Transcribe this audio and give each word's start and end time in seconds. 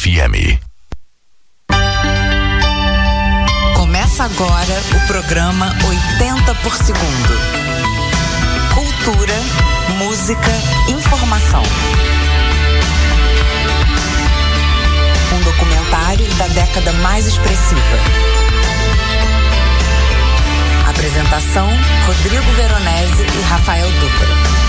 FM. 0.00 0.56
Começa 3.76 4.24
agora 4.24 4.80
o 4.96 5.06
programa 5.06 5.76
80 6.16 6.54
por 6.62 6.74
segundo. 6.74 7.34
Cultura, 8.72 9.34
música, 9.98 10.50
informação. 10.88 11.62
Um 15.34 15.42
documentário 15.42 16.26
da 16.36 16.46
década 16.48 16.92
mais 17.02 17.26
expressiva. 17.26 17.98
Apresentação: 20.88 21.68
Rodrigo 22.06 22.50
Veronese 22.52 23.26
e 23.38 23.42
Rafael 23.42 23.90
Dutra. 24.00 24.59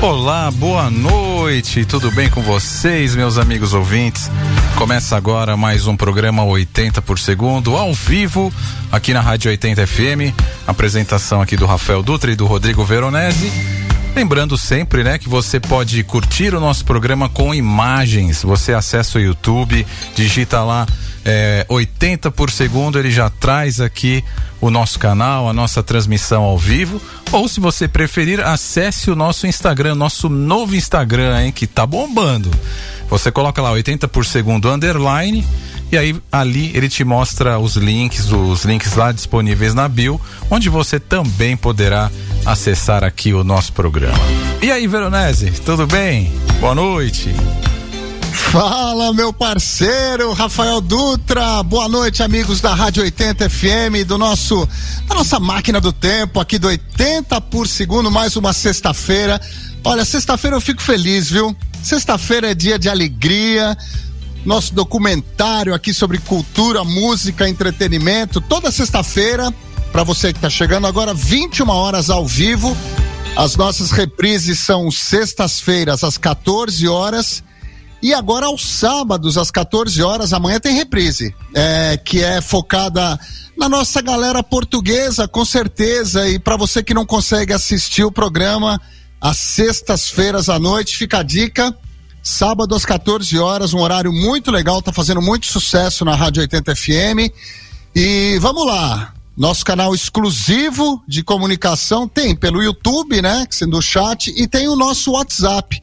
Olá, 0.00 0.48
boa 0.52 0.88
noite, 0.88 1.84
tudo 1.84 2.08
bem 2.12 2.30
com 2.30 2.40
vocês, 2.40 3.16
meus 3.16 3.36
amigos 3.36 3.74
ouvintes? 3.74 4.30
Começa 4.76 5.16
agora 5.16 5.56
mais 5.56 5.88
um 5.88 5.96
programa 5.96 6.44
80 6.44 7.02
por 7.02 7.18
segundo, 7.18 7.76
ao 7.76 7.92
vivo, 7.92 8.52
aqui 8.92 9.12
na 9.12 9.20
Rádio 9.20 9.50
80 9.50 9.84
FM. 9.84 10.32
Apresentação 10.68 11.42
aqui 11.42 11.56
do 11.56 11.66
Rafael 11.66 12.00
Dutra 12.00 12.30
e 12.30 12.36
do 12.36 12.46
Rodrigo 12.46 12.84
Veronese. 12.84 13.50
Lembrando 14.14 14.56
sempre, 14.56 15.02
né, 15.02 15.18
que 15.18 15.28
você 15.28 15.58
pode 15.58 16.02
curtir 16.04 16.54
o 16.54 16.60
nosso 16.60 16.84
programa 16.84 17.28
com 17.28 17.52
imagens. 17.52 18.44
Você 18.44 18.72
acessa 18.72 19.18
o 19.18 19.20
YouTube, 19.20 19.84
digita 20.14 20.62
lá 20.62 20.86
é, 21.30 21.66
80 21.68 22.30
por 22.30 22.50
segundo, 22.50 22.98
ele 22.98 23.10
já 23.10 23.28
traz 23.28 23.82
aqui 23.82 24.24
o 24.62 24.70
nosso 24.70 24.98
canal, 24.98 25.46
a 25.46 25.52
nossa 25.52 25.82
transmissão 25.82 26.42
ao 26.42 26.56
vivo. 26.56 27.02
Ou 27.30 27.46
se 27.46 27.60
você 27.60 27.86
preferir, 27.86 28.40
acesse 28.40 29.10
o 29.10 29.14
nosso 29.14 29.46
Instagram, 29.46 29.94
nosso 29.94 30.30
novo 30.30 30.74
Instagram, 30.74 31.42
hein, 31.42 31.52
que 31.52 31.66
tá 31.66 31.84
bombando. 31.84 32.50
Você 33.10 33.30
coloca 33.30 33.60
lá 33.60 33.70
80 33.72 34.08
por 34.08 34.24
segundo 34.24 34.70
underline 34.70 35.46
e 35.92 35.98
aí 35.98 36.16
ali 36.32 36.74
ele 36.74 36.88
te 36.88 37.04
mostra 37.04 37.58
os 37.58 37.76
links, 37.76 38.32
os 38.32 38.64
links 38.64 38.94
lá 38.94 39.12
disponíveis 39.12 39.74
na 39.74 39.86
bio, 39.86 40.18
onde 40.50 40.70
você 40.70 40.98
também 40.98 41.58
poderá 41.58 42.10
acessar 42.46 43.04
aqui 43.04 43.34
o 43.34 43.44
nosso 43.44 43.74
programa. 43.74 44.18
E 44.62 44.70
aí, 44.70 44.86
Veronese, 44.86 45.50
tudo 45.62 45.86
bem? 45.86 46.32
Boa 46.58 46.74
noite. 46.74 47.34
Fala, 48.32 49.12
meu 49.12 49.32
parceiro 49.32 50.32
Rafael 50.32 50.80
Dutra. 50.80 51.62
Boa 51.62 51.88
noite, 51.88 52.22
amigos 52.22 52.60
da 52.60 52.74
Rádio 52.74 53.02
80 53.02 53.48
FM, 53.48 54.06
do 54.06 54.18
nosso 54.18 54.68
da 55.06 55.14
nossa 55.14 55.38
máquina 55.40 55.80
do 55.80 55.92
tempo 55.92 56.40
aqui 56.40 56.58
do 56.58 56.68
80 56.68 57.40
por 57.42 57.66
segundo, 57.66 58.10
mais 58.10 58.36
uma 58.36 58.52
sexta-feira. 58.52 59.40
Olha, 59.84 60.04
sexta-feira 60.04 60.56
eu 60.56 60.60
fico 60.60 60.82
feliz, 60.82 61.30
viu? 61.30 61.56
Sexta-feira 61.82 62.50
é 62.50 62.54
dia 62.54 62.78
de 62.78 62.88
alegria. 62.88 63.76
Nosso 64.44 64.74
documentário 64.74 65.74
aqui 65.74 65.92
sobre 65.92 66.18
cultura, 66.18 66.84
música, 66.84 67.48
entretenimento, 67.48 68.40
toda 68.40 68.70
sexta-feira, 68.70 69.52
para 69.92 70.04
você 70.04 70.32
que 70.32 70.38
está 70.38 70.48
chegando 70.48 70.86
agora, 70.86 71.12
21 71.12 71.68
horas 71.68 72.08
ao 72.08 72.26
vivo. 72.26 72.76
As 73.36 73.56
nossas 73.56 73.90
reprises 73.90 74.60
são 74.60 74.90
sextas-feiras 74.90 76.02
às 76.02 76.16
14 76.16 76.88
horas 76.88 77.42
e 78.00 78.14
agora 78.14 78.46
aos 78.46 78.64
sábados, 78.64 79.36
às 79.36 79.50
14 79.50 80.00
horas, 80.02 80.32
amanhã 80.32 80.60
tem 80.60 80.74
reprise, 80.74 81.34
é, 81.52 81.96
que 81.96 82.22
é 82.22 82.40
focada 82.40 83.18
na 83.56 83.68
nossa 83.68 84.00
galera 84.00 84.42
portuguesa, 84.42 85.26
com 85.26 85.44
certeza. 85.44 86.28
E 86.28 86.38
para 86.38 86.56
você 86.56 86.82
que 86.82 86.94
não 86.94 87.04
consegue 87.04 87.52
assistir 87.52 88.04
o 88.04 88.12
programa 88.12 88.80
às 89.20 89.36
sextas-feiras 89.38 90.48
à 90.48 90.58
noite, 90.58 90.96
fica 90.96 91.18
a 91.18 91.22
dica. 91.24 91.76
Sábado 92.22 92.74
às 92.74 92.84
14 92.84 93.36
horas, 93.38 93.74
um 93.74 93.80
horário 93.80 94.12
muito 94.12 94.50
legal, 94.50 94.80
tá 94.80 94.92
fazendo 94.92 95.20
muito 95.20 95.46
sucesso 95.46 96.04
na 96.04 96.14
Rádio 96.14 96.42
80 96.42 96.76
FM. 96.76 97.32
E 97.96 98.38
vamos 98.40 98.64
lá, 98.64 99.12
nosso 99.36 99.64
canal 99.64 99.92
exclusivo 99.92 101.02
de 101.08 101.24
comunicação 101.24 102.06
tem 102.06 102.36
pelo 102.36 102.62
YouTube, 102.62 103.20
né, 103.20 103.46
sendo 103.50 103.78
o 103.78 103.82
chat, 103.82 104.32
e 104.36 104.46
tem 104.46 104.68
o 104.68 104.76
nosso 104.76 105.12
WhatsApp, 105.12 105.80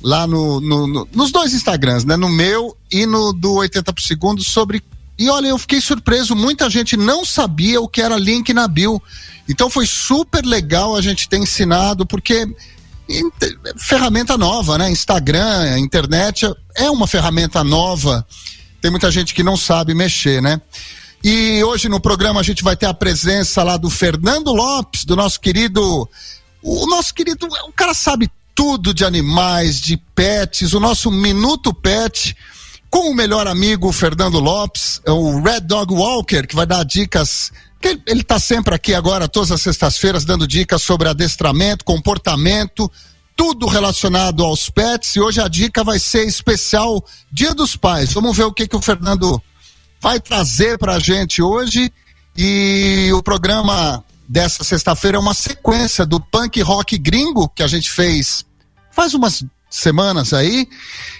lá 0.06 0.24
no, 0.24 0.60
no, 0.60 0.86
no, 0.86 1.08
nos 1.12 1.32
dois 1.32 1.52
Instagrams, 1.52 2.04
né? 2.04 2.16
No 2.16 2.28
meu 2.28 2.76
e 2.92 3.04
no 3.04 3.32
do 3.32 3.54
80 3.54 3.92
por 3.92 4.00
segundo 4.00 4.44
sobre. 4.44 4.80
E 5.18 5.28
olha, 5.28 5.48
eu 5.48 5.58
fiquei 5.58 5.80
surpreso, 5.80 6.36
muita 6.36 6.70
gente 6.70 6.96
não 6.96 7.24
sabia 7.24 7.80
o 7.80 7.88
que 7.88 8.00
era 8.00 8.16
link 8.16 8.54
na 8.54 8.68
bio. 8.68 9.02
Então 9.48 9.68
foi 9.68 9.84
super 9.84 10.46
legal 10.46 10.94
a 10.94 11.02
gente 11.02 11.28
ter 11.28 11.38
ensinado, 11.38 12.06
porque 12.06 12.46
ferramenta 13.78 14.38
nova, 14.38 14.78
né? 14.78 14.88
Instagram, 14.88 15.76
internet 15.80 16.46
é 16.76 16.88
uma 16.88 17.08
ferramenta 17.08 17.64
nova. 17.64 18.24
Tem 18.80 18.92
muita 18.92 19.10
gente 19.10 19.34
que 19.34 19.42
não 19.42 19.56
sabe 19.56 19.92
mexer, 19.92 20.40
né? 20.40 20.60
E 21.24 21.64
hoje 21.64 21.88
no 21.88 21.98
programa 21.98 22.38
a 22.38 22.44
gente 22.44 22.62
vai 22.62 22.76
ter 22.76 22.86
a 22.86 22.94
presença 22.94 23.64
lá 23.64 23.76
do 23.76 23.90
Fernando 23.90 24.52
Lopes, 24.52 25.04
do 25.04 25.16
nosso 25.16 25.40
querido. 25.40 26.08
O 26.62 26.86
nosso 26.86 27.12
querido. 27.12 27.48
O 27.66 27.72
cara 27.72 27.92
sabe 27.92 28.30
tudo 28.56 28.94
de 28.94 29.04
animais, 29.04 29.78
de 29.78 29.98
pets, 30.14 30.72
o 30.72 30.80
nosso 30.80 31.10
Minuto 31.10 31.74
Pet, 31.74 32.34
com 32.88 33.10
o 33.10 33.14
melhor 33.14 33.46
amigo 33.46 33.92
Fernando 33.92 34.40
Lopes, 34.40 35.02
é 35.04 35.10
o 35.10 35.42
Red 35.42 35.60
Dog 35.60 35.92
Walker, 35.92 36.46
que 36.46 36.56
vai 36.56 36.66
dar 36.66 36.82
dicas. 36.82 37.52
Ele 38.06 38.22
está 38.22 38.40
sempre 38.40 38.74
aqui 38.74 38.94
agora, 38.94 39.28
todas 39.28 39.52
as 39.52 39.60
sextas-feiras, 39.60 40.24
dando 40.24 40.48
dicas 40.48 40.82
sobre 40.82 41.06
adestramento, 41.06 41.84
comportamento, 41.84 42.90
tudo 43.36 43.66
relacionado 43.66 44.42
aos 44.42 44.70
pets. 44.70 45.14
E 45.14 45.20
hoje 45.20 45.38
a 45.38 45.48
dica 45.48 45.84
vai 45.84 45.98
ser 45.98 46.26
especial 46.26 47.04
Dia 47.30 47.54
dos 47.54 47.76
Pais. 47.76 48.14
Vamos 48.14 48.34
ver 48.34 48.44
o 48.44 48.52
que, 48.52 48.66
que 48.66 48.76
o 48.76 48.80
Fernando 48.80 49.40
vai 50.00 50.18
trazer 50.18 50.78
para 50.78 50.94
a 50.94 50.98
gente 50.98 51.42
hoje. 51.42 51.92
E 52.34 53.10
o 53.12 53.22
programa 53.22 54.02
dessa 54.26 54.64
sexta-feira 54.64 55.18
é 55.18 55.20
uma 55.20 55.34
sequência 55.34 56.06
do 56.06 56.18
punk 56.18 56.60
rock 56.62 56.96
gringo 56.96 57.48
que 57.50 57.62
a 57.62 57.66
gente 57.66 57.90
fez 57.90 58.45
faz 58.96 59.12
umas 59.12 59.44
semanas 59.68 60.32
aí. 60.32 60.66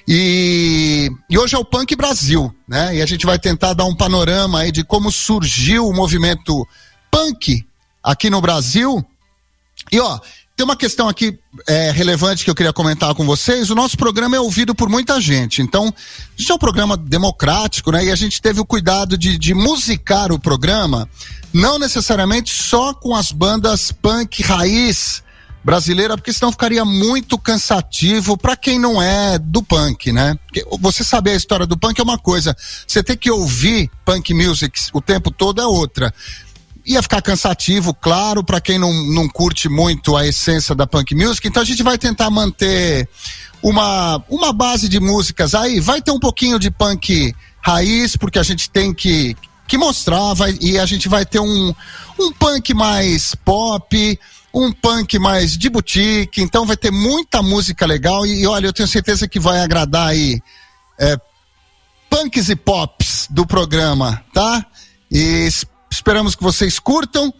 E, 0.08 1.10
e 1.28 1.38
hoje 1.38 1.54
é 1.54 1.58
o 1.58 1.64
Punk 1.64 1.94
Brasil, 1.94 2.52
né? 2.66 2.96
E 2.96 3.02
a 3.02 3.06
gente 3.06 3.26
vai 3.26 3.38
tentar 3.38 3.74
dar 3.74 3.84
um 3.84 3.94
panorama 3.94 4.60
aí 4.60 4.72
de 4.72 4.82
como 4.82 5.12
surgiu 5.12 5.86
o 5.86 5.94
movimento 5.94 6.66
punk 7.10 7.62
aqui 8.02 8.30
no 8.30 8.40
Brasil. 8.40 9.04
E 9.92 10.00
ó, 10.00 10.18
tem 10.56 10.64
uma 10.64 10.76
questão 10.76 11.06
aqui 11.06 11.38
é, 11.68 11.90
relevante 11.90 12.44
que 12.44 12.50
eu 12.50 12.54
queria 12.54 12.72
comentar 12.72 13.14
com 13.14 13.26
vocês. 13.26 13.68
O 13.68 13.74
nosso 13.74 13.98
programa 13.98 14.36
é 14.36 14.40
ouvido 14.40 14.74
por 14.74 14.88
muita 14.88 15.20
gente. 15.20 15.60
Então, 15.60 15.88
a 15.88 16.40
gente 16.40 16.50
é 16.50 16.54
um 16.54 16.58
programa 16.58 16.96
democrático, 16.96 17.92
né? 17.92 18.06
E 18.06 18.10
a 18.10 18.16
gente 18.16 18.40
teve 18.40 18.58
o 18.58 18.64
cuidado 18.64 19.18
de, 19.18 19.36
de 19.36 19.52
musicar 19.52 20.32
o 20.32 20.38
programa, 20.38 21.06
não 21.52 21.78
necessariamente 21.78 22.54
só 22.54 22.94
com 22.94 23.14
as 23.14 23.30
bandas 23.30 23.92
punk 23.92 24.42
raiz 24.42 25.25
brasileira, 25.66 26.16
porque 26.16 26.32
senão 26.32 26.52
ficaria 26.52 26.84
muito 26.84 27.36
cansativo 27.36 28.38
para 28.38 28.56
quem 28.56 28.78
não 28.78 29.02
é 29.02 29.36
do 29.36 29.64
punk, 29.64 30.12
né? 30.12 30.38
Porque 30.46 30.64
você 30.78 31.02
saber 31.02 31.32
a 31.32 31.36
história 31.36 31.66
do 31.66 31.76
punk 31.76 31.98
é 31.98 32.04
uma 32.04 32.16
coisa, 32.16 32.56
você 32.86 33.02
ter 33.02 33.16
que 33.16 33.28
ouvir 33.28 33.90
punk 34.04 34.32
music 34.32 34.78
o 34.92 35.00
tempo 35.00 35.28
todo 35.28 35.60
é 35.60 35.66
outra. 35.66 36.14
Ia 36.86 37.02
ficar 37.02 37.20
cansativo, 37.20 37.92
claro, 37.92 38.44
para 38.44 38.60
quem 38.60 38.78
não, 38.78 38.92
não 39.12 39.28
curte 39.28 39.68
muito 39.68 40.16
a 40.16 40.24
essência 40.24 40.72
da 40.72 40.86
punk 40.86 41.16
music, 41.16 41.48
então 41.48 41.64
a 41.64 41.66
gente 41.66 41.82
vai 41.82 41.98
tentar 41.98 42.30
manter 42.30 43.08
uma, 43.60 44.22
uma 44.28 44.52
base 44.52 44.88
de 44.88 45.00
músicas 45.00 45.52
aí, 45.52 45.80
vai 45.80 46.00
ter 46.00 46.12
um 46.12 46.20
pouquinho 46.20 46.60
de 46.60 46.70
punk 46.70 47.34
raiz, 47.60 48.16
porque 48.16 48.38
a 48.38 48.44
gente 48.44 48.70
tem 48.70 48.94
que, 48.94 49.36
que 49.66 49.76
mostrar, 49.76 50.32
vai, 50.32 50.56
e 50.60 50.78
a 50.78 50.86
gente 50.86 51.08
vai 51.08 51.26
ter 51.26 51.40
um, 51.40 51.74
um 52.20 52.32
punk 52.32 52.72
mais 52.72 53.34
pop, 53.34 54.16
um 54.56 54.72
punk 54.72 55.18
mais 55.18 55.56
de 55.58 55.68
boutique, 55.68 56.40
então 56.40 56.64
vai 56.64 56.78
ter 56.78 56.90
muita 56.90 57.42
música 57.42 57.84
legal 57.84 58.24
e, 58.24 58.40
e 58.40 58.46
olha, 58.46 58.66
eu 58.66 58.72
tenho 58.72 58.88
certeza 58.88 59.28
que 59.28 59.38
vai 59.38 59.60
agradar 59.60 60.08
aí 60.08 60.40
é, 60.98 61.14
punks 62.08 62.48
e 62.48 62.56
pops 62.56 63.28
do 63.28 63.46
programa, 63.46 64.24
tá? 64.32 64.64
E 65.10 65.46
esperamos 65.90 66.34
que 66.34 66.42
vocês 66.42 66.78
curtam 66.78 67.32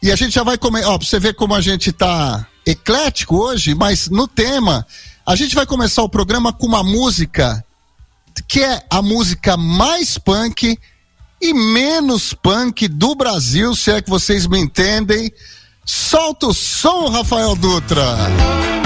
e 0.00 0.12
a 0.12 0.16
gente 0.16 0.32
já 0.32 0.44
vai 0.44 0.56
comer, 0.56 0.84
ó, 0.84 0.96
pra 0.96 1.04
você 1.04 1.18
ver 1.18 1.34
como 1.34 1.56
a 1.56 1.60
gente 1.60 1.90
tá 1.90 2.46
eclético 2.64 3.36
hoje, 3.36 3.74
mas 3.74 4.08
no 4.08 4.28
tema, 4.28 4.86
a 5.26 5.34
gente 5.34 5.56
vai 5.56 5.66
começar 5.66 6.04
o 6.04 6.08
programa 6.08 6.52
com 6.52 6.66
uma 6.66 6.84
música 6.84 7.64
que 8.46 8.62
é 8.62 8.80
a 8.88 9.02
música 9.02 9.56
mais 9.56 10.18
punk 10.18 10.78
e 11.42 11.52
menos 11.52 12.32
punk 12.32 12.86
do 12.86 13.16
Brasil, 13.16 13.74
se 13.74 13.90
é 13.90 14.00
que 14.00 14.08
vocês 14.08 14.46
me 14.46 14.58
entendem. 14.60 15.32
Solta 15.92 16.46
o 16.46 16.54
som, 16.54 17.12
Rafael 17.12 17.56
Dutra. 17.56 18.79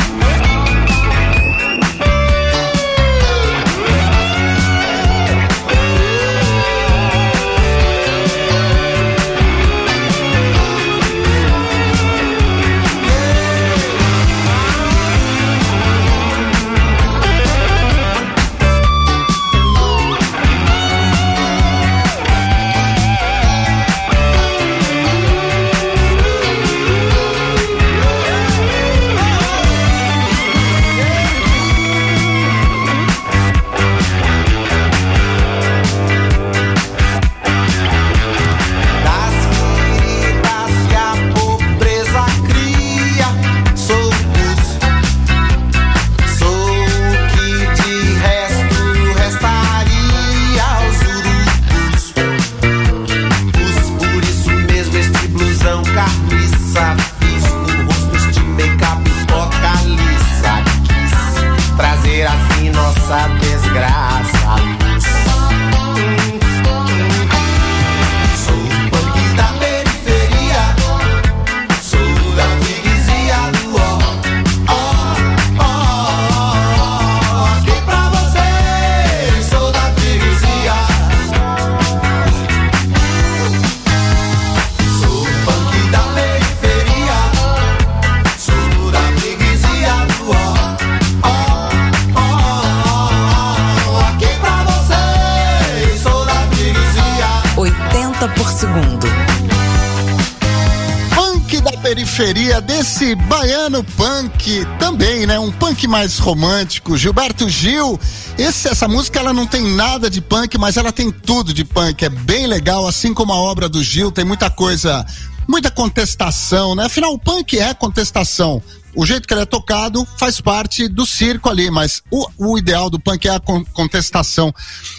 Esse 102.84 103.14
baiano 103.14 103.84
punk 103.84 104.64
também, 104.78 105.26
né? 105.26 105.38
Um 105.38 105.52
punk 105.52 105.86
mais 105.86 106.18
romântico. 106.18 106.96
Gilberto 106.96 107.48
Gil. 107.48 108.00
Esse, 108.38 108.68
essa 108.68 108.88
música 108.88 109.20
ela 109.20 109.32
não 109.32 109.46
tem 109.46 109.62
nada 109.74 110.08
de 110.08 110.20
punk, 110.20 110.56
mas 110.56 110.76
ela 110.76 110.92
tem 110.92 111.10
tudo 111.10 111.52
de 111.52 111.64
punk. 111.64 112.04
É 112.04 112.08
bem 112.08 112.46
legal, 112.46 112.86
assim 112.86 113.12
como 113.12 113.32
a 113.32 113.36
obra 113.36 113.68
do 113.68 113.82
Gil. 113.82 114.10
Tem 114.10 114.24
muita 114.24 114.48
coisa, 114.48 115.04
muita 115.46 115.70
contestação, 115.70 116.74
né? 116.74 116.86
Afinal, 116.86 117.12
o 117.12 117.18
punk 117.18 117.58
é 117.58 117.74
contestação. 117.74 118.62
O 118.96 119.04
jeito 119.04 119.26
que 119.26 119.34
ele 119.34 119.42
é 119.42 119.46
tocado 119.46 120.06
faz 120.16 120.40
parte 120.40 120.88
do 120.88 121.04
circo 121.04 121.48
ali, 121.48 121.70
mas 121.70 122.02
o, 122.10 122.26
o 122.38 122.58
ideal 122.58 122.88
do 122.88 122.98
punk 122.98 123.26
é 123.26 123.34
a 123.34 123.40
contestação. 123.72 124.54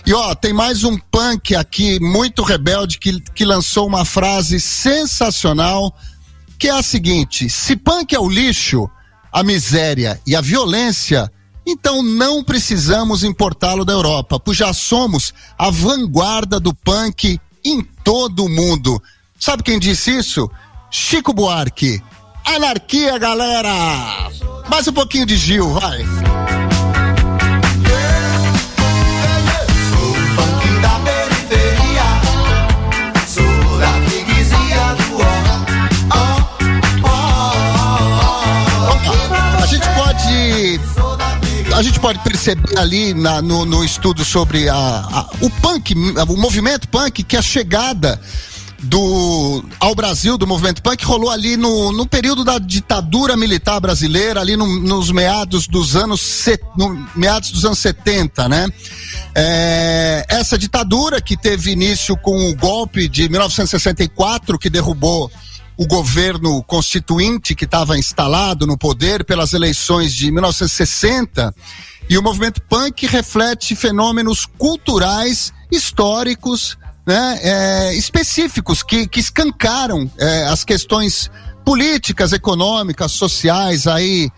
E 0.06 0.14
ó, 0.14 0.36
tem 0.36 0.54
mais 0.54 0.84
um 0.84 0.98
punk 0.98 1.56
aqui 1.56 2.00
muito 2.00 2.44
rebelde 2.44 3.00
que, 3.00 3.20
que 3.34 3.46
lançou 3.46 3.88
uma 3.88 4.04
frase 4.06 4.60
sensacional 4.60 5.96
que 6.58 6.68
é 6.68 6.72
a 6.72 6.84
seguinte: 6.84 7.50
se 7.50 7.76
punk 7.76 8.14
é 8.14 8.20
o 8.20 8.30
lixo, 8.30 8.90
a 9.32 9.44
miséria 9.44 10.20
e 10.26 10.36
a 10.36 10.42
violência, 10.42 11.32
então 11.66 12.04
não 12.04 12.44
precisamos 12.44 13.24
importá-lo 13.24 13.84
da 13.84 13.94
Europa, 13.94 14.40
pois 14.40 14.58
já 14.58 14.72
somos 14.74 15.34
a 15.58 15.70
vanguarda 15.70 16.60
do 16.60 16.74
punk 16.74 17.40
em 17.64 17.82
todo 18.04 18.46
o 18.46 18.50
mundo. 18.50 19.02
Sabe 19.40 19.64
quem 19.64 19.80
disse 19.80 20.18
isso? 20.18 20.50
Chico 20.90 21.34
Buarque. 21.34 22.02
Anarquia, 22.46 23.18
galera! 23.18 24.30
Mais 24.70 24.88
um 24.88 24.94
pouquinho 24.94 25.26
de 25.26 25.36
Gil, 25.36 25.74
vai. 25.74 26.06
A 41.76 41.84
gente 41.84 42.00
pode 42.00 42.20
perceber 42.20 42.80
ali 42.80 43.14
na, 43.14 43.42
no, 43.42 43.66
no, 43.66 43.84
estudo 43.84 44.24
sobre 44.24 44.70
a, 44.70 44.76
a, 44.76 45.30
o 45.42 45.50
punk, 45.50 45.94
o 45.94 46.38
movimento 46.38 46.88
punk, 46.88 47.22
que 47.22 47.36
a 47.36 47.42
chegada 47.42 48.20
do 48.82 49.64
ao 49.78 49.94
Brasil 49.94 50.38
do 50.38 50.48
movimento 50.48 50.82
punk 50.82 51.04
rolou 51.04 51.30
ali 51.30 51.58
no, 51.58 51.92
no 51.92 52.06
período 52.06 52.46
da 52.46 52.60
ditadura 52.60 53.36
militar 53.36 53.82
brasileira, 53.82 54.40
ali 54.40 54.56
no, 54.56 54.66
nos 54.80 55.12
meados 55.12 55.68
dos 55.68 55.98
anos 55.98 56.22
set, 56.22 56.62
no, 56.78 57.08
meados 57.14 57.52
dos 57.52 57.66
anos 57.66 57.80
70, 57.80 58.48
né? 58.48 58.70
É, 59.36 60.26
essa 60.30 60.58
ditadura 60.58 61.20
que 61.20 61.36
teve 61.36 61.72
início 61.72 62.16
com 62.16 62.50
o 62.50 62.56
golpe 62.56 63.10
de 63.10 63.28
1964 63.28 64.58
que 64.58 64.70
derrubou 64.70 65.30
o 65.78 65.86
governo 65.86 66.64
constituinte 66.64 67.56
que 67.56 67.66
estava 67.66 67.98
instalado 67.98 68.66
no 68.66 68.78
poder 68.78 69.24
pelas 69.26 69.54
eleições 69.54 70.14
de 70.14 70.32
1960 70.32 71.54
e 72.10 72.18
o 72.18 72.24
movimento 72.24 72.62
punk 72.62 73.06
reflete 73.08 73.76
fenômenos 73.76 74.46
culturais 74.58 75.54
históricos 75.72 76.78
né, 77.06 77.40
é, 77.42 77.94
específicos 77.96 78.82
que, 78.82 79.08
que 79.08 79.20
escancaram 79.20 80.10
é, 80.18 80.46
as 80.48 80.64
questões 80.64 81.30
políticas, 81.64 82.32
econômicas, 82.32 83.12
sociais 83.12 83.88
aí 83.88 84.30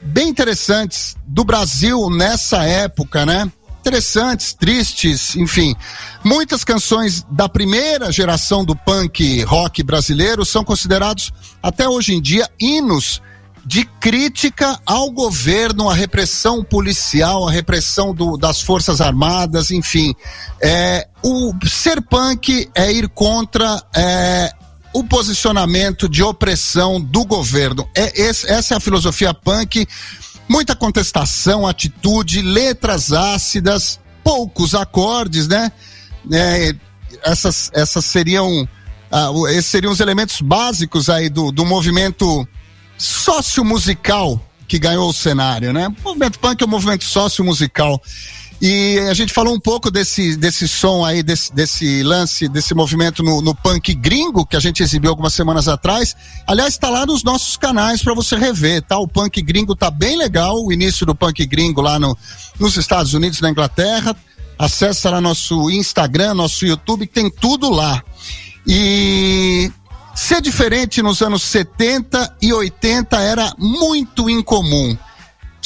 bem 0.00 0.28
interessantes 0.28 1.16
do 1.26 1.44
Brasil 1.44 2.10
nessa 2.10 2.64
época, 2.64 3.24
né? 3.26 3.50
Interessantes, 3.86 4.52
tristes, 4.52 5.36
enfim. 5.36 5.72
Muitas 6.24 6.64
canções 6.64 7.24
da 7.30 7.48
primeira 7.48 8.10
geração 8.10 8.64
do 8.64 8.74
punk 8.74 9.44
rock 9.44 9.80
brasileiro 9.84 10.44
são 10.44 10.64
considerados 10.64 11.32
até 11.62 11.88
hoje 11.88 12.12
em 12.12 12.20
dia 12.20 12.50
hinos 12.58 13.22
de 13.64 13.84
crítica 14.00 14.78
ao 14.84 15.10
governo, 15.10 15.88
à 15.88 15.94
repressão 15.94 16.64
policial, 16.64 17.48
à 17.48 17.52
repressão 17.52 18.12
do, 18.12 18.36
das 18.36 18.60
forças 18.60 19.00
armadas, 19.00 19.70
enfim. 19.70 20.14
É, 20.60 21.06
o 21.22 21.52
ser 21.66 22.02
punk 22.02 22.68
é 22.74 22.92
ir 22.92 23.08
contra 23.08 23.80
é, 23.94 24.52
o 24.92 25.04
posicionamento 25.04 26.08
de 26.08 26.22
opressão 26.22 27.00
do 27.00 27.24
governo. 27.24 27.88
É, 27.94 28.20
esse, 28.20 28.50
essa 28.50 28.74
é 28.74 28.76
a 28.78 28.80
filosofia 28.80 29.34
punk 29.34 29.86
muita 30.48 30.74
contestação, 30.74 31.66
atitude, 31.66 32.42
letras 32.42 33.12
ácidas, 33.12 34.00
poucos 34.22 34.74
acordes, 34.74 35.48
né? 35.48 35.70
É, 36.32 36.74
essas, 37.22 37.70
essas 37.72 38.04
seriam, 38.04 38.68
ah, 39.10 39.30
esses 39.50 39.66
seriam 39.66 39.92
os 39.92 40.00
elementos 40.00 40.40
básicos 40.40 41.08
aí 41.08 41.28
do, 41.28 41.52
do 41.52 41.64
movimento 41.64 42.46
sociomusical 42.98 44.40
que 44.66 44.78
ganhou 44.78 45.08
o 45.08 45.12
cenário, 45.12 45.72
né? 45.72 45.88
O 45.88 46.08
movimento 46.08 46.38
punk 46.38 46.60
é 46.60 46.64
um 46.64 46.68
movimento 46.68 47.04
sociomusical. 47.04 48.02
E 48.60 48.98
a 49.10 49.14
gente 49.14 49.32
falou 49.32 49.54
um 49.54 49.60
pouco 49.60 49.90
desse, 49.90 50.36
desse 50.36 50.66
som 50.66 51.04
aí, 51.04 51.22
desse, 51.22 51.52
desse 51.52 52.02
lance, 52.02 52.48
desse 52.48 52.74
movimento 52.74 53.22
no, 53.22 53.42
no 53.42 53.54
punk 53.54 53.94
gringo, 53.94 54.46
que 54.46 54.56
a 54.56 54.60
gente 54.60 54.82
exibiu 54.82 55.10
algumas 55.10 55.34
semanas 55.34 55.68
atrás. 55.68 56.16
Aliás, 56.46 56.74
está 56.74 56.88
lá 56.88 57.04
nos 57.04 57.22
nossos 57.22 57.56
canais 57.56 58.02
para 58.02 58.14
você 58.14 58.36
rever, 58.36 58.82
tá? 58.82 58.98
O 58.98 59.06
punk 59.06 59.42
gringo 59.42 59.76
tá 59.76 59.90
bem 59.90 60.16
legal, 60.16 60.64
o 60.64 60.72
início 60.72 61.04
do 61.04 61.14
punk 61.14 61.44
gringo 61.46 61.80
lá 61.82 61.98
no, 61.98 62.16
nos 62.58 62.76
Estados 62.76 63.12
Unidos, 63.12 63.40
na 63.40 63.50
Inglaterra. 63.50 64.16
Acesse 64.58 65.06
lá 65.06 65.20
nosso 65.20 65.70
Instagram, 65.70 66.32
nosso 66.32 66.64
YouTube, 66.64 67.06
tem 67.06 67.30
tudo 67.30 67.68
lá. 67.68 68.02
E 68.66 69.70
Ser 70.16 70.40
diferente 70.40 71.02
nos 71.02 71.20
anos 71.20 71.42
70 71.42 72.36
e 72.40 72.50
80 72.50 73.20
era 73.20 73.52
muito 73.58 74.30
incomum. 74.30 74.96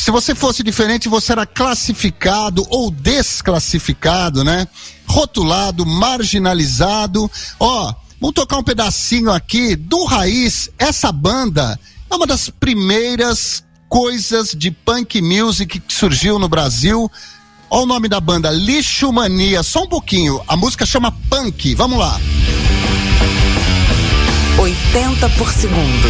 Se 0.00 0.10
você 0.10 0.34
fosse 0.34 0.62
diferente, 0.62 1.10
você 1.10 1.30
era 1.30 1.44
classificado 1.44 2.66
ou 2.70 2.90
desclassificado, 2.90 4.42
né? 4.42 4.66
Rotulado, 5.06 5.84
marginalizado. 5.84 7.30
Ó, 7.60 7.94
vamos 8.18 8.34
tocar 8.34 8.56
um 8.56 8.62
pedacinho 8.62 9.30
aqui 9.30 9.76
do 9.76 10.06
Raiz. 10.06 10.70
Essa 10.78 11.12
banda 11.12 11.78
é 12.10 12.16
uma 12.16 12.26
das 12.26 12.48
primeiras 12.48 13.62
coisas 13.90 14.54
de 14.56 14.70
punk 14.70 15.20
music 15.20 15.78
que 15.78 15.92
surgiu 15.92 16.38
no 16.38 16.48
Brasil. 16.48 17.10
Olha 17.68 17.82
o 17.82 17.86
nome 17.86 18.08
da 18.08 18.20
banda, 18.20 18.50
Lixo 18.50 19.12
Mania. 19.12 19.62
Só 19.62 19.82
um 19.82 19.88
pouquinho. 19.88 20.42
A 20.48 20.56
música 20.56 20.86
chama 20.86 21.12
Punk. 21.28 21.74
Vamos 21.74 21.98
lá. 21.98 22.18
80 24.56 25.28
por 25.28 25.52
segundo. 25.52 26.08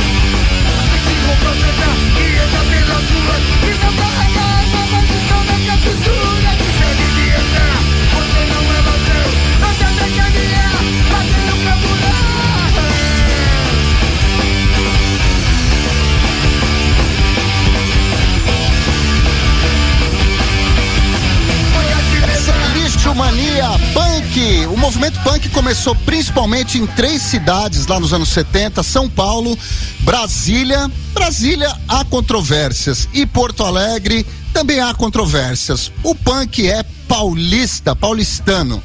Punk. 24.21 24.67
O 24.67 24.77
movimento 24.77 25.19
punk 25.21 25.49
começou 25.49 25.95
principalmente 25.95 26.79
em 26.79 26.87
três 26.87 27.23
cidades 27.23 27.87
lá 27.87 27.99
nos 27.99 28.13
anos 28.13 28.29
70: 28.29 28.83
São 28.83 29.09
Paulo, 29.09 29.59
Brasília. 30.01 30.91
Brasília 31.15 31.75
há 31.89 32.05
controvérsias 32.05 33.09
e 33.15 33.25
Porto 33.25 33.65
Alegre 33.65 34.27
também 34.53 34.79
há 34.79 34.93
controvérsias. 34.93 35.91
O 36.03 36.15
punk 36.15 36.69
é 36.69 36.83
paulista, 37.09 37.97
paulistano. 37.97 38.83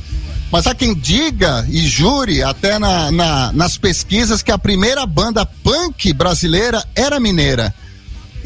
Mas 0.52 0.68
há 0.68 0.74
quem 0.74 0.96
diga 0.96 1.66
e 1.70 1.86
jure, 1.86 2.42
até 2.42 2.80
na, 2.80 3.12
na, 3.12 3.52
nas 3.52 3.78
pesquisas, 3.78 4.42
que 4.42 4.52
a 4.52 4.58
primeira 4.58 5.06
banda 5.06 5.46
punk 5.46 6.14
brasileira 6.14 6.82
era 6.96 7.20
mineira. 7.20 7.76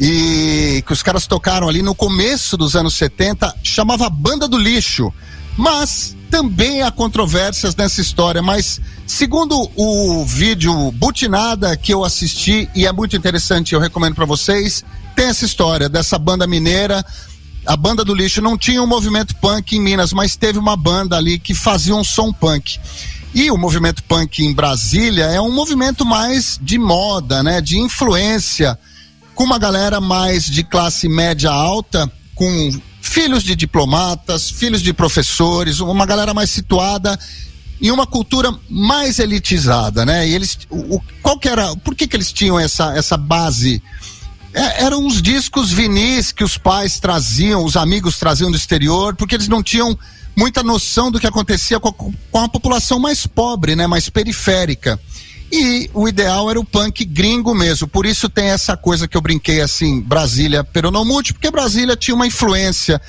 E 0.00 0.82
que 0.84 0.92
os 0.92 1.02
caras 1.02 1.26
tocaram 1.26 1.68
ali 1.68 1.82
no 1.82 1.94
começo 1.94 2.56
dos 2.56 2.74
anos 2.74 2.94
70, 2.94 3.54
chamava 3.62 4.10
Banda 4.10 4.48
do 4.48 4.58
Lixo. 4.58 5.12
Mas 5.56 6.16
também 6.30 6.82
há 6.82 6.90
controvérsias 6.90 7.74
nessa 7.74 8.00
história, 8.00 8.40
mas 8.40 8.80
segundo 9.06 9.68
o 9.74 10.24
vídeo 10.24 10.92
Butinada 10.92 11.76
que 11.76 11.92
eu 11.92 12.04
assisti 12.04 12.70
e 12.74 12.86
é 12.86 12.92
muito 12.92 13.16
interessante, 13.16 13.74
eu 13.74 13.80
recomendo 13.80 14.14
para 14.14 14.24
vocês, 14.24 14.84
tem 15.16 15.26
essa 15.26 15.44
história 15.44 15.88
dessa 15.88 16.18
banda 16.18 16.46
mineira. 16.46 17.04
A 17.66 17.76
banda 17.76 18.04
do 18.04 18.14
lixo 18.14 18.40
não 18.40 18.56
tinha 18.56 18.82
um 18.82 18.86
movimento 18.86 19.34
punk 19.36 19.76
em 19.76 19.80
Minas, 19.80 20.12
mas 20.12 20.36
teve 20.36 20.58
uma 20.58 20.76
banda 20.76 21.16
ali 21.16 21.38
que 21.38 21.52
fazia 21.52 21.94
um 21.94 22.04
som 22.04 22.32
punk. 22.32 22.78
E 23.34 23.50
o 23.50 23.58
movimento 23.58 24.02
punk 24.04 24.42
em 24.42 24.54
Brasília 24.54 25.24
é 25.26 25.40
um 25.40 25.52
movimento 25.52 26.06
mais 26.06 26.58
de 26.62 26.78
moda, 26.78 27.42
né, 27.42 27.60
de 27.60 27.78
influência, 27.78 28.78
com 29.34 29.44
uma 29.44 29.58
galera 29.58 30.00
mais 30.00 30.44
de 30.44 30.62
classe 30.64 31.08
média 31.08 31.50
alta, 31.50 32.10
com 32.34 32.80
filhos 33.00 33.42
de 33.42 33.56
diplomatas, 33.56 34.50
filhos 34.50 34.82
de 34.82 34.92
professores, 34.92 35.80
uma 35.80 36.06
galera 36.06 36.34
mais 36.34 36.50
situada 36.50 37.18
em 37.80 37.90
uma 37.90 38.06
cultura 38.06 38.54
mais 38.68 39.18
elitizada, 39.18 40.04
né? 40.04 40.28
E 40.28 40.34
eles, 40.34 40.58
o, 40.68 41.00
qual 41.22 41.38
que 41.38 41.48
era, 41.48 41.74
por 41.76 41.94
que 41.94 42.06
que 42.06 42.14
eles 42.14 42.32
tinham 42.32 42.60
essa, 42.60 42.94
essa 42.94 43.16
base? 43.16 43.82
É, 44.52 44.84
eram 44.84 45.06
os 45.06 45.22
discos 45.22 45.70
vinis 45.70 46.30
que 46.30 46.44
os 46.44 46.58
pais 46.58 47.00
traziam, 47.00 47.64
os 47.64 47.76
amigos 47.76 48.18
traziam 48.18 48.50
do 48.50 48.56
exterior, 48.56 49.14
porque 49.16 49.34
eles 49.34 49.48
não 49.48 49.62
tinham 49.62 49.98
muita 50.36 50.62
noção 50.62 51.10
do 51.10 51.18
que 51.18 51.26
acontecia 51.26 51.80
com 51.80 51.88
a, 51.88 51.92
com 51.92 52.44
a 52.44 52.48
população 52.48 52.98
mais 52.98 53.26
pobre, 53.26 53.74
né? 53.74 53.86
Mais 53.86 54.10
periférica. 54.10 55.00
E 55.52 55.90
o 55.92 56.08
ideal 56.08 56.48
era 56.48 56.60
o 56.60 56.64
punk 56.64 57.04
gringo 57.04 57.54
mesmo. 57.54 57.88
Por 57.88 58.06
isso 58.06 58.28
tem 58.28 58.46
essa 58.46 58.76
coisa 58.76 59.08
que 59.08 59.16
eu 59.16 59.20
brinquei 59.20 59.60
assim, 59.60 60.00
Brasília 60.00 60.62
peronomútil, 60.62 61.34
porque 61.34 61.50
Brasília 61.50 61.96
tinha 61.96 62.14
uma 62.14 62.26
influência 62.26 63.00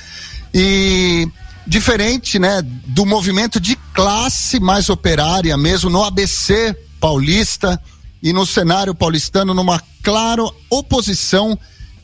e 0.53 1.27
diferente, 1.67 2.39
né, 2.39 2.62
do 2.63 3.05
movimento 3.05 3.60
de 3.60 3.75
classe 3.93 4.60
mais 4.60 4.89
operária 4.89 5.55
mesmo 5.55 5.89
no 5.89 6.03
ABC 6.03 6.75
paulista 7.00 7.81
e 8.21 8.33
no 8.33 8.45
cenário 8.45 8.95
paulistano 8.95 9.53
numa 9.53 9.81
clara 10.03 10.43
oposição 10.69 11.57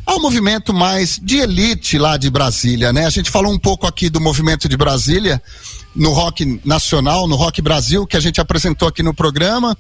ao 0.05 0.21
movimento 0.21 0.73
mais 0.73 1.19
de 1.21 1.37
elite 1.37 1.97
lá 1.97 2.15
de 2.15 2.29
Brasília, 2.29 2.93
né? 2.93 3.05
A 3.05 3.09
gente 3.09 3.29
falou 3.29 3.51
um 3.51 3.59
pouco 3.59 3.85
aqui 3.85 4.09
do 4.09 4.21
movimento 4.21 4.69
de 4.69 4.77
Brasília 4.77 5.41
no 5.93 6.13
rock 6.13 6.61
nacional, 6.63 7.27
no 7.27 7.35
rock 7.35 7.61
Brasil 7.61 8.07
que 8.07 8.15
a 8.15 8.19
gente 8.19 8.39
apresentou 8.39 8.87
aqui 8.87 9.03
no 9.03 9.13
programa 9.13 9.77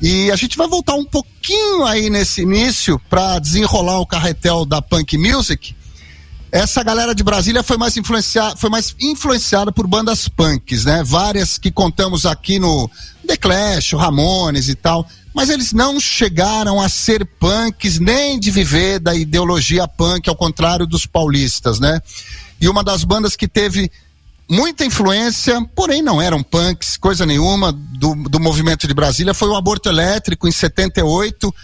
e 0.00 0.30
a 0.30 0.36
gente 0.36 0.56
vai 0.56 0.68
voltar 0.68 0.94
um 0.94 1.04
pouquinho 1.04 1.84
aí 1.84 2.08
nesse 2.08 2.42
início 2.42 3.00
para 3.10 3.38
desenrolar 3.38 4.00
o 4.00 4.06
carretel 4.06 4.64
da 4.64 4.80
punk 4.80 5.18
music. 5.18 5.74
Essa 6.50 6.82
galera 6.82 7.14
de 7.14 7.22
Brasília 7.22 7.62
foi 7.62 7.76
mais 7.76 7.96
influenciada, 7.96 8.56
foi 8.56 8.70
mais 8.70 8.94
influenciada 9.00 9.70
por 9.70 9.86
bandas 9.86 10.28
punks, 10.28 10.84
né? 10.84 11.02
Várias 11.04 11.58
que 11.58 11.70
contamos 11.70 12.24
aqui 12.24 12.58
no 12.58 12.90
The 13.26 13.36
Clash, 13.36 13.92
o 13.92 13.98
Ramones 13.98 14.68
e 14.68 14.74
tal, 14.74 15.06
mas 15.34 15.50
eles 15.50 15.72
não 15.74 16.00
chegaram 16.00 16.80
a 16.80 16.88
ser 16.88 17.26
punks 17.38 17.98
nem 17.98 18.40
de 18.40 18.50
viver 18.50 18.98
da 18.98 19.14
ideologia 19.14 19.86
punk, 19.86 20.28
ao 20.28 20.36
contrário 20.36 20.86
dos 20.86 21.04
paulistas, 21.04 21.78
né? 21.78 22.00
E 22.60 22.68
uma 22.68 22.82
das 22.82 23.04
bandas 23.04 23.36
que 23.36 23.46
teve 23.46 23.90
muita 24.48 24.84
influência, 24.84 25.60
porém 25.74 26.00
não 26.00 26.20
eram 26.20 26.42
punks, 26.42 26.96
coisa 26.96 27.26
nenhuma, 27.26 27.70
do, 27.72 28.14
do 28.14 28.40
movimento 28.40 28.88
de 28.88 28.94
Brasília. 28.94 29.34
Foi 29.34 29.48
o 29.48 29.56
aborto 29.56 29.88
elétrico 29.88 30.48
em 30.48 30.52
78, 30.52 31.54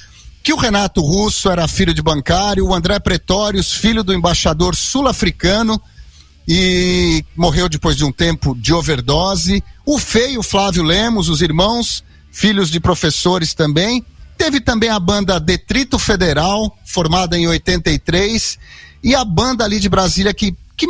que 0.43 0.53
o 0.53 0.57
Renato 0.57 1.01
Russo 1.01 1.51
era 1.51 1.67
filho 1.67 1.95
de 1.95 2.03
bancário, 2.03 2.67
o 2.67 2.75
André 2.75 2.99
Pretórios, 2.99 3.73
filho 3.73 4.05
do 4.05 4.13
embaixador 4.13 4.77
sul-africano, 4.77 5.81
e 6.47 7.25
morreu 7.35 7.71
depois 7.71 7.97
de 7.97 8.05
um 8.05 8.13
tempo 8.13 8.55
de 8.55 8.75
overdose. 8.75 9.65
O 9.87 9.99
feio 9.99 10.43
Flávio 10.43 10.83
Lemos, 10.83 11.31
os 11.31 11.41
irmãos, 11.41 12.05
filhos 12.31 12.71
de 12.71 12.79
professores 12.79 13.55
também. 13.55 14.05
Teve 14.37 14.61
também 14.61 14.91
a 14.91 15.01
banda 15.01 15.41
Detrito 15.41 15.99
Federal, 15.99 16.77
formada 16.85 17.39
em 17.39 17.47
83, 17.47 18.59
e 19.03 19.15
a 19.15 19.25
banda 19.25 19.65
ali 19.65 19.81
de 19.81 19.89
Brasília 19.89 20.35
que, 20.35 20.55
que 20.77 20.87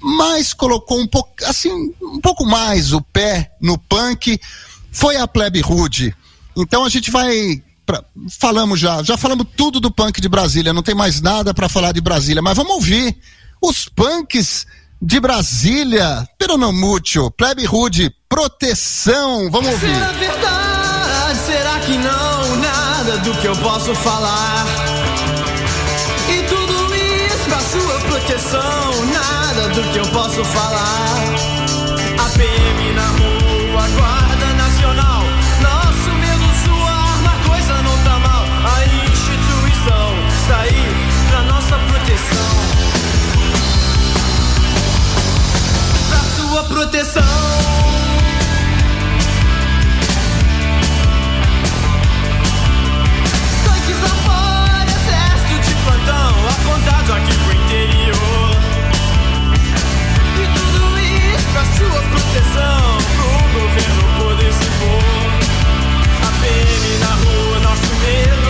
mas 0.00 0.52
colocou 0.52 1.00
um 1.00 1.06
pouco, 1.06 1.32
assim, 1.44 1.70
um 2.02 2.20
pouco 2.20 2.44
mais 2.44 2.92
o 2.92 3.00
pé 3.00 3.52
no 3.60 3.78
punk, 3.78 4.40
foi 4.92 5.16
a 5.16 5.26
Plebe 5.26 5.60
Rude. 5.60 6.14
Então 6.56 6.84
a 6.84 6.88
gente 6.88 7.10
vai 7.10 7.62
Pra, 7.88 8.04
falamos 8.38 8.78
já, 8.78 9.02
já 9.02 9.16
falamos 9.16 9.46
tudo 9.56 9.80
do 9.80 9.90
punk 9.90 10.20
de 10.20 10.28
Brasília, 10.28 10.74
não 10.74 10.82
tem 10.82 10.94
mais 10.94 11.22
nada 11.22 11.54
para 11.54 11.70
falar 11.70 11.92
de 11.92 12.02
Brasília, 12.02 12.42
mas 12.42 12.54
vamos 12.54 12.74
ouvir 12.74 13.16
os 13.62 13.88
punks 13.88 14.66
de 15.00 15.18
Brasília, 15.18 16.28
pero 16.36 16.58
não 16.58 16.70
mútil, 16.70 17.30
plebe 17.30 17.64
rude, 17.64 18.12
proteção, 18.28 19.50
vamos 19.50 19.70
ouvir. 19.70 19.94
Será 19.94 20.12
verdade? 20.12 21.38
Será 21.46 21.80
que 21.80 21.96
não? 21.96 22.56
Nada 22.56 23.16
do 23.18 23.32
que 23.40 23.46
eu 23.46 23.56
posso 23.56 23.94
falar. 23.94 24.66
E 26.28 26.42
tudo 26.46 26.94
isso 26.94 27.44
pra 27.48 27.60
sua 27.60 28.00
proteção, 28.00 29.06
nada 29.14 29.47
nada 29.58 29.68
do 29.70 29.82
que 29.90 29.98
eu 29.98 30.06
posso 30.06 30.44
falar. 30.44 31.24
A 32.18 32.38
PM 32.38 32.92
na 32.92 33.06
rua, 33.06 33.88
Guarda 33.96 34.46
Nacional. 34.54 35.22
Nosso 35.60 36.10
medo, 36.20 36.44
sua 36.64 36.90
arma, 36.90 37.32
coisa 37.46 37.82
não 37.82 37.98
tá 38.04 38.18
mal. 38.20 38.44
A 38.44 38.84
instituição 38.86 40.14
está 40.28 40.60
aí 40.60 40.96
pra 41.30 41.42
nossa 41.42 41.78
proteção. 41.78 42.50
Pra 46.08 46.20
sua 46.36 46.64
proteção. 46.64 47.68
apontado 56.48 57.12
aqui 57.12 57.57
sua 61.76 62.00
proteção, 62.10 62.98
pro 63.16 63.60
governo 63.60 64.02
poder 64.18 64.52
se 64.52 64.68
pôr. 64.78 65.02
A 66.26 66.30
PM 66.40 66.98
na 66.98 67.12
rua, 67.24 67.60
nosso 67.60 67.94
medo 67.96 68.47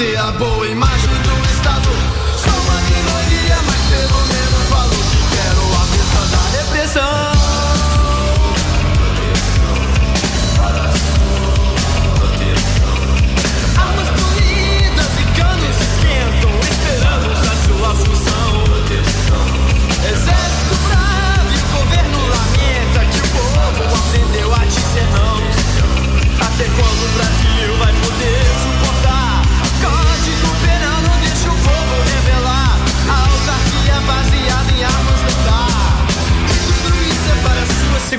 t'es 0.00 0.16
un 0.16 0.32
beau 0.38 0.59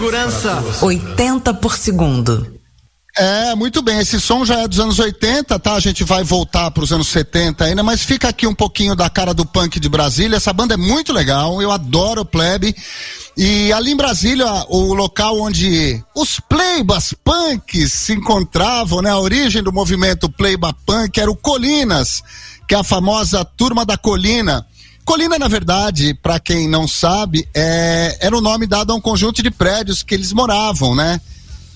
Ouça 0.03 0.63
80 0.81 1.53
por 1.53 1.77
segundo. 1.77 2.59
É, 3.15 3.53
muito 3.53 3.83
bem. 3.83 3.99
Esse 3.99 4.19
som 4.19 4.43
já 4.43 4.61
é 4.61 4.67
dos 4.67 4.79
anos 4.79 4.97
80, 4.97 5.59
tá? 5.59 5.75
A 5.75 5.79
gente 5.79 6.03
vai 6.03 6.23
voltar 6.23 6.71
para 6.71 6.83
os 6.83 6.91
anos 6.91 7.07
70 7.09 7.65
ainda, 7.65 7.83
mas 7.83 8.01
fica 8.01 8.27
aqui 8.29 8.47
um 8.47 8.55
pouquinho 8.55 8.95
da 8.95 9.11
cara 9.11 9.31
do 9.31 9.45
punk 9.45 9.79
de 9.79 9.87
Brasília. 9.87 10.37
Essa 10.37 10.51
banda 10.51 10.73
é 10.73 10.77
muito 10.77 11.13
legal, 11.13 11.61
eu 11.61 11.71
adoro 11.71 12.21
o 12.21 12.25
Plebe. 12.25 12.75
E 13.37 13.71
ali 13.73 13.91
em 13.91 13.95
Brasília, 13.95 14.47
o 14.69 14.91
local 14.95 15.39
onde 15.39 16.03
os 16.15 16.39
playbas 16.39 17.13
punks 17.23 17.93
se 17.93 18.13
encontravam, 18.13 19.03
né? 19.03 19.11
A 19.11 19.19
origem 19.19 19.61
do 19.61 19.71
movimento 19.71 20.31
playba 20.31 20.73
punk 20.83 21.19
era 21.19 21.29
o 21.29 21.35
Colinas, 21.35 22.23
que 22.67 22.73
é 22.73 22.79
a 22.79 22.83
famosa 22.83 23.45
Turma 23.45 23.85
da 23.85 23.97
Colina. 23.97 24.65
Colina, 25.11 25.37
na 25.37 25.49
verdade, 25.49 26.13
para 26.13 26.39
quem 26.39 26.69
não 26.69 26.87
sabe, 26.87 27.45
é, 27.53 28.17
era 28.21 28.33
o 28.33 28.39
nome 28.39 28.65
dado 28.65 28.93
a 28.93 28.95
um 28.95 29.01
conjunto 29.01 29.43
de 29.43 29.51
prédios 29.51 30.03
que 30.03 30.15
eles 30.15 30.31
moravam, 30.31 30.95
né? 30.95 31.19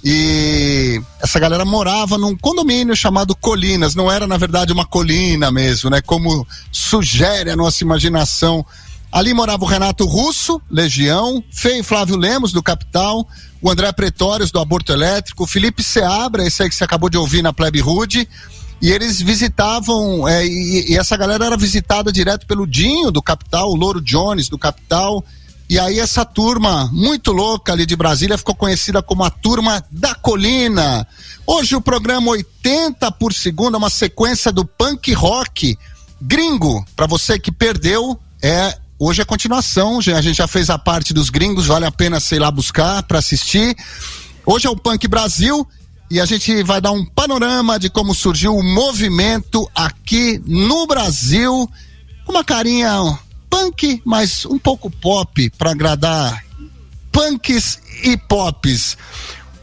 E 0.02 1.02
essa 1.22 1.38
galera 1.38 1.66
morava 1.66 2.18
num 2.18 2.34
condomínio 2.34 2.96
chamado 2.96 3.36
Colinas, 3.36 3.94
não 3.94 4.10
era 4.10 4.26
na 4.26 4.38
verdade 4.38 4.72
uma 4.72 4.86
colina 4.86 5.52
mesmo, 5.52 5.90
né? 5.90 6.02
Como 6.02 6.48
sugere 6.72 7.52
a 7.52 7.58
nossa 7.58 7.84
imaginação. 7.84 8.66
Ali 9.12 9.34
morava 9.34 9.66
o 9.66 9.68
Renato 9.68 10.06
Russo, 10.06 10.62
Legião, 10.72 11.44
Fei 11.52 11.84
Flávio 11.84 12.16
Lemos, 12.16 12.54
do 12.54 12.64
Capital, 12.64 13.28
o 13.62 13.70
André 13.70 13.92
Pretórios, 13.92 14.50
do 14.50 14.62
Aborto 14.62 14.94
Elétrico, 14.94 15.44
o 15.44 15.48
Felipe 15.48 15.84
Seabra, 15.84 16.48
esse 16.48 16.64
aí 16.64 16.70
que 16.70 16.76
você 16.76 16.86
acabou 16.86 17.10
de 17.10 17.18
ouvir 17.18 17.42
na 17.42 17.52
Plebe 17.52 17.82
Rude, 17.82 18.30
e 18.86 18.92
eles 18.92 19.20
visitavam, 19.20 20.28
é, 20.28 20.46
e, 20.46 20.92
e, 20.92 20.96
essa 20.96 21.18
galera 21.18 21.44
era 21.44 21.58
visitada 21.58 22.12
direto 22.12 22.46
pelo 22.46 22.68
Dinho, 22.68 23.10
do 23.10 23.20
Capital, 23.20 23.72
o 23.72 23.76
Louro 23.76 24.00
Jones, 24.00 24.48
do 24.48 24.60
Capital, 24.60 25.26
e 25.68 25.80
aí 25.80 26.00
essa 26.00 26.24
turma 26.24 26.88
muito 26.94 27.32
louca 27.32 27.74
ali 27.74 27.84
de 27.84 27.96
Brasília 27.96 28.38
ficou 28.38 28.54
conhecida 28.54 29.02
como 29.02 29.24
a 29.24 29.32
turma 29.32 29.84
da 29.90 30.14
colina. 30.14 31.08
Hoje 31.48 31.76
o 31.76 31.82
programa 31.82 32.30
80 32.30 33.12
por 33.14 33.34
segundo 33.34 33.74
é 33.74 33.78
uma 33.80 33.90
sequência 33.90 34.52
do 34.52 34.64
punk 34.64 35.12
rock 35.14 35.76
gringo. 36.22 36.86
Para 36.96 37.08
você 37.08 37.40
que 37.40 37.52
perdeu, 37.52 38.20
é 38.40 38.78
hoje 39.00 39.20
é 39.20 39.26
continuação. 39.26 39.98
A 39.98 40.22
gente 40.22 40.38
já 40.38 40.48
fez 40.48 40.70
a 40.70 40.78
parte 40.78 41.12
dos 41.12 41.32
gringos, 41.32 41.66
vale 41.66 41.88
a 41.88 41.92
pena 41.92 42.20
sei 42.20 42.38
lá 42.38 42.52
buscar 42.52 43.02
para 43.02 43.18
assistir. 43.18 43.76
Hoje 44.46 44.68
é 44.68 44.70
o 44.70 44.78
Punk 44.78 45.08
Brasil 45.08 45.68
e 46.10 46.20
a 46.20 46.26
gente 46.26 46.64
vai 46.64 46.80
dar 46.80 46.92
um 46.92 47.04
panorama 47.06 47.80
de 47.80 47.90
como 47.90 48.14
surgiu 48.14 48.56
o 48.56 48.64
movimento 48.64 49.70
aqui 49.74 50.42
no 50.46 50.86
Brasil. 50.86 51.70
Uma 52.28 52.44
carinha 52.44 53.18
punk, 53.50 54.02
mas 54.06 54.46
um 54.46 54.60
pouco 54.60 54.90
pop 54.90 55.50
para 55.58 55.72
agradar 55.72 56.44
punks 57.12 57.80
e 58.04 58.18
pops. 58.18 58.98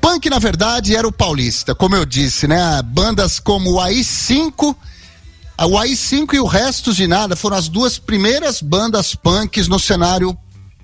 Punk, 0.00 0.28
na 0.28 0.38
verdade, 0.38 0.96
era 0.96 1.06
o 1.06 1.12
paulista, 1.12 1.74
como 1.74 1.94
eu 1.94 2.04
disse, 2.04 2.48
né? 2.48 2.82
Bandas 2.82 3.38
como 3.38 3.74
o 3.74 3.76
AI5, 3.76 4.74
o 5.60 5.78
AI5 5.78 6.34
e 6.34 6.40
o 6.40 6.46
Restos 6.46 6.96
de 6.96 7.06
Nada 7.06 7.36
foram 7.36 7.56
as 7.56 7.68
duas 7.68 7.98
primeiras 7.98 8.60
bandas 8.60 9.14
punks 9.14 9.68
no 9.68 9.78
cenário 9.78 10.36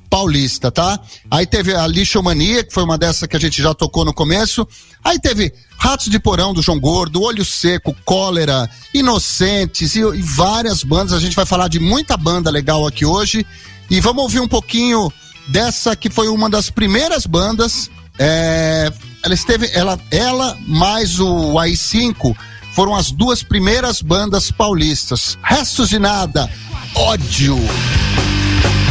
paulista, 0.09 0.71
tá? 0.71 0.99
Aí 1.31 1.47
teve 1.47 1.75
a 1.75 1.87
Lixomania, 1.87 2.65
que 2.65 2.73
foi 2.73 2.83
uma 2.83 2.99
dessas 2.99 3.29
que 3.29 3.37
a 3.37 3.41
gente 3.41 3.63
já 3.63 3.75
tocou 3.75 4.05
no 4.05 4.13
começo. 4.13 4.67
Aí 5.05 5.19
teve 5.19 5.53
Ratos 5.77 6.09
de 6.09 6.19
Porão 6.19 6.53
do 6.53 6.63
João 6.63 6.81
Gordo, 6.81 7.23
Olho 7.23 7.45
Seco, 7.45 7.95
Cólera, 8.05 8.69
Inocentes 8.93 9.95
e, 9.95 10.01
e 10.01 10.23
várias 10.23 10.83
bandas. 10.83 11.13
A 11.13 11.21
gente 11.21 11.37
vai 11.37 11.47
falar 11.47 11.69
de 11.69 11.79
muita 11.79 12.17
banda 12.17 12.51
legal 12.51 12.87
aqui 12.87 13.05
hoje. 13.05 13.47
E 13.91 14.01
vamos 14.01 14.23
ouvir 14.23 14.41
um 14.41 14.49
pouquinho 14.49 15.13
dessa 15.49 15.97
que 15.97 16.11
foi 16.11 16.29
uma 16.29 16.51
das 16.51 16.71
primeiras 16.71 17.27
bandas. 17.27 17.91
É, 18.19 18.93
ela 19.23 19.35
esteve, 19.35 19.71
ela, 19.73 19.99
ela 20.11 20.57
mais 20.67 21.21
o 21.21 21.55
AI5 21.55 22.37
foram 22.75 22.95
as 22.95 23.11
duas 23.11 23.43
primeiras 23.43 24.03
bandas 24.03 24.51
paulistas. 24.51 25.39
Restos 25.43 25.89
de 25.89 25.99
nada, 25.99 26.51
ódio. 26.95 27.57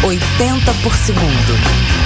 80 0.04 0.74
por 0.84 0.94
segundo. 0.94 1.97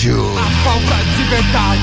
A 0.00 0.50
falta 0.62 0.94
de 1.16 1.24
verdade. 1.24 1.82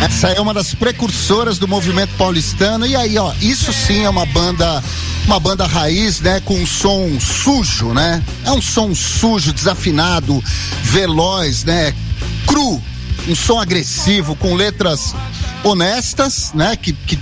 Essa 0.00 0.28
é 0.28 0.40
uma 0.40 0.54
das 0.54 0.74
precursoras 0.74 1.58
do 1.58 1.66
movimento 1.66 2.14
paulistano. 2.16 2.86
E 2.86 2.94
aí, 2.94 3.18
ó, 3.18 3.32
isso 3.40 3.72
sim 3.72 4.04
é 4.04 4.08
uma 4.08 4.24
banda, 4.26 4.80
uma 5.24 5.40
banda 5.40 5.66
raiz, 5.66 6.20
né? 6.20 6.40
Com 6.44 6.54
um 6.54 6.64
som 6.64 7.18
sujo, 7.18 7.92
né? 7.92 8.22
É 8.44 8.52
um 8.52 8.62
som 8.62 8.94
sujo, 8.94 9.52
desafinado, 9.52 10.40
veloz, 10.84 11.64
né? 11.64 11.92
Cru, 12.46 12.80
um 13.26 13.34
som 13.34 13.58
agressivo, 13.58 14.36
com 14.36 14.54
letras 14.54 15.16
honestas, 15.64 16.52
né? 16.54 16.76
Que, 16.76 16.92
que 16.92 17.18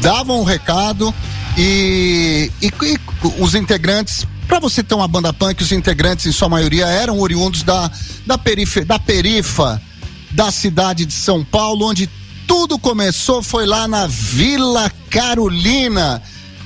davam 0.00 0.40
um 0.40 0.44
recado 0.44 1.14
e, 1.58 2.50
e, 2.62 2.68
e 2.68 2.98
os 3.38 3.54
integrantes 3.54 4.26
para 4.46 4.58
você 4.58 4.82
ter 4.82 4.94
uma 4.94 5.08
banda 5.08 5.32
punk, 5.32 5.62
os 5.62 5.72
integrantes, 5.72 6.26
em 6.26 6.32
sua 6.32 6.48
maioria, 6.48 6.86
eram 6.86 7.18
oriundos 7.18 7.62
da, 7.62 7.90
da, 8.26 8.38
perifa, 8.38 8.84
da 8.84 8.98
perifa 8.98 9.80
da 10.30 10.50
cidade 10.50 11.04
de 11.04 11.12
São 11.12 11.44
Paulo, 11.44 11.88
onde 11.88 12.08
tudo 12.46 12.78
começou, 12.78 13.42
foi 13.42 13.66
lá 13.66 13.88
na 13.88 14.06
Vila 14.06 14.90
Carolina. 15.08 16.22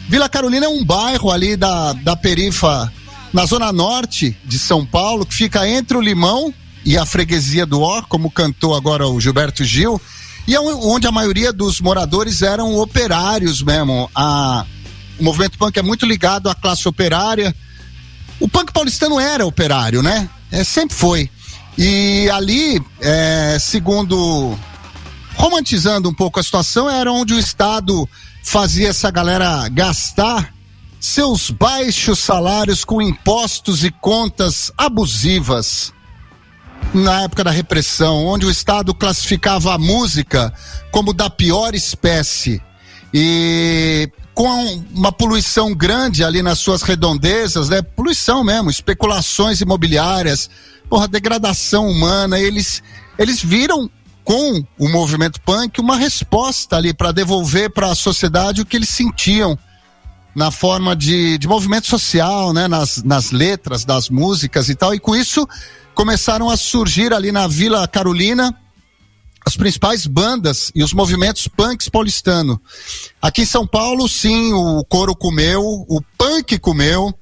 Vila 0.08 0.28
Carolina 0.28 0.66
é 0.66 0.68
um 0.68 0.84
bairro 0.84 1.30
ali 1.30 1.56
da, 1.56 1.92
da 1.92 2.16
perifa, 2.16 2.92
na 3.32 3.44
zona 3.44 3.72
norte 3.72 4.36
de 4.44 4.58
São 4.58 4.84
Paulo, 4.84 5.24
que 5.26 5.34
fica 5.34 5.68
entre 5.68 5.96
o 5.96 6.00
Limão 6.00 6.52
e 6.84 6.96
a 6.96 7.04
freguesia 7.04 7.66
do 7.66 7.82
Ó, 7.82 8.02
como 8.02 8.30
cantou 8.30 8.74
agora 8.74 9.06
o 9.06 9.20
Gilberto 9.20 9.64
Gil, 9.64 10.00
e 10.46 10.54
é 10.54 10.60
onde 10.60 11.06
a 11.06 11.12
maioria 11.12 11.52
dos 11.52 11.80
moradores 11.80 12.40
eram 12.40 12.74
operários 12.78 13.62
mesmo. 13.62 14.10
A, 14.14 14.64
o 15.18 15.24
movimento 15.24 15.58
punk 15.58 15.76
é 15.76 15.82
muito 15.82 16.06
ligado 16.06 16.48
à 16.48 16.54
classe 16.54 16.88
operária. 16.88 17.54
O 18.40 18.48
punk 18.48 18.72
paulistano 18.72 19.18
era 19.18 19.44
operário, 19.44 20.02
né? 20.02 20.28
É, 20.50 20.62
sempre 20.64 20.96
foi. 20.96 21.30
E 21.76 22.28
ali, 22.30 22.82
é, 23.00 23.58
segundo. 23.60 24.58
Romantizando 25.34 26.08
um 26.08 26.14
pouco 26.14 26.40
a 26.40 26.42
situação, 26.42 26.90
era 26.90 27.12
onde 27.12 27.32
o 27.32 27.38
Estado 27.38 28.08
fazia 28.42 28.88
essa 28.88 29.08
galera 29.08 29.68
gastar 29.68 30.52
seus 30.98 31.50
baixos 31.50 32.18
salários 32.18 32.84
com 32.84 33.00
impostos 33.00 33.84
e 33.84 33.90
contas 33.90 34.72
abusivas 34.76 35.92
na 36.92 37.22
época 37.22 37.44
da 37.44 37.50
repressão, 37.50 38.26
onde 38.26 38.46
o 38.46 38.50
Estado 38.50 38.94
classificava 38.94 39.74
a 39.74 39.78
música 39.78 40.52
como 40.90 41.12
da 41.12 41.30
pior 41.30 41.74
espécie. 41.74 42.60
E 43.12 44.10
com 44.38 44.84
uma 44.94 45.10
poluição 45.10 45.74
grande 45.74 46.22
ali 46.22 46.42
nas 46.42 46.60
suas 46.60 46.82
redondezas, 46.82 47.68
né? 47.68 47.82
Poluição 47.82 48.44
mesmo, 48.44 48.70
especulações 48.70 49.60
imobiliárias, 49.60 50.48
porra, 50.88 51.08
degradação 51.08 51.88
humana, 51.88 52.38
eles 52.38 52.80
eles 53.18 53.42
viram 53.42 53.90
com 54.22 54.64
o 54.78 54.88
movimento 54.88 55.40
punk 55.40 55.80
uma 55.80 55.96
resposta 55.96 56.76
ali 56.76 56.94
para 56.94 57.10
devolver 57.10 57.68
para 57.70 57.90
a 57.90 57.96
sociedade 57.96 58.60
o 58.60 58.64
que 58.64 58.76
eles 58.76 58.90
sentiam 58.90 59.58
na 60.36 60.52
forma 60.52 60.94
de, 60.94 61.36
de 61.36 61.48
movimento 61.48 61.88
social, 61.88 62.52
né? 62.52 62.68
Nas, 62.68 63.02
nas 63.02 63.32
letras 63.32 63.84
das 63.84 64.08
músicas 64.08 64.68
e 64.68 64.76
tal, 64.76 64.94
e 64.94 65.00
com 65.00 65.16
isso 65.16 65.48
começaram 65.96 66.48
a 66.48 66.56
surgir 66.56 67.12
ali 67.12 67.32
na 67.32 67.48
Vila 67.48 67.88
Carolina 67.88 68.54
as 69.48 69.56
principais 69.56 70.06
bandas 70.06 70.70
e 70.74 70.82
os 70.82 70.92
movimentos 70.92 71.48
punks 71.48 71.88
paulistano. 71.88 72.60
Aqui 73.20 73.42
em 73.42 73.46
São 73.46 73.66
Paulo, 73.66 74.06
sim, 74.06 74.52
o 74.52 74.84
coro 74.84 75.16
comeu, 75.16 75.62
o 75.62 76.02
punk 76.18 76.58
comeu, 76.58 77.14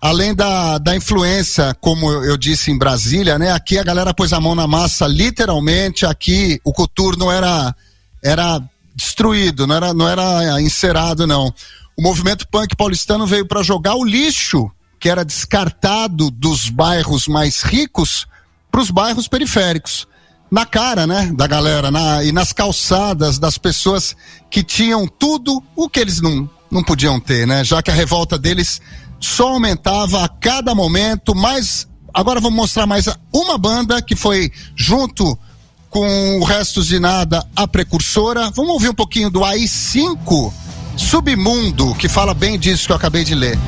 além 0.00 0.32
da, 0.32 0.78
da 0.78 0.94
influência, 0.94 1.76
como 1.80 2.08
eu 2.08 2.36
disse 2.36 2.70
em 2.70 2.78
Brasília, 2.78 3.36
né? 3.36 3.50
Aqui 3.50 3.78
a 3.78 3.82
galera 3.82 4.14
pôs 4.14 4.32
a 4.32 4.38
mão 4.38 4.54
na 4.54 4.68
massa, 4.68 5.08
literalmente, 5.08 6.06
aqui 6.06 6.60
o 6.62 6.72
coturno 6.72 7.28
era, 7.28 7.74
era 8.22 8.62
destruído, 8.94 9.66
não 9.66 9.74
era, 9.74 9.92
não 9.92 10.08
era 10.08 10.62
encerado, 10.62 11.26
não. 11.26 11.52
O 11.98 12.02
movimento 12.02 12.46
punk 12.46 12.76
paulistano 12.76 13.26
veio 13.26 13.44
para 13.44 13.60
jogar 13.64 13.96
o 13.96 14.04
lixo 14.04 14.70
que 15.00 15.08
era 15.08 15.24
descartado 15.24 16.30
dos 16.30 16.68
bairros 16.68 17.26
mais 17.26 17.62
ricos 17.62 18.24
para 18.70 18.80
os 18.80 18.88
bairros 18.88 19.26
periféricos. 19.26 20.06
Na 20.52 20.66
cara, 20.66 21.06
né, 21.06 21.32
da 21.34 21.46
galera, 21.46 21.90
na, 21.90 22.22
e 22.22 22.30
nas 22.30 22.52
calçadas 22.52 23.38
das 23.38 23.56
pessoas 23.56 24.14
que 24.50 24.62
tinham 24.62 25.08
tudo 25.08 25.62
o 25.74 25.88
que 25.88 25.98
eles 25.98 26.20
não, 26.20 26.48
não 26.70 26.84
podiam 26.84 27.18
ter, 27.18 27.46
né? 27.46 27.64
Já 27.64 27.82
que 27.82 27.90
a 27.90 27.94
revolta 27.94 28.38
deles 28.38 28.78
só 29.18 29.48
aumentava 29.48 30.22
a 30.22 30.28
cada 30.28 30.74
momento, 30.74 31.34
mas 31.34 31.88
agora 32.12 32.38
vamos 32.38 32.54
mostrar 32.58 32.86
mais 32.86 33.06
uma 33.32 33.56
banda 33.56 34.02
que 34.02 34.14
foi 34.14 34.52
junto 34.76 35.38
com 35.88 36.38
o 36.38 36.44
Restos 36.44 36.86
de 36.86 37.00
Nada, 37.00 37.42
a 37.56 37.66
precursora. 37.66 38.50
Vamos 38.50 38.72
ouvir 38.72 38.90
um 38.90 38.94
pouquinho 38.94 39.30
do 39.30 39.40
AI5 39.40 40.52
Submundo, 40.98 41.94
que 41.94 42.10
fala 42.10 42.34
bem 42.34 42.58
disso 42.58 42.84
que 42.84 42.92
eu 42.92 42.96
acabei 42.96 43.24
de 43.24 43.34
ler. 43.34 43.58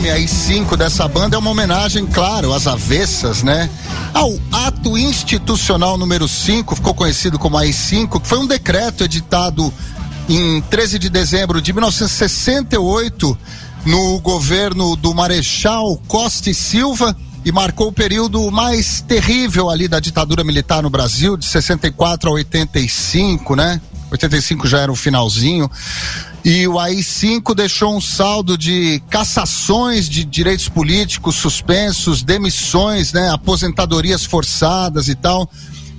Nome 0.00 0.10
aí 0.10 0.26
cinco 0.26 0.78
dessa 0.78 1.06
banda 1.06 1.36
é 1.36 1.38
uma 1.38 1.50
homenagem, 1.50 2.06
claro, 2.06 2.54
às 2.54 2.66
avessas, 2.66 3.42
né? 3.42 3.68
Ao 4.14 4.32
ato 4.50 4.96
institucional 4.96 5.98
número 5.98 6.26
5, 6.26 6.74
ficou 6.74 6.94
conhecido 6.94 7.38
como 7.38 7.58
AI5, 7.58 8.18
que 8.18 8.26
foi 8.26 8.38
um 8.38 8.46
decreto 8.46 9.04
editado 9.04 9.70
em 10.26 10.62
13 10.62 10.98
de 10.98 11.10
dezembro 11.10 11.60
de 11.60 11.74
1968 11.74 13.38
no 13.84 14.18
governo 14.20 14.96
do 14.96 15.12
Marechal 15.12 16.00
Costa 16.08 16.48
e 16.48 16.54
Silva 16.54 17.14
e 17.44 17.52
marcou 17.52 17.88
o 17.88 17.92
período 17.92 18.50
mais 18.50 19.02
terrível 19.02 19.68
ali 19.68 19.86
da 19.86 20.00
ditadura 20.00 20.42
militar 20.42 20.82
no 20.82 20.88
Brasil, 20.88 21.36
de 21.36 21.44
64 21.44 22.30
a 22.30 22.32
85, 22.32 23.54
né? 23.54 23.78
85 24.10 24.66
já 24.66 24.78
era 24.78 24.90
o 24.90 24.96
finalzinho. 24.96 25.70
E 26.44 26.66
o 26.66 26.78
AI-5 26.78 27.54
deixou 27.54 27.94
um 27.94 28.00
saldo 28.00 28.56
de 28.56 29.02
cassações 29.10 30.08
de 30.08 30.24
direitos 30.24 30.68
políticos 30.68 31.36
suspensos, 31.36 32.22
demissões, 32.22 33.12
né, 33.12 33.30
aposentadorias 33.30 34.24
forçadas 34.24 35.08
e 35.08 35.14
tal. 35.14 35.50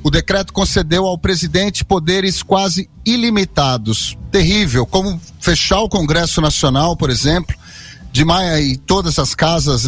O 0.04 0.10
decreto 0.10 0.52
concedeu 0.52 1.06
ao 1.06 1.18
presidente 1.18 1.86
poderes 1.86 2.42
quase 2.42 2.90
ilimitados. 3.06 4.18
Terrível, 4.32 4.84
como 4.86 5.22
fechar 5.40 5.82
o 5.82 5.90
Congresso 5.90 6.42
Nacional, 6.42 6.98
por 6.98 7.12
exemplo, 7.12 7.56
de 8.12 8.26
Maia 8.26 8.60
e 8.60 8.78
todas 8.78 9.20
as 9.20 9.36
casas 9.36 9.86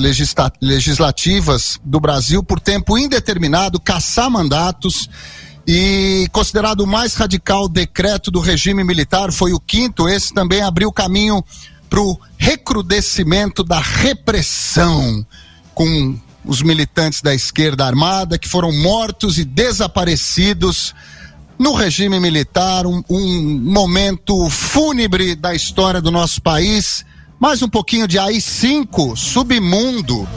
legislativas 0.61 1.79
do 1.83 1.99
Brasil 1.99 2.43
por 2.43 2.59
tempo 2.59 2.97
indeterminado, 2.97 3.79
caçar 3.79 4.29
mandatos 4.29 5.09
e 5.65 6.27
considerado 6.31 6.81
o 6.81 6.87
mais 6.87 7.15
radical 7.15 7.69
decreto 7.69 8.29
do 8.29 8.39
regime 8.39 8.83
militar, 8.83 9.31
foi 9.31 9.53
o 9.53 9.59
quinto. 9.59 10.09
Esse 10.09 10.33
também 10.33 10.61
abriu 10.61 10.91
caminho 10.91 11.43
para 11.89 12.01
o 12.01 12.19
recrudescimento 12.37 13.63
da 13.63 13.79
repressão 13.79 15.25
com 15.73 16.17
os 16.45 16.61
militantes 16.61 17.21
da 17.21 17.33
esquerda 17.33 17.85
armada 17.85 18.37
que 18.37 18.49
foram 18.49 18.71
mortos 18.71 19.37
e 19.37 19.45
desaparecidos 19.45 20.93
no 21.57 21.73
regime 21.73 22.19
militar, 22.19 22.85
um, 22.85 23.01
um 23.09 23.59
momento 23.63 24.49
fúnebre 24.49 25.35
da 25.35 25.53
história 25.53 26.01
do 26.01 26.11
nosso 26.11 26.41
país. 26.41 27.05
Mais 27.39 27.61
um 27.61 27.69
pouquinho 27.69 28.07
de 28.07 28.17
AI-5, 28.17 29.15
submundo. 29.15 30.27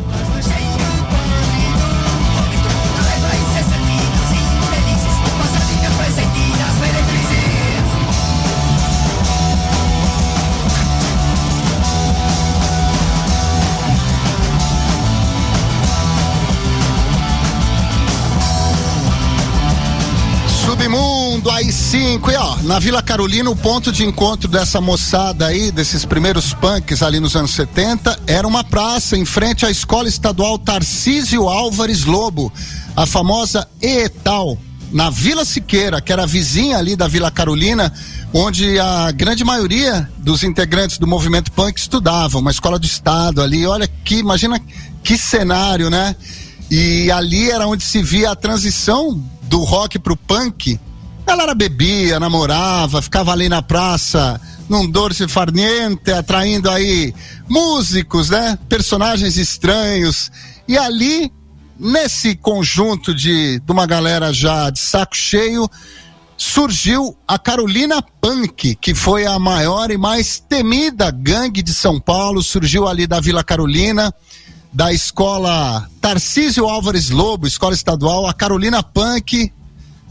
Cinco. 21.97 22.31
E 22.31 22.37
ó, 22.37 22.57
na 22.65 22.79
Vila 22.79 23.03
Carolina, 23.03 23.49
o 23.49 23.57
ponto 23.57 23.91
de 23.91 24.05
encontro 24.05 24.47
dessa 24.47 24.83
moçada 24.83 25.47
aí, 25.47 25.73
desses 25.73 26.05
primeiros 26.05 26.53
punks 26.53 27.03
ali 27.03 27.19
nos 27.19 27.35
anos 27.35 27.53
70, 27.53 28.21
era 28.27 28.47
uma 28.47 28.63
praça 28.63 29.17
em 29.17 29.25
frente 29.25 29.65
à 29.65 29.71
Escola 29.71 30.07
Estadual 30.07 30.59
Tarcísio 30.59 31.49
Álvares 31.49 32.05
Lobo, 32.05 32.53
a 32.95 33.07
famosa 33.07 33.67
EETAL, 33.81 34.59
na 34.93 35.09
Vila 35.09 35.43
Siqueira, 35.43 35.99
que 36.03 36.13
era 36.13 36.27
vizinha 36.27 36.77
ali 36.77 36.97
da 36.97 37.09
Vila 37.09 37.31
Carolina, 37.31 37.91
onde 38.31 38.79
a 38.79 39.11
grande 39.11 39.43
maioria 39.43 40.07
dos 40.19 40.45
integrantes 40.45 40.99
do 40.99 41.07
movimento 41.07 41.51
punk 41.51 41.79
estudavam, 41.79 42.43
uma 42.43 42.51
escola 42.51 42.79
do 42.79 42.85
estado 42.85 43.41
ali. 43.41 43.67
Olha 43.67 43.89
que, 43.89 44.17
imagina 44.17 44.61
que 45.03 45.17
cenário, 45.17 45.89
né? 45.89 46.15
E 46.71 47.11
ali 47.11 47.51
era 47.51 47.67
onde 47.67 47.85
se 47.85 48.03
via 48.03 48.33
a 48.33 48.37
transição 48.37 49.19
do 49.45 49.65
rock 49.65 49.99
pro 49.99 50.15
punk, 50.15 50.79
ela 51.33 51.55
bebia, 51.55 52.21
namorava, 52.21 53.03
ficava 53.03 53.33
ali 53.33 53.49
na 53.49 53.63
praça, 53.63 54.41
num 54.69 54.89
dorse 54.89 55.27
farniente, 55.29 56.13
atraindo 56.13 56.71
aí 56.71 57.15
músicos, 57.49 58.31
né? 58.31 58.59
Personagens 58.69 59.37
estranhos. 59.37 60.31
E 60.69 60.77
ali, 60.77 61.33
nesse 61.79 62.35
conjunto 62.35 63.15
de, 63.15 63.61
de 63.61 63.73
uma 63.73 63.87
galera 63.87 64.33
já 64.33 64.71
de 64.71 64.79
saco 64.79 65.17
cheio, 65.17 65.69
surgiu 66.37 67.17
a 67.27 67.39
Carolina 67.39 68.03
Punk, 68.21 68.77
que 68.77 68.95
foi 68.95 69.27
a 69.27 69.39
maior 69.39 69.91
e 69.91 69.97
mais 69.97 70.39
temida 70.39 71.11
gangue 71.11 71.63
de 71.63 71.73
São 71.73 71.99
Paulo, 71.99 72.43
surgiu 72.43 72.87
ali 72.87 73.07
da 73.07 73.21
Vila 73.21 73.43
Carolina 73.43 74.15
da 74.73 74.93
escola 74.93 75.89
Tarcísio 76.03 76.69
Álvares 76.69 77.09
Lobo, 77.09 77.47
escola 77.47 77.75
estadual, 77.75 78.27
a 78.27 78.35
Carolina 78.35 78.83
Punk, 78.83 79.51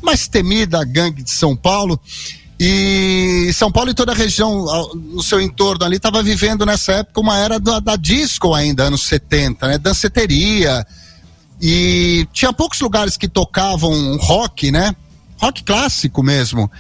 mais 0.06 0.28
temida 0.28 0.84
gangue 0.86 1.24
de 1.24 1.32
São 1.32 1.56
Paulo. 1.56 2.00
E 2.58 3.52
São 3.54 3.70
Paulo 3.70 3.90
e 3.90 3.94
toda 3.94 4.14
a 4.14 4.16
região 4.16 4.66
no 4.96 5.22
seu 5.22 5.42
entorno 5.42 5.84
ali 5.84 5.98
estava 5.98 6.24
vivendo 6.24 6.66
nessa 6.66 6.94
época 6.94 7.20
uma 7.20 7.38
era 7.38 7.60
da, 7.60 7.80
da 7.80 7.96
disco 7.98 8.54
ainda, 8.54 8.84
anos 8.84 9.04
70, 9.04 9.68
né? 9.68 9.78
Danceteria. 9.78 10.86
E 11.62 12.28
tinha 12.32 12.54
poucos 12.54 12.80
lugares 12.80 13.18
que 13.18 13.28
tocavam 13.28 14.18
rock, 14.18 14.72
né? 14.72 14.96
Rock 15.38 15.64
clássico 15.64 16.24
mesmo. 16.24 16.72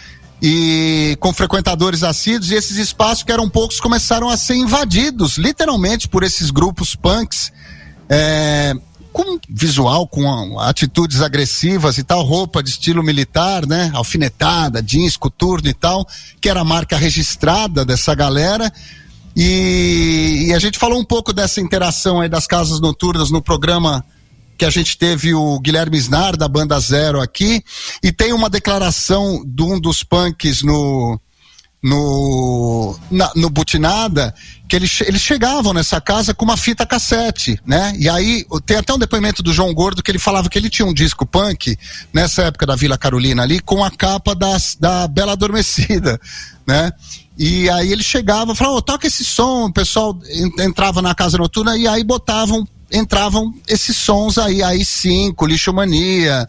E 0.41 1.17
com 1.19 1.33
frequentadores 1.33 2.03
assíduos, 2.03 2.51
e 2.51 2.55
esses 2.55 2.77
espaços 2.77 3.23
que 3.23 3.31
eram 3.31 3.49
poucos 3.49 3.79
começaram 3.79 4.29
a 4.29 4.37
ser 4.37 4.55
invadidos, 4.55 5.37
literalmente, 5.37 6.07
por 6.07 6.23
esses 6.23 6.51
grupos 6.51 6.95
punks 6.95 7.51
é, 8.09 8.73
com 9.15 9.39
visual, 9.49 10.05
com 10.05 10.59
atitudes 10.59 11.21
agressivas 11.21 11.97
e 11.97 12.03
tal, 12.03 12.21
roupa 12.21 12.61
de 12.61 12.69
estilo 12.69 13.01
militar, 13.01 13.65
né? 13.65 13.89
Alfinetada, 13.93 14.83
jeans, 14.83 15.15
coturno 15.15 15.69
e 15.69 15.73
tal, 15.73 16.05
que 16.41 16.49
era 16.49 16.59
a 16.59 16.65
marca 16.65 16.97
registrada 16.97 17.85
dessa 17.85 18.13
galera. 18.13 18.69
E, 19.33 20.47
e, 20.47 20.53
a 20.53 20.59
gente 20.59 20.77
falou 20.77 20.99
um 20.99 21.05
pouco 21.05 21.31
dessa 21.31 21.61
interação 21.61 22.19
aí 22.19 22.27
das 22.27 22.45
casas 22.45 22.81
noturnas 22.81 23.31
no 23.31 23.41
programa 23.41 24.03
que 24.57 24.65
a 24.65 24.69
gente 24.69 24.97
teve 24.97 25.33
o 25.33 25.61
Guilherme 25.61 25.97
Snar 25.97 26.35
da 26.35 26.49
banda 26.49 26.77
Zero 26.77 27.21
aqui 27.21 27.63
e 28.03 28.11
tem 28.11 28.33
uma 28.33 28.49
declaração 28.49 29.41
de 29.45 29.63
um 29.63 29.79
dos 29.79 30.03
punks 30.03 30.61
no 30.61 31.17
no 31.85 32.97
na, 33.11 33.31
no 33.35 33.47
Butinada 33.47 34.33
que 34.67 34.75
eles, 34.75 35.01
eles 35.01 35.21
chegavam 35.21 35.71
nessa 35.71 36.01
casa 36.01 36.33
com 36.33 36.43
uma 36.43 36.57
fita 36.57 36.83
cassete, 36.83 37.59
né? 37.63 37.93
E 37.99 38.09
aí 38.09 38.43
tem 38.65 38.77
até 38.77 38.91
um 38.91 38.97
depoimento 38.97 39.43
do 39.43 39.53
João 39.53 39.71
Gordo 39.71 40.01
que 40.01 40.09
ele 40.09 40.17
falava 40.17 40.49
que 40.49 40.57
ele 40.57 40.71
tinha 40.71 40.87
um 40.87 40.93
disco 40.93 41.27
punk 41.27 41.77
nessa 42.11 42.45
época 42.45 42.65
da 42.65 42.75
Vila 42.75 42.97
Carolina 42.97 43.43
ali 43.43 43.59
com 43.59 43.83
a 43.83 43.91
capa 43.91 44.33
das, 44.33 44.75
da 44.79 45.07
Bela 45.07 45.33
Adormecida, 45.33 46.19
né? 46.65 46.91
E 47.37 47.69
aí 47.69 47.91
ele 47.91 48.01
chegava 48.01 48.55
falava, 48.55 48.77
oh, 48.77 48.81
toca 48.81 49.05
esse 49.05 49.23
som, 49.23 49.65
o 49.65 49.73
pessoal 49.73 50.17
entrava 50.59 51.03
na 51.03 51.13
casa 51.13 51.37
noturna 51.37 51.77
e 51.77 51.87
aí 51.87 52.03
botavam, 52.03 52.67
entravam 52.91 53.53
esses 53.67 53.95
sons 53.95 54.39
aí, 54.39 54.63
aí 54.63 54.83
cinco, 54.83 55.45
lixo 55.45 55.71
mania. 55.71 56.47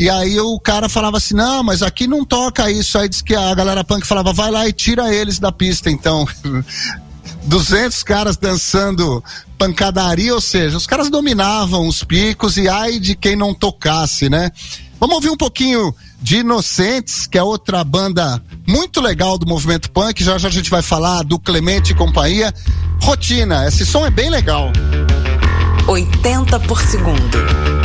E 0.00 0.08
aí 0.08 0.40
o 0.40 0.58
cara 0.58 0.88
falava 0.88 1.18
assim, 1.18 1.34
não, 1.34 1.62
mas 1.62 1.82
aqui 1.82 2.06
não 2.06 2.24
toca 2.24 2.70
isso. 2.70 2.96
Aí 2.96 3.06
diz 3.06 3.20
que 3.20 3.34
a 3.34 3.54
galera 3.54 3.84
punk 3.84 4.06
falava, 4.06 4.32
vai 4.32 4.50
lá 4.50 4.66
e 4.66 4.72
tira 4.72 5.14
eles 5.14 5.38
da 5.38 5.52
pista, 5.52 5.90
então. 5.90 6.26
200 7.44 8.02
caras 8.02 8.38
dançando 8.38 9.22
pancadaria, 9.58 10.34
ou 10.34 10.40
seja, 10.40 10.78
os 10.78 10.86
caras 10.86 11.10
dominavam 11.10 11.86
os 11.86 12.02
picos 12.02 12.56
e 12.56 12.66
ai 12.66 12.98
de 12.98 13.14
quem 13.14 13.36
não 13.36 13.52
tocasse, 13.52 14.30
né? 14.30 14.50
Vamos 14.98 15.16
ouvir 15.16 15.28
um 15.28 15.36
pouquinho 15.36 15.94
de 16.22 16.38
Inocentes, 16.38 17.26
que 17.26 17.36
é 17.36 17.42
outra 17.42 17.84
banda 17.84 18.42
muito 18.66 19.02
legal 19.02 19.36
do 19.36 19.46
movimento 19.46 19.90
punk. 19.90 20.24
Já 20.24 20.38
já 20.38 20.48
a 20.48 20.50
gente 20.50 20.70
vai 20.70 20.80
falar 20.80 21.24
do 21.24 21.38
Clemente 21.38 21.92
e 21.92 21.94
companhia. 21.94 22.54
Rotina, 23.02 23.66
esse 23.68 23.84
som 23.84 24.06
é 24.06 24.10
bem 24.10 24.30
legal. 24.30 24.72
80 25.86 26.58
por 26.60 26.80
segundo. 26.80 27.79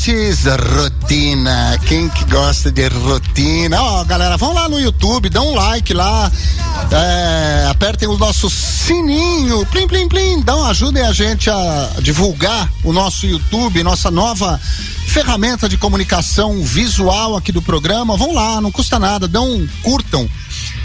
Inocentes, 0.00 0.46
rotina. 0.46 1.78
Quem 1.86 2.08
que 2.08 2.24
gosta 2.24 2.72
de 2.72 2.88
rotina? 2.88 3.82
Ó, 3.82 4.00
oh, 4.00 4.04
galera, 4.06 4.36
vão 4.38 4.54
lá 4.54 4.66
no 4.66 4.80
YouTube, 4.80 5.28
dá 5.28 5.42
um 5.42 5.54
like 5.54 5.92
lá. 5.92 6.30
É, 6.90 7.66
apertem 7.68 8.08
o 8.08 8.16
nosso 8.16 8.48
sininho, 8.48 9.66
plim, 9.66 9.86
plim, 9.86 10.08
plim. 10.08 10.40
Dão, 10.40 10.64
ajudem 10.64 11.02
a 11.02 11.12
gente 11.12 11.50
a 11.50 11.90
divulgar 12.00 12.70
o 12.82 12.94
nosso 12.94 13.26
YouTube, 13.26 13.82
nossa 13.82 14.10
nova 14.10 14.58
ferramenta 15.08 15.68
de 15.68 15.76
comunicação 15.76 16.62
visual 16.62 17.36
aqui 17.36 17.52
do 17.52 17.60
programa. 17.60 18.16
Vão 18.16 18.32
lá, 18.32 18.58
não 18.60 18.72
custa 18.72 18.98
nada, 18.98 19.28
dão, 19.28 19.68
curtam. 19.82 20.26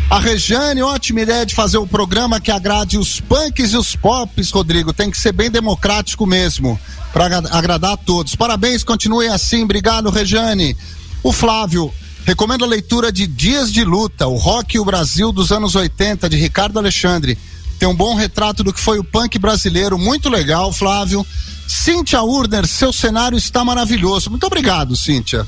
A 0.10 0.20
Rejane, 0.20 0.84
ótima 0.84 1.22
ideia 1.22 1.46
de 1.46 1.56
fazer 1.56 1.78
o 1.78 1.88
programa 1.88 2.40
que 2.40 2.52
agrade 2.52 2.98
os 2.98 3.20
punks 3.20 3.74
e 3.74 3.78
os 3.78 3.96
pops, 3.96 4.52
Rodrigo. 4.52 4.94
Tem 4.94 5.10
que 5.10 5.18
ser 5.18 5.32
bem 5.32 5.50
democrático 5.50 6.28
mesmo 6.28 6.80
para 7.12 7.38
agradar 7.52 7.94
a 7.94 7.98
todos. 7.98 8.36
Parabéns, 8.36 8.84
continue 8.84 9.28
assim. 9.28 9.64
Obrigado, 9.64 10.12
Rejane. 10.12 10.78
O 11.24 11.34
Flávio, 11.34 11.92
recomendo 12.24 12.64
a 12.64 12.68
leitura 12.68 13.12
de 13.12 13.26
Dias 13.26 13.74
de 13.74 13.84
Luta, 13.84 14.28
o 14.28 14.36
rock 14.36 14.78
e 14.78 14.80
o 14.80 14.86
Brasil 14.86 15.32
dos 15.32 15.52
anos 15.52 15.76
80, 15.76 16.30
de 16.30 16.38
Ricardo 16.38 16.78
Alexandre. 16.78 17.38
Tem 17.80 17.90
um 17.90 17.96
bom 17.96 18.14
retrato 18.16 18.64
do 18.64 18.72
que 18.72 18.80
foi 18.80 19.00
o 19.00 19.04
punk 19.04 19.40
brasileiro, 19.40 19.98
muito 19.98 20.30
legal, 20.30 20.72
Flávio. 20.72 21.26
Cíntia 21.68 22.22
Urner, 22.22 22.68
seu 22.68 22.94
cenário 22.94 23.38
está 23.38 23.66
maravilhoso. 23.66 24.30
Muito 24.30 24.46
obrigado, 24.46 24.96
Cíntia. 24.96 25.46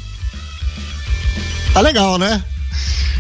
Tá 1.74 1.80
legal, 1.80 2.18
né? 2.18 2.44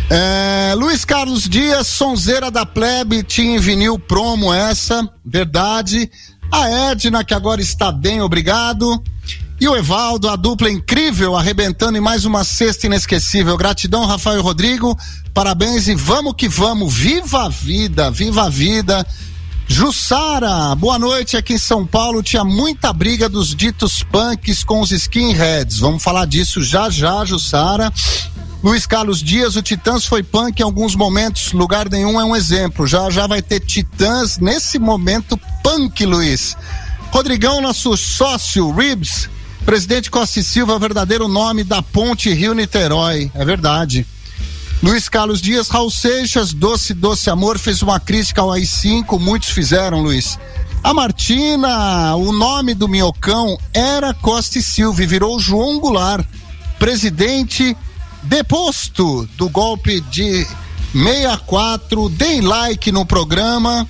É, 0.09 0.73
Luiz 0.75 1.03
Carlos 1.03 1.49
Dias, 1.49 1.87
sonzeira 1.87 2.49
da 2.49 2.65
plebe, 2.65 3.25
em 3.39 3.59
vinil 3.59 3.99
promo 3.99 4.53
essa, 4.53 5.07
verdade. 5.25 6.09
A 6.49 6.69
Edna, 6.91 7.25
que 7.25 7.33
agora 7.33 7.61
está 7.61 7.91
bem, 7.91 8.21
obrigado. 8.21 9.03
E 9.59 9.67
o 9.67 9.75
Evaldo, 9.75 10.29
a 10.29 10.35
dupla 10.35 10.69
incrível, 10.69 11.35
arrebentando 11.35 11.97
em 11.97 12.01
mais 12.01 12.23
uma 12.23 12.43
sexta 12.43 12.85
inesquecível. 12.85 13.57
Gratidão, 13.57 14.05
Rafael 14.05 14.41
Rodrigo. 14.41 14.97
Parabéns 15.33 15.87
e 15.87 15.95
vamos 15.95 16.35
que 16.37 16.47
vamos. 16.47 16.93
Viva 16.93 17.45
a 17.45 17.49
vida, 17.49 18.09
viva 18.09 18.43
a 18.45 18.49
vida. 18.49 19.05
Jussara, 19.67 20.73
boa 20.75 20.97
noite. 20.97 21.35
Aqui 21.35 21.53
em 21.55 21.57
São 21.57 21.85
Paulo 21.85 22.23
tinha 22.23 22.45
muita 22.45 22.93
briga 22.93 23.27
dos 23.27 23.53
ditos 23.53 24.03
punks 24.03 24.63
com 24.63 24.79
os 24.79 24.91
skinheads. 24.91 25.79
Vamos 25.79 26.01
falar 26.01 26.25
disso 26.25 26.63
já 26.63 26.89
já, 26.89 27.25
Jussara. 27.25 27.91
Luiz 28.63 28.87
Carlos 28.87 29.21
Dias, 29.21 29.55
o 29.55 29.61
Titãs 29.61 30.05
foi 30.05 30.23
punk 30.23 30.59
em 30.59 30.63
alguns 30.63 30.95
momentos, 30.95 31.53
lugar 31.53 31.87
nenhum 31.89 32.19
é 32.19 32.25
um 32.25 32.35
exemplo. 32.35 32.87
Já 32.87 33.09
já 33.09 33.27
vai 33.27 33.41
ter 33.41 33.59
Titãs 33.59 34.39
nesse 34.39 34.79
momento 34.79 35.39
punk, 35.63 36.05
Luiz. 36.05 36.57
Rodrigão, 37.11 37.61
nosso 37.61 37.95
sócio, 37.95 38.71
Ribs, 38.71 39.29
presidente 39.63 40.09
Costa 40.09 40.39
e 40.39 40.43
Silva, 40.43 40.79
verdadeiro 40.79 41.27
nome 41.27 41.63
da 41.63 41.81
Ponte 41.81 42.33
Rio 42.33 42.53
Niterói. 42.53 43.31
É 43.33 43.45
verdade. 43.45 44.05
Luiz 44.81 45.07
Carlos 45.07 45.41
Dias, 45.41 45.69
Raul 45.69 45.89
Seixas, 45.89 46.53
Doce 46.53 46.93
Doce 46.93 47.29
Amor, 47.29 47.57
fez 47.57 47.81
uma 47.81 47.99
crítica 47.99 48.41
ao 48.41 48.51
AI-5, 48.51 49.19
muitos 49.19 49.49
fizeram, 49.49 50.01
Luiz. 50.01 50.37
A 50.83 50.93
Martina, 50.93 52.15
o 52.15 52.31
nome 52.31 52.73
do 52.73 52.87
minhocão 52.87 53.57
era 53.73 54.13
Costa 54.13 54.59
e 54.59 54.63
Silva 54.63 55.05
virou 55.05 55.39
João 55.39 55.79
Goulart, 55.79 56.25
presidente 56.79 57.75
deposto 58.27 59.27
do 59.37 59.49
golpe 59.49 60.01
de 60.01 60.45
64. 60.93 62.09
Deem 62.09 62.41
like 62.41 62.91
no 62.91 63.05
programa. 63.05 63.87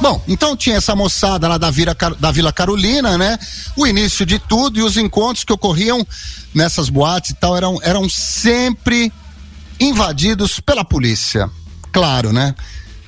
Bom, 0.00 0.22
então 0.26 0.56
tinha 0.56 0.76
essa 0.76 0.96
moçada 0.96 1.46
lá 1.46 1.56
da 1.56 1.70
Vila, 1.70 1.96
da 2.18 2.32
Vila 2.32 2.52
Carolina, 2.52 3.16
né? 3.16 3.38
O 3.76 3.86
início 3.86 4.26
de 4.26 4.38
tudo 4.38 4.78
e 4.78 4.82
os 4.82 4.96
encontros 4.96 5.44
que 5.44 5.52
ocorriam 5.52 6.04
nessas 6.52 6.88
boates 6.88 7.30
e 7.30 7.34
tal 7.34 7.56
eram, 7.56 7.78
eram 7.82 8.08
sempre 8.08 9.12
invadidos 9.78 10.60
pela 10.60 10.84
polícia. 10.84 11.48
Claro, 11.92 12.32
né? 12.32 12.54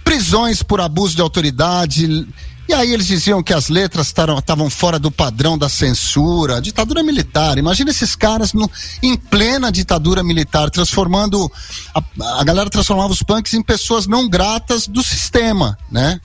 Prisões 0.04 0.62
por 0.62 0.80
abuso 0.80 1.16
de 1.16 1.22
autoridade. 1.22 2.26
E 2.68 2.74
aí 2.74 2.92
eles 2.92 3.06
diziam 3.06 3.42
que 3.42 3.54
as 3.54 3.68
letras 3.68 4.08
estavam 4.08 4.68
fora 4.68 4.98
do 4.98 5.10
padrão 5.10 5.56
da 5.56 5.68
censura, 5.68 6.60
ditadura 6.60 7.02
militar. 7.02 7.58
Imagina 7.58 7.90
esses 7.90 8.16
caras 8.16 8.52
no, 8.52 8.70
em 9.02 9.16
plena 9.16 9.70
ditadura 9.70 10.22
militar, 10.22 10.70
transformando. 10.70 11.50
A, 11.94 12.40
a 12.40 12.44
galera 12.44 12.68
transformava 12.68 13.12
os 13.12 13.22
punks 13.22 13.54
em 13.54 13.62
pessoas 13.62 14.06
não 14.06 14.28
gratas 14.28 14.88
do 14.88 15.02
sistema, 15.02 15.78
né? 15.90 16.20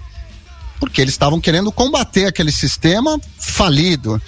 porque 0.82 1.00
eles 1.00 1.14
estavam 1.14 1.40
querendo 1.40 1.72
combater 1.72 2.26
aquele 2.26 2.52
sistema 2.52 3.22
falido. 3.38 4.20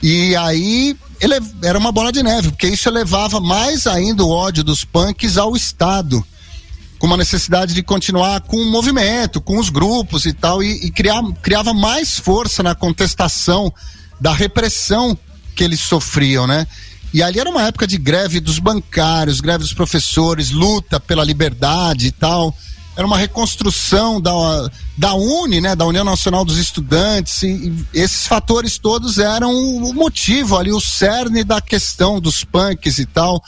E 0.00 0.36
aí 0.36 0.96
ele 1.20 1.34
era 1.64 1.76
uma 1.76 1.90
bola 1.90 2.12
de 2.12 2.22
neve, 2.22 2.50
porque 2.50 2.68
isso 2.68 2.88
elevava 2.88 3.40
mais 3.40 3.88
ainda 3.88 4.22
o 4.22 4.30
ódio 4.30 4.62
dos 4.62 4.84
punks 4.84 5.36
ao 5.36 5.56
Estado, 5.56 6.24
com 6.98 7.06
uma 7.06 7.16
necessidade 7.16 7.74
de 7.74 7.82
continuar 7.82 8.40
com 8.42 8.56
o 8.56 8.70
movimento, 8.70 9.40
com 9.40 9.58
os 9.58 9.68
grupos 9.68 10.26
e 10.26 10.32
tal, 10.32 10.62
e, 10.62 10.86
e 10.86 10.90
criar, 10.90 11.22
criava 11.42 11.74
mais 11.74 12.18
força 12.18 12.62
na 12.62 12.74
contestação 12.74 13.72
da 14.20 14.32
repressão 14.32 15.16
que 15.54 15.62
eles 15.62 15.80
sofriam, 15.80 16.46
né? 16.46 16.66
E 17.12 17.22
ali 17.22 17.38
era 17.38 17.48
uma 17.48 17.62
época 17.62 17.86
de 17.86 17.96
greve 17.96 18.40
dos 18.40 18.58
bancários, 18.58 19.40
greve 19.40 19.58
dos 19.58 19.72
professores, 19.72 20.50
luta 20.50 20.98
pela 20.98 21.24
liberdade 21.24 22.08
e 22.08 22.10
tal 22.10 22.54
era 22.96 23.06
uma 23.06 23.18
reconstrução 23.18 24.18
da, 24.18 24.32
da 24.96 25.14
UNE, 25.14 25.60
né, 25.60 25.76
da 25.76 25.84
União 25.84 26.02
Nacional 26.02 26.46
dos 26.46 26.56
Estudantes, 26.56 27.42
e, 27.42 27.46
e 27.92 28.00
esses 28.00 28.26
fatores 28.26 28.78
todos 28.78 29.18
eram 29.18 29.52
o 29.52 29.92
motivo 29.92 30.56
ali, 30.56 30.72
o 30.72 30.80
cerne 30.80 31.44
da 31.44 31.60
questão 31.60 32.18
dos 32.18 32.42
punks 32.42 32.98
e 32.98 33.04
tal, 33.04 33.42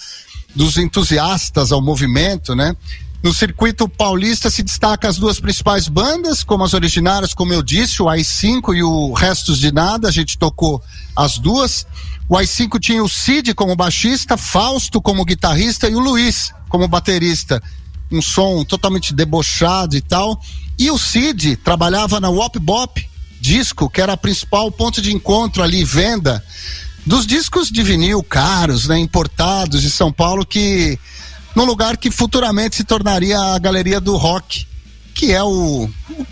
dos 0.55 0.77
entusiastas 0.77 1.73
ao 1.73 1.81
movimento, 1.81 2.55
né? 2.55 2.77
No 3.23 3.35
circuito 3.35 3.89
paulista 3.89 4.49
se 4.49 4.63
destaca 4.63 5.09
as 5.09 5.19
duas 5.19 5.41
principais 5.41 5.89
bandas, 5.89 6.45
como 6.45 6.63
as 6.63 6.73
originárias, 6.73 7.35
como 7.35 7.53
eu 7.53 7.63
disse, 7.63 8.01
o 8.01 8.09
AI-5 8.09 8.77
e 8.77 8.83
o 8.83 9.13
Restos 9.13 9.59
de 9.59 9.73
Nada, 9.73 10.09
a 10.09 10.13
gente 10.13 10.39
tocou 10.39 10.83
as 11.17 11.37
duas. 11.37 11.85
O 12.29 12.37
AI-5 12.37 12.79
tinha 12.79 13.03
o 13.03 13.09
Cid 13.09 13.55
como 13.55 13.75
baixista, 13.75 14.37
Fausto 14.37 15.03
como 15.03 15.25
guitarrista 15.25 15.89
e 15.89 15.97
o 15.97 16.01
Luiz 16.01 16.53
como 16.69 16.87
baterista 16.87 17.61
um 18.11 18.23
som 18.23 18.65
totalmente 18.65 19.13
debochado 19.13 19.97
e 19.97 20.01
tal. 20.01 20.41
E 20.79 20.91
o 20.91 20.99
Cid 20.99 21.57
trabalhava 21.57 22.21
na 22.21 22.31
Wop 22.31 22.59
Bop 22.59 23.09
Disco, 23.41 23.91
que 23.91 24.01
era 24.01 24.15
a 24.15 24.17
principal 24.17 24.71
ponto 24.71 25.03
de 25.03 25.13
encontro 25.13 25.63
ali, 25.63 25.85
venda 25.85 26.43
dos 27.07 27.27
discos 27.27 27.71
de 27.71 27.83
vinil 27.83 28.23
caros, 28.23 28.87
né, 28.87 28.99
importados 28.99 29.81
de 29.81 29.91
São 29.91 30.13
Paulo, 30.13 30.45
que 30.45 30.99
num 31.59 31.65
lugar 31.65 31.97
que 31.97 32.09
futuramente 32.09 32.77
se 32.77 32.85
tornaria 32.85 33.37
a 33.37 33.59
Galeria 33.59 34.01
do 34.01 34.17
Rock, 34.17 34.65
que 35.13 35.33
é 35.33 35.43
o, 35.43 35.91
o 36.11 36.27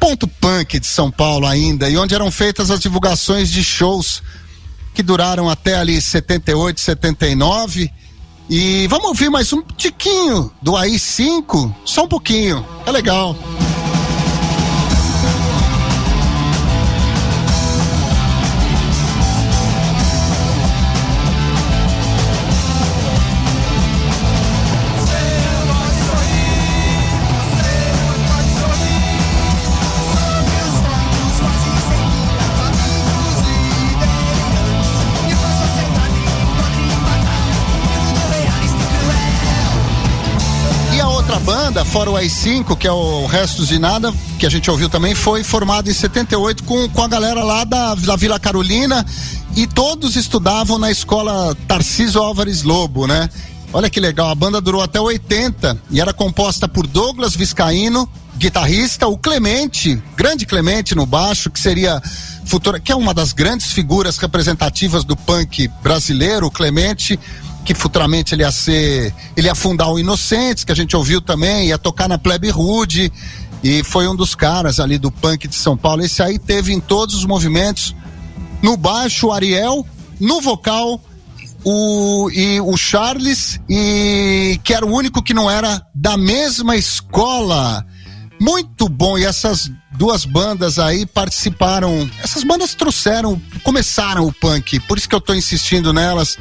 ponto 0.00 0.26
punk 0.26 0.80
de 0.80 0.88
São 0.88 1.08
Paulo 1.08 1.46
ainda, 1.46 1.88
e 1.88 1.96
onde 1.96 2.16
eram 2.16 2.32
feitas 2.32 2.68
as 2.68 2.80
divulgações 2.80 3.48
de 3.48 3.62
shows 3.62 4.20
que 4.92 5.04
duraram 5.04 5.48
até 5.48 5.76
ali 5.76 6.00
78, 6.02 6.80
79 6.80 7.88
e 8.48 8.88
vamos 8.88 9.06
ouvir 9.06 9.30
mais 9.30 9.52
um 9.52 9.62
tiquinho 9.62 10.50
do 10.60 10.72
AI5, 10.72 11.72
só 11.84 12.02
um 12.02 12.08
pouquinho, 12.08 12.66
é 12.84 12.90
legal. 12.90 13.36
Fora 41.90 42.08
o 42.08 42.16
AI-5, 42.16 42.76
que 42.76 42.86
é 42.86 42.92
o 42.92 43.26
Restos 43.26 43.66
de 43.66 43.76
Nada, 43.76 44.14
que 44.38 44.46
a 44.46 44.48
gente 44.48 44.70
ouviu 44.70 44.88
também, 44.88 45.12
foi 45.12 45.42
formado 45.42 45.90
em 45.90 45.92
78 45.92 46.62
com, 46.62 46.88
com 46.88 47.02
a 47.02 47.08
galera 47.08 47.42
lá 47.42 47.64
da, 47.64 47.96
da 47.96 48.14
Vila 48.14 48.38
Carolina 48.38 49.04
e 49.56 49.66
todos 49.66 50.14
estudavam 50.14 50.78
na 50.78 50.88
escola 50.88 51.52
Tarcísio 51.66 52.22
Álvares 52.22 52.62
Lobo, 52.62 53.08
né? 53.08 53.28
Olha 53.72 53.90
que 53.90 53.98
legal, 53.98 54.30
a 54.30 54.34
banda 54.36 54.60
durou 54.60 54.80
até 54.80 55.00
80 55.00 55.76
e 55.90 56.00
era 56.00 56.12
composta 56.12 56.68
por 56.68 56.86
Douglas 56.86 57.34
Viscaíno, 57.34 58.08
guitarrista, 58.36 59.08
o 59.08 59.18
Clemente, 59.18 60.00
grande 60.16 60.46
Clemente 60.46 60.94
no 60.94 61.04
baixo, 61.04 61.50
que 61.50 61.58
seria 61.58 62.00
futura, 62.44 62.78
que 62.78 62.92
é 62.92 62.96
uma 62.96 63.12
das 63.12 63.32
grandes 63.32 63.72
figuras 63.72 64.16
representativas 64.16 65.02
do 65.02 65.16
punk 65.16 65.68
brasileiro, 65.82 66.46
o 66.46 66.50
Clemente 66.52 67.18
que 67.64 67.74
futuramente 67.74 68.34
ele 68.34 68.42
ia 68.42 68.50
ser, 68.50 69.14
ele 69.36 69.46
ia 69.46 69.54
fundar 69.54 69.88
o 69.90 69.98
Inocentes, 69.98 70.64
que 70.64 70.72
a 70.72 70.74
gente 70.74 70.96
ouviu 70.96 71.20
também, 71.20 71.68
ia 71.68 71.78
tocar 71.78 72.08
na 72.08 72.18
Plebe 72.18 72.50
Rude, 72.50 73.12
e 73.62 73.82
foi 73.84 74.08
um 74.08 74.16
dos 74.16 74.34
caras 74.34 74.80
ali 74.80 74.98
do 74.98 75.10
punk 75.10 75.46
de 75.46 75.54
São 75.54 75.76
Paulo. 75.76 76.02
Esse 76.02 76.22
aí 76.22 76.38
teve 76.38 76.72
em 76.72 76.80
todos 76.80 77.14
os 77.14 77.24
movimentos, 77.24 77.94
no 78.62 78.76
baixo 78.76 79.28
o 79.28 79.32
Ariel, 79.32 79.86
no 80.18 80.40
vocal 80.40 81.00
o, 81.64 82.30
e 82.32 82.60
o 82.60 82.76
Charles, 82.76 83.60
e 83.68 84.58
que 84.64 84.72
era 84.72 84.84
o 84.84 84.92
único 84.92 85.22
que 85.22 85.34
não 85.34 85.50
era 85.50 85.82
da 85.94 86.16
mesma 86.16 86.76
escola. 86.76 87.84
Muito 88.40 88.88
bom, 88.88 89.18
e 89.18 89.24
essas 89.24 89.70
duas 89.92 90.24
bandas 90.24 90.78
aí 90.78 91.04
participaram. 91.04 92.08
Essas 92.22 92.42
bandas 92.42 92.74
trouxeram, 92.74 93.40
começaram 93.62 94.26
o 94.26 94.32
punk, 94.32 94.80
por 94.80 94.96
isso 94.96 95.06
que 95.06 95.14
eu 95.14 95.20
tô 95.20 95.34
insistindo 95.34 95.92
nelas 95.92 96.38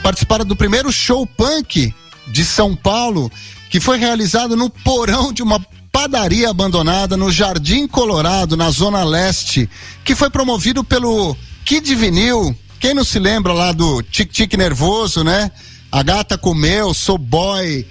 participaram 0.00 0.44
do 0.44 0.56
primeiro 0.56 0.92
show 0.92 1.26
punk 1.26 1.94
de 2.26 2.44
São 2.44 2.74
Paulo, 2.74 3.30
que 3.68 3.80
foi 3.80 3.98
realizado 3.98 4.56
no 4.56 4.70
porão 4.70 5.32
de 5.32 5.42
uma 5.42 5.64
padaria 5.92 6.48
abandonada 6.50 7.16
no 7.16 7.30
Jardim 7.30 7.86
Colorado, 7.86 8.56
na 8.56 8.70
Zona 8.70 9.04
Leste, 9.04 9.68
que 10.04 10.14
foi 10.14 10.30
promovido 10.30 10.82
pelo 10.82 11.36
Kid 11.64 11.94
Vinil. 11.94 12.56
Quem 12.78 12.94
não 12.94 13.04
se 13.04 13.18
lembra 13.18 13.52
lá 13.52 13.72
do 13.72 14.02
Tic 14.02 14.32
Tic 14.32 14.54
Nervoso, 14.54 15.22
né? 15.22 15.50
A 15.92 16.02
Gata 16.02 16.38
Comeu, 16.38 16.94
Sou 16.94 17.18
Boy. 17.18 17.86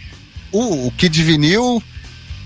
O, 0.51 0.87
o 0.87 0.91
Kid 0.91 1.21
Vinil 1.23 1.83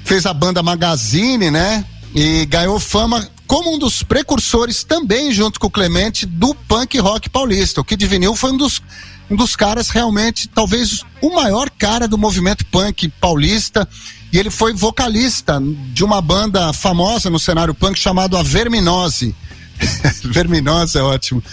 fez 0.03 0.25
a 0.25 0.33
banda 0.33 0.61
Magazine, 0.61 1.49
né? 1.49 1.85
E 2.13 2.45
ganhou 2.45 2.79
fama 2.79 3.27
como 3.47 3.73
um 3.73 3.79
dos 3.79 4.03
precursores 4.03 4.83
também, 4.83 5.31
junto 5.31 5.59
com 5.59 5.67
o 5.67 5.71
Clemente, 5.71 6.25
do 6.25 6.53
punk 6.55 6.97
rock 6.99 7.29
paulista. 7.29 7.81
O 7.81 7.85
Kid 7.85 8.05
Vinil 8.05 8.35
foi 8.35 8.51
um 8.51 8.57
dos 8.57 8.81
um 9.33 9.35
dos 9.35 9.55
caras 9.55 9.89
realmente, 9.89 10.47
talvez 10.47 11.03
o 11.19 11.33
maior 11.33 11.67
cara 11.71 12.07
do 12.07 12.19
movimento 12.19 12.63
punk 12.67 13.09
paulista. 13.19 13.89
E 14.31 14.37
ele 14.37 14.51
foi 14.51 14.73
vocalista 14.73 15.59
de 15.91 16.03
uma 16.03 16.21
banda 16.21 16.71
famosa 16.71 17.31
no 17.31 17.39
cenário 17.39 17.73
punk 17.73 17.97
chamado 17.97 18.37
A 18.37 18.43
Verminose. 18.43 19.35
Verminose 20.23 20.99
é 20.99 21.01
ótimo. 21.01 21.43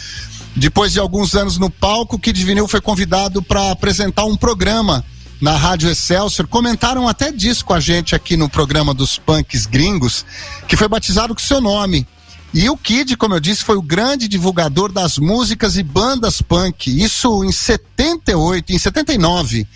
Depois 0.55 0.93
de 0.93 1.01
alguns 1.01 1.35
anos 1.35 1.57
no 1.57 1.71
palco, 1.71 2.19
Kid 2.19 2.45
Vinil 2.45 2.69
foi 2.69 2.83
convidado 2.83 3.43
para 3.43 3.71
apresentar 3.71 4.25
um 4.27 4.37
programa 4.37 5.03
na 5.41 5.57
Rádio 5.57 5.89
Excelsior. 5.89 6.47
Comentaram 6.47 7.09
até 7.09 7.33
disso 7.33 7.65
com 7.65 7.73
a 7.73 7.81
gente 7.81 8.15
aqui 8.15 8.37
no 8.37 8.49
programa 8.49 8.93
dos 8.93 9.19
punks 9.19 9.65
gringos, 9.65 10.27
que 10.69 10.77
foi 10.77 10.87
batizado 10.87 11.35
com 11.35 11.41
seu 11.41 11.63
nome. 11.63 12.07
E 12.53 12.69
o 12.69 12.77
Kid, 12.77 13.17
como 13.17 13.35
eu 13.35 13.41
disse, 13.41 13.63
foi 13.63 13.77
o 13.77 13.83
grande 13.83 14.27
divulgador 14.27 14.91
das 14.91 15.19
músicas 15.19 15.77
e 15.77 15.83
bandas 15.83 16.43
punk. 16.43 16.91
Isso 16.91 17.45
em 17.45 17.53
78, 17.53 18.73
em 18.73 18.79
79. 18.79 19.67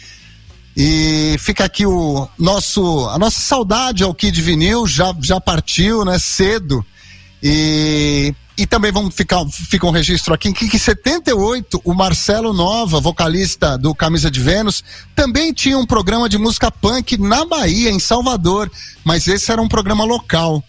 E 0.77 1.37
fica 1.39 1.65
aqui 1.65 1.87
o 1.87 2.29
nosso 2.37 3.09
a 3.09 3.19
nossa 3.19 3.41
saudade 3.41 4.03
ao 4.03 4.13
Kid 4.13 4.41
Vinil, 4.43 4.89
já 4.89 5.15
já 5.23 5.41
partiu, 5.41 6.05
né, 6.05 6.19
cedo. 6.19 6.85
E 7.41 8.35
e 8.57 8.67
também 8.67 8.91
vamos 8.93 9.15
ficar 9.15 9.45
fica 9.49 9.87
um 9.87 9.91
registro 9.91 10.33
aqui 10.35 10.53
que 10.53 10.65
em 10.65 10.79
78 10.79 11.81
o 11.85 11.95
Marcelo 11.95 12.53
Nova, 12.53 13.01
vocalista 13.01 13.79
do 13.79 13.95
Camisa 13.95 14.29
de 14.31 14.41
Vênus, 14.41 14.83
também 15.15 15.53
tinha 15.53 15.79
um 15.79 15.87
programa 15.87 16.29
de 16.29 16.39
música 16.39 16.73
punk 16.73 17.19
na 17.19 17.45
Bahia, 17.45 17.91
em 17.91 18.01
Salvador, 18.01 18.71
mas 19.05 19.29
esse 19.29 19.53
era 19.53 19.63
um 19.63 19.69
programa 19.69 20.05
local. 20.05 20.63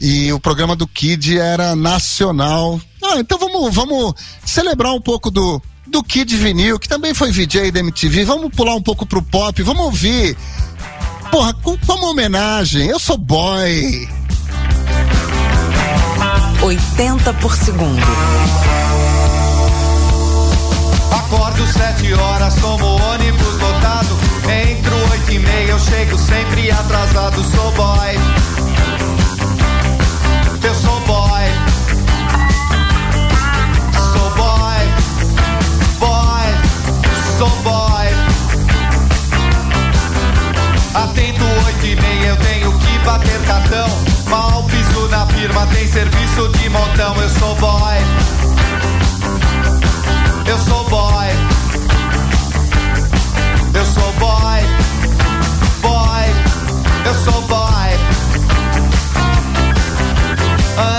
E 0.00 0.32
o 0.32 0.40
programa 0.40 0.74
do 0.74 0.86
Kid 0.86 1.38
era 1.38 1.76
nacional. 1.76 2.80
Ah, 3.04 3.18
então 3.18 3.38
vamos, 3.38 3.74
vamos 3.74 4.14
celebrar 4.44 4.92
um 4.92 5.00
pouco 5.00 5.30
do, 5.30 5.60
do 5.86 6.02
Kid 6.02 6.34
Vinil, 6.36 6.78
que 6.78 6.88
também 6.88 7.12
foi 7.12 7.30
VJ 7.30 7.70
da 7.70 7.80
MTV. 7.80 8.24
Vamos 8.24 8.50
pular 8.54 8.74
um 8.74 8.82
pouco 8.82 9.04
pro 9.04 9.22
pop, 9.22 9.62
vamos 9.62 9.84
ouvir. 9.84 10.36
Porra, 11.30 11.52
com, 11.54 11.76
como 11.78 12.10
homenagem, 12.10 12.86
eu 12.86 12.98
sou 12.98 13.18
boy. 13.18 14.08
80 16.62 17.32
por 17.34 17.54
segundo. 17.56 18.02
Acordo 21.12 21.66
sete 21.72 22.12
horas, 22.12 22.54
tomo 22.56 22.86
ônibus 22.86 23.58
lotado. 23.58 24.18
Entro 24.44 24.96
oito 25.12 25.32
e 25.32 25.38
meia, 25.38 25.70
eu 25.70 25.78
chego 25.78 26.18
sempre 26.18 26.70
atrasado. 26.70 27.42
Sou 27.54 27.72
boy. 27.72 28.59
Atento 41.02 41.44
oito 41.64 41.86
e 41.86 41.96
meia, 41.96 42.26
eu 42.26 42.36
tenho 42.36 42.78
que 42.78 42.98
bater 42.98 43.40
cartão. 43.46 43.88
Mal 44.28 44.62
piso 44.64 45.08
na 45.08 45.26
firma, 45.28 45.66
tem 45.68 45.86
serviço 45.88 46.48
de 46.48 46.68
montão. 46.68 47.16
Eu 47.16 47.28
sou 47.30 47.54
boy. 47.54 47.96
Eu 50.46 50.58
sou 50.58 50.84
boy. 50.90 51.28
Eu 53.72 53.86
sou 53.86 54.12
boy. 54.18 54.60
Boy. 55.80 56.26
Eu 57.06 57.14
sou 57.24 57.42
boy. 57.48 57.90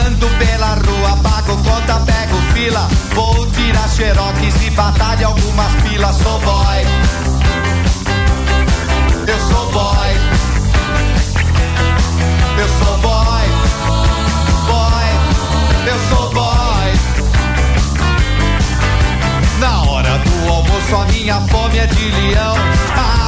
Ando 0.07 0.27
pela 0.39 0.73
rua, 0.73 1.17
pago 1.21 1.57
conta, 1.57 1.99
pego 1.99 2.37
fila. 2.55 2.87
Vou 3.13 3.45
tirar 3.51 3.87
xerox 3.87 4.63
e 4.65 4.69
batalha 4.71 5.27
algumas 5.27 5.71
filas. 5.83 6.15
Sou 6.15 6.39
boy. 6.39 7.10
É 21.77 21.87
de 21.87 22.11
leão. 22.11 22.55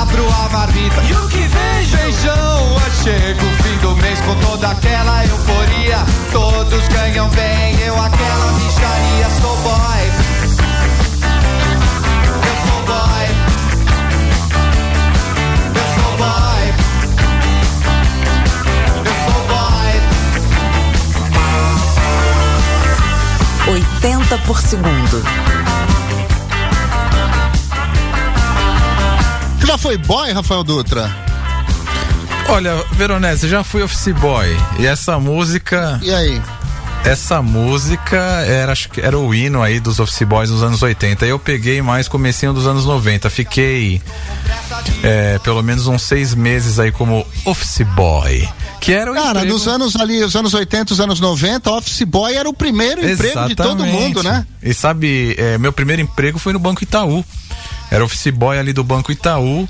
Abro 0.02 0.28
a 0.28 0.50
marmita 0.50 1.02
e 1.04 1.14
o 1.14 1.28
que 1.30 1.48
vejo? 1.48 1.98
Feijão. 1.98 2.74
Chega 3.04 3.44
o 3.44 3.64
fim 3.64 3.78
do 3.80 3.96
mês 3.98 4.20
com 4.22 4.36
toda 4.36 4.70
aquela 4.70 5.26
euforia. 5.26 6.06
Todos 6.32 6.88
ganham 6.88 7.30
bem, 7.30 7.80
eu 7.82 8.02
aquela 8.02 8.52
micharia. 8.54 9.30
Sou 9.42 9.58
boy. 9.58 10.12
Eu 12.44 12.56
sou 12.66 12.82
boy. 12.86 13.28
Eu 15.76 15.88
sou 15.96 16.12
boy. 16.18 16.64
Eu 19.06 19.16
sou 19.26 19.42
boy. 23.68 23.82
80 24.02 24.38
por 24.46 24.60
segundo. 24.60 25.63
Já 29.74 29.78
foi 29.80 29.98
boy, 29.98 30.32
Rafael 30.32 30.64
Dutra? 30.64 31.12
Olha, 32.48 32.76
Veronese, 32.92 33.50
já 33.50 33.64
fui 33.64 33.82
office 33.82 34.14
boy. 34.14 34.46
E 34.78 34.86
essa 34.86 35.18
música. 35.18 36.00
E 36.04 36.14
aí? 36.14 36.40
Essa 37.04 37.42
música 37.42 38.18
era, 38.18 38.72
acho 38.72 38.88
que 38.90 39.02
era 39.02 39.18
o 39.18 39.34
hino 39.34 39.64
aí 39.64 39.80
dos 39.80 40.00
office 40.00 40.22
boys 40.28 40.52
nos 40.52 40.62
anos 40.62 40.84
80. 40.84 41.26
Eu 41.26 41.40
peguei 41.40 41.82
mais 41.82 42.08
comecinho 42.08 42.54
dos 42.54 42.68
anos 42.68 42.86
90. 42.86 43.32
Fiquei 43.32 44.00
é, 45.02 45.40
pelo 45.40 45.64
menos 45.64 45.88
uns 45.88 46.04
seis 46.04 46.36
meses 46.36 46.78
aí 46.78 46.92
como 46.92 47.26
office 47.44 47.82
boy. 47.96 48.48
Que 48.80 48.94
era 48.94 49.12
o 49.12 49.16
Cara, 49.16 49.40
emprego... 49.40 49.54
nos 49.54 49.68
anos 49.68 49.96
ali, 49.96 50.24
os 50.24 50.36
anos 50.36 50.54
80, 50.54 50.94
os 50.94 51.00
anos 51.00 51.20
90, 51.20 51.72
office 51.72 52.04
boy 52.04 52.36
era 52.36 52.48
o 52.48 52.54
primeiro 52.54 53.02
emprego 53.04 53.48
de 53.48 53.56
todo 53.56 53.84
Exatamente. 53.84 53.92
mundo, 53.92 54.22
né? 54.22 54.46
E 54.62 54.72
sabe, 54.72 55.34
é, 55.38 55.58
meu 55.58 55.74
primeiro 55.74 56.02
emprego 56.02 56.38
foi 56.38 56.54
no 56.54 56.60
Banco 56.60 56.84
Itaú. 56.84 57.26
Era 57.94 58.04
office 58.04 58.32
boy 58.32 58.58
ali 58.58 58.74
do 58.74 58.84
Banco 58.84 59.12
Itaú. 59.12 59.70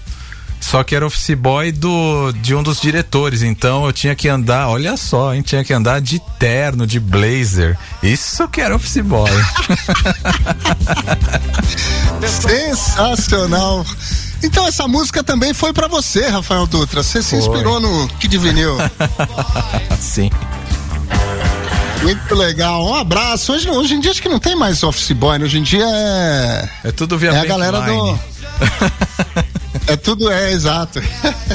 Só 0.62 0.82
que 0.82 0.96
era 0.96 1.06
office 1.06 1.36
boy 1.36 1.74
do, 1.74 2.32
de 2.42 2.56
um 2.56 2.64
dos 2.64 2.80
diretores, 2.80 3.42
então 3.42 3.86
eu 3.86 3.92
tinha 3.92 4.16
que 4.16 4.30
andar, 4.30 4.70
olha 4.70 4.96
só, 4.96 5.32
a 5.32 5.36
gente 5.36 5.48
tinha 5.48 5.64
que 5.64 5.74
andar 5.74 6.00
de 6.00 6.22
terno, 6.40 6.88
de 6.88 7.02
blazer. 7.02 7.78
Isso 8.02 8.48
que 8.48 8.62
era 8.62 8.74
office 8.74 9.04
boy. 9.04 9.30
Sensacional. 12.26 13.86
Então 14.42 14.66
essa 14.66 14.88
música 14.88 15.22
também 15.22 15.54
foi 15.54 15.74
pra 15.74 15.90
você, 15.90 16.30
Rafael 16.30 16.66
Dutra. 16.66 17.04
Você 17.04 17.22
se 17.22 17.32
Foi. 17.32 17.40
inspirou 17.40 17.82
no 17.82 18.08
Kid 18.20 18.38
Vinil. 18.38 18.78
Sim. 20.00 20.30
Muito 22.04 22.36
legal. 22.36 22.86
Um 22.86 22.94
abraço. 22.94 23.54
Hoje, 23.54 23.70
hoje 23.70 23.96
em 23.96 24.00
dia 24.00 24.12
acho 24.12 24.22
que 24.22 24.28
não 24.28 24.40
tem 24.40 24.56
mais 24.56 24.84
office 24.84 25.12
boy, 25.14 25.40
né? 25.40 25.46
Hoje 25.46 25.58
em 25.58 25.64
dia 25.64 25.86
é 25.86 26.70
É 26.84 26.92
tudo 26.92 27.18
via 27.18 27.32
é 27.32 27.40
a 27.40 27.46
galera 27.46 27.80
do 27.82 28.20
É 29.88 29.96
tudo, 29.96 30.30
é, 30.30 30.52
exato. 30.52 31.02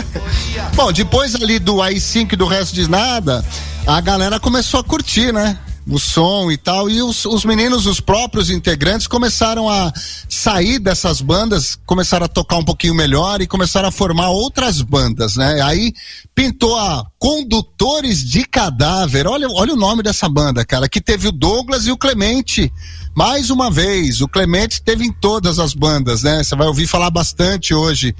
Bom, 0.74 0.92
depois 0.92 1.34
ali 1.34 1.58
do 1.58 1.76
AI5 1.76 2.32
e 2.32 2.36
do 2.36 2.46
resto 2.46 2.74
de 2.74 2.88
nada, 2.88 3.44
a 3.86 4.00
galera 4.00 4.40
começou 4.40 4.80
a 4.80 4.84
curtir, 4.84 5.32
né? 5.32 5.58
O 5.90 5.98
som 5.98 6.50
e 6.50 6.58
tal, 6.58 6.90
e 6.90 7.00
os, 7.00 7.24
os 7.24 7.46
meninos, 7.46 7.86
os 7.86 7.98
próprios 7.98 8.50
integrantes, 8.50 9.06
começaram 9.06 9.70
a 9.70 9.90
sair 10.28 10.78
dessas 10.78 11.22
bandas, 11.22 11.78
começaram 11.86 12.26
a 12.26 12.28
tocar 12.28 12.56
um 12.58 12.64
pouquinho 12.64 12.94
melhor 12.94 13.40
e 13.40 13.46
começaram 13.46 13.88
a 13.88 13.92
formar 13.92 14.28
outras 14.28 14.82
bandas, 14.82 15.36
né? 15.36 15.62
Aí 15.62 15.94
pintou 16.34 16.76
a 16.76 17.06
Condutores 17.18 18.22
de 18.22 18.44
Cadáver. 18.44 19.26
Olha, 19.26 19.48
olha 19.48 19.72
o 19.72 19.76
nome 19.76 20.02
dessa 20.02 20.28
banda, 20.28 20.62
cara, 20.62 20.90
que 20.90 21.00
teve 21.00 21.26
o 21.26 21.32
Douglas 21.32 21.86
e 21.86 21.90
o 21.90 21.96
Clemente. 21.96 22.70
Mais 23.16 23.48
uma 23.48 23.70
vez, 23.70 24.20
o 24.20 24.28
Clemente 24.28 24.82
teve 24.82 25.06
em 25.06 25.12
todas 25.12 25.58
as 25.58 25.72
bandas, 25.72 26.22
né? 26.22 26.44
Você 26.44 26.54
vai 26.54 26.66
ouvir 26.66 26.86
falar 26.86 27.10
bastante 27.10 27.72
hoje. 27.72 28.14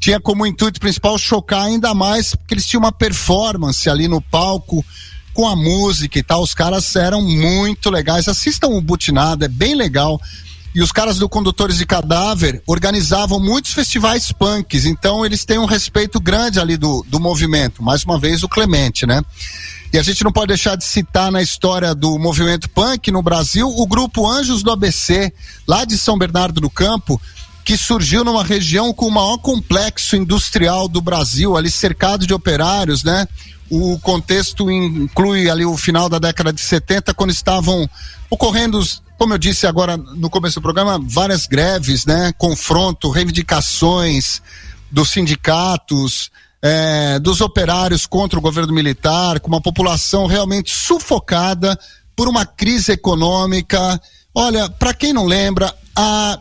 Tinha 0.00 0.18
como 0.18 0.46
intuito 0.46 0.80
principal 0.80 1.18
chocar 1.18 1.64
ainda 1.64 1.92
mais, 1.94 2.34
porque 2.34 2.54
eles 2.54 2.66
tinham 2.66 2.80
uma 2.80 2.90
performance 2.90 3.88
ali 3.88 4.08
no 4.08 4.20
palco 4.20 4.82
com 5.32 5.46
a 5.46 5.56
música 5.56 6.18
e 6.18 6.22
tal. 6.22 6.42
Os 6.42 6.54
caras 6.54 6.94
eram 6.96 7.22
muito 7.22 7.90
legais. 7.90 8.28
Assistam 8.28 8.68
o 8.68 8.80
Butinado, 8.80 9.44
é 9.44 9.48
bem 9.48 9.74
legal. 9.74 10.20
E 10.74 10.80
os 10.80 10.90
caras 10.90 11.18
do 11.18 11.28
Condutores 11.28 11.76
de 11.76 11.84
Cadáver 11.84 12.62
organizavam 12.66 13.38
muitos 13.38 13.72
festivais 13.74 14.32
punks, 14.32 14.86
então 14.86 15.24
eles 15.24 15.44
têm 15.44 15.58
um 15.58 15.66
respeito 15.66 16.18
grande 16.18 16.58
ali 16.58 16.78
do, 16.78 17.04
do 17.06 17.20
movimento. 17.20 17.82
Mais 17.82 18.04
uma 18.04 18.18
vez, 18.18 18.42
o 18.42 18.48
Clemente, 18.48 19.04
né? 19.04 19.22
E 19.92 19.98
a 19.98 20.02
gente 20.02 20.24
não 20.24 20.32
pode 20.32 20.46
deixar 20.46 20.74
de 20.74 20.84
citar 20.86 21.30
na 21.30 21.42
história 21.42 21.94
do 21.94 22.18
movimento 22.18 22.70
punk 22.70 23.10
no 23.10 23.22
Brasil 23.22 23.68
o 23.68 23.86
grupo 23.86 24.26
Anjos 24.26 24.62
do 24.62 24.70
ABC, 24.70 25.30
lá 25.68 25.84
de 25.84 25.98
São 25.98 26.16
Bernardo 26.16 26.62
do 26.62 26.70
Campo, 26.70 27.20
que 27.64 27.76
surgiu 27.76 28.24
numa 28.24 28.44
região 28.44 28.92
com 28.92 29.06
o 29.06 29.10
maior 29.10 29.38
complexo 29.38 30.16
industrial 30.16 30.88
do 30.88 31.00
Brasil, 31.00 31.56
ali 31.56 31.70
cercado 31.70 32.26
de 32.26 32.34
operários, 32.34 33.04
né? 33.04 33.26
O 33.70 33.98
contexto 34.00 34.70
inclui 34.70 35.48
ali 35.48 35.64
o 35.64 35.76
final 35.76 36.08
da 36.08 36.18
década 36.18 36.52
de 36.52 36.60
70, 36.60 37.14
quando 37.14 37.30
estavam 37.30 37.88
ocorrendo, 38.28 38.82
como 39.16 39.34
eu 39.34 39.38
disse 39.38 39.66
agora 39.66 39.96
no 39.96 40.28
começo 40.28 40.60
do 40.60 40.62
programa, 40.62 41.00
várias 41.02 41.46
greves, 41.46 42.04
né? 42.04 42.32
Confronto, 42.36 43.10
reivindicações 43.10 44.42
dos 44.90 45.10
sindicatos, 45.10 46.30
é, 46.60 47.18
dos 47.18 47.40
operários 47.40 48.06
contra 48.06 48.38
o 48.38 48.42
governo 48.42 48.72
militar, 48.72 49.40
com 49.40 49.48
uma 49.48 49.60
população 49.60 50.26
realmente 50.26 50.74
sufocada 50.74 51.78
por 52.14 52.28
uma 52.28 52.44
crise 52.44 52.92
econômica. 52.92 54.00
Olha, 54.34 54.68
para 54.68 54.92
quem 54.92 55.12
não 55.12 55.24
lembra, 55.24 55.74
a 55.96 56.38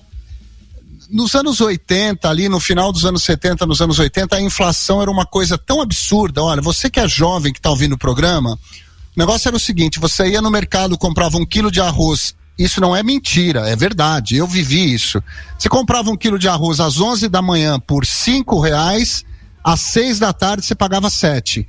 nos 1.11 1.35
anos 1.35 1.59
80, 1.59 2.29
ali 2.29 2.47
no 2.47 2.59
final 2.59 2.91
dos 2.91 3.05
anos 3.05 3.23
70, 3.23 3.65
nos 3.65 3.81
anos 3.81 3.99
80, 3.99 4.35
a 4.35 4.41
inflação 4.41 5.01
era 5.01 5.11
uma 5.11 5.25
coisa 5.25 5.57
tão 5.57 5.81
absurda. 5.81 6.41
Olha, 6.41 6.61
você 6.61 6.89
que 6.89 6.99
é 6.99 7.07
jovem 7.07 7.51
que 7.51 7.59
está 7.59 7.69
ouvindo 7.69 7.93
o 7.93 7.97
programa, 7.97 8.53
o 8.53 9.19
negócio 9.19 9.49
era 9.49 9.57
o 9.57 9.59
seguinte: 9.59 9.99
você 9.99 10.29
ia 10.29 10.41
no 10.41 10.49
mercado, 10.49 10.97
comprava 10.97 11.37
um 11.37 11.45
quilo 11.45 11.69
de 11.69 11.81
arroz. 11.81 12.33
Isso 12.57 12.79
não 12.79 12.95
é 12.95 13.03
mentira, 13.03 13.69
é 13.69 13.75
verdade. 13.75 14.35
Eu 14.35 14.47
vivi 14.47 14.93
isso. 14.93 15.21
Você 15.57 15.67
comprava 15.67 16.09
um 16.09 16.17
quilo 16.17 16.39
de 16.39 16.47
arroz 16.47 16.79
às 16.79 16.99
11 16.99 17.27
da 17.27 17.41
manhã 17.41 17.79
por 17.79 18.05
cinco 18.05 18.59
reais, 18.59 19.25
às 19.63 19.81
seis 19.81 20.19
da 20.19 20.31
tarde 20.31 20.65
você 20.65 20.75
pagava 20.75 21.09
sete. 21.09 21.67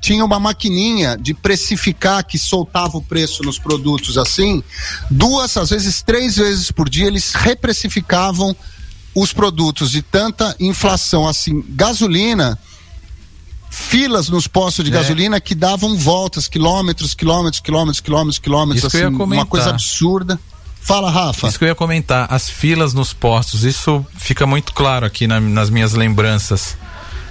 Tinha 0.00 0.24
uma 0.24 0.38
maquininha 0.38 1.16
de 1.18 1.34
precificar 1.34 2.24
que 2.24 2.38
soltava 2.38 2.96
o 2.98 3.02
preço 3.02 3.42
nos 3.42 3.58
produtos 3.58 4.16
assim, 4.16 4.62
duas, 5.10 5.56
às 5.56 5.70
vezes 5.70 6.02
três 6.02 6.36
vezes 6.36 6.70
por 6.70 6.88
dia 6.88 7.06
eles 7.06 7.34
reprecificavam 7.34 8.54
os 9.14 9.32
produtos 9.32 9.90
de 9.90 10.00
tanta 10.00 10.54
inflação 10.60 11.26
assim. 11.26 11.64
Gasolina 11.70 12.56
filas 13.70 14.28
nos 14.28 14.46
postos 14.46 14.84
de 14.84 14.90
É. 14.90 14.94
gasolina 14.94 15.40
que 15.40 15.54
davam 15.54 15.96
voltas, 15.96 16.48
quilômetros, 16.48 17.14
quilômetros, 17.14 17.60
quilômetros, 17.60 18.00
quilômetros, 18.00 18.38
quilômetros, 18.38 18.78
Isso 18.84 18.90
que 18.90 18.96
eu 18.96 19.00
ia 19.02 19.06
assim, 19.08 19.16
uma 19.16 19.46
coisa 19.46 19.70
absurda. 19.70 20.38
Fala, 20.80 21.10
Rafa. 21.10 21.48
Isso 21.48 21.58
que 21.58 21.64
eu 21.64 21.68
ia 21.68 21.74
comentar, 21.74 22.26
as 22.32 22.48
filas 22.48 22.94
nos 22.94 23.12
postos, 23.12 23.62
isso 23.64 24.04
fica 24.16 24.46
muito 24.46 24.72
claro 24.72 25.04
aqui 25.04 25.26
na- 25.26 25.40
nas 25.40 25.68
minhas 25.68 25.92
lembranças. 25.92 26.76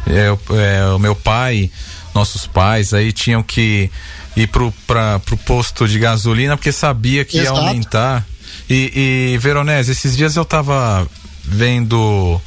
É, 0.09 0.31
o- 0.31 0.39
é, 0.59 0.85
o 0.93 0.99
meu 0.99 1.15
pai, 1.15 1.69
nossos 2.13 2.45
pais 2.47 2.93
aí 2.93 3.11
tinham 3.11 3.43
que 3.43 3.89
ir 4.35 4.47
pro, 4.47 4.73
pra, 4.85 5.19
pro 5.19 5.35
posto 5.37 5.87
de 5.87 5.99
gasolina 5.99 6.55
porque 6.57 6.71
sabia 6.71 7.25
que 7.25 7.37
ia 7.37 7.43
Exato. 7.43 7.59
aumentar. 7.59 8.25
E, 8.69 9.31
e 9.33 9.37
Veronese, 9.37 9.91
esses 9.91 10.15
dias 10.15 10.35
eu 10.35 10.43
tava 10.45 11.07
vendo 11.43 12.41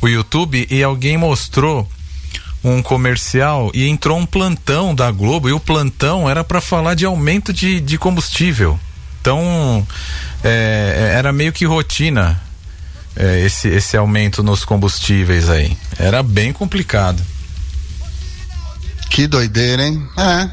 o 0.00 0.08
YouTube 0.08 0.66
e 0.70 0.82
alguém 0.82 1.16
mostrou 1.16 1.88
um 2.64 2.80
comercial 2.82 3.70
e 3.74 3.88
entrou 3.88 4.16
um 4.18 4.26
plantão 4.26 4.94
da 4.94 5.10
Globo 5.10 5.48
e 5.48 5.52
o 5.52 5.58
plantão 5.60 6.28
era 6.30 6.44
para 6.44 6.60
falar 6.60 6.94
de 6.94 7.04
aumento 7.04 7.52
de, 7.52 7.80
de 7.80 7.98
combustível. 7.98 8.78
Então 9.20 9.86
é, 10.44 11.12
era 11.16 11.32
meio 11.32 11.52
que 11.52 11.64
rotina 11.64 12.40
é, 13.16 13.40
esse, 13.40 13.68
esse 13.68 13.96
aumento 13.96 14.42
nos 14.42 14.64
combustíveis 14.64 15.48
aí. 15.48 15.76
Era 15.98 16.22
bem 16.22 16.52
complicado. 16.52 17.22
Que 19.10 19.26
doideira, 19.26 19.86
hein? 19.86 20.02
É. 20.16 20.50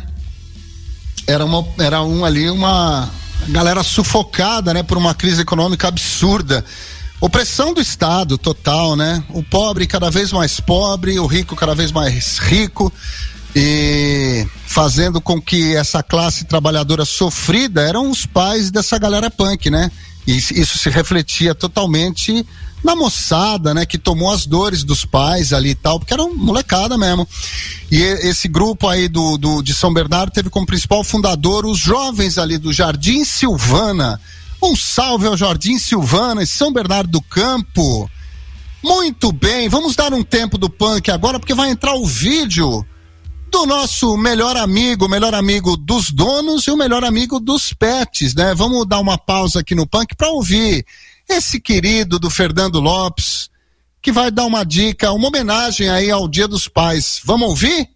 Era, 1.28 1.46
uma, 1.46 1.66
era 1.80 2.02
um 2.02 2.26
ali, 2.26 2.50
uma 2.50 3.10
galera 3.48 3.84
sufocada, 3.84 4.74
né, 4.74 4.84
por 4.84 4.98
uma 4.98 5.14
crise 5.14 5.42
econômica 5.42 5.88
absurda. 5.88 6.66
Opressão 7.22 7.74
do 7.74 7.82
Estado 7.82 8.38
total, 8.38 8.96
né? 8.96 9.24
O 9.30 9.44
pobre 9.44 9.86
cada 9.86 10.10
vez 10.10 10.32
mais 10.32 10.60
pobre, 10.60 11.20
o 11.20 11.26
rico 11.26 11.56
cada 11.56 11.76
vez 11.76 11.92
mais 11.92 12.38
rico 12.38 12.92
e 13.56 14.48
fazendo 14.66 15.20
com 15.20 15.42
que 15.42 15.76
essa 15.76 16.02
classe 16.02 16.46
trabalhadora 16.46 17.04
sofrida 17.04 17.82
eram 17.82 18.10
os 18.10 18.26
pais 18.26 18.72
dessa 18.72 18.98
galera 18.98 19.30
punk, 19.30 19.70
né? 19.70 19.92
E 20.30 20.38
isso 20.38 20.78
se 20.78 20.92
refletia 20.92 21.56
totalmente 21.56 22.46
na 22.84 22.96
moçada, 22.96 23.74
né? 23.74 23.84
Que 23.84 23.98
tomou 23.98 24.32
as 24.32 24.46
dores 24.46 24.84
dos 24.84 25.04
pais 25.04 25.52
ali 25.52 25.72
e 25.72 25.76
tal, 25.76 25.98
porque 25.98 26.14
era 26.14 26.24
um 26.24 26.36
molecada 26.36 26.96
mesmo. 27.00 27.28
E 27.90 28.00
esse 28.00 28.48
grupo 28.48 28.88
aí 28.88 29.08
do, 29.08 29.40
do, 29.40 29.64
de 29.64 29.74
São 29.74 29.92
Bernardo 29.92 30.32
teve 30.32 30.52
como 30.52 30.68
principal 30.68 31.04
fundador 31.04 31.66
os 31.66 31.80
jovens 31.80 32.38
ali 32.38 32.60
do 32.60 32.72
Jardim 32.72 33.26
Silvana. 33.26 34.22
Um 34.62 34.76
salve 34.76 35.26
ao 35.26 35.36
Jardim 35.36 35.80
Silvana 35.80 36.44
e 36.44 36.48
São 36.48 36.72
Bernardo 36.72 37.10
do 37.10 37.22
Campo. 37.24 38.08
Muito 38.84 39.32
bem, 39.32 39.68
vamos 39.68 39.96
dar 39.96 40.14
um 40.14 40.22
tempo 40.22 40.60
do 40.60 40.70
punk 40.70 41.10
agora, 41.10 41.40
porque 41.40 41.56
vai 41.56 41.72
entrar 41.72 41.96
o 41.96 42.06
vídeo 42.06 42.86
do 43.50 43.66
nosso 43.66 44.16
melhor 44.16 44.56
amigo, 44.56 45.10
melhor 45.10 45.34
amigo 45.34 45.76
dos 45.76 46.12
donos 46.12 46.66
e 46.68 46.72
o 46.72 46.78
melhor 46.78 47.04
amigo 47.04 47.40
dos 47.40 47.74
pets, 47.74 48.34
né? 48.36 48.54
Vamos 48.54 48.88
dar 48.88 49.00
uma 49.00 49.18
pausa 49.18 49.60
aqui 49.60 49.76
no 49.76 49.88
punk 49.88 50.16
para 50.16 50.30
ouvir 50.30 50.86
esse 51.28 51.60
querido 51.60 52.20
do 52.20 52.30
Fernando 52.30 52.80
Lopes, 52.80 53.50
que 54.02 54.12
vai 54.12 54.32
dar 54.32 54.46
uma 54.46 54.64
dica, 54.64 55.12
uma 55.12 55.28
homenagem 55.28 55.90
aí 55.90 56.10
ao 56.10 56.28
Dia 56.28 56.48
dos 56.48 56.68
Pais. 56.68 57.20
Vamos 57.24 57.50
ouvir? 57.50 57.90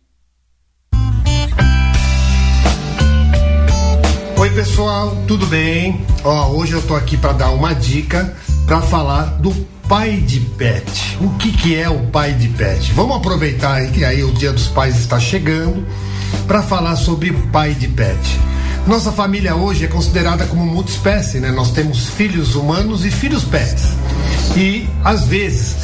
Oi 4.37 4.49
pessoal, 4.49 5.15
tudo 5.27 5.45
bem? 5.47 6.05
Ó, 6.23 6.49
hoje 6.49 6.73
eu 6.73 6.85
tô 6.85 6.95
aqui 6.95 7.15
para 7.15 7.33
dar 7.33 7.51
uma 7.51 7.73
dica 7.73 8.35
para 8.65 8.81
falar 8.81 9.25
do 9.39 9.51
pai 9.87 10.17
de 10.17 10.39
pet. 10.39 11.17
O 11.21 11.29
que 11.37 11.51
que 11.51 11.75
é 11.75 11.89
o 11.89 12.07
pai 12.07 12.33
de 12.33 12.47
pet? 12.49 12.91
Vamos 12.93 13.17
aproveitar 13.17 13.85
que 13.87 14.03
aí 14.03 14.23
o 14.23 14.31
Dia 14.31 14.51
dos 14.51 14.67
Pais 14.67 14.97
está 14.97 15.19
chegando 15.19 15.85
para 16.47 16.63
falar 16.63 16.95
sobre 16.95 17.31
pai 17.51 17.73
de 17.73 17.87
pet. 17.87 18.39
Nossa 18.87 19.11
família 19.11 19.55
hoje 19.55 19.85
é 19.85 19.87
considerada 19.87 20.45
como 20.45 20.65
multiespécie, 20.65 21.39
né? 21.39 21.51
Nós 21.51 21.71
temos 21.71 22.07
filhos 22.09 22.55
humanos 22.55 23.05
e 23.05 23.11
filhos 23.11 23.43
pets. 23.43 23.89
E 24.55 24.87
às 25.03 25.25
vezes 25.25 25.75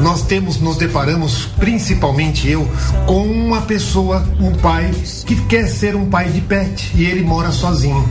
nós 0.00 0.22
temos, 0.22 0.58
nos 0.58 0.76
deparamos, 0.76 1.46
principalmente 1.58 2.48
eu, 2.48 2.68
com 3.06 3.26
uma 3.26 3.62
pessoa, 3.62 4.26
um 4.40 4.52
pai, 4.52 4.90
que 5.26 5.36
quer 5.46 5.66
ser 5.66 5.94
um 5.94 6.06
pai 6.06 6.28
de 6.30 6.40
pet 6.40 6.90
e 6.94 7.04
ele 7.04 7.22
mora 7.22 7.52
sozinho. 7.52 8.06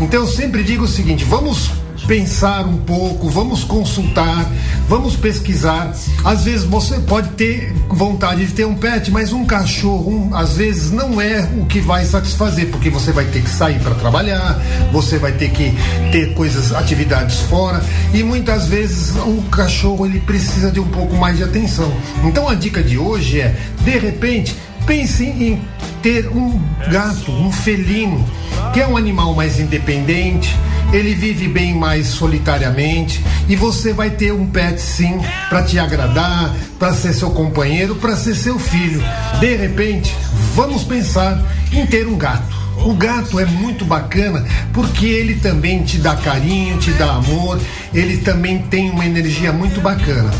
Então 0.00 0.20
eu 0.20 0.26
sempre 0.26 0.62
digo 0.62 0.84
o 0.84 0.88
seguinte: 0.88 1.24
vamos 1.24 1.70
pensar 2.06 2.66
um 2.66 2.78
pouco, 2.78 3.28
vamos 3.28 3.64
consultar, 3.64 4.50
vamos 4.88 5.16
pesquisar. 5.16 5.94
Às 6.24 6.44
vezes 6.44 6.64
você 6.64 6.98
pode 7.00 7.30
ter 7.30 7.72
vontade 7.88 8.46
de 8.46 8.52
ter 8.52 8.64
um 8.64 8.74
pet, 8.74 9.10
mas 9.10 9.32
um 9.32 9.44
cachorro, 9.44 10.10
um, 10.10 10.34
às 10.34 10.56
vezes 10.56 10.90
não 10.90 11.20
é 11.20 11.48
o 11.56 11.66
que 11.66 11.80
vai 11.80 12.04
satisfazer, 12.04 12.70
porque 12.70 12.90
você 12.90 13.12
vai 13.12 13.24
ter 13.26 13.42
que 13.42 13.50
sair 13.50 13.78
para 13.80 13.94
trabalhar, 13.94 14.60
você 14.92 15.18
vai 15.18 15.32
ter 15.32 15.50
que 15.50 15.72
ter 16.12 16.34
coisas, 16.34 16.72
atividades 16.72 17.40
fora, 17.42 17.82
e 18.12 18.22
muitas 18.22 18.66
vezes 18.66 19.14
o 19.16 19.42
cachorro 19.50 20.06
ele 20.06 20.20
precisa 20.20 20.70
de 20.70 20.80
um 20.80 20.88
pouco 20.88 21.14
mais 21.16 21.36
de 21.36 21.44
atenção. 21.44 21.92
Então 22.24 22.48
a 22.48 22.54
dica 22.54 22.82
de 22.82 22.98
hoje 22.98 23.40
é, 23.40 23.56
de 23.82 23.98
repente, 23.98 24.56
pense 24.90 25.22
em 25.22 25.62
ter 26.02 26.26
um 26.30 26.60
gato, 26.90 27.30
um 27.30 27.52
felino, 27.52 28.28
que 28.72 28.80
é 28.80 28.88
um 28.88 28.96
animal 28.96 29.32
mais 29.36 29.60
independente, 29.60 30.52
ele 30.92 31.14
vive 31.14 31.46
bem 31.46 31.76
mais 31.76 32.08
solitariamente 32.08 33.24
e 33.48 33.54
você 33.54 33.92
vai 33.92 34.10
ter 34.10 34.32
um 34.32 34.48
pet 34.48 34.80
sim 34.80 35.20
para 35.48 35.62
te 35.62 35.78
agradar, 35.78 36.52
para 36.76 36.92
ser 36.92 37.12
seu 37.12 37.30
companheiro, 37.30 37.94
para 37.94 38.16
ser 38.16 38.34
seu 38.34 38.58
filho. 38.58 39.00
De 39.38 39.54
repente, 39.54 40.12
vamos 40.56 40.82
pensar 40.82 41.40
em 41.72 41.86
ter 41.86 42.08
um 42.08 42.18
gato. 42.18 42.58
O 42.84 42.92
gato 42.92 43.38
é 43.38 43.44
muito 43.44 43.84
bacana 43.84 44.44
porque 44.72 45.06
ele 45.06 45.36
também 45.36 45.84
te 45.84 45.98
dá 45.98 46.16
carinho, 46.16 46.78
te 46.78 46.90
dá 46.94 47.12
amor, 47.12 47.60
ele 47.94 48.16
também 48.16 48.58
tem 48.62 48.90
uma 48.90 49.06
energia 49.06 49.52
muito 49.52 49.80
bacana. 49.80 50.32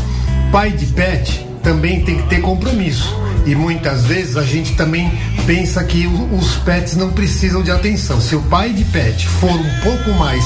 Pai 0.51 0.71
de 0.71 0.87
pet 0.87 1.50
também 1.63 2.01
tem 2.03 2.17
que 2.17 2.27
ter 2.29 2.41
compromisso. 2.41 3.15
E 3.45 3.55
muitas 3.55 4.05
vezes 4.05 4.37
a 4.37 4.43
gente 4.43 4.75
também 4.75 5.11
pensa 5.47 5.83
que 5.83 6.05
os 6.07 6.55
pets 6.57 6.95
não 6.95 7.11
precisam 7.11 7.63
de 7.63 7.71
atenção. 7.71 8.21
Se 8.21 8.35
o 8.35 8.41
pai 8.43 8.71
de 8.71 8.83
pet 8.85 9.27
for 9.27 9.49
um 9.51 9.79
pouco 9.81 10.11
mais 10.11 10.45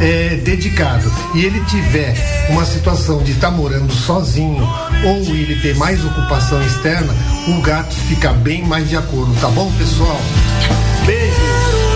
é, 0.00 0.36
dedicado 0.36 1.10
e 1.34 1.44
ele 1.44 1.60
tiver 1.64 2.14
uma 2.50 2.64
situação 2.66 3.22
de 3.22 3.32
estar 3.32 3.50
morando 3.50 3.90
sozinho 3.90 4.68
ou 5.04 5.16
ele 5.34 5.60
ter 5.62 5.74
mais 5.76 6.04
ocupação 6.04 6.62
externa, 6.62 7.14
o 7.48 7.60
gato 7.62 7.94
fica 8.08 8.32
bem 8.32 8.62
mais 8.64 8.88
de 8.88 8.96
acordo, 8.96 9.34
tá 9.40 9.48
bom, 9.48 9.72
pessoal? 9.78 10.20
Beijo! 11.06 11.86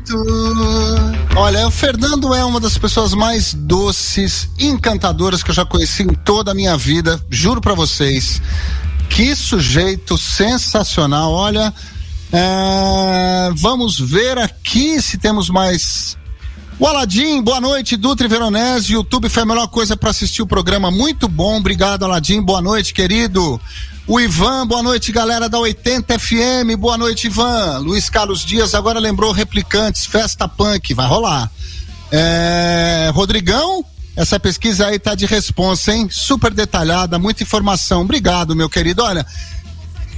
Bonito. 0.00 1.19
Olha, 1.36 1.66
o 1.66 1.70
Fernando 1.70 2.34
é 2.34 2.44
uma 2.44 2.60
das 2.60 2.76
pessoas 2.76 3.14
mais 3.14 3.54
doces, 3.54 4.48
encantadoras 4.58 5.42
que 5.42 5.50
eu 5.50 5.54
já 5.54 5.64
conheci 5.64 6.02
em 6.02 6.08
toda 6.08 6.50
a 6.50 6.54
minha 6.54 6.76
vida, 6.76 7.20
juro 7.30 7.60
pra 7.60 7.74
vocês. 7.74 8.42
Que 9.08 9.34
sujeito 9.34 10.18
sensacional. 10.18 11.32
Olha, 11.32 11.72
é, 12.32 13.50
vamos 13.54 13.98
ver 13.98 14.38
aqui 14.38 15.00
se 15.00 15.18
temos 15.18 15.48
mais. 15.48 16.16
O 16.78 16.86
Aladim, 16.86 17.42
boa 17.42 17.60
noite, 17.60 17.96
Dutra 17.96 18.26
e 18.26 18.30
Veronese. 18.30 18.92
YouTube 18.92 19.28
foi 19.28 19.42
a 19.42 19.46
melhor 19.46 19.68
coisa 19.68 19.96
para 19.96 20.10
assistir 20.10 20.42
o 20.42 20.46
programa. 20.46 20.90
Muito 20.90 21.28
bom, 21.28 21.58
obrigado, 21.58 22.04
Aladim. 22.04 22.40
Boa 22.40 22.62
noite, 22.62 22.94
querido. 22.94 23.60
O 24.10 24.18
Ivan, 24.18 24.66
boa 24.66 24.82
noite, 24.82 25.12
galera 25.12 25.48
da 25.48 25.56
80 25.56 26.18
FM. 26.18 26.76
Boa 26.76 26.98
noite, 26.98 27.28
Ivan. 27.28 27.78
Luiz 27.78 28.10
Carlos 28.10 28.44
Dias 28.44 28.74
agora 28.74 28.98
lembrou 28.98 29.30
replicantes, 29.30 30.04
festa 30.04 30.48
punk, 30.48 30.92
vai 30.94 31.06
rolar. 31.06 31.48
É, 32.10 33.08
Rodrigão, 33.14 33.84
essa 34.16 34.40
pesquisa 34.40 34.88
aí 34.88 34.98
tá 34.98 35.14
de 35.14 35.26
responsa, 35.26 35.92
hein? 35.92 36.08
Super 36.10 36.52
detalhada, 36.52 37.20
muita 37.20 37.44
informação. 37.44 38.00
Obrigado, 38.00 38.56
meu 38.56 38.68
querido. 38.68 39.00
Olha, 39.00 39.24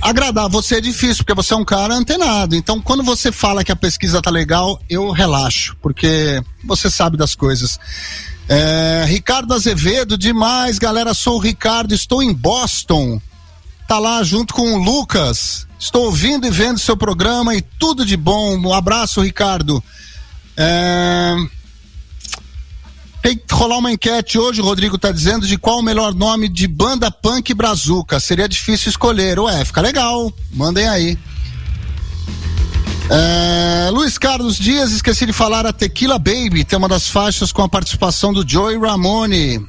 agradar 0.00 0.48
você 0.48 0.76
é 0.76 0.80
difícil, 0.80 1.22
porque 1.22 1.34
você 1.34 1.52
é 1.52 1.56
um 1.58 1.64
cara 1.64 1.92
antenado. 1.92 2.56
Então, 2.56 2.80
quando 2.80 3.02
você 3.02 3.30
fala 3.30 3.62
que 3.62 3.72
a 3.72 3.76
pesquisa 3.76 4.22
tá 4.22 4.30
legal, 4.30 4.80
eu 4.88 5.10
relaxo, 5.10 5.76
porque 5.82 6.42
você 6.64 6.88
sabe 6.88 7.18
das 7.18 7.34
coisas. 7.34 7.78
É, 8.48 9.04
Ricardo 9.06 9.52
Azevedo, 9.52 10.16
demais, 10.16 10.78
galera. 10.78 11.12
Sou 11.12 11.36
o 11.36 11.40
Ricardo, 11.40 11.92
estou 11.94 12.22
em 12.22 12.32
Boston. 12.32 13.20
Tá 13.86 13.98
lá 13.98 14.22
junto 14.22 14.54
com 14.54 14.74
o 14.74 14.82
Lucas. 14.82 15.66
Estou 15.78 16.06
ouvindo 16.06 16.46
e 16.46 16.50
vendo 16.50 16.78
seu 16.78 16.96
programa 16.96 17.54
e 17.54 17.60
tudo 17.60 18.06
de 18.06 18.16
bom. 18.16 18.56
Um 18.56 18.72
abraço, 18.72 19.20
Ricardo. 19.20 19.82
É... 20.56 21.34
Tem 23.22 23.36
que 23.36 23.54
rolar 23.54 23.78
uma 23.78 23.92
enquete 23.92 24.36
hoje, 24.36 24.60
o 24.60 24.64
Rodrigo 24.64 24.98
tá 24.98 25.12
dizendo, 25.12 25.46
de 25.46 25.56
qual 25.56 25.78
o 25.78 25.82
melhor 25.82 26.12
nome 26.12 26.48
de 26.48 26.66
banda 26.66 27.10
punk 27.10 27.54
brazuca. 27.54 28.18
Seria 28.18 28.48
difícil 28.48 28.90
escolher. 28.90 29.38
Ué, 29.38 29.64
fica 29.64 29.80
legal. 29.80 30.32
Mandem 30.52 30.88
aí. 30.88 31.18
É, 33.10 33.90
Luiz 33.90 34.16
Carlos 34.16 34.56
Dias, 34.56 34.90
esqueci 34.90 35.26
de 35.26 35.32
falar 35.32 35.66
a 35.66 35.72
Tequila 35.72 36.18
Baby, 36.18 36.64
tem 36.64 36.78
uma 36.78 36.88
das 36.88 37.08
faixas 37.08 37.52
com 37.52 37.62
a 37.62 37.68
participação 37.68 38.32
do 38.32 38.48
Joey 38.48 38.78
Ramone. 38.78 39.66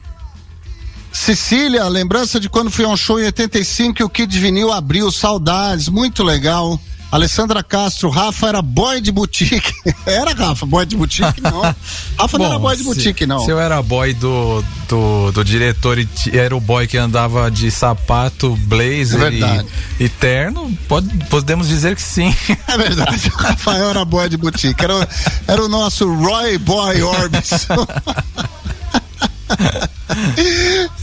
Cecília, 1.14 1.86
lembrança 1.88 2.40
de 2.40 2.50
quando 2.50 2.72
fui 2.72 2.84
a 2.86 2.90
um 2.90 2.98
show 2.98 3.20
em 3.20 3.26
85 3.26 4.02
e 4.02 4.04
o 4.04 4.10
Kid 4.10 4.38
Vinil 4.40 4.74
abriu, 4.74 5.12
saudades, 5.12 5.88
muito 5.88 6.24
legal. 6.24 6.80
Alessandra 7.12 7.62
Castro, 7.62 8.10
Rafa 8.10 8.48
era 8.48 8.60
boy 8.64 9.00
de 9.00 9.12
boutique. 9.12 9.72
era, 10.04 10.34
Rafa, 10.34 10.66
boy 10.66 10.84
de 10.84 10.98
boutique? 10.98 11.40
Não. 11.40 11.62
Rafa 12.18 12.38
Bom, 12.40 12.44
não 12.44 12.46
era 12.48 12.58
boy 12.60 12.76
de 12.76 12.84
boutique, 12.84 13.28
não. 13.28 13.46
Se 13.46 13.52
eu 13.52 13.60
era 13.60 13.80
boy 13.84 14.16
do, 14.16 14.64
do, 14.90 15.32
do 15.32 15.46
diretor 15.46 16.00
e 16.00 16.10
era 16.34 16.56
o 16.58 16.60
boy 16.60 16.88
que 16.88 16.98
andava 16.98 17.52
de 17.52 17.70
sapato, 17.70 18.56
blazer 18.64 19.22
É 19.22 19.64
e, 20.00 20.06
e 20.06 20.10
terno, 20.10 20.76
pode, 20.88 21.08
podemos 21.30 21.68
dizer 21.68 21.96
que 21.96 22.02
sim. 22.02 22.34
É 22.68 22.76
verdade, 22.76 23.28
o 23.32 23.38
Rafael 23.38 23.92
era 23.92 24.04
boy 24.04 24.28
de 24.28 24.36
boutique. 24.38 24.84
Era, 24.84 24.96
o- 24.98 25.08
era 25.48 25.64
o 25.64 25.68
nosso 25.70 26.12
Roy 26.12 26.58
Boy 26.58 27.04
Orbison. 27.04 27.86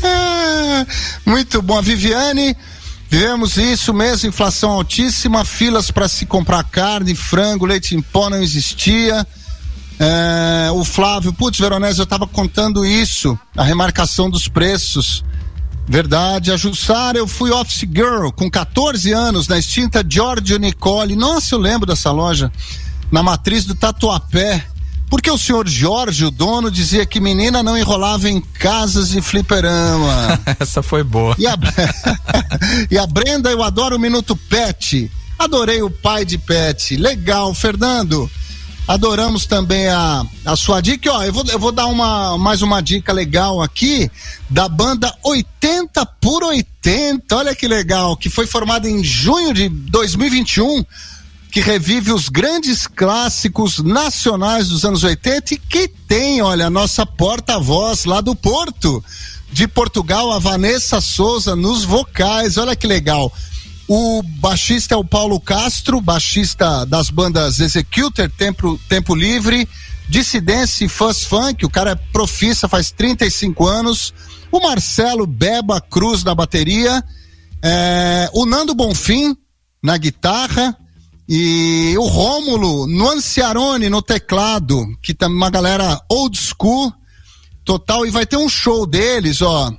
É, 0.03 0.87
Muito 1.25 1.61
bom. 1.63 1.79
A 1.79 1.81
Viviane, 1.81 2.57
vivemos 3.09 3.57
isso 3.57 3.93
mesmo, 3.93 4.29
inflação 4.29 4.71
altíssima, 4.71 5.45
filas 5.45 5.91
para 5.91 6.09
se 6.09 6.27
comprar 6.27 6.65
carne, 6.65 7.15
frango, 7.15 7.67
leite 7.67 7.95
em 7.95 8.03
pó 8.03 8.31
não 8.31 8.43
existia. 8.43 9.27
É, 9.99 10.71
o 10.73 10.83
Flávio, 10.83 11.33
putz, 11.33 11.59
Veronese, 11.59 11.99
eu 11.99 12.07
tava 12.07 12.27
contando 12.27 12.87
isso, 12.87 13.39
a 13.57 13.63
remarcação 13.63 14.31
dos 14.31 14.49
preços. 14.49 15.23
Verdade, 15.87 16.53
a 16.53 16.57
Jussara, 16.57 17.19
eu 17.19 17.27
fui 17.27 17.51
office 17.51 17.81
girl 17.81 18.31
com 18.31 18.49
14 18.49 19.13
anos 19.13 19.49
na 19.49 19.59
extinta 19.59 20.05
Giorgio 20.09 20.57
Nicole. 20.57 21.17
Nossa, 21.17 21.55
eu 21.55 21.59
lembro 21.59 21.85
dessa 21.85 22.13
loja. 22.13 22.51
Na 23.11 23.25
matriz 23.25 23.65
do 23.65 23.75
Tatuapé. 23.75 24.65
Porque 25.11 25.29
o 25.29 25.37
senhor 25.37 25.69
Jorge, 25.69 26.25
o 26.25 26.31
dono, 26.31 26.71
dizia 26.71 27.05
que 27.05 27.21
menina 27.21 27.65
não 27.65 27.77
enrolava 27.77 28.31
em 28.31 28.41
casas 28.41 29.09
de 29.11 29.21
fliperama. 29.21 30.41
Essa 30.61 30.85
foi 30.85 31.03
boa. 31.03 31.35
E 31.37 31.49
a, 31.49 31.59
e 32.89 32.97
a 32.97 33.05
Brenda, 33.09 33.51
eu 33.51 33.61
adoro 33.61 33.97
o 33.97 33.99
Minuto 33.99 34.37
Pet. 34.37 35.11
Adorei 35.37 35.83
o 35.83 35.91
pai 35.91 36.25
de 36.25 36.39
Pet. 36.39 36.97
Legal, 36.97 37.53
Fernando. 37.53 38.31
Adoramos 38.87 39.47
também 39.47 39.89
a, 39.89 40.25
a 40.45 40.55
sua 40.55 40.81
dica. 40.81 41.09
E, 41.09 41.11
Ó, 41.11 41.23
eu 41.25 41.33
vou, 41.33 41.45
eu 41.49 41.59
vou 41.59 41.73
dar 41.73 41.87
uma, 41.87 42.39
mais 42.39 42.63
uma 42.63 42.81
dica 42.81 43.13
legal 43.13 43.61
aqui 43.61 44.09
da 44.49 44.69
banda 44.69 45.13
80 45.25 46.07
por 46.21 46.45
80. 46.45 47.37
Olha 47.37 47.55
que 47.55 47.67
legal, 47.67 48.17
que 48.17 48.31
foi 48.31 48.47
formada 48.47 48.89
em 48.89 49.03
junho 49.03 49.53
de 49.53 49.69
2021 49.69 50.85
que 51.51 51.61
revive 51.61 52.13
os 52.13 52.29
grandes 52.29 52.87
clássicos 52.87 53.81
nacionais 53.81 54.69
dos 54.69 54.85
anos 54.85 55.03
80 55.03 55.55
e 55.55 55.59
que 55.59 55.89
tem, 55.89 56.41
olha, 56.41 56.67
a 56.67 56.71
nossa 56.71 57.05
porta-voz 57.05 58.05
lá 58.05 58.21
do 58.21 58.35
Porto, 58.37 59.05
de 59.53 59.67
Portugal, 59.67 60.33
a 60.33 60.39
Vanessa 60.39 61.01
Souza 61.01 61.57
nos 61.57 61.85
vocais. 61.85 62.57
Olha 62.57 62.77
que 62.77 62.87
legal. 62.87 63.33
O 63.89 64.23
baixista 64.23 64.95
é 64.95 64.97
o 64.97 65.05
Paulo 65.05 65.41
Castro, 65.41 66.01
baixista 66.01 66.87
das 66.87 67.11
bandas 67.11 67.59
Executor, 67.59 68.31
Tempo, 68.31 68.81
Tempo 68.89 69.17
Livre, 69.17 69.69
Dissidência 70.09 70.85
e 70.85 70.89
Fuzz 70.89 71.25
Funk, 71.25 71.67
o 71.67 71.71
cara 71.71 71.91
é 71.91 71.95
profissa 72.13 72.69
faz 72.69 72.93
35 72.93 73.67
anos. 73.67 74.15
O 74.53 74.61
Marcelo 74.61 75.27
Beba 75.27 75.81
Cruz 75.81 76.23
na 76.23 76.35
bateria, 76.35 77.03
é, 77.63 78.31
o 78.33 78.47
Nando 78.47 78.75
Bonfim 78.75 79.37
na 79.83 79.97
guitarra, 79.97 80.77
e 81.33 81.97
o 81.97 82.09
Rômulo 82.09 82.89
Nuanciarone 82.89 83.89
no 83.89 84.03
teclado, 84.03 84.85
que 85.01 85.15
tá 85.15 85.29
uma 85.29 85.49
galera 85.49 86.03
old 86.09 86.37
school 86.37 86.93
total. 87.65 88.05
E 88.05 88.11
vai 88.11 88.27
ter 88.27 88.37
um 88.37 88.49
show 88.49 88.85
deles, 88.85 89.41
ó. 89.41 89.73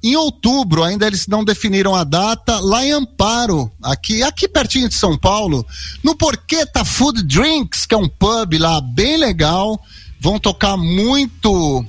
Em 0.00 0.14
outubro, 0.14 0.84
ainda 0.84 1.04
eles 1.04 1.26
não 1.26 1.42
definiram 1.42 1.96
a 1.96 2.04
data, 2.04 2.60
lá 2.60 2.84
em 2.86 2.92
Amparo, 2.92 3.72
aqui, 3.82 4.22
aqui 4.22 4.46
pertinho 4.46 4.88
de 4.88 4.94
São 4.94 5.18
Paulo, 5.18 5.66
no 6.00 6.14
Porqueta 6.14 6.84
Food 6.84 7.24
Drinks, 7.24 7.86
que 7.86 7.94
é 7.94 7.98
um 7.98 8.08
pub 8.08 8.56
lá 8.56 8.80
bem 8.80 9.16
legal. 9.16 9.82
Vão 10.20 10.38
tocar 10.38 10.76
muito 10.76 11.84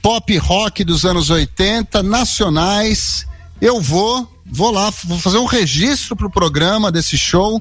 pop 0.00 0.38
rock 0.38 0.84
dos 0.84 1.04
anos 1.04 1.28
80, 1.28 2.04
nacionais. 2.04 3.26
Eu 3.60 3.80
vou, 3.80 4.32
vou 4.46 4.70
lá, 4.70 4.92
vou 5.02 5.18
fazer 5.18 5.38
um 5.38 5.46
registro 5.46 6.14
pro 6.14 6.30
programa 6.30 6.92
desse 6.92 7.18
show. 7.18 7.60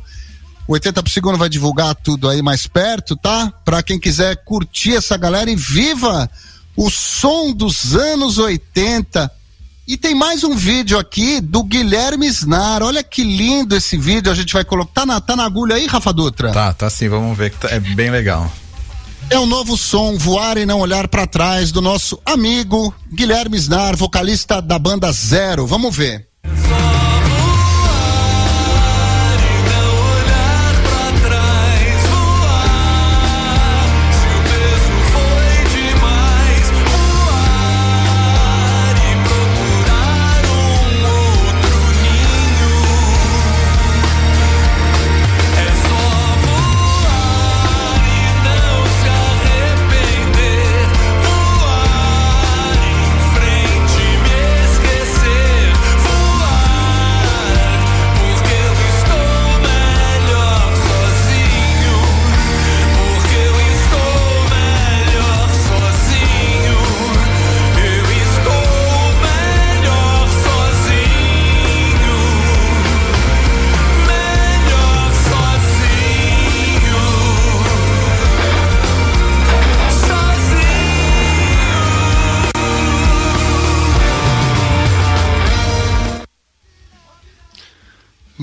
O 0.67 0.73
80 0.73 1.01
por 1.01 1.09
segundo 1.09 1.37
vai 1.37 1.47
divulgar 1.47 1.95
tudo 1.95 2.27
aí 2.27 2.41
mais 2.41 2.67
perto, 2.67 3.15
tá? 3.15 3.51
Pra 3.63 3.81
quem 3.81 3.97
quiser 3.99 4.35
curtir 4.43 4.95
essa 4.95 5.15
galera 5.15 5.49
e 5.49 5.55
viva 5.55 6.29
o 6.75 6.89
som 6.89 7.53
dos 7.53 7.95
anos 7.95 8.37
80. 8.37 9.31
E 9.87 9.95
tem 9.95 10.13
mais 10.13 10.43
um 10.43 10.53
vídeo 10.53 10.99
aqui 10.99 11.39
do 11.39 11.63
Guilherme 11.63 12.27
Snar. 12.27 12.83
Olha 12.83 13.01
que 13.01 13.23
lindo 13.23 13.73
esse 13.77 13.95
vídeo. 13.97 14.29
A 14.29 14.35
gente 14.35 14.51
vai 14.51 14.65
colocar. 14.65 14.91
Tá 14.93 15.05
na, 15.05 15.21
tá 15.21 15.35
na 15.37 15.45
agulha 15.45 15.75
aí, 15.77 15.87
Rafa 15.87 16.11
Dutra? 16.11 16.51
Tá, 16.51 16.73
tá 16.73 16.89
sim, 16.89 17.07
vamos 17.07 17.37
ver 17.37 17.51
que 17.51 17.57
tá- 17.59 17.69
é 17.69 17.79
bem 17.79 18.11
legal. 18.11 18.51
É 19.29 19.39
o 19.39 19.45
novo 19.45 19.77
som 19.77 20.17
Voar 20.17 20.57
e 20.57 20.65
Não 20.65 20.79
Olhar 20.81 21.07
para 21.07 21.25
Trás 21.25 21.71
do 21.71 21.81
nosso 21.81 22.19
amigo 22.25 22.93
Guilherme 23.13 23.55
Snar, 23.57 23.95
vocalista 23.95 24.61
da 24.61 24.77
banda 24.77 25.09
Zero. 25.13 25.65
Vamos 25.65 25.95
ver. 25.95 26.27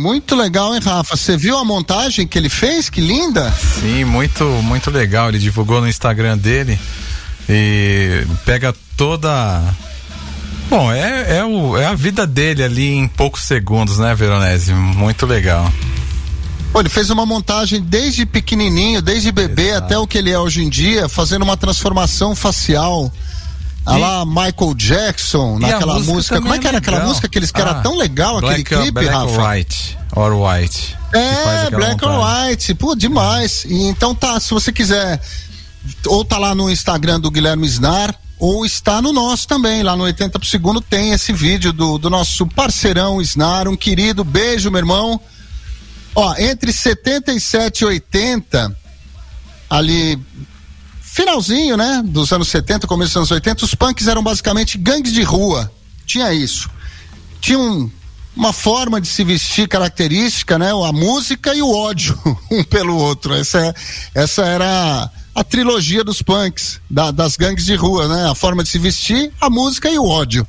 Muito 0.05 0.37
legal, 0.37 0.75
hein, 0.75 0.83
Rafa? 0.85 1.17
Você 1.17 1.35
viu 1.35 1.57
a 1.57 1.65
montagem 1.65 2.27
que 2.27 2.37
ele 2.37 2.51
fez? 2.51 2.91
Que 2.91 3.01
linda! 3.01 3.51
Sim, 3.81 4.05
muito, 4.05 4.45
muito 4.63 4.91
legal. 4.91 5.31
Ele 5.31 5.39
divulgou 5.39 5.81
no 5.81 5.89
Instagram 5.89 6.37
dele 6.37 6.79
e 7.49 8.23
pega 8.45 8.75
toda. 8.99 9.63
Bom, 10.69 10.93
é, 10.93 11.39
é, 11.39 11.45
o, 11.47 11.79
é 11.79 11.87
a 11.87 11.95
vida 11.95 12.27
dele 12.27 12.63
ali 12.63 12.91
em 12.91 13.09
poucos 13.09 13.45
segundos, 13.45 13.99
né, 13.99 14.15
Veronese? 14.15 14.75
Muito 14.75 15.25
legal. 15.25 15.73
Pô, 16.71 16.81
ele 16.81 16.91
fez 16.91 17.09
uma 17.09 17.25
montagem 17.25 17.81
desde 17.81 18.27
pequenininho, 18.27 19.01
desde 19.01 19.33
bebê 19.33 19.69
Exato. 19.69 19.87
até 19.87 19.99
o 19.99 20.07
que 20.07 20.19
ele 20.19 20.31
é 20.31 20.39
hoje 20.39 20.63
em 20.63 20.69
dia, 20.69 21.09
fazendo 21.09 21.45
uma 21.45 21.57
transformação 21.57 22.37
facial. 22.37 23.11
A 23.87 23.99
E- 23.99 24.01
lá 24.01 24.25
Michael 24.25 24.75
Jackson, 24.77 25.59
naquela 25.59 25.95
música 25.95 26.13
música. 26.15 26.41
Como 26.41 26.55
é 26.55 26.59
que 26.59 26.67
era 26.67 26.79
aquela 26.79 26.97
legal. 26.97 27.09
música 27.09 27.29
que 27.29 27.39
eles 27.39 27.51
que 27.51 27.61
era 27.61 27.73
Ah, 27.73 27.83
tão 27.83 27.97
legal 27.97 28.39
aquele 28.39 28.63
Black, 28.63 28.75
clipe, 28.77 28.91
Black 28.93 29.09
Rafa? 29.09 29.27
or 29.27 29.49
White. 29.51 29.99
Or 30.17 30.33
White. 30.35 30.97
É, 31.13 31.31
aquela 31.67 31.71
Black 31.71 32.05
or. 32.05 32.21
White, 32.49 32.75
pô, 32.75 32.95
demais. 32.95 33.65
E 33.69 33.85
então 33.85 34.15
tá, 34.15 34.41
se 34.41 34.51
você 34.51 34.73
quiser, 34.73 35.21
ou 36.07 36.25
tá 36.25 36.39
lá 36.39 36.55
no 36.55 36.71
Instagram 36.71 37.21
do 37.21 37.31
Guilherme 37.31 37.67
Snar, 37.67 38.15
ou 38.39 38.65
está 38.65 39.03
no 39.03 39.13
nosso 39.13 39.47
também, 39.47 39.83
lá 39.83 39.95
no 39.97 40.05
80 40.05 40.39
por 40.39 40.47
segundo 40.47 40.81
tem 40.81 41.13
esse 41.13 41.33
vídeo 41.33 41.73
do, 41.73 41.99
do 41.99 42.09
nosso 42.11 42.47
parceirão 42.47 43.21
Snar, 43.21 43.69
um 43.69 43.77
querido 43.77 44.25
beijo, 44.25 44.71
meu 44.71 44.79
irmão. 44.79 45.21
Ó, 46.15 46.35
entre 46.39 46.73
77 46.73 47.81
e 47.81 47.85
80, 47.87 48.77
ali, 49.69 50.19
finalzinho, 51.15 51.77
né, 51.77 52.03
dos 52.05 52.33
anos 52.33 52.49
70, 52.49 52.89
começo 52.89 53.11
dos 53.11 53.17
anos 53.19 53.31
80, 53.31 53.65
os 53.65 53.75
punks 53.75 54.09
eram 54.09 54.21
basicamente 54.21 54.77
gangues 54.77 55.13
de 55.13 55.23
rua. 55.23 55.73
Tinha 56.05 56.33
isso. 56.35 56.69
Tinha 57.41 57.57
um, 57.57 57.89
uma 58.37 58.53
forma 58.53 59.01
de 59.01 59.07
se 59.07 59.23
vestir 59.23 59.69
característica, 59.69 60.59
né? 60.59 60.71
A 60.73 60.93
música 60.93 61.55
e 61.55 61.63
o 61.63 61.71
ódio 61.73 62.19
um 62.51 62.65
pelo 62.65 62.97
outro. 62.97 63.33
Essa, 63.33 63.59
é- 63.65 63.75
essa 64.13 64.45
era 64.45 65.09
a, 65.33 65.45
trilogia 65.45 66.03
dos 66.03 66.21
punks, 66.21 66.81
da- 66.91 67.13
das 67.13 67.37
gangues 67.37 67.65
de 67.65 67.77
rua, 67.77 68.09
né? 68.09 68.29
A 68.29 68.35
forma 68.35 68.65
de 68.65 68.69
se 68.71 68.79
vestir, 68.81 69.33
a 69.41 69.49
música 69.49 69.89
e 69.89 69.97
o 69.97 70.05
ódio. 70.05 70.45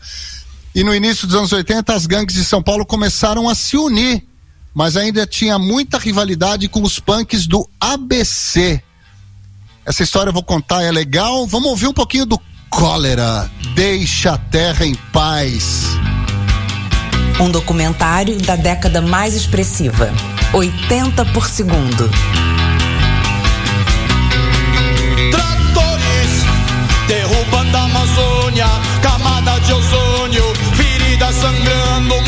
E 0.73 0.83
no 0.83 0.95
início 0.95 1.27
dos 1.27 1.35
anos 1.35 1.53
80, 1.53 1.93
as 1.93 2.07
gangues 2.07 2.33
de 2.33 2.43
São 2.43 2.63
Paulo 2.63 2.87
começaram 2.87 3.47
a 3.47 3.53
se 3.53 3.77
unir, 3.77 4.23
mas 4.73 4.97
ainda 4.97 5.27
tinha 5.27 5.59
muita 5.59 5.99
rivalidade 5.99 6.67
com 6.67 6.81
os 6.81 6.97
punks 6.97 7.45
do 7.45 7.69
ABC. 7.79 8.81
Essa 9.85 10.01
história 10.01 10.29
eu 10.29 10.33
vou 10.33 10.41
contar, 10.41 10.81
é 10.81 10.91
legal. 10.91 11.45
Vamos 11.45 11.69
ouvir 11.69 11.87
um 11.87 11.93
pouquinho 11.93 12.25
do 12.25 12.39
Cólera. 12.71 13.49
Deixa 13.75 14.33
a 14.33 14.37
terra 14.37 14.83
em 14.83 14.95
paz. 15.13 15.85
Um 17.39 17.51
documentário 17.51 18.35
da 18.41 18.55
década 18.55 18.99
mais 18.99 19.35
expressiva. 19.35 20.11
80 20.53 21.25
por 21.25 21.47
segundo. 21.47 22.09
Tratores 25.29 26.31
derrubando 27.07 27.77
a 27.77 27.81
Amazônia, 27.83 28.67
camada 29.03 29.59
de 29.59 29.71
ozônio, 29.71 30.43
ferida 30.73 31.31
sangrando, 31.31 32.24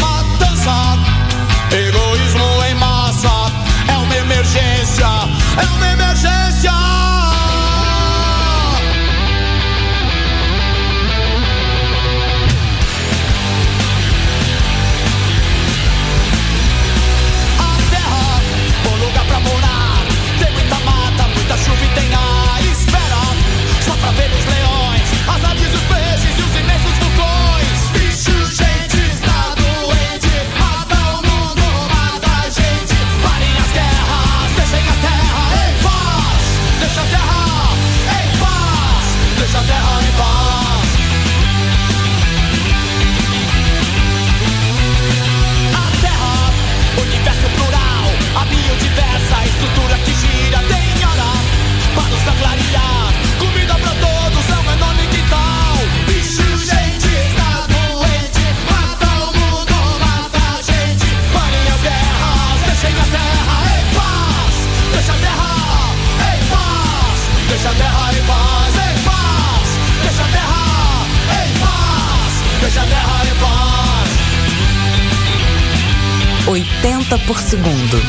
80 77.08 77.20
por 77.20 77.40
segundo. 77.40 78.02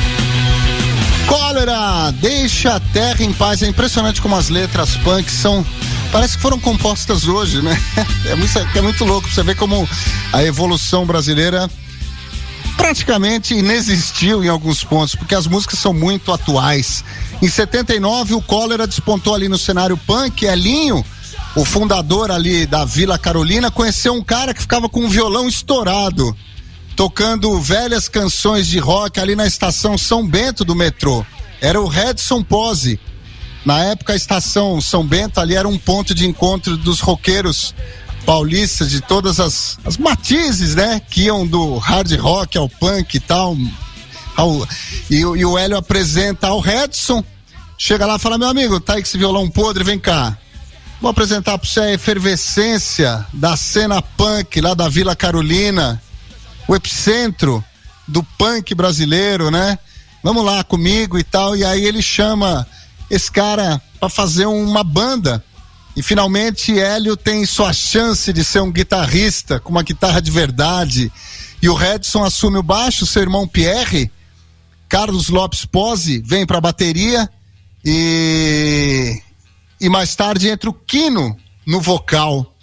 Cólera, 1.27 2.11
deixa 2.13 2.75
a 2.75 2.81
terra 2.81 3.23
em 3.23 3.33
paz. 3.33 3.63
É 3.63 3.69
impressionante 3.69 4.21
como 4.21 4.35
as 4.35 4.49
letras 4.49 4.97
punk 4.97 5.31
são. 5.31 5.65
Parece 6.11 6.37
que 6.37 6.43
foram 6.43 6.59
compostas 6.59 7.29
hoje, 7.29 7.63
né? 7.63 7.81
É 8.27 8.35
muito, 8.35 8.59
é 8.59 8.81
muito 8.81 9.05
louco 9.05 9.29
você 9.29 9.43
ver 9.43 9.57
como 9.57 9.89
a 10.33 10.43
evolução 10.43 11.07
brasileira 11.07 11.71
praticamente 12.77 13.55
inexistiu 13.55 14.45
em 14.45 14.49
alguns 14.49 14.85
pontos, 14.85 15.15
porque 15.15 15.35
as 15.35 15.47
músicas 15.47 15.79
são 15.79 15.93
muito 15.93 16.33
atuais. 16.33 17.05
Em 17.41 17.49
79, 17.49 18.35
o 18.35 18.43
Cólera 18.43 18.87
despontou 18.87 19.35
ali 19.35 19.49
no 19.49 19.59
cenário 19.59 19.97
punk, 19.97 20.45
Elinho, 20.45 21.05
o 21.57 21.65
fundador 21.65 22.31
ali 22.31 22.67
da 22.67 22.85
Vila 22.85 23.19
Carolina, 23.19 23.71
conheceu 23.71 24.13
um 24.15 24.23
cara 24.23 24.53
que 24.53 24.61
ficava 24.61 24.89
com 24.89 25.01
um 25.01 25.09
violão 25.09 25.49
estourado 25.49 26.37
tocando 26.99 27.61
velhas 27.61 28.09
canções 28.09 28.67
de 28.67 28.81
rock 28.81 29.21
ali 29.21 29.37
na 29.37 29.47
estação 29.47 29.97
São 29.97 30.27
Bento 30.27 30.65
do 30.65 30.75
metrô. 30.75 31.25
Era 31.61 31.81
o 31.81 31.87
Redson 31.87 32.43
Pose. 32.43 32.99
Na 33.65 33.85
época, 33.85 34.15
a 34.15 34.17
estação 34.17 34.81
São 34.81 35.07
Bento 35.07 35.39
ali 35.39 35.55
era 35.55 35.69
um 35.69 35.79
ponto 35.79 36.13
de 36.13 36.27
encontro 36.27 36.77
dos 36.77 36.99
roqueiros 36.99 37.73
paulistas 38.27 38.91
de 38.91 39.01
todas 39.01 39.39
as, 39.39 39.79
as 39.85 39.97
matizes, 39.97 40.75
né? 40.75 41.01
Que 41.09 41.27
iam 41.27 41.47
do 41.47 41.79
hard 41.79 42.13
rock 42.19 42.59
ao 42.59 42.69
punk 42.69 43.15
e 43.15 43.21
tal. 43.21 43.57
Ao- 44.37 44.67
e, 45.09 45.19
e 45.21 45.45
o 45.45 45.57
Hélio 45.57 45.77
apresenta 45.77 46.49
ao 46.49 46.59
Redson. 46.59 47.23
Chega 47.79 48.07
lá 48.07 48.17
e 48.17 48.19
fala: 48.19 48.37
Meu 48.39 48.49
amigo, 48.49 48.81
tá 48.81 48.95
aí 48.95 49.03
esse 49.03 49.17
violão 49.17 49.49
podre, 49.49 49.85
vem 49.85 50.01
cá. 50.01 50.37
Vou 51.01 51.09
apresentar 51.13 51.57
pra 51.59 51.69
você 51.69 51.79
a 51.79 51.93
efervescência 51.93 53.25
da 53.33 53.57
cena 53.57 54.03
punk 54.03 54.61
lá 54.61 54.75
da 54.75 54.89
Vila 54.89 55.15
Carolina 55.15 56.03
o 56.69 56.77
epicentro 56.77 57.65
do 58.07 58.23
punk 58.23 58.75
brasileiro, 58.75 59.51
né? 59.51 59.79
Vamos 60.23 60.45
lá 60.45 60.63
comigo 60.63 61.19
e 61.19 61.25
tal. 61.25 61.57
E 61.57 61.65
aí 61.65 61.85
ele 61.85 62.03
chama 62.03 62.67
esse 63.11 63.33
cara 63.33 63.81
para 63.99 64.09
fazer 64.09 64.47
uma 64.47 64.85
banda. 64.85 65.43
E 65.97 66.03
finalmente 66.03 66.79
Hélio 66.79 67.17
tem 67.17 67.45
sua 67.47 67.73
chance 67.73 68.33
de 68.33 68.45
ser 68.45 68.61
um 68.61 68.71
guitarrista 68.71 69.59
com 69.59 69.71
uma 69.71 69.83
guitarra 69.83 70.21
de 70.21 70.31
verdade. 70.31 71.11
E 71.61 71.69
o 71.69 71.75
Redson 71.75 72.23
assume 72.23 72.59
o 72.59 72.63
baixo, 72.63 73.07
seu 73.07 73.23
irmão 73.23 73.49
Pierre, 73.49 74.11
Carlos 74.89 75.29
Lopes 75.29 75.65
Pose 75.65 76.23
vem 76.25 76.47
para 76.47 76.61
bateria 76.61 77.29
e 77.85 79.21
e 79.81 79.89
mais 79.89 80.15
tarde 80.15 80.49
entra 80.49 80.69
o 80.71 80.73
Quino 80.75 81.37
no 81.67 81.81
vocal. 81.81 82.55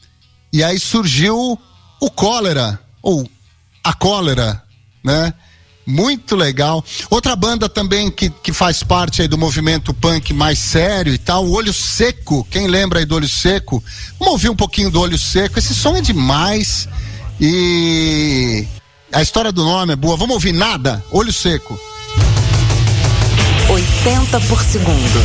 E 0.51 0.64
aí 0.64 0.80
surgiu 0.80 1.60
o 2.01 2.12
Cólera, 2.12 2.80
ou 3.01 3.30
a 3.86 3.93
Cólera, 3.93 4.63
né? 5.03 5.31
Muito 5.86 6.36
legal. 6.36 6.83
Outra 7.11 7.36
banda 7.36 7.69
também 7.69 8.09
que, 8.09 8.31
que 8.31 8.51
faz 8.51 8.81
parte 8.81 9.21
aí 9.21 9.27
do 9.27 9.38
movimento 9.38 9.93
punk 9.93 10.33
mais 10.33 10.57
sério 10.57 11.13
e 11.13 11.17
tal, 11.19 11.45
o 11.45 11.51
Olho 11.51 11.71
Seco. 11.71 12.45
Quem 12.49 12.65
lembra 12.65 12.97
aí 12.97 13.05
do 13.05 13.13
Olho 13.13 13.29
Seco? 13.29 13.83
Vamos 14.17 14.33
ouvir 14.33 14.49
um 14.49 14.55
pouquinho 14.55 14.89
do 14.89 14.99
Olho 14.99 15.19
Seco. 15.19 15.59
Esse 15.59 15.75
som 15.75 15.95
é 15.95 16.01
demais. 16.01 16.89
E 17.39 18.65
a 19.13 19.21
história 19.21 19.51
do 19.51 19.63
nome 19.63 19.93
é 19.93 19.95
boa. 19.95 20.17
Vamos 20.17 20.33
ouvir 20.33 20.53
nada? 20.53 21.03
Olho 21.11 21.31
Seco. 21.31 21.79
80 23.69 24.39
por 24.41 24.63
segundo. 24.63 25.23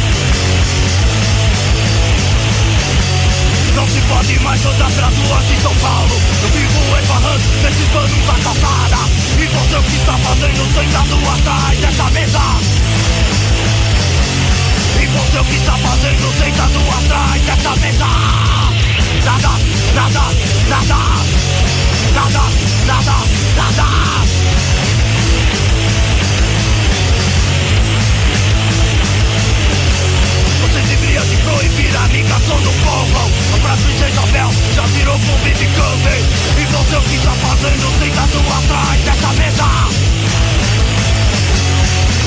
Não 3.74 3.86
se 3.88 4.00
pode 4.02 4.38
mais 4.40 4.66
andar 4.66 4.90
pelas 4.90 5.14
ruas 5.16 5.48
de 5.48 5.62
São 5.62 5.74
Paulo 5.76 6.14
Panos 7.92 8.26
da 8.26 8.34
calçada 8.34 8.96
E 9.36 9.46
você 9.46 9.76
o 9.76 9.82
que 9.82 9.96
está 9.96 10.12
fazendo 10.12 10.74
sentado 10.74 11.14
atrás 11.28 11.78
dessa 11.80 12.10
mesa 12.10 12.40
E 15.00 15.06
você 15.06 15.38
o 15.38 15.44
que 15.44 15.56
está 15.56 15.76
fazendo 15.78 16.38
sentado 16.38 16.78
atrás 16.98 17.42
dessa 17.42 17.76
mesa 17.76 18.06
Nada, 19.24 19.50
nada, 19.94 20.20
nada 20.68 20.96
Nada, 22.14 22.42
nada, 22.86 23.16
nada 23.56 24.19
deveria 31.60 31.68
de 31.68 31.68
proibir 31.68 31.96
a 31.96 32.06
ligação 32.08 32.60
do 32.60 32.70
povo 32.70 33.30
O 33.54 33.60
prato 33.60 33.82
de 33.82 33.92
Isabel 33.92 34.50
já 34.74 34.82
virou 34.82 35.18
de 35.18 35.66
camping 35.66 36.24
E 36.58 36.64
você 36.66 36.96
o 36.96 37.02
que 37.02 37.16
está 37.16 37.32
fazendo 37.32 37.98
sentado 37.98 38.38
atrás 38.58 39.00
dessa 39.04 39.32
mesa 39.34 39.64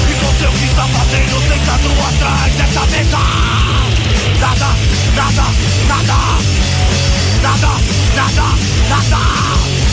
E 0.10 0.14
você 0.14 0.48
o 0.48 0.52
que 0.52 0.66
está 0.66 0.88
fazendo 0.88 1.42
sentado 1.48 1.90
atrás 2.08 2.54
dessa 2.56 2.86
mesa 2.88 3.18
Nada, 4.40 4.76
nada, 5.16 5.44
nada. 5.88 6.14
Nada, 7.42 7.68
nada, 8.16 8.44
nada 8.90 9.93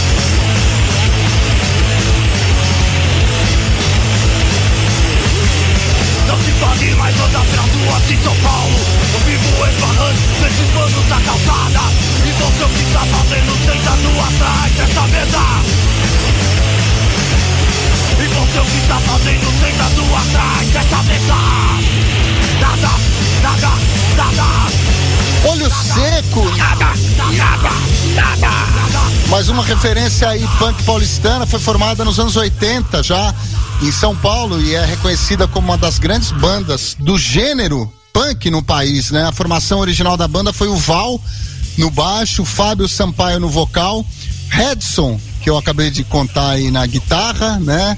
Se 6.45 6.53
pode 6.53 6.95
mais 6.95 7.21
andar 7.21 7.45
pelas 7.45 7.71
ruas 7.71 8.07
de 8.09 8.17
São 8.23 8.37
Paulo. 8.37 8.77
Eu 9.15 9.21
vivo 9.21 9.67
esbarrando 9.67 10.21
panos 10.75 11.09
da 11.09 11.21
calçada. 11.21 11.81
E 12.25 12.33
você 12.33 12.65
o 12.65 12.69
que 12.69 12.83
está 12.83 13.01
fazendo 13.01 13.53
sentado 13.65 14.21
atrás 14.21 14.73
dessa 14.75 15.07
mesa 15.09 15.39
E 18.19 18.29
você 18.29 18.59
o 18.61 18.65
que 18.65 18.79
está 18.79 19.01
fazendo 19.01 19.51
sentado 19.59 20.03
atrás 20.17 20.69
dessa 20.69 21.03
mesa 21.05 21.35
Nada, 22.61 22.91
nada, 23.43 23.71
nada 24.17 24.71
Olho 25.49 25.71
Seco. 25.71 26.45
Nada, 26.57 26.93
nada, 27.37 27.71
nada 28.15 28.71
Faz 29.29 29.49
uma 29.49 29.65
referência 29.65 30.29
aí, 30.29 30.47
punk 30.59 30.83
paulistana, 30.83 31.47
foi 31.47 31.61
formada 31.61 32.05
nos 32.05 32.19
anos 32.19 32.37
80 32.37 33.03
já 33.03 33.35
em 33.81 33.93
São 33.93 34.15
Paulo 34.15 34.61
e 34.61 34.75
é 34.75 34.85
reconhecida 34.85 35.47
como 35.47 35.69
uma 35.69 35.79
das 35.79 35.99
grandes 35.99 36.33
bandas 36.33 36.97
do 36.99 37.17
gênero 37.17 37.91
punk 38.13 38.51
no 38.51 38.63
país, 38.63 39.11
né? 39.11 39.23
A 39.25 39.33
formação 39.33 39.79
original 39.79 40.17
da 40.17 40.27
banda 40.27 40.53
foi 40.53 40.69
o 40.69 40.77
Val 40.77 41.21
no 41.79 41.91
baixo, 41.91 42.45
Fábio 42.45 42.89
Sampaio 42.89 43.41
no 43.41 43.49
vocal, 43.49 44.05
Redson, 44.49 45.19
que 45.43 45.49
eu 45.49 45.57
acabei 45.57 45.91
de 45.91 46.05
contar 46.05 46.51
aí 46.51 46.71
na 46.71 46.85
guitarra, 46.85 47.59
né? 47.61 47.97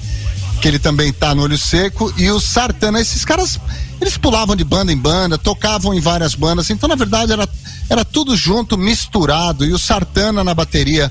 Que 0.60 0.68
ele 0.68 0.78
também 0.78 1.12
tá 1.12 1.34
no 1.34 1.42
olho 1.42 1.58
seco, 1.58 2.12
e 2.16 2.30
o 2.30 2.38
Sartana, 2.38 3.00
esses 3.00 3.24
caras, 3.24 3.58
eles 4.02 4.16
pulavam 4.16 4.56
de 4.56 4.64
banda 4.64 4.92
em 4.92 4.96
banda, 4.96 5.38
tocavam 5.38 5.94
em 5.94 6.00
várias 6.00 6.34
bandas, 6.34 6.68
então 6.70 6.88
na 6.88 6.96
verdade 6.96 7.32
era, 7.32 7.48
era 7.88 8.04
tudo 8.04 8.36
junto, 8.36 8.76
misturado, 8.76 9.64
e 9.64 9.72
o 9.72 9.78
Sartana 9.78 10.42
na 10.42 10.52
bateria. 10.52 11.10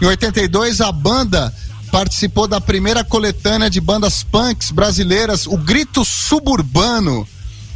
Em 0.00 0.06
82 0.06 0.80
a 0.80 0.90
banda 0.90 1.54
participou 1.92 2.48
da 2.48 2.60
primeira 2.60 3.04
coletânea 3.04 3.70
de 3.70 3.80
bandas 3.80 4.24
punks 4.24 4.72
brasileiras, 4.72 5.46
o 5.46 5.56
Grito 5.56 6.04
Suburbano. 6.04 7.26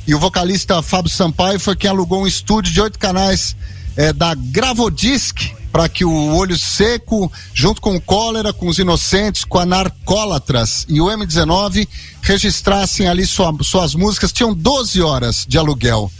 E 0.04 0.14
o 0.14 0.18
vocalista 0.18 0.82
Fábio 0.82 1.10
Sampaio 1.10 1.60
foi 1.60 1.76
quem 1.76 1.90
alugou 1.90 2.22
um 2.22 2.26
estúdio 2.26 2.72
de 2.72 2.80
oito 2.80 2.98
canais 2.98 3.54
é, 3.96 4.12
da 4.12 4.34
Gravodisc 4.34 5.52
para 5.76 5.90
que 5.90 6.06
o 6.06 6.34
Olho 6.34 6.56
Seco, 6.56 7.30
junto 7.52 7.82
com 7.82 7.94
o 7.94 8.00
Cólera, 8.00 8.50
com 8.50 8.66
os 8.66 8.78
Inocentes, 8.78 9.44
com 9.44 9.58
a 9.58 9.66
Narcólatras 9.66 10.86
e 10.88 11.02
o 11.02 11.04
M19, 11.04 11.86
registrassem 12.22 13.06
ali 13.06 13.26
sua, 13.26 13.54
suas 13.60 13.94
músicas. 13.94 14.32
Tinham 14.32 14.54
12 14.54 15.02
horas 15.02 15.44
de 15.46 15.58
aluguel. 15.58 16.10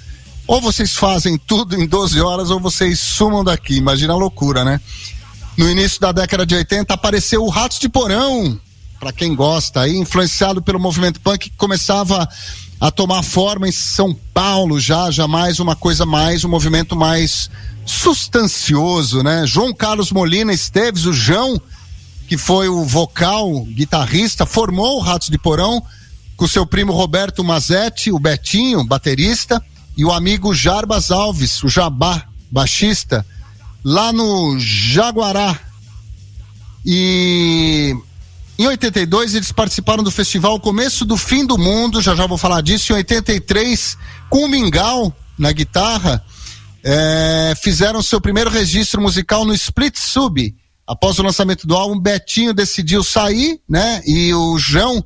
Ou 0.46 0.60
vocês 0.60 0.94
fazem 0.94 1.38
tudo 1.38 1.74
em 1.74 1.86
12 1.86 2.20
horas 2.20 2.50
ou 2.50 2.60
vocês 2.60 3.00
sumam 3.00 3.42
daqui. 3.42 3.76
Imagina 3.76 4.12
a 4.12 4.16
loucura, 4.16 4.62
né? 4.62 4.78
No 5.56 5.70
início 5.70 5.98
da 6.02 6.12
década 6.12 6.44
de 6.44 6.54
80 6.54 6.92
apareceu 6.92 7.42
o 7.42 7.48
Ratos 7.48 7.78
de 7.78 7.88
Porão, 7.88 8.60
para 9.00 9.10
quem 9.10 9.34
gosta, 9.34 9.80
aí, 9.80 9.96
influenciado 9.96 10.60
pelo 10.60 10.78
movimento 10.78 11.18
punk 11.18 11.48
que 11.48 11.56
começava 11.56 12.28
a 12.80 12.90
tomar 12.90 13.22
forma 13.22 13.68
em 13.68 13.72
São 13.72 14.14
Paulo 14.34 14.78
já, 14.78 15.10
jamais 15.10 15.60
uma 15.60 15.74
coisa 15.74 16.04
mais, 16.04 16.44
um 16.44 16.48
movimento 16.48 16.94
mais 16.94 17.50
sustancioso, 17.86 19.22
né? 19.22 19.46
João 19.46 19.72
Carlos 19.72 20.10
Molina 20.12 20.52
Esteves, 20.52 21.06
o 21.06 21.12
João, 21.12 21.60
que 22.28 22.36
foi 22.36 22.68
o 22.68 22.84
vocal, 22.84 23.64
guitarrista, 23.64 24.44
formou 24.44 24.98
o 24.98 25.00
Ratos 25.00 25.28
de 25.28 25.38
Porão 25.38 25.82
com 26.36 26.46
seu 26.46 26.66
primo 26.66 26.92
Roberto 26.92 27.42
Mazetti, 27.42 28.12
o 28.12 28.18
Betinho, 28.18 28.84
baterista, 28.84 29.62
e 29.96 30.04
o 30.04 30.12
amigo 30.12 30.52
Jarbas 30.52 31.10
Alves, 31.10 31.62
o 31.62 31.68
Jabá, 31.68 32.24
baixista, 32.50 33.24
lá 33.82 34.12
no 34.12 34.58
Jaguará. 34.58 35.58
E 36.84 37.96
em 38.58 38.66
82 38.66 39.34
eles 39.34 39.52
participaram 39.52 40.02
do 40.02 40.10
festival 40.10 40.58
Começo 40.58 41.04
do 41.04 41.16
Fim 41.16 41.44
do 41.44 41.58
Mundo, 41.58 42.00
já 42.00 42.14
já 42.14 42.26
vou 42.26 42.38
falar 42.38 42.62
disso. 42.62 42.92
Em 42.92 42.96
83, 42.96 43.98
com 44.30 44.44
o 44.44 44.48
Mingau 44.48 45.14
na 45.38 45.52
guitarra, 45.52 46.24
é, 46.82 47.52
fizeram 47.60 48.00
seu 48.00 48.20
primeiro 48.20 48.48
registro 48.48 49.00
musical 49.00 49.44
no 49.44 49.52
Split 49.54 49.96
Sub. 49.96 50.54
Após 50.86 51.18
o 51.18 51.22
lançamento 51.22 51.66
do 51.66 51.74
álbum, 51.74 51.98
Betinho 51.98 52.54
decidiu 52.54 53.02
sair, 53.02 53.60
né? 53.68 54.00
E 54.06 54.32
o 54.32 54.56
João 54.56 55.04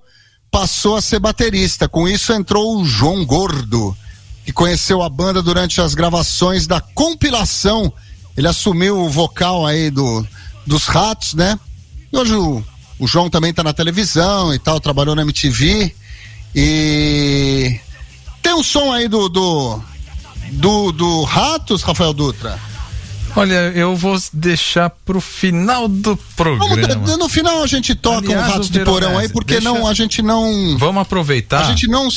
passou 0.50 0.96
a 0.96 1.02
ser 1.02 1.18
baterista. 1.18 1.88
Com 1.88 2.06
isso 2.06 2.32
entrou 2.32 2.76
o 2.76 2.84
João 2.84 3.24
Gordo, 3.24 3.96
que 4.44 4.52
conheceu 4.52 5.02
a 5.02 5.08
banda 5.08 5.42
durante 5.42 5.80
as 5.80 5.94
gravações 5.94 6.66
da 6.66 6.80
compilação. 6.80 7.92
Ele 8.36 8.46
assumiu 8.46 9.00
o 9.00 9.08
vocal 9.08 9.66
aí 9.66 9.90
do, 9.90 10.24
dos 10.66 10.84
Ratos, 10.84 11.34
né? 11.34 11.58
E 12.12 12.16
hoje 12.16 12.34
o 12.34 12.62
o 13.00 13.06
João 13.06 13.30
também 13.30 13.50
está 13.50 13.64
na 13.64 13.72
televisão 13.72 14.54
e 14.54 14.58
tal, 14.58 14.78
trabalhou 14.78 15.16
na 15.16 15.22
MTV. 15.22 15.92
E 16.54 17.80
tem 18.42 18.54
um 18.54 18.62
som 18.62 18.92
aí 18.92 19.08
do 19.08 19.28
do, 19.28 19.80
do, 20.52 20.92
do 20.92 21.22
Ratos, 21.24 21.82
Rafael 21.82 22.12
Dutra? 22.12 22.58
Olha, 23.36 23.72
eu 23.74 23.96
vou 23.96 24.18
deixar 24.32 24.90
pro 24.90 25.20
final 25.20 25.88
do 25.88 26.16
programa. 26.36 26.94
Vamos, 26.94 27.18
no 27.18 27.28
final 27.28 27.62
a 27.62 27.66
gente 27.66 27.94
toca 27.94 28.26
Aliás, 28.26 28.48
um 28.48 28.52
Ratos 28.52 28.70
de 28.70 28.80
Porão 28.80 29.18
aí, 29.18 29.28
porque 29.28 29.54
deixa... 29.54 29.68
não, 29.68 29.86
a 29.86 29.94
gente 29.94 30.20
não. 30.20 30.76
Vamos 30.76 31.02
aproveitar. 31.02 31.60
A 31.60 31.70
gente 31.70 31.86
não. 31.86 32.08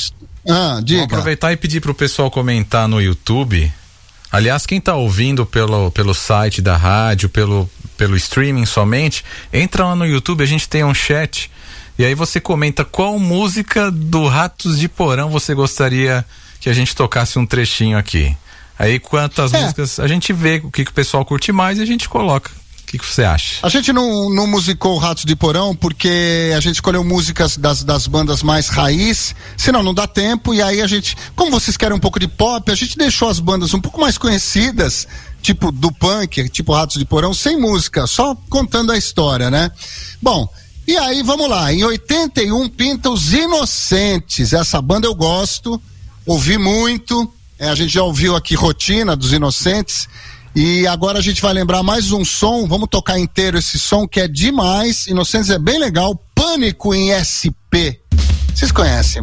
Ah, 0.48 0.80
diga. 0.82 1.00
Vamos 1.00 1.14
aproveitar 1.14 1.52
e 1.52 1.56
pedir 1.56 1.80
pro 1.80 1.94
pessoal 1.94 2.30
comentar 2.30 2.88
no 2.88 3.00
YouTube. 3.00 3.72
Aliás, 4.34 4.66
quem 4.66 4.78
está 4.78 4.96
ouvindo 4.96 5.46
pelo, 5.46 5.92
pelo 5.92 6.12
site 6.12 6.60
da 6.60 6.76
rádio, 6.76 7.28
pelo, 7.28 7.70
pelo 7.96 8.16
streaming 8.16 8.66
somente, 8.66 9.24
entra 9.52 9.86
lá 9.86 9.94
no 9.94 10.04
YouTube, 10.04 10.42
a 10.42 10.46
gente 10.46 10.68
tem 10.68 10.82
um 10.82 10.92
chat. 10.92 11.48
E 11.96 12.04
aí 12.04 12.16
você 12.16 12.40
comenta 12.40 12.84
qual 12.84 13.16
música 13.16 13.92
do 13.92 14.26
Ratos 14.26 14.80
de 14.80 14.88
Porão 14.88 15.30
você 15.30 15.54
gostaria 15.54 16.24
que 16.58 16.68
a 16.68 16.72
gente 16.72 16.96
tocasse 16.96 17.38
um 17.38 17.46
trechinho 17.46 17.96
aqui. 17.96 18.36
Aí 18.76 18.98
quantas 18.98 19.54
é. 19.54 19.60
músicas 19.60 20.00
a 20.00 20.08
gente 20.08 20.32
vê 20.32 20.60
o 20.64 20.70
que, 20.70 20.84
que 20.84 20.90
o 20.90 20.94
pessoal 20.94 21.24
curte 21.24 21.52
mais 21.52 21.78
e 21.78 21.82
a 21.82 21.86
gente 21.86 22.08
coloca. 22.08 22.50
Que, 22.94 22.98
que 22.98 23.06
você 23.06 23.24
acha? 23.24 23.58
A 23.60 23.68
gente 23.68 23.92
não, 23.92 24.30
não 24.30 24.46
musicou 24.46 24.96
Ratos 24.98 25.24
de 25.24 25.34
Porão 25.34 25.74
porque 25.74 26.52
a 26.56 26.60
gente 26.60 26.76
escolheu 26.76 27.02
músicas 27.02 27.56
das, 27.56 27.82
das 27.82 28.06
bandas 28.06 28.40
mais 28.40 28.68
raiz, 28.68 29.34
senão 29.56 29.82
não 29.82 29.92
dá 29.92 30.06
tempo, 30.06 30.54
e 30.54 30.62
aí 30.62 30.80
a 30.80 30.86
gente, 30.86 31.16
como 31.34 31.50
vocês 31.50 31.76
querem 31.76 31.96
um 31.96 32.00
pouco 32.00 32.20
de 32.20 32.28
pop, 32.28 32.70
a 32.70 32.74
gente 32.74 32.96
deixou 32.96 33.28
as 33.28 33.40
bandas 33.40 33.74
um 33.74 33.80
pouco 33.80 34.00
mais 34.00 34.16
conhecidas 34.16 35.08
tipo 35.42 35.72
do 35.72 35.90
punk, 35.90 36.48
tipo 36.48 36.72
Ratos 36.72 36.96
de 36.96 37.04
Porão, 37.04 37.34
sem 37.34 37.60
música, 37.60 38.06
só 38.06 38.36
contando 38.48 38.92
a 38.92 38.96
história, 38.96 39.50
né? 39.50 39.72
Bom, 40.22 40.48
e 40.86 40.96
aí 40.96 41.20
vamos 41.24 41.50
lá, 41.50 41.72
em 41.72 41.82
81 41.82 42.68
pinta 42.68 43.10
os 43.10 43.32
Inocentes, 43.32 44.52
essa 44.52 44.80
banda 44.80 45.08
eu 45.08 45.14
gosto, 45.16 45.82
ouvi 46.24 46.56
muito, 46.56 47.28
é, 47.58 47.68
a 47.68 47.74
gente 47.74 47.92
já 47.92 48.04
ouviu 48.04 48.36
aqui 48.36 48.54
Rotina 48.54 49.16
dos 49.16 49.32
Inocentes, 49.32 50.08
e 50.54 50.86
agora 50.86 51.18
a 51.18 51.22
gente 51.22 51.42
vai 51.42 51.52
lembrar 51.52 51.82
mais 51.82 52.12
um 52.12 52.24
som, 52.24 52.66
vamos 52.66 52.88
tocar 52.88 53.18
inteiro 53.18 53.58
esse 53.58 53.78
som 53.78 54.06
que 54.06 54.20
é 54.20 54.28
demais, 54.28 55.06
Inocentes 55.06 55.50
é 55.50 55.58
bem 55.58 55.78
legal, 55.78 56.14
Pânico 56.34 56.94
em 56.94 57.10
SP. 57.10 57.98
Vocês 58.54 58.70
conhecem? 58.70 59.22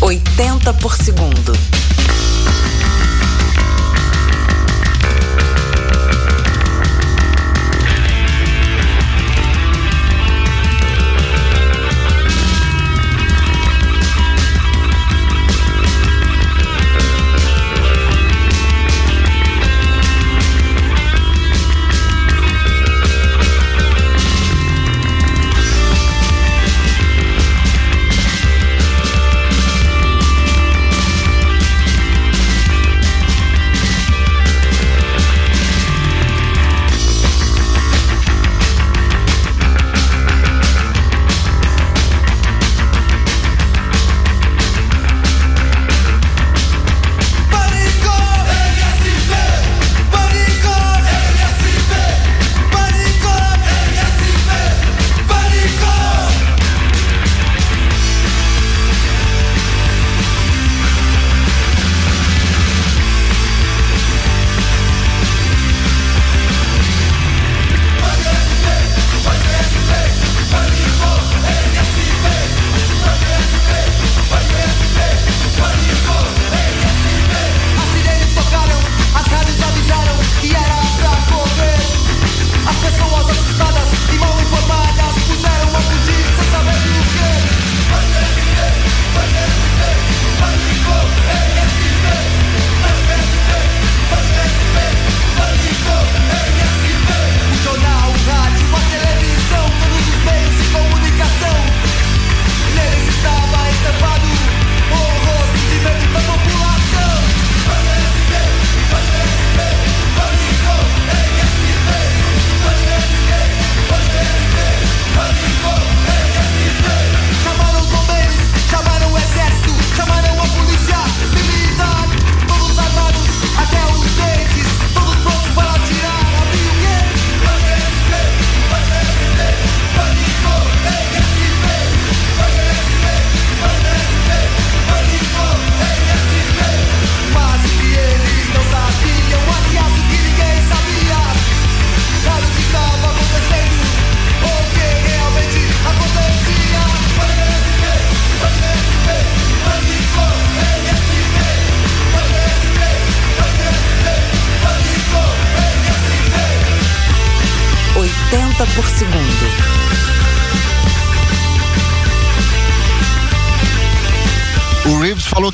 80 0.00 0.74
por 0.74 0.96
segundo. 0.96 1.52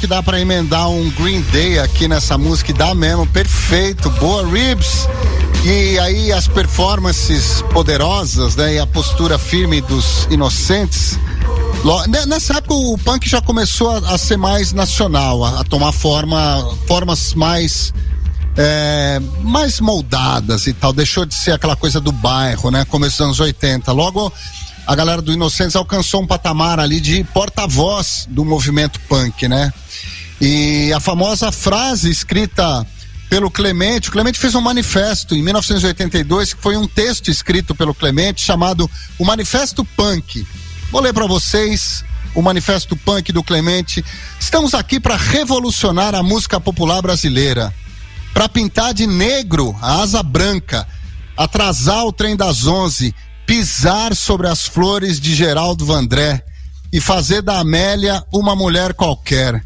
Dá 0.08 0.22
para 0.22 0.40
emendar 0.40 0.88
um 0.88 1.10
Green 1.10 1.42
Day 1.52 1.78
aqui 1.78 2.08
nessa 2.08 2.38
música, 2.38 2.72
dá 2.72 2.94
mesmo, 2.94 3.26
perfeito, 3.26 4.08
boa 4.12 4.48
Reeves. 4.48 5.06
E 5.64 5.98
aí 5.98 6.32
as 6.32 6.48
performances 6.48 7.62
poderosas, 7.72 8.56
né, 8.56 8.76
e 8.76 8.78
a 8.78 8.86
postura 8.86 9.38
firme 9.38 9.82
dos 9.82 10.26
inocentes. 10.30 11.18
Nessa 12.26 12.56
época 12.56 12.74
o 12.74 12.96
punk 12.96 13.28
já 13.28 13.42
começou 13.42 13.90
a, 13.90 14.14
a 14.14 14.18
ser 14.18 14.38
mais 14.38 14.72
nacional, 14.72 15.44
a, 15.44 15.60
a, 15.60 15.64
tomar 15.64 15.92
forma, 15.92 16.74
formas 16.86 17.34
mais 17.34 17.92
é, 18.56 19.20
mais 19.42 19.78
moldadas 19.78 20.66
e 20.66 20.72
tal. 20.72 20.92
Deixou 20.92 21.26
de 21.26 21.34
ser 21.34 21.52
aquela 21.52 21.76
coisa 21.76 22.00
do 22.00 22.10
bairro, 22.10 22.70
né? 22.70 22.84
Começo 22.86 23.18
dos 23.18 23.26
anos 23.26 23.40
80. 23.40 23.92
Logo 23.92 24.32
a 24.88 24.94
galera 24.94 25.20
do 25.20 25.30
Inocentes 25.30 25.76
alcançou 25.76 26.22
um 26.22 26.26
patamar 26.26 26.80
ali 26.80 26.98
de 26.98 27.22
porta-voz 27.22 28.26
do 28.26 28.42
movimento 28.42 28.98
punk, 29.00 29.46
né? 29.46 29.70
E 30.40 30.90
a 30.94 30.98
famosa 30.98 31.52
frase 31.52 32.10
escrita 32.10 32.86
pelo 33.28 33.50
Clemente, 33.50 34.08
o 34.08 34.12
Clemente 34.12 34.38
fez 34.38 34.54
um 34.54 34.62
manifesto 34.62 35.34
em 35.34 35.42
1982, 35.42 36.54
que 36.54 36.62
foi 36.62 36.74
um 36.78 36.88
texto 36.88 37.30
escrito 37.30 37.74
pelo 37.74 37.94
Clemente 37.94 38.40
chamado 38.40 38.90
O 39.18 39.26
Manifesto 39.26 39.84
Punk. 39.84 40.46
Vou 40.90 41.02
ler 41.02 41.12
para 41.12 41.26
vocês 41.26 42.02
o 42.34 42.40
Manifesto 42.40 42.96
Punk 42.96 43.30
do 43.30 43.44
Clemente. 43.44 44.02
Estamos 44.40 44.72
aqui 44.72 44.98
para 44.98 45.16
revolucionar 45.16 46.14
a 46.14 46.22
música 46.22 46.58
popular 46.58 47.02
brasileira, 47.02 47.74
para 48.32 48.48
pintar 48.48 48.94
de 48.94 49.06
negro 49.06 49.76
a 49.82 50.00
asa 50.00 50.22
branca, 50.22 50.88
atrasar 51.36 52.06
o 52.06 52.12
trem 52.12 52.34
das 52.34 52.66
onze 52.66 53.14
pisar 53.48 54.14
sobre 54.14 54.46
as 54.46 54.66
flores 54.66 55.18
de 55.18 55.34
Geraldo 55.34 55.86
Vandré 55.86 56.44
e 56.92 57.00
fazer 57.00 57.40
da 57.40 57.60
Amélia 57.60 58.22
uma 58.30 58.54
mulher 58.54 58.92
qualquer. 58.92 59.64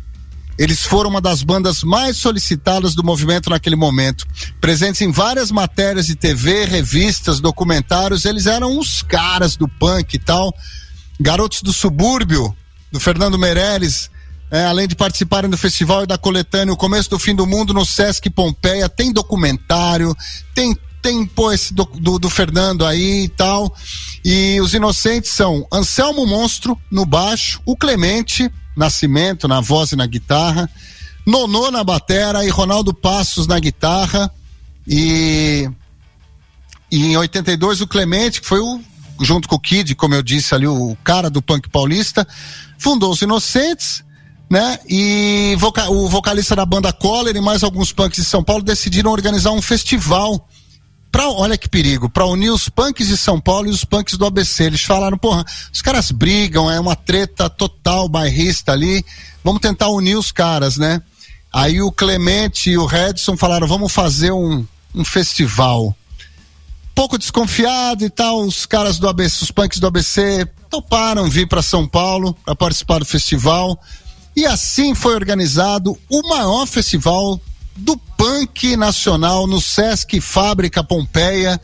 Eles 0.57 0.85
foram 0.85 1.11
uma 1.11 1.21
das 1.21 1.43
bandas 1.43 1.83
mais 1.83 2.17
solicitadas 2.17 2.95
do 2.95 3.03
movimento 3.03 3.51
naquele 3.51 3.75
momento. 3.75 4.25
Presentes 4.61 5.01
em 5.01 5.11
várias 5.11 5.51
matérias 5.51 6.07
de 6.07 6.15
TV, 6.15 6.65
revistas, 6.65 7.41
documentários, 7.41 8.25
eles 8.25 8.47
eram 8.47 8.79
os 8.79 9.03
caras 9.03 9.57
do 9.57 9.67
punk 9.67 10.15
e 10.15 10.19
tal. 10.21 10.55
Garotos 11.21 11.61
do 11.61 11.73
Subúrbio, 11.73 12.57
do 12.93 13.01
Fernando 13.01 13.37
Meirelles, 13.37 14.09
é, 14.49 14.65
além 14.65 14.87
de 14.87 14.95
participarem 14.95 15.51
do 15.51 15.59
festival 15.59 16.05
e 16.05 16.07
da 16.07 16.17
coletânea 16.17 16.73
O 16.73 16.77
Começo 16.77 17.11
do 17.11 17.19
Fim 17.19 17.35
do 17.35 17.47
Mundo 17.47 17.75
no 17.75 17.85
Sesc 17.85 18.31
Pompeia, 18.31 18.89
tem 18.89 19.13
documentário, 19.13 20.17
tem 20.55 20.79
tem, 21.03 21.27
pô, 21.27 21.53
esse 21.53 21.75
do, 21.75 21.85
do, 21.85 22.19
do, 22.19 22.31
Fernando 22.31 22.87
aí 22.87 23.25
e 23.25 23.29
tal. 23.29 23.75
E 24.25 24.61
os 24.61 24.73
inocentes 24.73 25.33
são 25.33 25.67
Anselmo 25.71 26.25
Monstro 26.25 26.79
no 26.91 27.05
baixo, 27.05 27.61
o 27.67 27.77
Clemente 27.77 28.51
Nascimento 28.77 29.47
na 29.47 29.61
voz 29.61 29.93
e 29.93 29.97
na 29.97 30.07
guitarra, 30.07 30.71
Nonô 31.27 31.71
na 31.71 31.85
batera 31.85 32.45
e 32.45 32.49
Ronaldo 32.49 32.95
Passos 32.95 33.47
na 33.47 33.59
guitarra. 33.59 34.33
E, 34.87 35.69
e 36.91 37.07
em 37.07 37.17
82 37.17 37.81
o 37.83 37.87
Clemente, 37.87 38.41
que 38.41 38.47
foi 38.47 38.61
o 38.61 38.81
junto 39.21 39.47
com 39.47 39.57
o 39.57 39.61
Kid, 39.61 39.95
como 39.95 40.15
eu 40.15 40.23
disse 40.23 40.55
ali, 40.55 40.67
o 40.67 40.97
cara 41.05 41.31
do 41.31 41.43
punk 41.43 41.69
paulista, 41.69 42.27
fundou 42.79 43.13
os 43.13 43.23
Inocentes, 43.23 44.03
né? 44.51 44.79
E 44.89 45.55
voca 45.59 45.89
o 45.91 46.09
vocalista 46.09 46.57
da 46.57 46.67
banda 46.67 46.93
Collar 46.93 47.37
e 47.37 47.41
mais 47.41 47.63
alguns 47.63 47.93
punks 47.93 48.23
de 48.23 48.29
São 48.29 48.43
Paulo 48.43 48.63
decidiram 48.63 49.11
organizar 49.11 49.53
um 49.53 49.63
festival 49.63 50.49
Pra, 51.13 51.29
olha 51.29 51.59
que 51.59 51.69
perigo, 51.69 52.09
para 52.09 52.25
unir 52.25 52.51
os 52.51 52.71
punks 52.71 53.07
de 53.07 53.19
São 53.19 53.39
Paulo 53.39 53.69
e 53.69 53.71
os 53.71 53.85
punks 53.85 54.17
do 54.17 54.25
ABC. 54.25 54.65
Eles 54.65 54.81
falaram, 54.81 55.19
porra, 55.19 55.45
os 55.71 55.83
caras 55.83 56.11
brigam, 56.11 56.71
é 56.71 56.81
uma 56.81 56.97
treta 56.97 57.51
total 57.51 58.09
bairrista 58.09 58.73
ali, 58.73 59.05
vamos 59.45 59.61
tentar 59.61 59.89
unir 59.89 60.17
os 60.17 60.33
caras, 60.33 60.79
né? 60.79 61.03
Aí 61.53 61.83
o 61.83 61.93
Clemente 61.93 62.71
e 62.71 62.79
o 62.79 62.87
Redson 62.87 63.37
falaram, 63.37 63.69
vamos 63.69 63.93
fazer 63.93 64.33
um, 64.33 64.67
um 64.95 65.05
festival. 65.05 65.95
Pouco 66.95 67.19
desconfiado 67.19 68.07
e 68.07 68.11
tal, 68.11 68.41
os 68.41 68.65
caras 68.65 68.99
do 68.99 69.07
ABC, 69.07 69.45
os 69.45 69.51
punks 69.51 69.79
do 69.79 69.87
ABC 69.87 70.49
toparam 70.71 71.29
vir 71.29 71.47
para 71.47 71.61
São 71.61 71.87
Paulo 71.87 72.35
para 72.43 72.57
participar 72.57 73.01
do 73.01 73.05
festival. 73.05 73.79
E 74.35 74.47
assim 74.47 74.95
foi 74.95 75.15
organizado 75.15 75.95
o 76.09 76.27
maior 76.27 76.67
festival 76.67 77.39
do 77.77 77.99
punk 78.23 78.77
nacional 78.77 79.49
no 79.49 79.61
Sesc 79.61 80.21
Fábrica 80.21 80.85
Pompeia, 80.85 81.61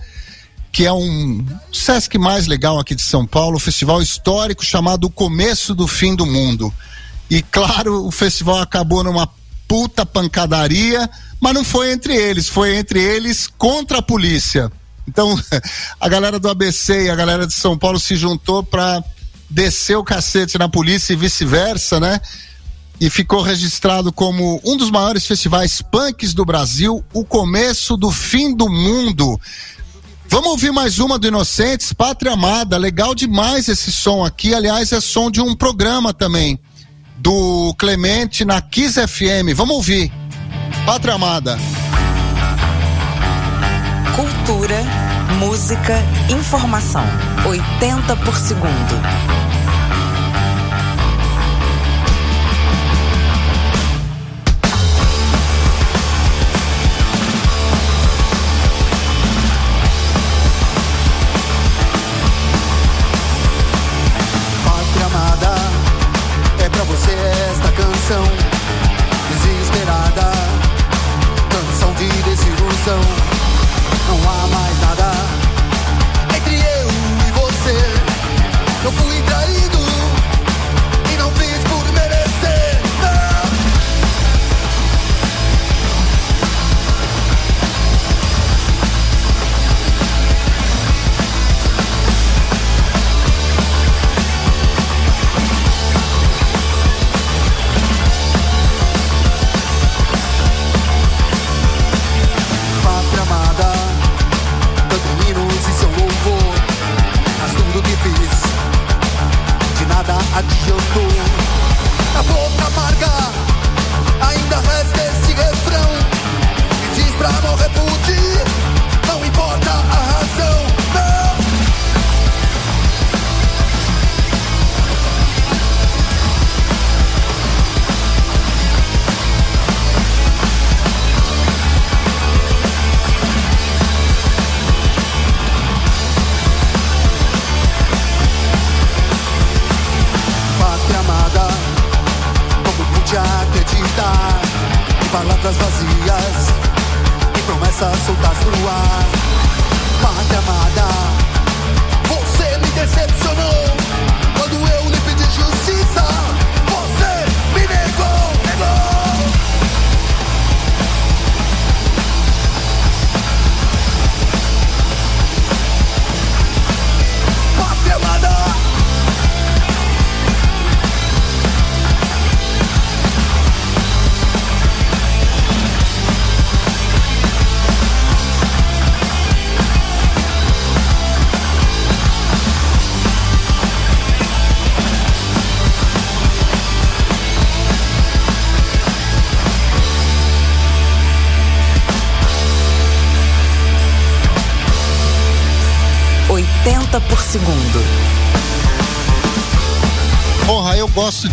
que 0.73 0.85
é 0.85 0.93
um 0.93 1.47
Sesc 1.73 2.19
mais 2.19 2.49
legal 2.49 2.81
aqui 2.81 2.97
de 2.97 3.03
São 3.03 3.25
Paulo, 3.25 3.59
um 3.59 3.61
festival 3.61 4.03
histórico 4.03 4.65
chamado 4.65 5.05
O 5.05 5.11
Começo 5.11 5.73
do 5.73 5.87
Fim 5.87 6.17
do 6.17 6.27
Mundo. 6.27 6.75
E 7.31 7.43
claro, 7.43 8.05
o 8.05 8.11
festival 8.11 8.59
acabou 8.59 9.05
numa 9.05 9.31
puta 9.69 10.05
pancadaria, 10.05 11.09
mas 11.41 11.55
não 11.55 11.63
foi 11.63 11.93
entre 11.93 12.17
eles, 12.17 12.49
foi 12.49 12.77
entre 12.77 13.01
eles 13.01 13.47
contra 13.47 13.99
a 13.99 14.03
polícia. 14.03 14.69
Então, 15.07 15.41
a 16.01 16.09
galera 16.09 16.41
do 16.41 16.49
ABC 16.49 17.05
e 17.05 17.11
a 17.11 17.15
galera 17.15 17.47
de 17.47 17.55
São 17.55 17.79
Paulo 17.79 18.01
se 18.01 18.17
juntou 18.17 18.65
para 18.65 19.01
descer 19.49 19.97
o 19.97 20.03
cacete 20.03 20.59
na 20.59 20.69
polícia 20.69 21.13
e 21.13 21.17
vice-versa, 21.17 22.01
né? 22.01 22.21
E 23.01 23.09
ficou 23.09 23.43
registrado 23.43 24.13
como 24.13 24.61
um 24.65 24.77
dos 24.77 24.91
maiores 24.91 25.27
festivais 25.27 25.81
punks 25.81 26.35
do 26.35 26.45
Brasil, 26.45 27.05
o 27.13 27.25
começo 27.25 27.97
do 27.97 28.11
fim 28.11 28.55
do 28.55 28.69
mundo. 28.69 29.41
Vamos 30.29 30.51
ouvir 30.51 30.73
mais 30.73 30.99
uma 30.99 31.19
do 31.19 31.27
Inocentes, 31.27 31.93
Pátria 31.93 32.33
Amada. 32.33 32.77
Legal 32.77 33.15
demais 33.15 33.69
esse 33.69 33.91
som 33.91 34.25
aqui. 34.25 34.55
Aliás, 34.55 34.93
é 34.93 35.01
som 35.01 35.31
de 35.31 35.41
um 35.41 35.55
programa 35.55 36.13
também, 36.13 36.59
do 37.17 37.75
Clemente 37.79 38.45
na 38.45 38.61
Kiss 38.61 39.01
FM. 39.01 39.55
Vamos 39.55 39.77
ouvir. 39.77 40.13
Pátria 40.85 41.15
Amada. 41.15 41.59
Cultura, 44.15 44.83
música, 45.39 45.95
informação. 46.31 47.05
80 47.47 48.17
por 48.17 48.37
segundo. 48.37 49.48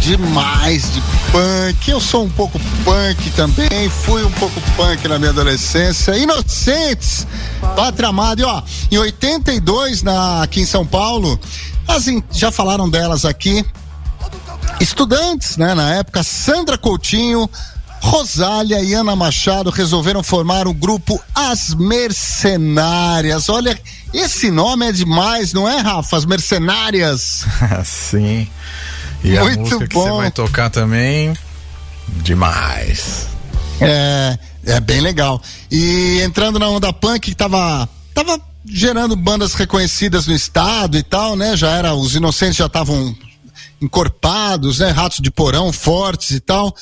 Demais 0.06 0.94
de 0.94 1.02
punk. 1.32 1.90
Eu 1.90 2.00
sou 2.00 2.26
um 2.26 2.30
pouco 2.30 2.60
punk 2.84 3.32
também. 3.32 3.90
Fui 3.90 4.24
um 4.24 4.32
pouco 4.34 4.62
punk 4.78 5.08
na 5.08 5.18
minha 5.18 5.32
adolescência. 5.32 6.16
Inocentes, 6.16 7.26
pátria 7.76 8.10
amada. 8.10 8.40
E 8.40 8.46
ó, 8.46 8.62
em 8.92 8.98
82, 9.00 10.04
na, 10.04 10.44
aqui 10.44 10.62
em 10.62 10.66
São 10.66 10.86
Paulo, 10.86 11.40
as, 11.88 12.06
já 12.32 12.52
falaram 12.52 12.88
delas 12.88 13.26
aqui. 13.26 13.66
Estudantes, 14.80 15.58
né? 15.58 15.74
Na 15.74 15.96
época, 15.96 16.22
Sandra 16.22 16.78
Coutinho, 16.78 17.50
Rosália 18.00 18.84
e 18.84 18.94
Ana 18.94 19.16
Machado 19.16 19.72
resolveram 19.72 20.22
formar 20.22 20.68
o 20.68 20.74
grupo 20.74 21.20
As 21.34 21.74
Mercenárias. 21.74 23.50
Olha, 23.50 23.80
esse 24.14 24.52
nome 24.52 24.88
é 24.88 24.92
demais, 24.92 25.52
não 25.52 25.68
é, 25.68 25.80
Rafa? 25.80 26.16
As 26.16 26.26
Mercenárias. 26.26 27.44
Sim. 27.84 28.48
E 29.26 29.40
Muito 29.40 29.58
a 29.58 29.62
música 29.62 29.88
que 29.88 29.96
você 29.96 30.10
bom. 30.10 30.18
vai 30.18 30.30
tocar 30.30 30.70
também, 30.70 31.34
demais. 32.08 33.26
É, 33.82 34.38
é 34.66 34.80
bem 34.80 35.02
legal. 35.02 35.42
E 35.72 36.22
entrando 36.22 36.60
na 36.60 36.70
onda 36.70 36.94
punk, 36.94 37.32
que 37.32 37.36
tava, 37.36 37.90
tava 38.14 38.40
gerando 38.64 39.16
bandas 39.16 39.56
reconhecidas 39.56 40.28
no 40.28 40.34
estado 40.36 40.96
e 40.96 41.02
tal, 41.02 41.36
né? 41.36 41.58
Já 41.58 41.72
era, 41.72 41.96
os 41.96 42.14
inocentes 42.14 42.58
já 42.58 42.68
estavam 42.68 43.16
encorpados, 43.82 44.78
né? 44.78 44.92
Ratos 44.92 45.18
de 45.20 45.32
porão 45.32 45.74
fortes 45.74 46.30
e 46.30 46.40
tal. 46.40 46.76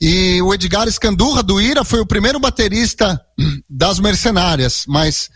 E 0.00 0.40
o 0.40 0.54
Edgar 0.54 0.86
Escandurra 0.86 1.42
do 1.42 1.60
Ira 1.60 1.82
foi 1.82 1.98
o 1.98 2.06
primeiro 2.06 2.38
baterista 2.38 3.20
das 3.68 3.98
Mercenárias, 3.98 4.84
mas 4.86 5.28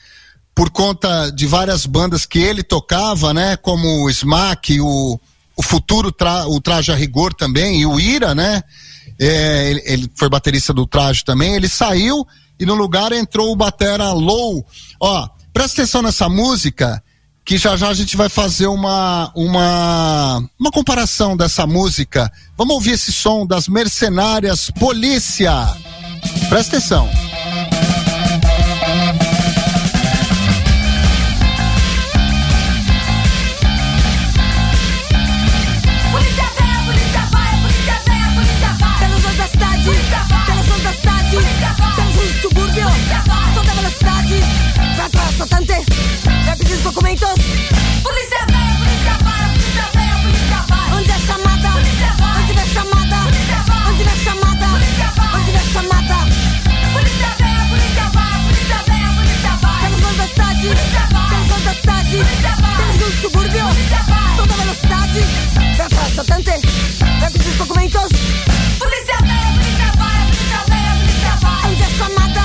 por 0.54 0.70
conta 0.70 1.28
de 1.30 1.44
várias 1.44 1.86
bandas 1.86 2.24
que 2.24 2.38
ele 2.38 2.62
tocava, 2.62 3.34
né? 3.34 3.56
Como 3.56 4.04
o 4.04 4.10
Smack, 4.10 4.80
o, 4.80 5.18
o 5.56 5.62
Futuro, 5.62 6.10
tra, 6.10 6.46
o 6.46 6.60
Traje 6.60 6.92
a 6.92 6.94
Rigor 6.94 7.34
também, 7.34 7.80
e 7.80 7.86
o 7.86 7.98
Ira, 8.00 8.34
né? 8.34 8.62
É, 9.18 9.70
ele, 9.70 9.82
ele 9.84 10.10
foi 10.14 10.28
baterista 10.28 10.72
do 10.72 10.86
Traje 10.86 11.24
também, 11.24 11.54
ele 11.54 11.68
saiu 11.68 12.26
e 12.58 12.66
no 12.66 12.74
lugar 12.74 13.12
entrou 13.12 13.52
o 13.52 13.56
batera 13.56 14.12
Low. 14.12 14.64
Ó, 15.00 15.28
presta 15.52 15.82
atenção 15.82 16.02
nessa 16.02 16.28
música, 16.28 17.02
que 17.44 17.58
já 17.58 17.76
já 17.76 17.88
a 17.88 17.94
gente 17.94 18.16
vai 18.16 18.28
fazer 18.28 18.66
uma, 18.66 19.32
uma, 19.34 20.48
uma 20.58 20.70
comparação 20.70 21.36
dessa 21.36 21.66
música. 21.66 22.30
Vamos 22.56 22.74
ouvir 22.74 22.92
esse 22.92 23.12
som 23.12 23.46
das 23.46 23.68
Mercenárias 23.68 24.70
Polícia. 24.70 25.52
Presta 26.48 26.76
atenção. 26.76 27.31
Velocidade. 65.12 65.76
Vai 65.76 65.88
para 65.88 65.98
o 65.98 66.06
assaltante, 66.06 66.50
vai 67.20 67.30
pedir 67.30 67.48
os 67.48 67.56
documentos. 67.56 68.08
Polícia 68.78 69.16
vem, 69.20 69.30
a 69.30 69.52
polícia 69.52 69.92
vai, 69.96 70.16
a 70.16 70.26
polícia 70.26 70.60
vem, 70.68 70.86
a 70.86 70.94
polícia 70.94 71.36
vai. 71.40 71.70
Onde 71.70 71.82
é 71.82 71.88
chamada? 71.90 72.40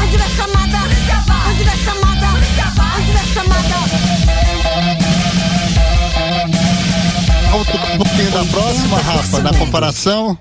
Onde 0.00 0.16
vem 0.16 0.28
chamada? 0.36 0.78
Onde 1.48 1.64
vem 1.64 1.76
chamada? 1.84 2.26
Onde 2.96 3.12
vem 3.12 3.26
chamada? 3.34 3.76
Vamos 7.50 7.66
tocar 7.66 7.90
um 7.92 7.98
pouquinho 7.98 8.30
da 8.30 8.44
próxima, 8.44 9.00
Rafa, 9.00 9.40
na 9.40 9.54
comparação. 9.54 10.38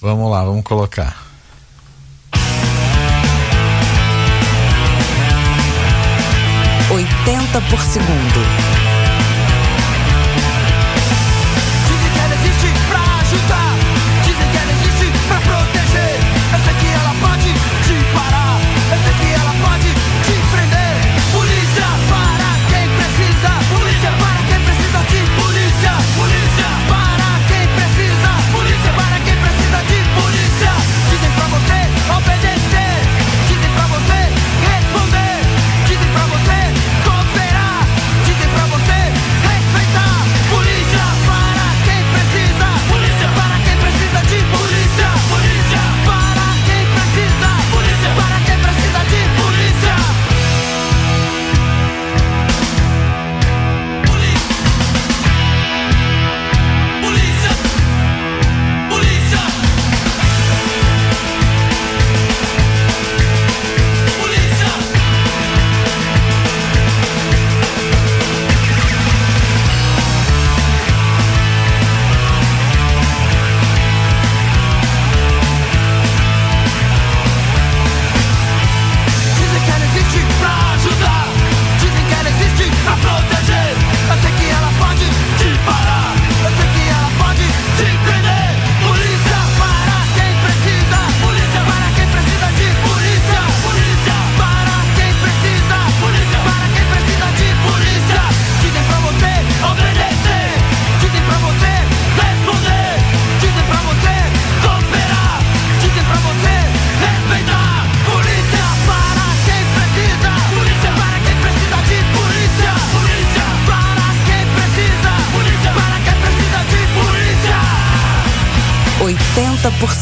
Vamos 0.00 0.30
lá, 0.30 0.44
vamos 0.44 0.64
colocar. 0.64 1.24
Oitenta 6.90 7.60
por 7.70 7.80
segundo. 7.80 8.73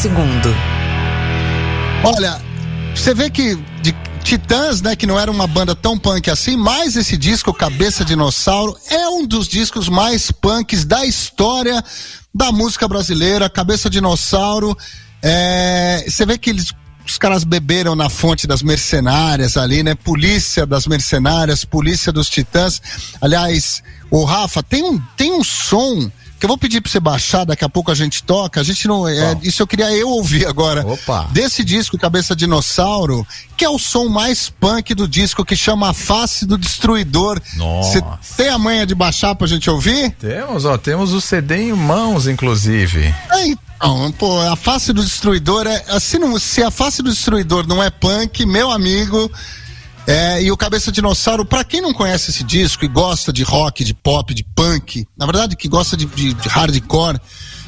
Segundo. 0.03 0.53
Olha, 2.03 2.37
você 2.93 3.13
vê 3.13 3.29
que 3.29 3.55
de 3.81 3.95
Titãs, 4.21 4.81
né, 4.81 4.97
que 4.97 5.07
não 5.07 5.17
era 5.17 5.31
uma 5.31 5.47
banda 5.47 5.73
tão 5.73 5.97
punk 5.97 6.29
assim, 6.29 6.57
mas 6.57 6.97
esse 6.97 7.15
disco, 7.15 7.53
Cabeça 7.53 8.03
Dinossauro, 8.03 8.75
é 8.89 9.07
um 9.07 9.25
dos 9.25 9.47
discos 9.47 9.87
mais 9.87 10.29
punks 10.29 10.83
da 10.83 11.05
história 11.05 11.81
da 12.35 12.51
música 12.51 12.85
brasileira. 12.85 13.49
Cabeça 13.49 13.89
Dinossauro, 13.89 14.77
é, 15.21 16.03
você 16.05 16.25
vê 16.25 16.37
que 16.37 16.49
eles, 16.49 16.73
os 17.05 17.17
caras 17.17 17.45
beberam 17.45 17.95
na 17.95 18.09
fonte 18.09 18.45
das 18.45 18.61
mercenárias 18.61 19.55
ali, 19.55 19.83
né? 19.83 19.95
Polícia 19.95 20.65
das 20.65 20.85
mercenárias, 20.85 21.63
polícia 21.63 22.11
dos 22.11 22.29
Titãs. 22.29 22.81
Aliás, 23.21 23.81
o 24.11 24.25
Rafa, 24.25 24.61
tem 24.61 24.83
um, 24.83 24.99
tem 25.15 25.31
um 25.31 25.45
som 25.45 26.11
que 26.43 26.45
eu 26.45 26.49
vou 26.49 26.57
pedir 26.57 26.81
pra 26.81 26.91
você 26.91 26.99
baixar, 26.99 27.45
daqui 27.45 27.63
a 27.63 27.69
pouco 27.69 27.89
a 27.89 27.95
gente 27.95 28.21
toca. 28.21 28.59
A 28.59 28.63
gente 28.65 28.85
não. 28.85 29.07
É, 29.07 29.37
isso 29.43 29.61
eu 29.61 29.67
queria 29.67 29.89
eu 29.93 30.09
ouvir 30.09 30.45
agora. 30.45 30.85
Opa. 30.85 31.29
Desse 31.31 31.63
disco, 31.63 31.97
Cabeça 31.97 32.35
Dinossauro, 32.35 33.25
que 33.55 33.63
é 33.63 33.69
o 33.69 33.79
som 33.79 34.09
mais 34.09 34.49
punk 34.49 34.93
do 34.93 35.07
disco, 35.07 35.45
que 35.45 35.55
chama 35.55 35.91
A 35.91 35.93
Face 35.93 36.45
do 36.45 36.57
Destruidor. 36.57 37.41
Nossa. 37.55 38.01
Você 38.21 38.43
tem 38.43 38.49
a 38.49 38.57
manha 38.57 38.85
de 38.85 38.93
baixar 38.93 39.33
pra 39.35 39.47
gente 39.47 39.69
ouvir? 39.69 40.11
Temos, 40.19 40.65
ó, 40.65 40.77
temos 40.77 41.13
o 41.13 41.21
CD 41.21 41.69
em 41.69 41.71
mãos, 41.71 42.27
inclusive. 42.27 43.15
É, 43.31 43.47
então, 43.47 44.11
pô, 44.11 44.41
a 44.41 44.57
face 44.57 44.91
do 44.91 45.01
destruidor 45.01 45.65
é. 45.65 45.81
Assim, 45.87 46.17
não, 46.17 46.37
se 46.37 46.61
a 46.61 46.69
face 46.69 47.01
do 47.01 47.09
destruidor 47.09 47.65
não 47.65 47.81
é 47.81 47.89
punk, 47.89 48.45
meu 48.45 48.69
amigo. 48.69 49.31
É, 50.05 50.41
e 50.43 50.51
o 50.51 50.57
Cabeça 50.57 50.91
Dinossauro, 50.91 51.45
pra 51.45 51.63
quem 51.63 51.79
não 51.81 51.93
conhece 51.93 52.29
esse 52.31 52.43
disco 52.43 52.83
e 52.83 52.89
gosta 52.89 53.31
de 53.31 53.41
rock, 53.43 53.83
de 53.85 53.93
pop, 53.93 54.33
de 54.33 54.43
punk, 54.43 55.07
na 55.17 55.25
verdade 55.25 55.55
que 55.55 55.67
gosta 55.69 55.95
de, 55.95 56.05
de, 56.05 56.33
de 56.33 56.49
hardcore, 56.49 57.19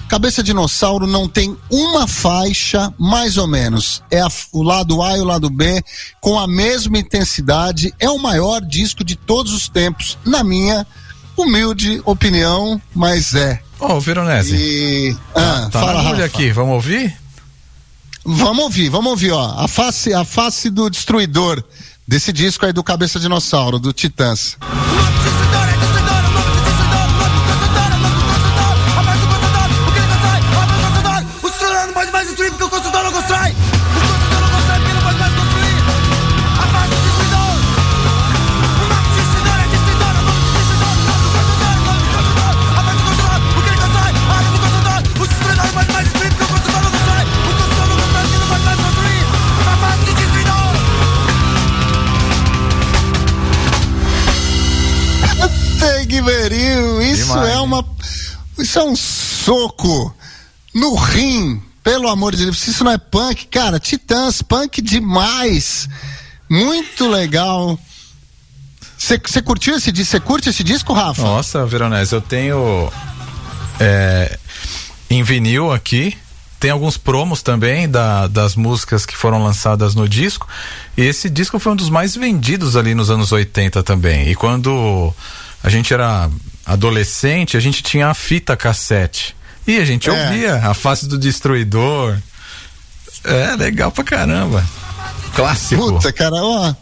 Cabeça 0.10 0.44
Dinossauro 0.44 1.08
não 1.08 1.28
tem 1.28 1.58
uma 1.72 2.06
faixa, 2.06 2.94
mais 3.00 3.38
ou 3.38 3.48
menos. 3.48 4.04
É 4.12 4.20
a- 4.22 4.28
o 4.52 4.62
lado 4.62 5.02
A 5.02 5.18
e 5.18 5.22
o 5.22 5.24
lado 5.24 5.50
B 5.50 5.82
com 6.22 6.38
a 6.38 6.46
mesma 6.48 7.00
intensidade. 7.00 7.92
É 8.00 8.08
o 8.08 8.20
maior 8.20 8.62
disco 8.62 9.04
de 9.04 9.16
todos 9.16 9.52
os 9.52 9.68
tempos, 9.68 10.16
na 10.24 10.44
minha 10.44 10.86
humilde 11.36 12.02
opinião, 12.06 12.80
mas 12.94 13.34
é. 13.34 13.60
Ó, 13.80 13.96
o 13.96 14.00
Veronese. 14.00 14.56
E. 14.56 15.18
Ah, 15.34 15.70
Tá 15.72 15.80
fala, 15.80 15.94
na 15.94 16.00
agulha 16.10 16.26
Rafa. 16.26 16.26
aqui, 16.26 16.52
vamos 16.52 16.76
ouvir? 16.76 17.18
Vamos 18.24 18.64
ouvir, 18.66 18.90
vamos 18.90 19.10
ouvir, 19.10 19.32
ó. 19.32 19.56
A 19.58 19.68
face, 19.68 20.14
a 20.14 20.24
face 20.24 20.70
do 20.70 20.88
destruidor 20.90 21.64
desse 22.08 22.32
disco 22.32 22.66
aí 22.66 22.74
do 22.74 22.84
Cabeça 22.84 23.20
Dinossauro, 23.20 23.80
do 23.80 23.92
Titãs. 23.92 24.58
Teguiveril, 56.22 57.02
isso 57.02 57.28
Demais, 57.28 57.50
é 57.50 57.58
uma. 57.60 57.86
Isso 58.58 58.80
é 58.80 58.84
um 58.84 58.96
soco 58.96 60.16
no 60.74 60.96
rim, 60.96 61.62
pelo 61.84 62.08
amor 62.08 62.36
de 62.36 62.46
Deus. 62.46 62.58
Se 62.60 62.70
isso 62.72 62.84
não 62.84 62.92
é 62.92 62.98
punk, 62.98 63.46
cara, 63.48 63.80
Titãs, 63.80 64.42
punk 64.42 64.82
demais. 64.82 65.88
Muito 66.50 67.08
legal. 67.10 67.78
Você 68.98 69.42
curtiu 69.42 69.76
esse 69.76 69.92
disco? 69.92 70.12
Você 70.12 70.20
curte 70.20 70.50
esse 70.50 70.64
disco, 70.64 70.94
Rafa? 70.94 71.22
Nossa, 71.22 71.66
Veronese, 71.66 72.14
eu 72.14 72.22
tenho 72.22 72.92
é, 73.80 74.40
em 75.10 75.22
vinil 75.22 75.72
aqui. 75.72 76.18
Tem 76.60 76.72
alguns 76.72 76.98
promos 76.98 77.44
também 77.44 77.88
da- 77.90 78.28
das 78.28 78.56
músicas 78.56 79.06
que 79.06 79.16
foram 79.16 79.44
lançadas 79.44 79.94
no 79.94 80.08
disco. 80.10 80.48
E 80.98 81.02
esse 81.02 81.30
disco 81.30 81.60
foi 81.60 81.74
um 81.74 81.76
dos 81.76 81.90
mais 81.90 82.16
vendidos 82.16 82.76
ali 82.76 82.96
nos 82.96 83.10
anos 83.12 83.32
80 83.32 83.84
também. 83.84 84.30
E 84.30 84.36
quando 84.36 85.14
a 85.66 85.70
gente 85.70 85.92
era 85.94 86.30
adolescente, 86.66 87.58
a 87.58 87.60
gente 87.60 87.82
tinha 87.82 88.08
a 88.08 88.14
fita 88.14 88.56
cassete. 88.56 89.36
E 89.68 89.78
a 89.78 89.86
gente 89.86 90.08
É. 90.10 90.12
ouvia 90.14 90.56
a 90.58 90.74
face 90.76 91.08
do 91.08 91.18
destruidor. 91.18 92.18
É 93.24 93.56
legal 93.56 93.92
pra 93.92 94.04
caramba. 94.04 94.64
Clássico. 95.36 95.94
Puta, 95.94 96.14
cara, 96.14 96.36
ó. 96.36 96.74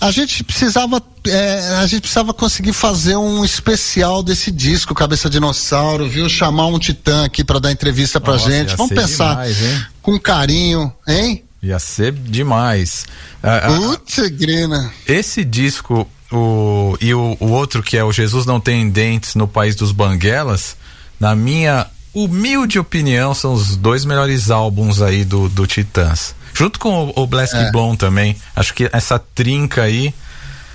A 0.00 0.10
gente 0.12 0.44
precisava. 0.44 1.02
é, 1.26 1.74
a 1.80 1.86
gente 1.88 2.02
precisava 2.02 2.32
conseguir 2.32 2.72
fazer 2.72 3.16
um 3.16 3.44
especial 3.44 4.22
desse 4.22 4.52
disco, 4.52 4.94
Cabeça 4.94 5.28
Dinossauro, 5.28 6.08
viu? 6.08 6.28
Chamar 6.28 6.66
um 6.68 6.78
titã 6.78 7.24
aqui 7.24 7.42
pra 7.42 7.58
dar 7.58 7.72
entrevista 7.72 8.20
pra 8.20 8.34
Nossa, 8.34 8.48
gente. 8.50 8.76
Vamos 8.76 8.94
pensar 8.94 9.30
demais, 9.48 9.82
com 10.00 10.18
carinho, 10.18 10.92
hein? 11.06 11.42
Ia 11.60 11.80
ser 11.80 12.12
demais. 12.12 13.04
Ah, 13.42 13.62
ah, 13.64 13.66
Putz, 13.76 14.16
grina. 14.28 14.92
esse 15.06 15.44
disco 15.44 16.08
o, 16.30 16.96
e 17.00 17.14
o, 17.14 17.36
o 17.40 17.46
outro 17.50 17.82
que 17.82 17.96
é 17.96 18.04
o 18.04 18.12
Jesus 18.12 18.44
Não 18.46 18.60
Tem 18.60 18.88
Dentes 18.88 19.34
no 19.34 19.48
País 19.48 19.74
dos 19.74 19.92
Banguelas, 19.92 20.76
na 21.18 21.34
minha 21.34 21.86
humilde 22.14 22.78
opinião, 22.78 23.34
são 23.34 23.52
os 23.54 23.76
dois 23.76 24.04
melhores 24.04 24.50
álbuns 24.50 25.00
aí 25.00 25.24
do, 25.24 25.48
do 25.48 25.66
Titãs. 25.66 26.34
Junto 26.54 26.78
com 26.78 27.12
o, 27.16 27.22
o 27.22 27.26
Black 27.26 27.54
É. 27.54 27.70
Blonde 27.70 27.98
também. 27.98 28.36
Acho 28.56 28.74
que 28.74 28.88
essa 28.92 29.18
trinca 29.18 29.82
aí 29.82 30.12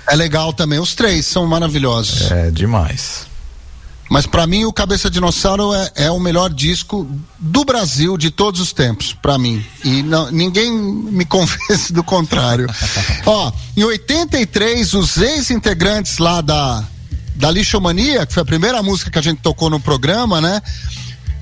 É 0.08 0.14
legal 0.16 0.52
também. 0.52 0.78
Os 0.78 0.94
três 0.94 1.26
são 1.26 1.46
maravilhosos. 1.46 2.30
é 2.30 2.50
demais. 2.50 3.26
Mas 4.10 4.26
pra 4.26 4.46
mim, 4.46 4.64
o 4.64 4.72
Cabeça 4.72 5.10
Dinossauro 5.10 5.72
é, 5.74 5.90
é 5.96 6.10
o 6.10 6.20
melhor 6.20 6.52
disco 6.52 7.08
do 7.38 7.64
Brasil 7.64 8.16
de 8.18 8.30
todos 8.30 8.60
os 8.60 8.72
tempos, 8.72 9.12
pra 9.14 9.38
mim. 9.38 9.64
E 9.82 10.02
não- 10.02 10.30
ninguém 10.30 10.70
me 10.72 11.24
convence 11.26 11.92
do 11.92 12.04
contrário. 12.04 12.66
Ó, 13.26 13.50
em 13.76 13.82
83, 13.82 14.92
os 14.94 15.16
ex-integrantes 15.16 16.18
lá 16.18 16.40
da, 16.40 16.84
da 17.34 17.50
Lixomania, 17.50 18.26
que 18.26 18.34
foi 18.34 18.42
a 18.42 18.46
primeira 18.46 18.82
música 18.82 19.10
que 19.10 19.18
a 19.18 19.22
gente 19.22 19.40
tocou 19.40 19.70
no 19.70 19.80
programa, 19.80 20.40
né? 20.40 20.60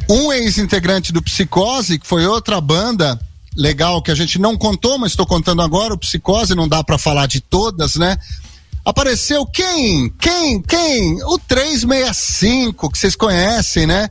Um 0.09 0.33
ex-integrante 0.33 1.13
do 1.13 1.23
Psicose, 1.23 1.99
que 1.99 2.07
foi 2.07 2.27
outra 2.27 2.61
banda 2.61 3.21
legal 3.57 4.01
que 4.01 4.11
a 4.11 4.15
gente 4.15 4.39
não 4.39 4.57
contou, 4.57 4.99
mas 4.99 5.13
estou 5.13 5.27
contando 5.27 5.61
agora, 5.63 5.93
o 5.95 5.99
Psicose, 5.99 6.55
não 6.55 6.67
dá 6.69 6.83
pra 6.83 6.97
falar 6.97 7.27
de 7.27 7.41
todas, 7.41 7.97
né? 7.97 8.17
Apareceu 8.85 9.47
quem? 9.47 10.09
Quem? 10.19 10.61
Quem? 10.61 11.23
O 11.25 11.39
365, 11.39 12.91
que 12.91 12.99
vocês 12.99 13.15
conhecem, 13.15 13.87
né? 13.87 14.09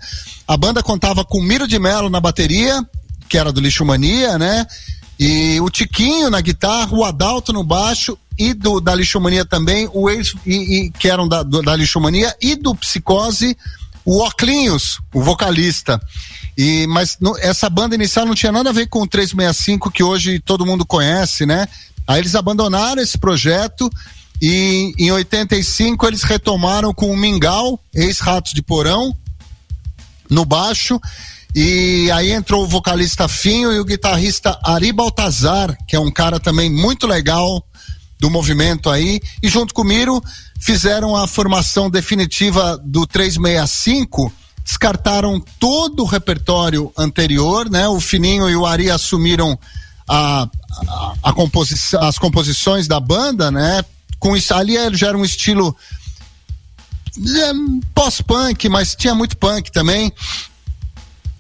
A 0.48 0.56
banda 0.56 0.82
contava 0.82 1.26
com 1.26 1.42
Miro 1.42 1.68
de 1.68 1.78
Melo 1.78 2.10
na 2.10 2.20
bateria, 2.22 2.82
que 3.28 3.38
era 3.38 3.52
do 3.52 3.60
Lixo 3.60 3.84
Mania, 3.86 4.38
né? 4.38 4.66
E 5.20 5.60
o 5.62 5.70
Tiquinho 5.70 6.30
na 6.30 6.42
guitarra, 6.42 6.94
o 6.94 7.04
Adalto 7.04 7.52
no 7.54 7.64
baixo 7.64 8.18
e 8.40 8.54
do 8.54 8.80
da 8.80 8.96
Lixomania 8.96 9.46
também, 9.46 9.90
o 9.94 10.10
ex 10.10 10.34
e, 10.46 10.86
e- 10.86 10.90
que 10.92 11.08
eram 11.10 11.28
da, 11.28 11.44
do, 11.44 11.62
da 11.62 11.76
e 12.42 12.56
do 12.56 12.74
Psicose, 12.76 13.56
o 14.04 14.24
Oclinhos, 14.26 15.00
o 15.14 15.22
vocalista. 15.22 16.02
E 16.58 16.88
mas 16.88 17.18
no- 17.20 17.38
essa 17.38 17.70
banda 17.70 17.94
inicial 17.94 18.26
não 18.26 18.34
tinha 18.34 18.52
nada 18.52 18.70
a 18.70 18.74
ver 18.74 18.88
com 18.88 19.02
o 19.04 19.08
365 19.08 19.92
que 19.92 20.02
hoje 20.02 20.40
todo 20.40 20.66
mundo 20.66 20.86
conhece, 20.86 21.46
né? 21.46 21.68
Aí 22.08 22.20
eles 22.20 22.34
abandonaram 22.34 23.02
esse 23.02 23.18
projeto 23.18 23.90
e 24.42 24.94
em 24.98 25.12
85 25.12 26.08
eles 26.08 26.24
retomaram 26.24 26.94
com 26.94 27.12
o 27.12 27.18
Mingau, 27.18 27.80
ex-Ratos 27.94 28.54
de 28.54 28.62
Porão, 28.64 29.16
no 30.30 30.44
baixo. 30.46 31.00
E 31.54 32.10
aí 32.12 32.32
entrou 32.32 32.64
o 32.64 32.68
vocalista 32.68 33.28
Finho 33.28 33.72
e 33.72 33.80
o 33.80 33.86
guitarrista 33.86 34.58
Ari 34.64 34.92
Baltazar, 34.92 35.78
que 35.88 35.96
é 35.96 36.00
um 36.00 36.10
cara 36.10 36.40
também 36.40 36.72
muito 36.72 37.06
legal 37.06 37.64
do 38.20 38.32
movimento 38.32 38.90
aí. 38.90 39.20
E 39.44 39.50
junto 39.50 39.74
com 39.74 39.84
o 39.84 39.86
Miro 39.86 40.24
fizeram 40.60 41.16
a 41.16 41.28
formação 41.28 41.90
definitiva 41.90 42.80
do 42.84 43.06
365, 43.06 44.32
descartaram 44.64 45.44
todo 45.60 46.04
o 46.04 46.08
repertório 46.08 46.92
anterior, 46.98 47.70
né? 47.70 47.88
O 47.88 48.00
Fininho 48.00 48.50
e 48.50 48.56
o 48.56 48.66
Ari 48.66 48.90
assumiram 48.90 49.60
a, 50.08 50.48
a, 50.88 51.14
a 51.24 51.34
composição, 51.34 52.02
as 52.02 52.18
composições 52.18 52.88
da 52.88 53.00
banda, 53.00 53.52
né? 53.52 53.84
Com 54.22 54.38
isso, 54.38 54.54
ali 54.54 54.76
já 54.94 55.08
era 55.08 55.18
um 55.18 55.26
estilo 55.26 55.76
é, 57.18 57.52
pós-punk, 57.96 58.70
mas 58.70 58.94
tinha 58.96 59.16
muito 59.16 59.36
punk 59.36 59.72
também. 59.72 60.14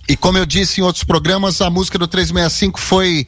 E 0.09 0.17
como 0.17 0.39
eu 0.39 0.47
disse 0.47 0.81
em 0.81 0.83
outros 0.83 1.03
programas, 1.03 1.61
a 1.61 1.69
música 1.69 1.99
do 1.99 2.07
365 2.07 2.79
foi 2.79 3.27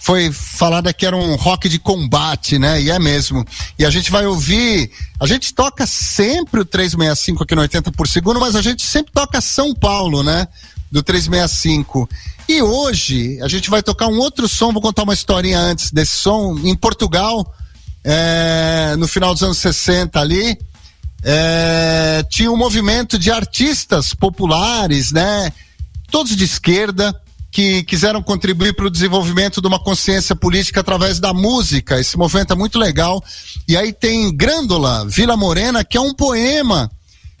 foi 0.00 0.30
falada 0.32 0.92
que 0.92 1.04
era 1.04 1.16
um 1.16 1.34
rock 1.34 1.68
de 1.68 1.80
combate, 1.80 2.60
né? 2.60 2.80
E 2.80 2.90
é 2.90 2.98
mesmo. 3.00 3.44
E 3.76 3.84
a 3.84 3.90
gente 3.90 4.10
vai 4.10 4.24
ouvir, 4.24 4.90
a 5.18 5.26
gente 5.26 5.52
toca 5.52 5.84
sempre 5.84 6.60
o 6.60 6.64
365 6.64 7.42
aqui 7.42 7.56
no 7.56 7.62
80 7.62 7.90
por 7.90 8.06
segundo, 8.06 8.38
mas 8.38 8.54
a 8.54 8.62
gente 8.62 8.86
sempre 8.86 9.12
toca 9.12 9.40
São 9.40 9.74
Paulo, 9.74 10.22
né? 10.22 10.46
Do 10.92 11.02
365. 11.02 12.08
E 12.48 12.62
hoje 12.62 13.40
a 13.42 13.48
gente 13.48 13.68
vai 13.68 13.82
tocar 13.82 14.06
um 14.06 14.18
outro 14.18 14.48
som, 14.48 14.72
vou 14.72 14.80
contar 14.80 15.02
uma 15.02 15.14
historinha 15.14 15.58
antes 15.58 15.90
desse 15.90 16.14
som, 16.16 16.56
em 16.62 16.76
Portugal, 16.76 17.52
é, 18.04 18.94
no 18.98 19.06
final 19.06 19.32
dos 19.32 19.42
anos 19.42 19.58
60 19.58 20.20
ali, 20.20 20.58
é, 21.22 22.24
tinha 22.28 22.50
um 22.50 22.56
movimento 22.56 23.18
de 23.18 23.30
artistas 23.30 24.12
populares, 24.14 25.12
né? 25.12 25.52
Todos 26.10 26.36
de 26.36 26.44
esquerda, 26.44 27.14
que 27.52 27.82
quiseram 27.84 28.22
contribuir 28.22 28.74
para 28.74 28.86
o 28.86 28.90
desenvolvimento 28.90 29.60
de 29.60 29.66
uma 29.66 29.78
consciência 29.78 30.34
política 30.34 30.80
através 30.80 31.20
da 31.20 31.34
música. 31.34 32.00
Esse 32.00 32.16
movimento 32.16 32.54
é 32.54 32.56
muito 32.56 32.78
legal. 32.78 33.22
E 33.68 33.76
aí 33.76 33.92
tem 33.92 34.34
Grândola, 34.34 35.06
Vila 35.06 35.36
Morena, 35.36 35.84
que 35.84 35.98
é 35.98 36.00
um 36.00 36.14
poema 36.14 36.90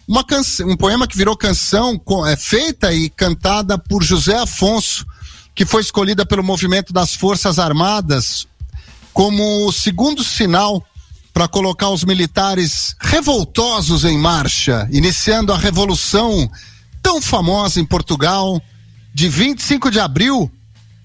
uma 0.06 0.22
canção, 0.22 0.68
um 0.68 0.76
poema 0.76 1.06
que 1.06 1.16
virou 1.16 1.34
canção 1.34 1.98
é, 2.26 2.36
feita 2.36 2.92
e 2.92 3.08
cantada 3.08 3.78
por 3.78 4.02
José 4.02 4.36
Afonso, 4.36 5.06
que 5.54 5.64
foi 5.64 5.80
escolhida 5.80 6.26
pelo 6.26 6.42
movimento 6.42 6.92
das 6.92 7.14
Forças 7.14 7.58
Armadas 7.58 8.46
como 9.12 9.66
o 9.66 9.72
segundo 9.72 10.24
sinal 10.24 10.84
para 11.32 11.48
colocar 11.48 11.88
os 11.90 12.04
militares 12.04 12.94
revoltosos 13.00 14.04
em 14.04 14.18
marcha, 14.18 14.88
iniciando 14.92 15.52
a 15.52 15.58
revolução 15.58 16.50
tão 17.02 17.20
famosa 17.20 17.80
em 17.80 17.84
Portugal 17.84 18.60
de 19.14 19.28
25 19.28 19.90
de 19.90 19.98
abril 19.98 20.50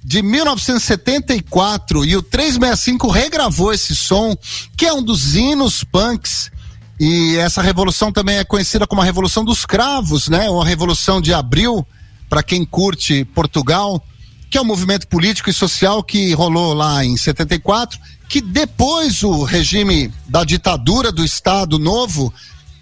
de 0.04 0.22
1974 0.22 2.06
e 2.06 2.16
o 2.16 2.22
365 2.22 3.10
regravou 3.10 3.74
esse 3.74 3.96
som, 3.96 4.38
que 4.78 4.86
é 4.86 4.94
um 4.94 5.04
dos 5.04 5.36
hinos 5.36 5.84
punks. 5.84 6.50
E 7.00 7.36
essa 7.36 7.62
revolução 7.62 8.12
também 8.12 8.38
é 8.38 8.44
conhecida 8.44 8.88
como 8.88 9.02
a 9.02 9.06
Revolução 9.06 9.44
dos 9.44 9.66
Cravos, 9.66 10.30
né? 10.30 10.50
Ou 10.50 10.62
a 10.62 10.66
Revolução 10.66 11.22
de 11.22 11.34
Abril, 11.34 11.86
para 12.30 12.42
quem 12.42 12.66
curte 12.66 13.24
Portugal, 13.26 14.04
que 14.50 14.58
é 14.58 14.62
um 14.62 14.66
movimento 14.66 15.08
político 15.08 15.50
e 15.50 15.54
social 15.54 16.02
que 16.04 16.34
rolou 16.34 16.74
lá 16.74 17.04
em 17.04 17.18
74, 17.18 18.00
que 18.30 18.42
depois 18.42 19.24
o 19.24 19.44
regime 19.44 20.12
da 20.28 20.44
ditadura 20.44 21.12
do 21.12 21.24
Estado 21.24 21.78
Novo, 21.78 22.34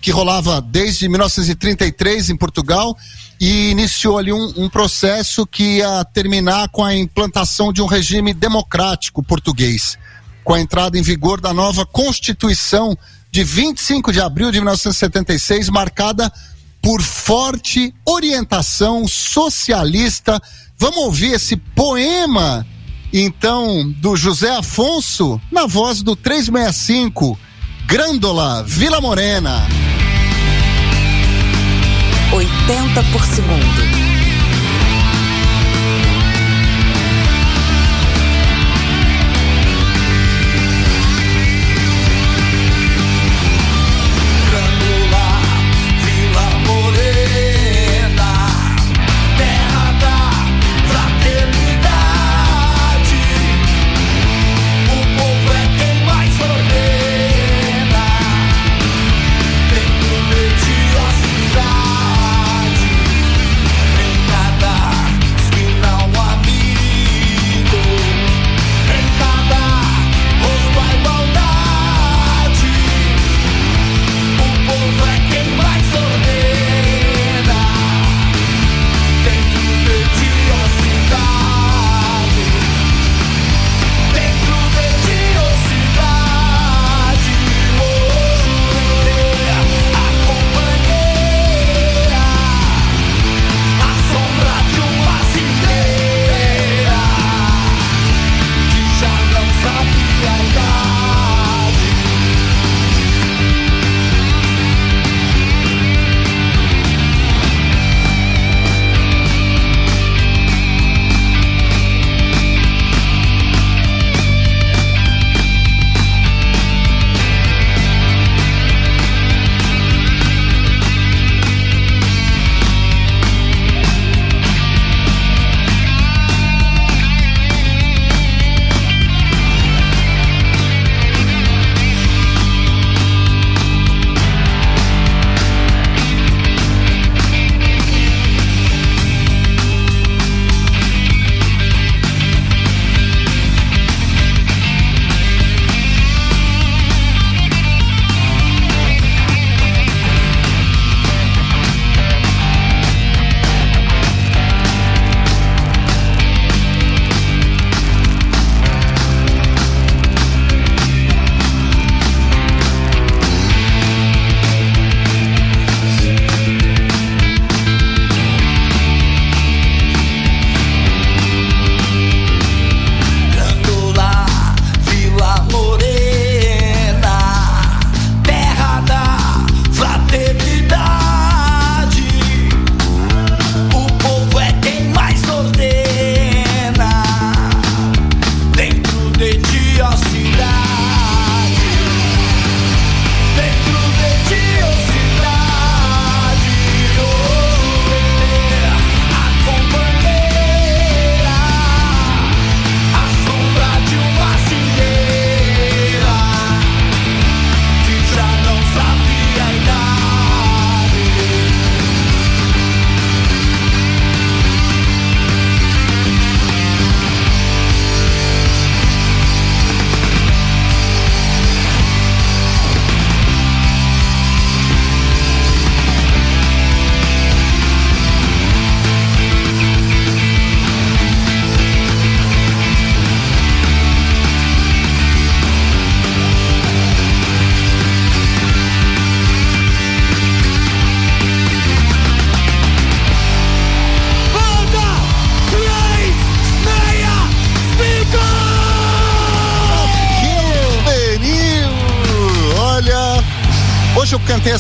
que 0.02 0.12
rolava 0.12 0.62
desde 0.62 1.10
1933 1.10 2.30
em 2.30 2.38
Portugal, 2.38 2.96
e 3.40 3.70
iniciou 3.70 4.18
ali 4.18 4.32
um, 4.32 4.54
um, 4.56 4.70
processo 4.70 5.46
que 5.46 5.78
ia 5.78 6.06
terminar 6.06 6.70
com 6.70 6.84
a 6.84 6.96
implantação 6.96 7.74
de 7.74 7.82
um 7.82 7.86
regime 7.86 8.34
democrático 8.34 9.22
português, 9.22 9.98
com 10.44 10.54
a 10.54 10.60
entrada 10.60 10.98
em 10.98 11.02
vigor 11.02 11.42
da 11.42 11.54
nova 11.54 11.86
Constituição 11.86 12.98
de 13.32 13.44
25 13.44 14.14
de 14.14 14.22
abril 14.22 14.52
de 14.52 14.60
1976, 14.60 15.70
marcada 15.70 16.32
por 16.82 17.02
forte 17.02 17.94
orientação 18.06 19.08
socialista. 19.08 20.40
Vamos 20.77 20.97
ouvir 20.97 21.34
esse 21.34 21.56
poema, 21.56 22.65
então, 23.14 23.89
do 24.02 24.15
José 24.15 24.49
Afonso, 24.49 25.39
na 25.49 25.65
voz 25.65 26.02
do 26.02 26.15
365, 26.15 27.39
Grândola 27.85 28.61
Vila 28.64 28.99
Morena. 28.99 29.65
80 32.34 33.03
por 33.14 33.23
segundo. 33.26 34.05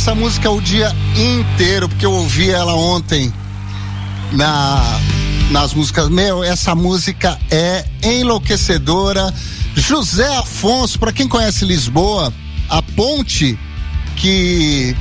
Essa 0.05 0.13
música 0.13 0.51
o 0.51 0.61
dia 0.61 0.95
inteiro, 1.17 1.89
porque 1.89 2.05
eu 2.05 2.11
ouvi 2.11 2.51
ela 2.51 2.75
ontem 2.75 3.33
na, 4.33 4.99
nas 5.49 5.73
músicas. 5.73 6.09
Meu, 6.09 6.43
essa 6.43 6.75
música 6.75 7.39
é 7.49 7.83
enlouquecedora. 8.03 9.33
José 9.73 10.27
Afonso, 10.37 10.99
para 10.99 11.11
quem 11.11 11.27
conhece 11.27 11.65
Lisboa, 11.65 12.31
a 12.69 12.83
ponte 12.83 13.57
que 14.15 14.95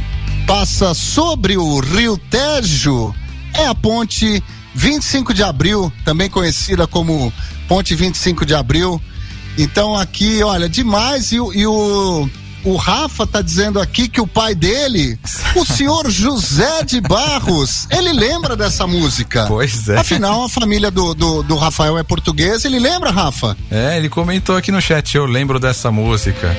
passa 0.47 0.95
sobre 0.95 1.59
o 1.59 1.81
Rio 1.81 2.17
Tejo 2.17 3.15
é 3.53 3.67
a 3.67 3.75
ponte 3.75 4.43
25 4.75 5.35
de 5.35 5.43
abril, 5.43 5.93
também 6.03 6.31
conhecida 6.31 6.87
como 6.87 7.31
Ponte 7.69 7.95
25 7.95 8.47
de 8.47 8.55
abril. 8.55 8.99
Então 9.59 9.95
aqui, 9.95 10.43
olha, 10.43 10.67
demais. 10.67 11.31
E, 11.31 11.37
e 11.37 11.67
o, 11.67 12.27
o 12.65 12.77
Rafa 12.77 13.27
tá 13.27 13.43
dizendo 13.43 13.79
aqui 13.79 14.09
que 14.09 14.21
o 14.21 14.27
pai 14.27 14.55
dele, 14.55 15.19
o 15.55 15.65
senhor 15.65 16.11
José 16.11 16.83
de 16.85 17.01
Barros, 17.01 17.87
ele 17.91 18.13
lembra 18.13 18.57
dessa 18.57 18.87
música. 18.87 19.45
Pois 19.47 19.89
é. 19.89 19.99
Afinal, 19.99 20.45
a 20.45 20.49
família 20.49 20.91
do, 20.91 21.15
do, 21.15 21.43
do 21.43 21.57
Rafael 21.57 21.99
é 21.99 22.03
portuguesa, 22.03 22.67
ele 22.67 22.79
lembra, 22.79 23.11
Rafa? 23.11 23.57
É, 23.71 23.97
ele 23.99 24.09
comentou 24.09 24.57
aqui 24.57 24.73
no 24.73 24.81
chat, 24.81 25.15
eu 25.15 25.27
lembro 25.27 25.61
dessa 25.61 25.91
música. 25.91 26.57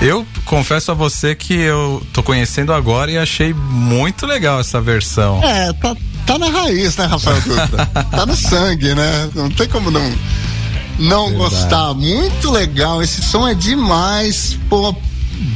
Eu 0.00 0.26
confesso 0.44 0.90
a 0.90 0.94
você 0.94 1.34
que 1.34 1.54
eu 1.54 2.04
tô 2.12 2.22
conhecendo 2.22 2.72
agora 2.72 3.10
e 3.10 3.16
achei 3.16 3.54
muito 3.54 4.26
legal 4.26 4.60
essa 4.60 4.80
versão. 4.80 5.42
É, 5.42 5.72
tá, 5.74 5.96
tá 6.26 6.38
na 6.38 6.50
raiz, 6.50 6.96
né, 6.96 7.06
Rafael 7.06 7.40
Dutra? 7.40 7.86
tá 8.10 8.26
no 8.26 8.36
sangue, 8.36 8.94
né? 8.94 9.30
Não 9.34 9.48
tem 9.48 9.68
como 9.68 9.90
não 9.90 10.02
não 10.98 11.28
Verdade. 11.28 11.54
gostar. 11.54 11.94
Muito 11.94 12.50
legal, 12.50 13.02
esse 13.02 13.22
som 13.22 13.46
é 13.46 13.54
demais. 13.54 14.58
Pô, 14.68 14.94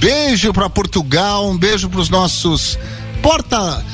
beijo 0.01 0.52
para 0.52 0.69
Portugal, 0.69 1.48
um 1.48 1.56
beijo 1.56 1.89
para 1.89 2.01
os 2.01 2.09
nossos 2.09 2.78
porta, 3.23 3.85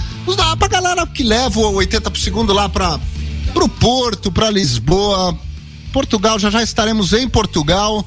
pra 0.59 0.69
galera 0.69 1.07
que 1.07 1.23
leva 1.23 1.61
o 1.61 1.75
80 1.75 2.11
por 2.11 2.19
segundo 2.19 2.53
lá 2.53 2.69
para 2.69 2.99
pro 3.53 3.69
Porto, 3.69 4.33
para 4.33 4.51
Lisboa. 4.51 5.37
Portugal, 5.93 6.39
já 6.39 6.51
já 6.51 6.63
estaremos 6.63 7.13
em 7.13 7.29
Portugal. 7.29 8.05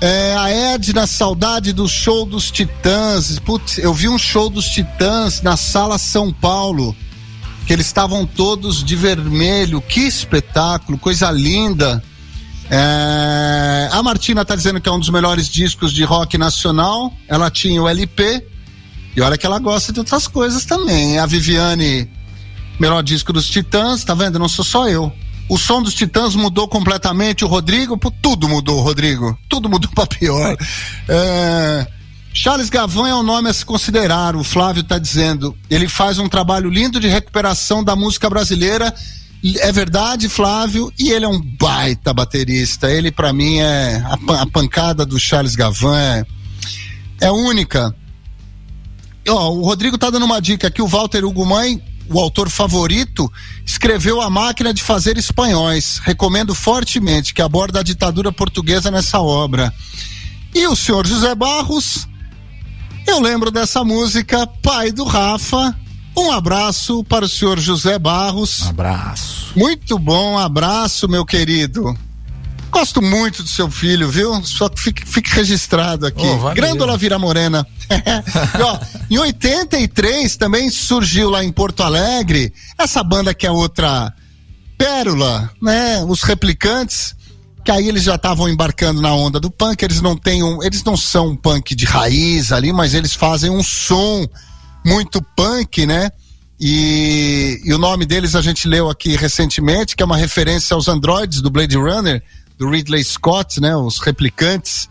É, 0.00 0.34
a 0.38 0.48
Edna, 0.48 1.06
saudade 1.06 1.74
do 1.74 1.86
show 1.86 2.24
dos 2.24 2.50
Titãs. 2.50 3.38
Putz, 3.40 3.76
eu 3.76 3.92
vi 3.92 4.08
um 4.08 4.16
show 4.16 4.48
dos 4.48 4.64
Titãs 4.66 5.42
na 5.42 5.58
Sala 5.58 5.98
São 5.98 6.32
Paulo, 6.32 6.96
que 7.66 7.72
eles 7.74 7.84
estavam 7.84 8.24
todos 8.24 8.82
de 8.82 8.96
vermelho. 8.96 9.82
Que 9.82 10.00
espetáculo, 10.00 10.96
coisa 10.96 11.30
linda. 11.30 12.02
É, 12.70 13.88
a 13.90 14.00
Martina 14.00 14.44
tá 14.44 14.54
dizendo 14.54 14.80
que 14.80 14.88
é 14.88 14.92
um 14.92 15.00
dos 15.00 15.10
melhores 15.10 15.48
discos 15.48 15.92
de 15.92 16.04
rock 16.04 16.38
nacional. 16.38 17.12
Ela 17.26 17.50
tinha 17.50 17.82
o 17.82 17.88
LP. 17.88 18.46
E 19.16 19.20
olha 19.20 19.36
que 19.36 19.44
ela 19.44 19.58
gosta 19.58 19.92
de 19.92 19.98
outras 19.98 20.28
coisas 20.28 20.64
também. 20.64 21.18
A 21.18 21.26
Viviane, 21.26 22.08
melhor 22.78 23.02
disco 23.02 23.32
dos 23.32 23.48
Titãs, 23.48 24.04
tá 24.04 24.14
vendo? 24.14 24.38
Não 24.38 24.48
sou 24.48 24.64
só 24.64 24.88
eu. 24.88 25.12
O 25.48 25.58
som 25.58 25.82
dos 25.82 25.94
Titãs 25.94 26.36
mudou 26.36 26.68
completamente. 26.68 27.44
O 27.44 27.48
Rodrigo, 27.48 27.98
pô, 27.98 28.12
tudo 28.22 28.48
mudou, 28.48 28.80
Rodrigo. 28.80 29.36
Tudo 29.48 29.68
mudou 29.68 29.90
pra 29.90 30.06
pior. 30.06 30.56
É, 31.08 31.86
Charles 32.32 32.70
Gavan 32.70 33.08
é 33.08 33.14
um 33.16 33.24
nome 33.24 33.50
a 33.50 33.52
se 33.52 33.66
considerar. 33.66 34.36
O 34.36 34.44
Flávio 34.44 34.84
tá 34.84 34.96
dizendo. 34.96 35.56
Ele 35.68 35.88
faz 35.88 36.20
um 36.20 36.28
trabalho 36.28 36.70
lindo 36.70 37.00
de 37.00 37.08
recuperação 37.08 37.82
da 37.82 37.96
música 37.96 38.30
brasileira 38.30 38.94
é 39.42 39.72
verdade, 39.72 40.28
Flávio, 40.28 40.92
e 40.98 41.10
ele 41.10 41.24
é 41.24 41.28
um 41.28 41.40
baita 41.40 42.12
baterista. 42.12 42.90
Ele, 42.90 43.10
para 43.10 43.32
mim, 43.32 43.58
é. 43.58 43.96
A, 44.04 44.42
a, 44.42 44.46
pancada 44.46 45.06
do 45.06 45.18
Charles 45.18 45.56
Gavan 45.56 45.98
é, 45.98 46.24
é 47.22 47.30
única. 47.30 47.94
Ó, 49.28 49.50
o 49.50 49.62
Rodrigo 49.62 49.96
tá 49.96 50.10
dando 50.10 50.26
uma 50.26 50.40
dica 50.40 50.68
aqui: 50.68 50.82
o 50.82 50.86
Walter 50.86 51.24
Ugumãe, 51.24 51.82
o 52.08 52.20
autor 52.20 52.50
favorito, 52.50 53.32
escreveu 53.64 54.20
A 54.20 54.28
Máquina 54.28 54.74
de 54.74 54.82
Fazer 54.82 55.16
Espanhóis. 55.16 55.98
Recomendo 56.04 56.54
fortemente 56.54 57.32
que 57.32 57.40
aborda 57.40 57.80
a 57.80 57.84
ditadura 57.84 58.30
portuguesa 58.30 58.90
nessa 58.90 59.20
obra. 59.20 59.72
E 60.54 60.66
o 60.66 60.76
senhor 60.76 61.06
José 61.06 61.34
Barros, 61.34 62.08
eu 63.06 63.20
lembro 63.20 63.50
dessa 63.50 63.84
música, 63.84 64.46
pai 64.62 64.90
do 64.92 65.04
Rafa, 65.04 65.74
um 66.16 66.30
abraço 66.30 67.04
para 67.04 67.24
o 67.24 67.28
senhor 67.28 67.58
José 67.58 67.98
Barros. 67.98 68.66
abraço. 68.66 69.52
Muito 69.56 69.98
bom, 69.98 70.38
abraço, 70.38 71.08
meu 71.08 71.24
querido. 71.24 71.96
Gosto 72.70 73.02
muito 73.02 73.42
do 73.42 73.48
seu 73.48 73.68
filho, 73.68 74.08
viu? 74.08 74.42
Só 74.44 74.68
que 74.68 74.80
fique, 74.80 75.06
fique 75.06 75.30
registrado 75.34 76.06
aqui. 76.06 76.24
Oh, 76.24 76.54
Grândola 76.54 76.96
Vira 76.96 77.18
Morena. 77.18 77.66
e, 78.58 78.62
ó, 78.62 78.78
em 79.10 79.18
83 79.18 80.36
também 80.36 80.70
surgiu 80.70 81.30
lá 81.30 81.42
em 81.42 81.50
Porto 81.50 81.82
Alegre 81.82 82.52
essa 82.78 83.02
banda 83.02 83.34
que 83.34 83.46
é 83.46 83.50
outra 83.50 84.12
pérola, 84.78 85.50
né? 85.60 86.02
Os 86.04 86.22
replicantes, 86.22 87.14
que 87.64 87.72
aí 87.72 87.88
eles 87.88 88.04
já 88.04 88.14
estavam 88.14 88.48
embarcando 88.48 89.02
na 89.02 89.12
onda 89.12 89.40
do 89.40 89.50
punk. 89.50 89.82
Eles 89.82 90.00
não 90.00 90.16
têm 90.16 90.44
um, 90.44 90.62
eles 90.62 90.84
não 90.84 90.96
são 90.96 91.30
um 91.30 91.36
punk 91.36 91.74
de 91.74 91.84
raiz 91.84 92.52
ali, 92.52 92.72
mas 92.72 92.94
eles 92.94 93.14
fazem 93.14 93.50
um 93.50 93.64
som 93.64 94.28
muito 94.90 95.22
punk, 95.36 95.86
né? 95.86 96.10
E, 96.58 97.60
e, 97.64 97.72
o 97.72 97.78
nome 97.78 98.04
deles 98.04 98.34
a 98.34 98.42
gente 98.42 98.68
leu 98.68 98.90
aqui 98.90 99.16
recentemente, 99.16 99.96
que 99.96 100.02
é 100.02 100.06
uma 100.06 100.16
referência 100.16 100.74
aos 100.74 100.88
androides 100.88 101.40
do 101.40 101.48
Blade 101.48 101.76
Runner, 101.76 102.22
do 102.58 102.68
Ridley 102.68 103.02
Scott, 103.02 103.60
né? 103.60 103.74
Os 103.76 103.98
replicantes. 104.00 104.88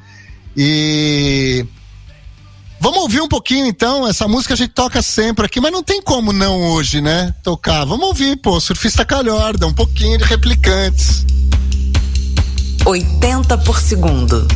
E 0.57 1.63
vamos 2.80 2.99
ouvir 3.01 3.21
um 3.21 3.27
pouquinho 3.27 3.67
então. 3.67 4.07
Essa 4.07 4.27
música 4.27 4.55
a 4.55 4.57
gente 4.57 4.71
toca 4.71 5.01
sempre 5.01 5.45
aqui, 5.45 5.59
mas 5.59 5.71
não 5.71 5.84
tem 5.84 6.01
como 6.01 6.34
não 6.34 6.71
hoje, 6.71 7.01
né? 7.01 7.35
Tocar. 7.43 7.85
Vamos 7.85 8.07
ouvir, 8.07 8.38
pô, 8.38 8.59
Surfista 8.59 9.05
Calhorda, 9.05 9.67
um 9.67 9.73
pouquinho 9.73 10.17
de 10.17 10.23
replicantes. 10.23 11.26
80 12.85 13.57
por 13.59 13.80
segundo. 13.80 14.47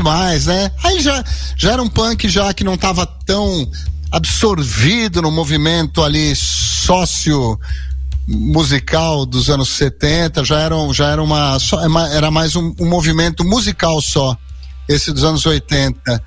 Demais, 0.00 0.46
né? 0.46 0.72
Aí 0.82 1.00
já, 1.00 1.22
já 1.56 1.72
era 1.72 1.82
um 1.82 1.88
punk 1.88 2.28
já 2.28 2.52
que 2.54 2.64
não 2.64 2.76
tava 2.76 3.06
tão 3.06 3.70
absorvido 4.10 5.22
no 5.22 5.30
movimento 5.30 6.02
ali 6.02 6.34
sócio 6.34 7.58
musical 8.26 9.26
dos 9.26 9.50
anos 9.50 9.68
70, 9.70 10.44
já 10.44 10.60
era, 10.60 10.74
já 10.92 11.08
era 11.08 11.22
uma, 11.22 11.58
só, 11.58 11.80
é 11.80 12.16
era 12.16 12.30
mais 12.30 12.56
um, 12.56 12.74
um 12.80 12.88
movimento 12.88 13.44
musical 13.44 14.00
só, 14.00 14.36
esse 14.88 15.12
dos 15.12 15.24
anos 15.24 15.44
80. 15.44 16.22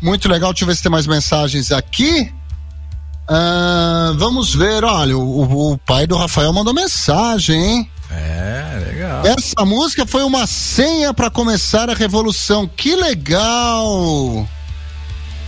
Muito 0.00 0.28
legal, 0.28 0.52
deixa 0.52 0.64
eu 0.64 0.68
ver 0.68 0.76
se 0.76 0.82
tem 0.82 0.92
mais 0.92 1.06
mensagens 1.06 1.70
aqui. 1.72 2.32
Ah, 3.28 4.14
vamos 4.16 4.54
ver, 4.54 4.84
olha, 4.84 5.18
o, 5.18 5.72
o, 5.72 5.78
pai 5.78 6.06
do 6.06 6.16
Rafael 6.16 6.52
mandou 6.52 6.72
mensagem, 6.72 7.60
hein? 7.60 7.90
É. 8.10 8.45
Essa 9.26 9.64
música 9.64 10.06
foi 10.06 10.22
uma 10.22 10.46
senha 10.46 11.12
para 11.12 11.28
começar 11.28 11.90
a 11.90 11.94
revolução. 11.94 12.68
Que 12.68 12.94
legal! 12.94 14.48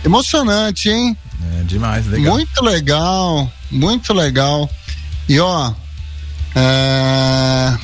Emocionante, 0.03 0.89
hein? 0.89 1.17
É 1.59 1.63
demais, 1.63 2.05
legal. 2.05 2.33
Muito 2.33 2.61
legal, 2.61 3.53
muito 3.71 4.13
legal. 4.13 4.69
E 5.29 5.39
ó, 5.39 5.73
é... 6.53 7.77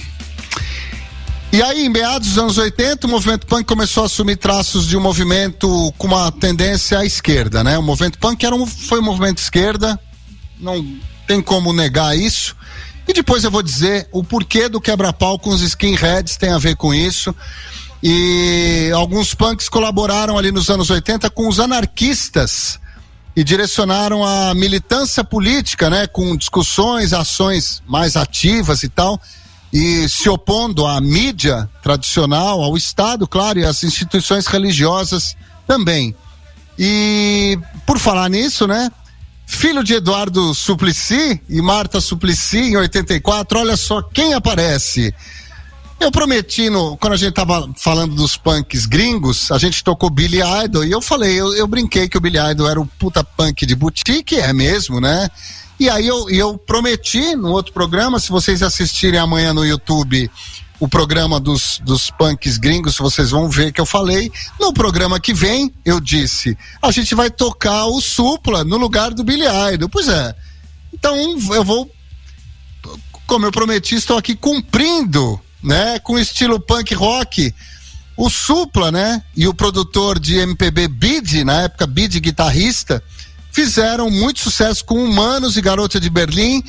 E 1.53 1.61
aí, 1.63 1.85
em 1.85 1.89
meados 1.89 2.27
dos 2.27 2.37
anos 2.37 2.57
80, 2.57 3.07
o 3.07 3.09
movimento 3.09 3.47
punk 3.47 3.63
começou 3.63 4.03
a 4.03 4.07
assumir 4.07 4.35
traços 4.35 4.85
de 4.85 4.97
um 4.97 5.01
movimento 5.01 5.93
com 5.97 6.07
uma 6.07 6.29
tendência 6.29 6.99
à 6.99 7.05
esquerda, 7.05 7.63
né? 7.63 7.77
O 7.77 7.83
movimento 7.83 8.19
punk 8.19 8.45
era 8.45 8.53
um, 8.53 8.65
foi 8.65 8.99
um 8.99 9.03
movimento 9.03 9.37
esquerda, 9.37 9.97
não 10.59 10.85
tem 11.25 11.41
como 11.41 11.71
negar 11.71 12.17
isso. 12.17 12.53
E 13.07 13.13
depois 13.13 13.43
eu 13.43 13.51
vou 13.51 13.61
dizer 13.61 14.07
o 14.11 14.23
porquê 14.23 14.67
do 14.67 14.81
quebra-pau 14.81 15.37
com 15.37 15.51
os 15.51 15.61
skinheads 15.61 16.37
tem 16.37 16.51
a 16.51 16.57
ver 16.57 16.75
com 16.75 16.93
isso. 16.93 17.33
E 18.01 18.91
alguns 18.93 19.33
punks 19.33 19.69
colaboraram 19.69 20.37
ali 20.37 20.51
nos 20.51 20.69
anos 20.69 20.89
80 20.89 21.29
com 21.29 21.47
os 21.47 21.59
anarquistas 21.59 22.79
e 23.35 23.43
direcionaram 23.43 24.23
a 24.23 24.53
militância 24.53 25.23
política, 25.23 25.89
né, 25.89 26.07
com 26.07 26.35
discussões, 26.37 27.13
ações 27.13 27.81
mais 27.85 28.15
ativas 28.15 28.83
e 28.83 28.89
tal 28.89 29.19
e 29.75 30.07
se 30.07 30.29
opondo 30.29 30.87
à 30.87 31.01
mídia 31.01 31.69
tradicional, 31.83 32.63
ao 32.63 32.77
Estado, 32.77 33.27
claro, 33.27 33.59
e 33.59 33.65
às 33.65 33.83
instituições 33.83 34.47
religiosas 34.47 35.35
também. 35.67 36.15
E 36.79 37.59
por 37.85 37.99
falar 37.99 38.29
nisso, 38.29 38.65
né? 38.65 38.89
Filho 39.45 39.83
de 39.83 39.95
Eduardo 39.95 40.53
Suplicy 40.53 41.41
e 41.47 41.61
Marta 41.61 42.01
Suplicy 42.01 42.57
em 42.57 42.77
84, 42.77 43.59
olha 43.59 43.77
só 43.77 44.01
quem 44.01 44.33
aparece. 44.33 45.13
Eu 45.99 46.11
prometi, 46.11 46.69
no, 46.69 46.97
quando 46.97 47.13
a 47.13 47.17
gente 47.17 47.33
tava 47.33 47.69
falando 47.77 48.15
dos 48.15 48.35
punks 48.35 48.85
gringos, 48.85 49.51
a 49.51 49.57
gente 49.57 49.83
tocou 49.83 50.09
Billy 50.09 50.39
Idol 50.63 50.83
e 50.83 50.91
eu 50.91 51.01
falei, 51.01 51.39
eu, 51.39 51.53
eu 51.55 51.67
brinquei 51.67 52.09
que 52.09 52.17
o 52.17 52.21
Billy 52.21 52.37
Idol 52.51 52.69
era 52.69 52.81
o 52.81 52.85
puta 52.85 53.23
punk 53.23 53.65
de 53.65 53.75
boutique, 53.75 54.35
é 54.35 54.51
mesmo, 54.51 54.99
né? 54.99 55.29
E 55.79 55.89
aí 55.89 56.07
eu, 56.07 56.29
eu 56.29 56.57
prometi 56.57 57.35
no 57.35 57.49
outro 57.49 57.71
programa, 57.71 58.19
se 58.19 58.29
vocês 58.29 58.61
assistirem 58.61 59.19
amanhã 59.19 59.53
no 59.53 59.65
YouTube 59.65 60.29
o 60.79 60.87
programa 60.87 61.39
dos, 61.39 61.79
dos 61.83 62.09
punks 62.11 62.57
gringos, 62.57 62.97
vocês 62.97 63.31
vão 63.31 63.49
ver 63.49 63.71
que 63.71 63.79
eu 63.79 63.85
falei. 63.85 64.31
No 64.59 64.73
programa 64.73 65.19
que 65.19 65.33
vem, 65.33 65.73
eu 65.85 65.99
disse, 65.99 66.57
a 66.81 66.91
gente 66.91 67.15
vai 67.15 67.29
tocar 67.29 67.85
o 67.85 68.01
Supla 68.01 68.63
no 68.63 68.77
lugar 68.77 69.13
do 69.13 69.23
Billy 69.23 69.45
Idol. 69.73 69.89
Pois 69.89 70.07
é. 70.07 70.35
Então 70.93 71.15
eu 71.53 71.63
vou, 71.63 71.89
como 73.25 73.45
eu 73.45 73.51
prometi, 73.51 73.95
estou 73.95 74.17
aqui 74.17 74.35
cumprindo, 74.35 75.39
né, 75.63 75.99
com 75.99 76.19
estilo 76.19 76.59
punk 76.59 76.93
rock. 76.93 77.53
O 78.17 78.29
Supla, 78.29 78.91
né, 78.91 79.21
e 79.35 79.47
o 79.47 79.53
produtor 79.53 80.19
de 80.19 80.37
MPB 80.37 80.87
Bid, 80.87 81.43
na 81.43 81.63
época 81.63 81.85
Bid 81.85 82.19
guitarrista, 82.19 83.03
fizeram 83.51 84.09
muito 84.09 84.39
sucesso 84.39 84.83
com 84.83 85.03
Humanos 85.03 85.57
e 85.57 85.61
Garota 85.61 85.99
de 85.99 86.09
Berlim 86.09 86.63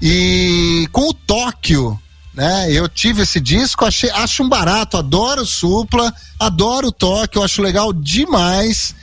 e 0.00 0.88
com 0.92 1.08
o 1.08 1.14
Tóquio, 1.14 2.00
né? 2.38 2.70
Eu 2.70 2.88
tive 2.88 3.22
esse 3.22 3.40
disco, 3.40 3.84
achei, 3.84 4.08
acho 4.10 4.44
um 4.44 4.48
barato, 4.48 4.96
adoro 4.96 5.42
o 5.42 5.46
Supla, 5.46 6.14
adoro 6.38 6.86
o 6.86 6.92
Tóquio, 6.92 7.42
acho 7.42 7.60
legal 7.60 7.92
demais. 7.92 8.94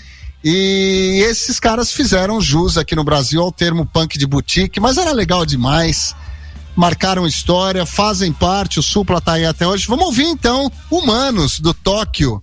E 0.42 1.22
esses 1.28 1.60
caras 1.60 1.92
fizeram 1.92 2.40
jus 2.40 2.78
aqui 2.78 2.96
no 2.96 3.04
Brasil 3.04 3.42
ao 3.42 3.52
termo 3.52 3.86
punk 3.86 4.18
de 4.18 4.26
boutique, 4.26 4.80
mas 4.80 4.98
era 4.98 5.12
legal 5.12 5.46
demais. 5.46 6.16
Marcaram 6.78 7.28
história, 7.28 7.86
fazem 7.86 8.32
parte, 8.32 8.80
o 8.80 8.84
Supla 8.84 9.20
tá 9.20 9.34
aí 9.34 9.46
até 9.46 9.68
hoje. 9.68 9.86
Vamos 9.86 10.06
ouvir 10.06 10.28
então 10.28 10.72
Humanos 10.90 11.60
do 11.60 11.74
Tóquio. 11.74 12.42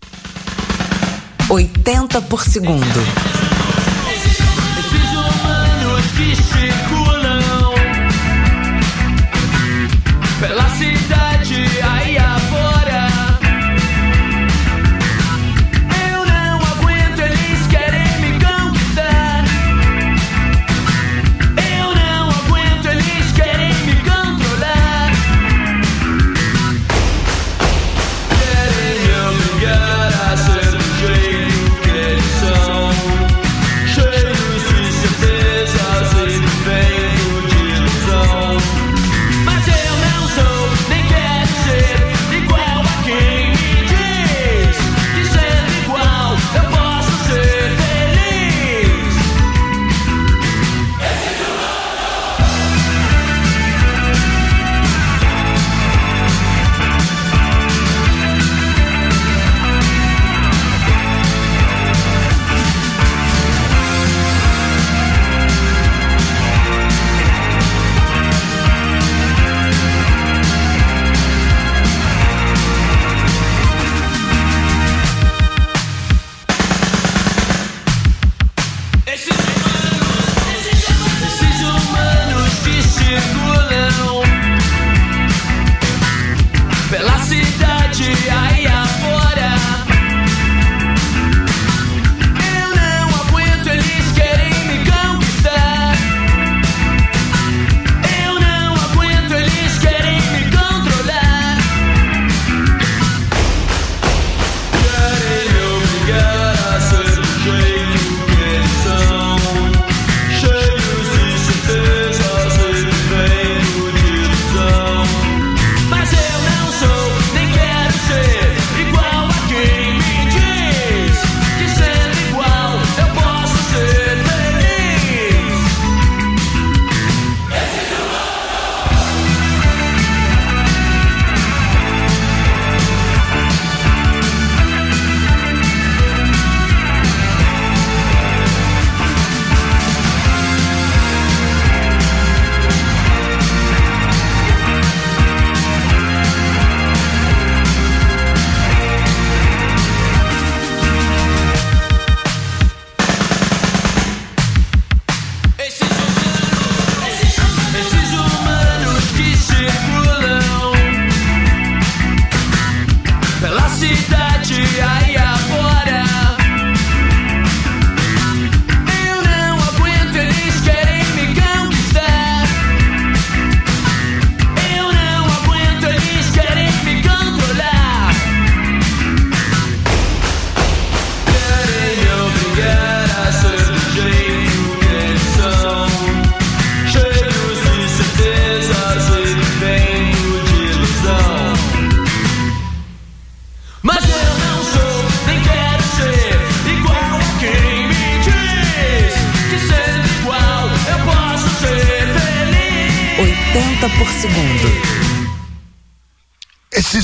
80 1.48 2.20
por 2.20 2.42
segundo. 2.42 2.84
80 2.84 3.32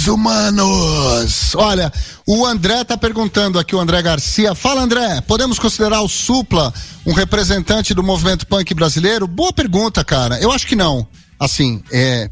humanos. 0.09 1.55
Olha, 1.55 1.93
o 2.27 2.45
André 2.47 2.83
tá 2.85 2.97
perguntando 2.97 3.59
aqui, 3.59 3.75
o 3.75 3.81
André 3.81 4.01
Garcia. 4.03 4.55
Fala, 4.55 4.83
André, 4.83 5.21
podemos 5.23 5.59
considerar 5.59 6.01
o 6.03 6.09
Supla 6.09 6.73
um 7.07 7.13
representante 7.13 7.95
do 7.95 8.03
movimento 8.03 8.47
punk 8.47 8.75
brasileiro? 8.75 9.27
Boa 9.27 9.53
pergunta, 9.53 10.05
cara. 10.05 10.39
Eu 10.41 10.51
acho 10.53 10.67
que 10.67 10.77
não. 10.77 11.07
Assim, 11.39 11.83
é, 11.93 12.31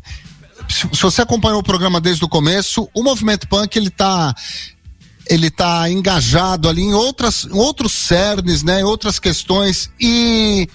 se, 0.68 0.86
você 1.00 1.22
acompanhou 1.22 1.60
o 1.60 1.64
programa 1.64 2.00
desde 2.00 2.24
o 2.24 2.28
começo, 2.28 2.88
o 2.94 3.02
movimento 3.02 3.48
punk 3.48 3.76
ele 3.76 3.90
tá 3.90 4.34
ele 5.28 5.50
tá 5.50 5.90
engajado 5.90 6.68
ali 6.68 6.82
em 6.82 6.94
outras 6.94 7.46
outros 7.50 7.92
cernes, 7.92 8.62
né, 8.62 8.80
em 8.80 8.84
outras 8.84 9.18
questões 9.18 9.90
e 10.00 10.68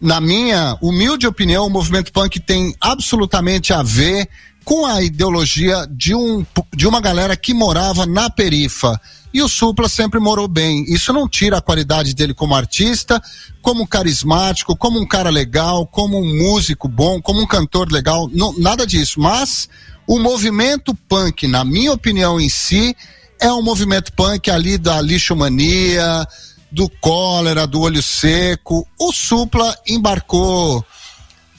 na 0.00 0.20
minha 0.20 0.76
humilde 0.82 1.26
opinião, 1.26 1.66
o 1.66 1.70
movimento 1.70 2.12
punk 2.12 2.38
tem 2.38 2.74
absolutamente 2.80 3.72
a 3.72 3.82
ver 3.82 4.28
com 4.64 4.86
a 4.86 5.02
ideologia 5.02 5.86
de, 5.90 6.14
um, 6.14 6.44
de 6.74 6.86
uma 6.86 7.00
galera 7.00 7.36
que 7.36 7.52
morava 7.52 8.06
na 8.06 8.30
perifa. 8.30 9.00
E 9.32 9.42
o 9.42 9.48
Supla 9.48 9.88
sempre 9.88 10.20
morou 10.20 10.46
bem. 10.46 10.84
Isso 10.88 11.12
não 11.12 11.28
tira 11.28 11.58
a 11.58 11.60
qualidade 11.60 12.14
dele 12.14 12.32
como 12.32 12.54
artista, 12.54 13.20
como 13.60 13.86
carismático, 13.86 14.76
como 14.76 14.98
um 14.98 15.06
cara 15.06 15.28
legal, 15.28 15.86
como 15.86 16.18
um 16.18 16.36
músico 16.36 16.86
bom, 16.86 17.20
como 17.20 17.40
um 17.40 17.46
cantor 17.46 17.90
legal, 17.90 18.30
não, 18.32 18.56
nada 18.58 18.86
disso. 18.86 19.20
Mas 19.20 19.68
o 20.06 20.18
movimento 20.18 20.94
punk, 21.08 21.48
na 21.48 21.64
minha 21.64 21.92
opinião 21.92 22.40
em 22.40 22.48
si, 22.48 22.96
é 23.40 23.52
um 23.52 23.62
movimento 23.62 24.12
punk 24.12 24.50
ali 24.50 24.78
da 24.78 25.00
lixomania, 25.00 26.26
do 26.70 26.88
cólera, 26.88 27.66
do 27.66 27.80
olho 27.80 28.02
seco. 28.02 28.86
O 28.98 29.12
Supla 29.12 29.76
embarcou 29.86 30.84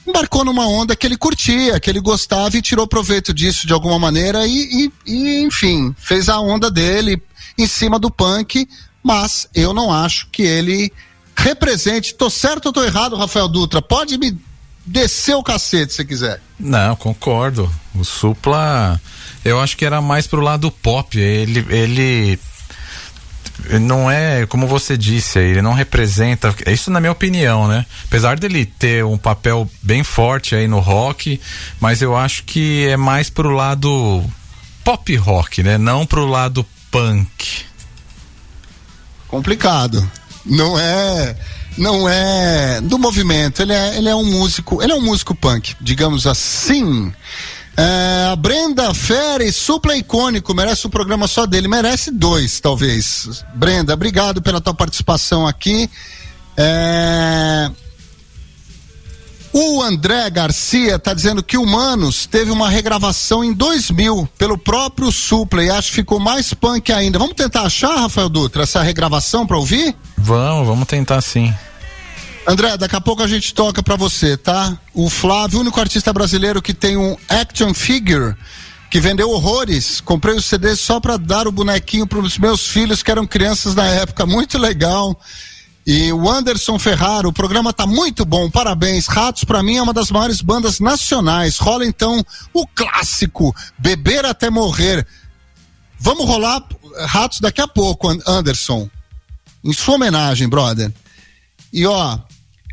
embarcou 0.06 0.44
numa 0.44 0.66
onda 0.66 0.94
que 0.94 1.06
ele 1.06 1.16
curtia, 1.16 1.80
que 1.80 1.90
ele 1.90 2.00
gostava 2.00 2.56
e 2.56 2.62
tirou 2.62 2.86
proveito 2.86 3.34
disso 3.34 3.66
de 3.66 3.72
alguma 3.72 3.98
maneira 3.98 4.46
e, 4.46 4.52
e, 5.06 5.12
e, 5.12 5.42
enfim, 5.42 5.94
fez 5.98 6.28
a 6.28 6.38
onda 6.38 6.70
dele 6.70 7.20
em 7.58 7.66
cima 7.66 7.98
do 7.98 8.10
punk, 8.10 8.68
mas 9.02 9.48
eu 9.54 9.72
não 9.74 9.92
acho 9.92 10.28
que 10.30 10.42
ele 10.42 10.92
represente. 11.36 12.14
Tô 12.14 12.30
certo 12.30 12.66
ou 12.66 12.72
tô 12.72 12.82
errado, 12.82 13.16
Rafael 13.16 13.48
Dutra? 13.48 13.82
Pode 13.82 14.16
me 14.18 14.36
descer 14.84 15.34
o 15.34 15.42
cacete 15.42 15.92
se 15.92 16.04
quiser. 16.04 16.40
Não, 16.58 16.94
concordo. 16.96 17.70
O 17.94 18.04
Supla, 18.04 19.00
eu 19.44 19.60
acho 19.60 19.76
que 19.76 19.84
era 19.84 20.00
mais 20.00 20.26
pro 20.26 20.40
lado 20.40 20.70
pop. 20.70 21.18
Ele, 21.18 21.64
ele 21.68 22.38
não 23.80 24.10
é, 24.10 24.46
como 24.46 24.66
você 24.66 24.96
disse, 24.96 25.38
ele 25.38 25.62
não 25.62 25.72
representa, 25.72 26.54
isso 26.66 26.90
na 26.90 27.00
minha 27.00 27.12
opinião, 27.12 27.66
né? 27.66 27.84
Apesar 28.04 28.38
dele 28.38 28.64
ter 28.64 29.04
um 29.04 29.18
papel 29.18 29.68
bem 29.82 30.04
forte 30.04 30.54
aí 30.54 30.68
no 30.68 30.78
rock, 30.78 31.40
mas 31.80 32.02
eu 32.02 32.16
acho 32.16 32.44
que 32.44 32.86
é 32.86 32.96
mais 32.96 33.30
pro 33.30 33.50
lado 33.50 34.24
pop 34.84 35.16
rock, 35.16 35.62
né? 35.62 35.78
Não 35.78 36.06
pro 36.06 36.26
lado 36.26 36.64
punk. 36.90 37.64
Complicado. 39.26 40.08
Não 40.44 40.78
é, 40.78 41.36
não 41.76 42.08
é 42.08 42.80
do 42.80 42.98
movimento, 42.98 43.62
ele 43.62 43.72
é, 43.72 43.98
ele 43.98 44.08
é 44.08 44.14
um 44.14 44.24
músico, 44.24 44.80
ele 44.82 44.92
é 44.92 44.94
um 44.94 45.02
músico 45.02 45.34
punk, 45.34 45.74
digamos 45.80 46.26
assim. 46.26 47.12
É, 47.76 48.28
a 48.32 48.36
Brenda 48.36 48.94
Feres, 48.94 49.54
supla 49.54 49.94
icônico, 49.96 50.54
merece 50.54 50.86
um 50.86 50.90
programa 50.90 51.28
só 51.28 51.44
dele, 51.44 51.68
merece 51.68 52.10
dois, 52.10 52.58
talvez. 52.58 53.44
Brenda, 53.54 53.92
obrigado 53.92 54.40
pela 54.40 54.60
tua 54.60 54.72
participação 54.72 55.46
aqui. 55.46 55.90
É... 56.56 57.70
O 59.52 59.82
André 59.82 60.28
Garcia 60.28 60.96
está 60.96 61.14
dizendo 61.14 61.42
que 61.42 61.56
Humanos 61.56 62.26
teve 62.26 62.50
uma 62.50 62.68
regravação 62.68 63.42
em 63.42 63.54
2000 63.54 64.28
pelo 64.36 64.58
próprio 64.58 65.10
Supla 65.10 65.64
e 65.64 65.70
acho 65.70 65.88
que 65.88 65.94
ficou 65.96 66.20
mais 66.20 66.52
punk 66.52 66.92
ainda. 66.92 67.18
Vamos 67.18 67.34
tentar 67.34 67.62
achar, 67.62 67.96
Rafael 67.96 68.28
Dutra, 68.28 68.64
essa 68.64 68.82
regravação 68.82 69.46
para 69.46 69.56
ouvir? 69.56 69.96
Vamos, 70.18 70.66
vamos 70.66 70.86
tentar 70.86 71.22
sim. 71.22 71.54
André, 72.46 72.76
daqui 72.76 72.94
a 72.94 73.00
pouco 73.00 73.22
a 73.22 73.26
gente 73.26 73.52
toca 73.52 73.82
para 73.82 73.96
você, 73.96 74.36
tá? 74.36 74.78
O 74.94 75.10
Flávio, 75.10 75.58
o 75.58 75.62
único 75.62 75.80
artista 75.80 76.12
brasileiro 76.12 76.62
que 76.62 76.72
tem 76.72 76.96
um 76.96 77.16
action 77.28 77.74
figure 77.74 78.36
que 78.88 79.00
vendeu 79.00 79.30
horrores. 79.30 80.00
Comprei 80.00 80.36
o 80.36 80.42
CD 80.42 80.76
só 80.76 81.00
para 81.00 81.16
dar 81.16 81.48
o 81.48 81.52
bonequinho 81.52 82.06
para 82.06 82.20
os 82.20 82.38
meus 82.38 82.64
filhos 82.68 83.02
que 83.02 83.10
eram 83.10 83.26
crianças 83.26 83.74
na 83.74 83.84
época. 83.86 84.24
Muito 84.24 84.58
legal. 84.58 85.20
E 85.84 86.12
o 86.12 86.30
Anderson 86.30 86.78
Ferraro, 86.78 87.30
o 87.30 87.32
programa 87.32 87.72
tá 87.72 87.84
muito 87.84 88.24
bom, 88.24 88.48
parabéns. 88.48 89.08
Ratos 89.08 89.42
para 89.42 89.62
mim 89.62 89.76
é 89.76 89.82
uma 89.82 89.92
das 89.92 90.12
maiores 90.12 90.40
bandas 90.40 90.78
nacionais. 90.78 91.58
Rola 91.58 91.84
então 91.84 92.24
o 92.52 92.64
clássico 92.64 93.54
Beber 93.76 94.24
até 94.24 94.50
morrer. 94.50 95.04
Vamos 95.98 96.26
rolar 96.26 96.64
Ratos 97.06 97.40
daqui 97.40 97.60
a 97.60 97.66
pouco, 97.66 98.08
Anderson. 98.24 98.88
Em 99.64 99.72
sua 99.72 99.96
homenagem, 99.96 100.48
brother. 100.48 100.92
E 101.72 101.84
ó, 101.86 102.18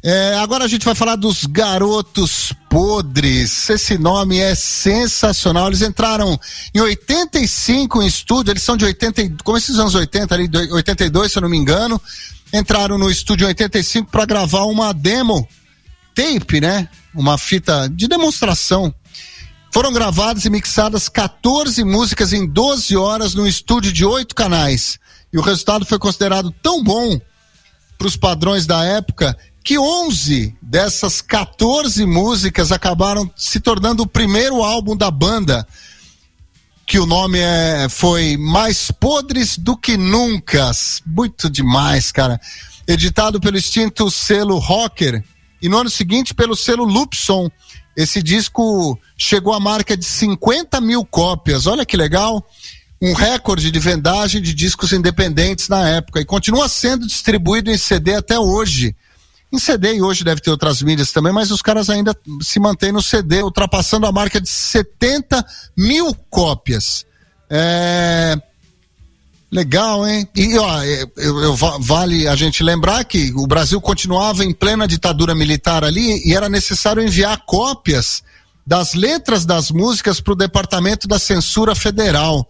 é, 0.06 0.36
agora 0.36 0.66
a 0.66 0.68
gente 0.68 0.84
vai 0.84 0.94
falar 0.94 1.16
dos 1.16 1.46
Garotos 1.46 2.52
Podres. 2.70 3.70
Esse 3.70 3.98
nome 3.98 4.38
é 4.38 4.54
sensacional. 4.54 5.68
Eles 5.68 5.82
entraram 5.82 6.38
em 6.76 6.82
85 6.82 8.04
em 8.04 8.08
estúdio, 8.08 8.52
eles 8.52 8.64
são 8.64 8.76
de 8.76 8.84
80, 8.84 9.44
começo 9.46 9.72
dos 9.72 9.80
anos 9.80 9.96
80, 9.96 10.36
ali, 10.36 10.50
82, 10.74 11.32
se 11.32 11.38
eu 11.38 11.42
não 11.42 11.50
me 11.50 11.56
engano. 11.56 12.02
Entraram 12.54 12.98
no 12.98 13.10
estúdio 13.10 13.46
em 13.46 13.48
85 13.48 14.12
para 14.12 14.26
gravar 14.26 14.64
uma 14.64 14.94
demo 14.94 15.48
tape, 16.14 16.60
né? 16.60 16.90
Uma 17.16 17.38
fita 17.38 17.90
de 17.90 18.06
demonstração. 18.10 18.94
Foram 19.72 19.94
gravadas 19.94 20.44
e 20.44 20.50
mixadas 20.50 21.08
14 21.08 21.82
músicas 21.86 22.34
em 22.34 22.46
12 22.46 22.98
horas 22.98 23.34
no 23.34 23.48
estúdio 23.48 23.94
de 23.94 24.04
oito 24.04 24.36
canais. 24.36 25.00
E 25.32 25.38
o 25.38 25.42
resultado 25.42 25.86
foi 25.86 25.98
considerado 25.98 26.52
tão 26.62 26.84
bom 26.84 27.20
para 27.98 28.08
os 28.08 28.18
padrões 28.18 28.68
da 28.68 28.84
época 28.84 29.38
que 29.64 29.80
11 29.80 30.56
dessas 30.62 31.22
14 31.22 32.06
músicas 32.06 32.72
acabaram 32.72 33.32
se 33.36 33.60
tornando 33.60 34.04
o 34.04 34.08
primeiro 34.08 34.62
álbum 34.62 34.96
da 34.96 35.10
banda, 35.10 35.66
que 36.86 37.00
o 37.00 37.06
nome 37.06 37.40
é, 37.40 37.88
foi 37.90 38.36
Mais 38.36 38.92
Podres 38.92 39.58
do 39.58 39.78
que 39.78 39.96
Nunca. 39.96 40.70
Muito 41.06 41.50
demais, 41.50 42.12
cara. 42.12 42.40
Editado 42.86 43.40
pelo 43.40 43.58
extinto 43.58 44.12
selo 44.12 44.58
Rocker 44.58 45.24
e 45.62 45.70
no 45.70 45.78
ano 45.78 45.90
seguinte 45.90 46.34
pelo 46.34 46.58
selo 46.58 46.84
Lupson. 46.84 47.50
Esse 47.96 48.22
disco 48.22 49.00
chegou 49.18 49.54
à 49.54 49.60
marca 49.62 49.96
de 49.96 50.04
50 50.04 50.82
mil 50.82 51.06
cópias. 51.06 51.68
Olha 51.68 51.86
que 51.86 51.96
legal 51.96 52.46
um 53.02 53.14
recorde 53.14 53.72
de 53.72 53.80
vendagem 53.80 54.42
de 54.42 54.54
discos 54.54 54.92
independentes 54.92 55.70
na 55.70 55.88
época 55.88 56.20
e 56.20 56.26
continua 56.26 56.68
sendo 56.68 57.08
distribuído 57.08 57.72
em 57.72 57.78
CD 57.78 58.16
até 58.16 58.38
hoje 58.38 58.94
em 59.54 59.60
CD 59.60 59.96
e 59.96 60.02
hoje 60.02 60.24
deve 60.24 60.42
ter 60.42 60.50
outras 60.50 60.82
mídias 60.82 61.12
também, 61.12 61.32
mas 61.32 61.52
os 61.52 61.62
caras 61.62 61.88
ainda 61.90 62.18
se 62.42 62.60
mantêm 62.60 62.92
no 62.92 63.04
CD, 63.04 63.44
ultrapassando 63.44 64.08
a 64.08 64.12
marca 64.12 64.42
de 64.42 64.50
70 64.50 65.46
mil 65.78 66.14
cópias. 66.30 67.06
É... 67.50 68.36
Legal, 69.52 70.08
hein? 70.08 70.28
E 70.36 70.58
ó, 70.58 70.84
eu, 70.84 71.40
eu, 71.44 71.56
vale 71.56 72.28
a 72.28 72.36
gente 72.36 72.64
lembrar 72.64 73.04
que 73.04 73.32
o 73.36 73.46
Brasil 73.46 73.80
continuava 73.80 74.44
em 74.44 74.52
plena 74.52 74.88
ditadura 74.88 75.36
militar 75.36 75.84
ali 75.84 76.28
e 76.28 76.34
era 76.34 76.50
necessário 76.50 77.04
enviar 77.04 77.44
cópias 77.46 78.24
das 78.66 78.96
letras 78.96 79.46
das 79.46 79.70
músicas 79.70 80.20
para 80.20 80.34
o 80.34 80.36
Departamento 80.36 81.08
da 81.08 81.20
Censura 81.20 81.76
Federal. 81.76 82.50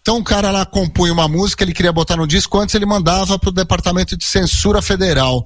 Então 0.00 0.18
o 0.18 0.22
cara 0.22 0.52
lá 0.52 0.64
compunha 0.64 1.12
uma 1.12 1.26
música, 1.26 1.64
ele 1.64 1.74
queria 1.74 1.92
botar 1.92 2.16
no 2.16 2.28
disco, 2.28 2.60
antes 2.60 2.76
ele 2.76 2.86
mandava 2.86 3.36
para 3.40 3.48
o 3.48 3.52
Departamento 3.52 4.16
de 4.16 4.24
Censura 4.24 4.80
Federal. 4.80 5.44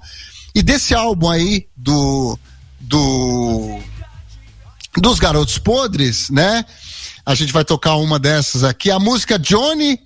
E 0.54 0.62
desse 0.62 0.94
álbum 0.94 1.28
aí, 1.28 1.66
do. 1.76 2.38
do 2.80 3.78
dos 4.96 5.18
Garotos 5.18 5.58
Podres, 5.58 6.30
né? 6.30 6.64
A 7.24 7.34
gente 7.34 7.52
vai 7.52 7.64
tocar 7.64 7.96
uma 7.96 8.18
dessas 8.18 8.64
aqui. 8.64 8.90
A 8.90 8.98
música 8.98 9.38
Johnny 9.38 10.00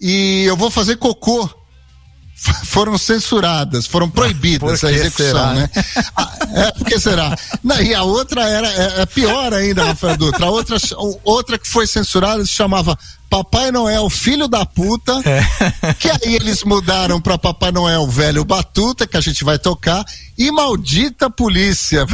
e 0.00 0.44
Eu 0.44 0.56
Vou 0.56 0.70
Fazer 0.70 0.96
Cocô 0.96 1.50
foram 2.64 2.98
censuradas, 2.98 3.86
foram 3.86 4.10
proibidas 4.10 4.82
a 4.82 4.90
execução, 4.90 5.26
será? 5.26 5.52
né? 5.54 5.70
Ah, 6.16 6.32
é, 6.54 6.72
por 6.72 6.86
que 6.86 6.98
será? 6.98 7.36
Não, 7.62 7.80
e 7.80 7.94
a 7.94 8.02
outra 8.02 8.48
era 8.48 8.68
é, 8.68 9.02
é 9.02 9.06
pior 9.06 9.52
ainda, 9.52 9.84
Rafael 9.84 10.16
Dutra. 10.16 10.46
A 10.46 10.50
outra, 10.50 10.76
outra 11.22 11.58
que 11.58 11.68
foi 11.68 11.86
censurada 11.86 12.44
se 12.44 12.52
chamava 12.52 12.98
Papai 13.30 13.70
Noel 13.70 14.10
Filho 14.10 14.48
da 14.48 14.66
Puta, 14.66 15.20
é. 15.24 15.94
que 15.94 16.10
aí 16.10 16.34
eles 16.34 16.64
mudaram 16.64 17.20
para 17.20 17.38
Papai 17.38 17.70
Noel 17.70 18.06
Velho 18.08 18.44
Batuta, 18.44 19.06
que 19.06 19.16
a 19.16 19.20
gente 19.20 19.44
vai 19.44 19.58
tocar, 19.58 20.04
e 20.36 20.50
Maldita 20.50 21.30
Polícia. 21.30 22.04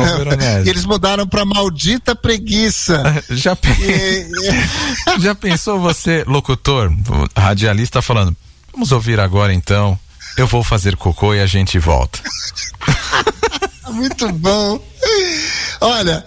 E 0.64 0.68
eles 0.68 0.84
mudaram 0.84 1.26
para 1.26 1.44
Maldita 1.44 2.14
Preguiça. 2.14 3.02
Já, 3.30 3.56
pe... 3.56 3.68
e... 3.68 4.28
Já 5.22 5.34
pensou 5.34 5.80
você, 5.80 6.22
locutor, 6.26 6.92
radialista, 7.36 8.02
falando, 8.02 8.36
vamos 8.72 8.92
ouvir 8.92 9.18
agora 9.18 9.54
então 9.54 9.98
eu 10.42 10.46
vou 10.46 10.62
fazer 10.62 10.96
cocô 10.96 11.34
e 11.34 11.40
a 11.40 11.46
gente 11.46 11.78
volta. 11.78 12.20
Muito 13.90 14.30
bom. 14.32 14.80
Olha, 15.80 16.24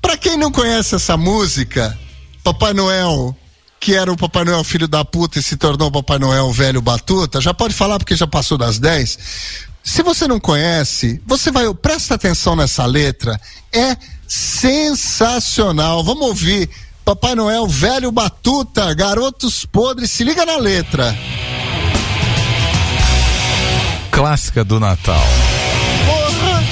para 0.00 0.16
quem 0.16 0.36
não 0.36 0.50
conhece 0.50 0.94
essa 0.94 1.16
música, 1.16 1.98
Papai 2.42 2.72
Noel, 2.72 3.36
que 3.78 3.94
era 3.94 4.12
o 4.12 4.16
Papai 4.16 4.44
Noel 4.44 4.64
filho 4.64 4.88
da 4.88 5.04
puta 5.04 5.38
e 5.38 5.42
se 5.42 5.56
tornou 5.56 5.88
o 5.88 5.92
Papai 5.92 6.18
Noel 6.18 6.52
velho 6.52 6.80
batuta, 6.80 7.40
já 7.40 7.52
pode 7.52 7.74
falar 7.74 7.98
porque 7.98 8.16
já 8.16 8.26
passou 8.26 8.56
das 8.56 8.78
10. 8.78 9.18
Se 9.82 10.02
você 10.02 10.28
não 10.28 10.38
conhece, 10.38 11.20
você 11.26 11.50
vai, 11.50 11.72
presta 11.74 12.14
atenção 12.14 12.54
nessa 12.54 12.84
letra, 12.86 13.40
é 13.72 13.96
sensacional. 14.28 16.04
Vamos 16.04 16.26
ouvir 16.26 16.68
Papai 17.04 17.34
Noel 17.34 17.66
velho 17.66 18.12
batuta, 18.12 18.92
garotos 18.94 19.64
podres, 19.64 20.10
se 20.10 20.22
liga 20.22 20.44
na 20.46 20.56
letra. 20.56 21.16
Clássica 24.20 24.62
do 24.62 24.78
Natal. 24.78 25.24
Porra! 26.04 26.62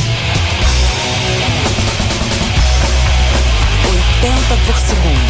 80 4.20 4.56
por 4.66 4.76
segundo. 4.76 5.27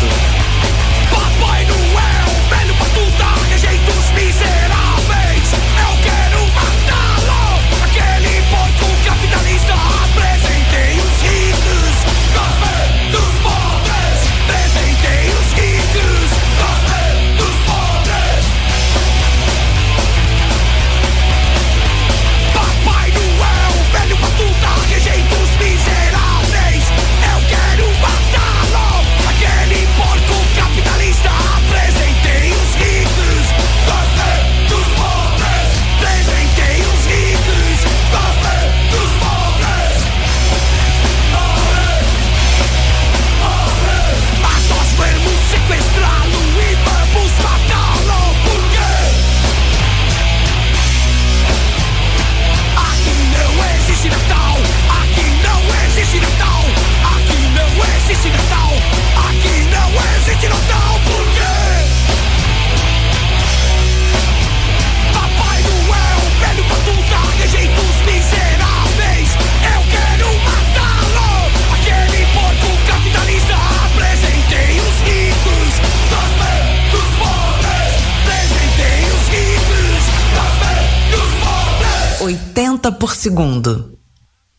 80 82.88 82.92
por 82.92 83.14
segundo. 83.14 83.98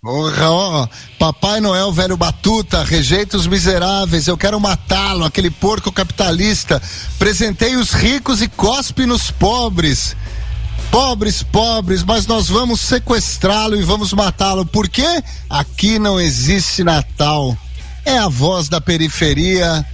Porra, 0.01 0.49
ó, 0.49 0.87
Papai 1.17 1.59
Noel, 1.59 1.91
velho 1.91 2.15
batuta, 2.15 2.83
rejeita 2.83 3.35
os 3.35 3.47
miseráveis, 3.47 4.27
eu 4.27 4.37
quero 4.37 4.59
matá-lo, 4.59 5.25
aquele 5.25 5.49
porco 5.49 5.91
capitalista. 5.91 6.81
Presentei 7.17 7.75
os 7.75 7.91
ricos 7.91 8.41
e 8.41 8.47
cospe 8.47 9.05
nos 9.05 9.29
pobres. 9.29 10.15
Pobres, 10.89 11.43
pobres, 11.43 12.03
mas 12.03 12.25
nós 12.25 12.47
vamos 12.47 12.79
sequestrá-lo 12.79 13.75
e 13.75 13.83
vamos 13.83 14.13
matá-lo. 14.13 14.65
Por 14.65 14.87
quê? 14.87 15.21
Aqui 15.49 15.99
não 15.99 16.19
existe 16.19 16.83
Natal. 16.83 17.55
É 18.05 18.17
a 18.17 18.29
voz 18.29 18.69
da 18.69 18.79
periferia 18.79 19.85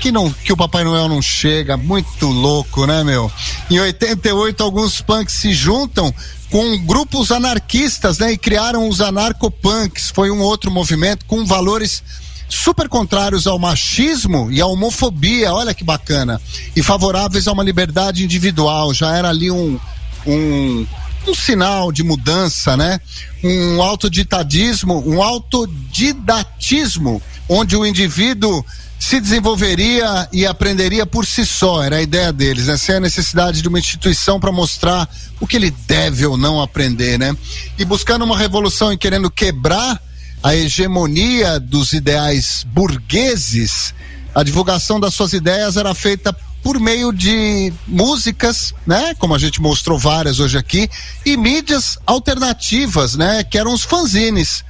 que 0.00 0.10
não 0.10 0.32
que 0.32 0.52
o 0.52 0.56
Papai 0.56 0.82
Noel 0.82 1.08
não 1.08 1.20
chega, 1.20 1.76
muito 1.76 2.26
louco, 2.26 2.86
né, 2.86 3.04
meu? 3.04 3.30
Em 3.70 3.78
88 3.78 4.62
alguns 4.64 5.02
punks 5.02 5.34
se 5.34 5.52
juntam 5.52 6.12
com 6.50 6.78
grupos 6.78 7.30
anarquistas, 7.30 8.18
né, 8.18 8.32
e 8.32 8.38
criaram 8.38 8.88
os 8.88 9.00
anarcopunks. 9.00 10.10
Foi 10.10 10.30
um 10.30 10.40
outro 10.40 10.70
movimento 10.70 11.24
com 11.26 11.44
valores 11.44 12.02
super 12.48 12.88
contrários 12.88 13.46
ao 13.46 13.58
machismo 13.58 14.50
e 14.50 14.60
à 14.60 14.66
homofobia, 14.66 15.52
olha 15.52 15.72
que 15.72 15.84
bacana, 15.84 16.40
e 16.74 16.82
favoráveis 16.82 17.46
a 17.46 17.52
uma 17.52 17.62
liberdade 17.62 18.24
individual. 18.24 18.92
Já 18.92 19.16
era 19.16 19.28
ali 19.28 19.50
um 19.50 19.78
um 20.26 20.86
um 21.26 21.34
sinal 21.34 21.92
de 21.92 22.02
mudança, 22.02 22.76
né? 22.76 23.00
Um 23.42 23.82
autoditadismo, 23.82 25.02
um 25.06 25.22
autodidatismo, 25.22 27.22
onde 27.48 27.76
o 27.76 27.86
indivíduo 27.86 28.64
se 28.98 29.18
desenvolveria 29.18 30.28
e 30.30 30.46
aprenderia 30.46 31.06
por 31.06 31.24
si 31.24 31.46
só, 31.46 31.82
era 31.82 31.96
a 31.96 32.02
ideia 32.02 32.32
deles, 32.32 32.66
né? 32.66 32.76
Sem 32.76 32.96
a 32.96 33.00
necessidade 33.00 33.62
de 33.62 33.68
uma 33.68 33.78
instituição 33.78 34.38
para 34.38 34.52
mostrar 34.52 35.08
o 35.40 35.46
que 35.46 35.56
ele 35.56 35.70
deve 35.86 36.26
ou 36.26 36.36
não 36.36 36.60
aprender, 36.60 37.18
né? 37.18 37.34
E 37.78 37.84
buscando 37.84 38.24
uma 38.24 38.36
revolução 38.36 38.92
e 38.92 38.98
querendo 38.98 39.30
quebrar 39.30 40.00
a 40.42 40.54
hegemonia 40.54 41.58
dos 41.58 41.92
ideais 41.92 42.64
burgueses, 42.68 43.94
a 44.34 44.42
divulgação 44.42 45.00
das 45.00 45.14
suas 45.14 45.32
ideias 45.32 45.76
era 45.76 45.94
feita 45.94 46.34
por 46.62 46.78
meio 46.78 47.12
de 47.12 47.72
músicas, 47.86 48.74
né? 48.86 49.14
Como 49.14 49.34
a 49.34 49.38
gente 49.38 49.60
mostrou 49.60 49.98
várias 49.98 50.40
hoje 50.40 50.58
aqui, 50.58 50.88
e 51.24 51.36
mídias 51.36 51.98
alternativas, 52.06 53.14
né? 53.16 53.42
Que 53.44 53.58
eram 53.58 53.72
os 53.72 53.82
fanzines 53.82 54.64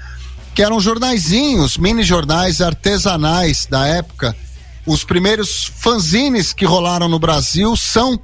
que 0.55 0.63
eram 0.63 0.81
jornaizinhos, 0.81 1.77
mini 1.77 2.03
jornais 2.03 2.61
artesanais 2.61 3.67
da 3.67 3.87
época. 3.87 4.37
Os 4.85 5.05
primeiros 5.05 5.73
fanzines 5.77 6.53
que 6.53 6.65
rolaram 6.65 7.09
no 7.09 7.19
Brasil 7.19 7.77
são, 7.77 8.19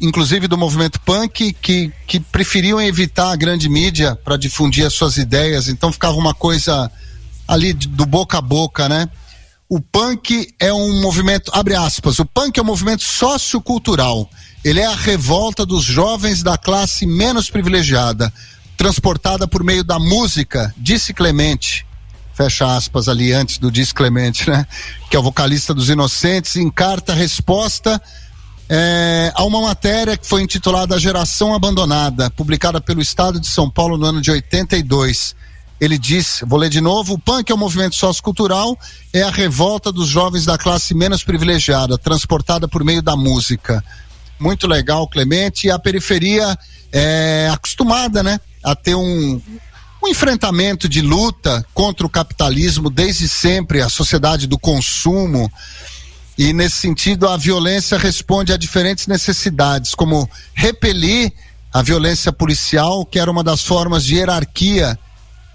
inclusive 0.00 0.46
do 0.46 0.56
movimento 0.56 1.00
punk, 1.00 1.52
que, 1.60 1.92
que 2.06 2.20
preferiam 2.20 2.80
evitar 2.80 3.32
a 3.32 3.36
grande 3.36 3.68
mídia 3.68 4.14
para 4.14 4.36
difundir 4.36 4.86
as 4.86 4.94
suas 4.94 5.16
ideias, 5.16 5.68
então 5.68 5.92
ficava 5.92 6.16
uma 6.16 6.34
coisa 6.34 6.90
ali 7.46 7.72
do 7.72 8.06
boca 8.06 8.38
a 8.38 8.42
boca, 8.42 8.88
né? 8.88 9.08
O 9.68 9.80
punk 9.80 10.54
é 10.58 10.72
um 10.72 11.00
movimento, 11.00 11.50
abre 11.54 11.74
aspas, 11.74 12.18
o 12.18 12.24
punk 12.24 12.58
é 12.58 12.62
um 12.62 12.66
movimento 12.66 13.02
sociocultural. 13.02 14.28
Ele 14.64 14.80
é 14.80 14.86
a 14.86 14.94
revolta 14.94 15.66
dos 15.66 15.84
jovens 15.84 16.42
da 16.42 16.56
classe 16.56 17.06
menos 17.06 17.50
privilegiada, 17.50 18.32
transportada 18.76 19.46
por 19.46 19.62
meio 19.62 19.84
da 19.84 19.98
música, 19.98 20.74
disse 20.76 21.12
Clemente. 21.12 21.86
Fecha 22.32 22.76
aspas 22.76 23.08
ali 23.08 23.32
antes 23.32 23.58
do 23.58 23.70
Disse 23.70 23.92
Clemente, 23.92 24.48
né? 24.48 24.64
Que 25.10 25.16
é 25.16 25.18
o 25.18 25.22
vocalista 25.22 25.74
dos 25.74 25.90
Inocentes, 25.90 26.54
em 26.54 26.70
carta 26.70 27.12
resposta 27.12 28.00
é, 28.68 29.32
a 29.34 29.44
uma 29.44 29.62
matéria 29.62 30.16
que 30.16 30.26
foi 30.26 30.42
intitulada 30.42 30.94
A 30.94 30.98
Geração 30.98 31.54
Abandonada, 31.54 32.30
publicada 32.30 32.80
pelo 32.80 33.00
Estado 33.00 33.40
de 33.40 33.46
São 33.46 33.70
Paulo 33.70 33.96
no 33.96 34.04
ano 34.04 34.20
de 34.20 34.30
82. 34.30 35.34
Ele 35.80 35.96
diz, 35.96 36.40
vou 36.44 36.58
ler 36.58 36.70
de 36.70 36.80
novo, 36.80 37.14
o 37.14 37.18
punk 37.18 37.50
é 37.50 37.54
um 37.54 37.58
movimento 37.58 37.94
sociocultural, 37.94 38.76
é 39.12 39.22
a 39.22 39.30
revolta 39.30 39.92
dos 39.92 40.08
jovens 40.08 40.44
da 40.44 40.58
classe 40.58 40.92
menos 40.94 41.22
privilegiada, 41.22 41.96
transportada 41.96 42.66
por 42.66 42.82
meio 42.82 43.00
da 43.00 43.16
música. 43.16 43.84
Muito 44.40 44.66
legal, 44.66 45.06
Clemente, 45.08 45.66
e 45.66 45.70
a 45.70 45.78
periferia 45.78 46.58
é 46.92 47.48
acostumada, 47.52 48.22
né, 48.22 48.40
a 48.62 48.74
ter 48.74 48.96
um, 48.96 49.40
um 50.02 50.08
enfrentamento 50.08 50.88
de 50.88 51.00
luta 51.00 51.64
contra 51.72 52.04
o 52.06 52.10
capitalismo 52.10 52.90
desde 52.90 53.28
sempre, 53.28 53.80
a 53.80 53.88
sociedade 53.88 54.46
do 54.48 54.58
consumo, 54.58 55.50
e 56.38 56.52
nesse 56.52 56.76
sentido, 56.76 57.28
a 57.28 57.36
violência 57.36 57.98
responde 57.98 58.52
a 58.52 58.56
diferentes 58.56 59.08
necessidades, 59.08 59.92
como 59.92 60.30
repelir 60.54 61.32
a 61.72 61.82
violência 61.82 62.32
policial, 62.32 63.04
que 63.04 63.18
era 63.18 63.28
uma 63.28 63.42
das 63.42 63.62
formas 63.62 64.04
de 64.04 64.14
hierarquia 64.14 64.96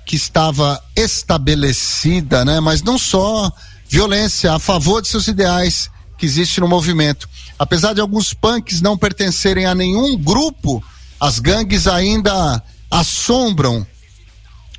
que 0.05 0.15
estava 0.15 0.81
estabelecida, 0.95 2.43
né? 2.43 2.59
Mas 2.59 2.81
não 2.81 2.97
só 2.97 3.51
violência 3.87 4.53
a 4.53 4.59
favor 4.59 5.01
de 5.01 5.07
seus 5.07 5.27
ideais 5.27 5.89
que 6.17 6.25
existe 6.25 6.59
no 6.59 6.67
movimento. 6.67 7.29
Apesar 7.57 7.93
de 7.93 8.01
alguns 8.01 8.33
punks 8.33 8.81
não 8.81 8.97
pertencerem 8.97 9.65
a 9.65 9.75
nenhum 9.75 10.17
grupo, 10.17 10.83
as 11.19 11.39
gangues 11.39 11.87
ainda 11.87 12.61
assombram 12.89 13.85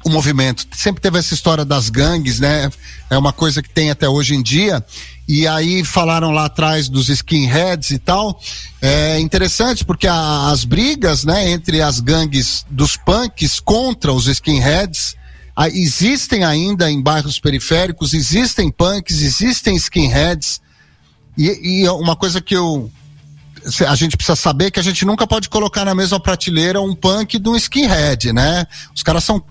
o 0.04 0.10
movimento. 0.10 0.66
Sempre 0.76 1.00
teve 1.00 1.18
essa 1.18 1.32
história 1.34 1.64
das 1.64 1.88
gangues, 1.88 2.38
né? 2.38 2.70
É 3.08 3.16
uma 3.16 3.32
coisa 3.32 3.62
que 3.62 3.70
tem 3.70 3.90
até 3.90 4.08
hoje 4.08 4.34
em 4.34 4.42
dia. 4.42 4.84
E 5.26 5.46
aí 5.48 5.82
falaram 5.82 6.30
lá 6.30 6.44
atrás 6.44 6.88
dos 6.88 7.08
skinheads 7.08 7.90
e 7.90 7.98
tal. 7.98 8.38
É 8.82 9.18
interessante 9.18 9.84
porque 9.84 10.06
a- 10.06 10.50
as 10.50 10.64
brigas, 10.64 11.24
né, 11.24 11.50
entre 11.50 11.80
as 11.80 12.00
gangues 12.00 12.66
dos 12.70 12.96
punks 12.96 13.58
contra 13.60 14.12
os 14.12 14.26
skinheads 14.26 15.16
ah, 15.56 15.68
existem 15.68 16.42
ainda 16.44 16.90
em 16.90 17.00
bairros 17.00 17.38
periféricos, 17.38 18.12
existem 18.12 18.70
punks, 18.70 19.22
existem 19.22 19.76
skinheads. 19.76 20.60
E, 21.38 21.82
e 21.82 21.88
uma 21.88 22.16
coisa 22.16 22.40
que 22.40 22.54
eu 22.54 22.90
a 23.86 23.94
gente 23.94 24.14
precisa 24.14 24.36
saber 24.36 24.70
que 24.70 24.78
a 24.78 24.82
gente 24.82 25.06
nunca 25.06 25.26
pode 25.26 25.48
colocar 25.48 25.86
na 25.86 25.94
mesma 25.94 26.20
prateleira 26.20 26.82
um 26.82 26.94
punk 26.94 27.38
de 27.38 27.48
um 27.48 27.56
skinhead, 27.56 28.30
né? 28.30 28.66
Os 28.94 29.02
caras 29.02 29.24
são 29.24 29.42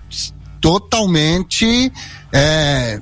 totalmente 0.63 1.91
é, 2.31 3.01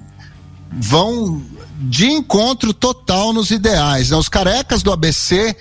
vão 0.71 1.39
de 1.79 2.07
encontro 2.07 2.73
total 2.73 3.31
nos 3.31 3.51
ideais. 3.51 4.09
Né? 4.09 4.17
Os 4.17 4.27
carecas 4.27 4.81
do 4.81 4.91
ABC 4.91 5.55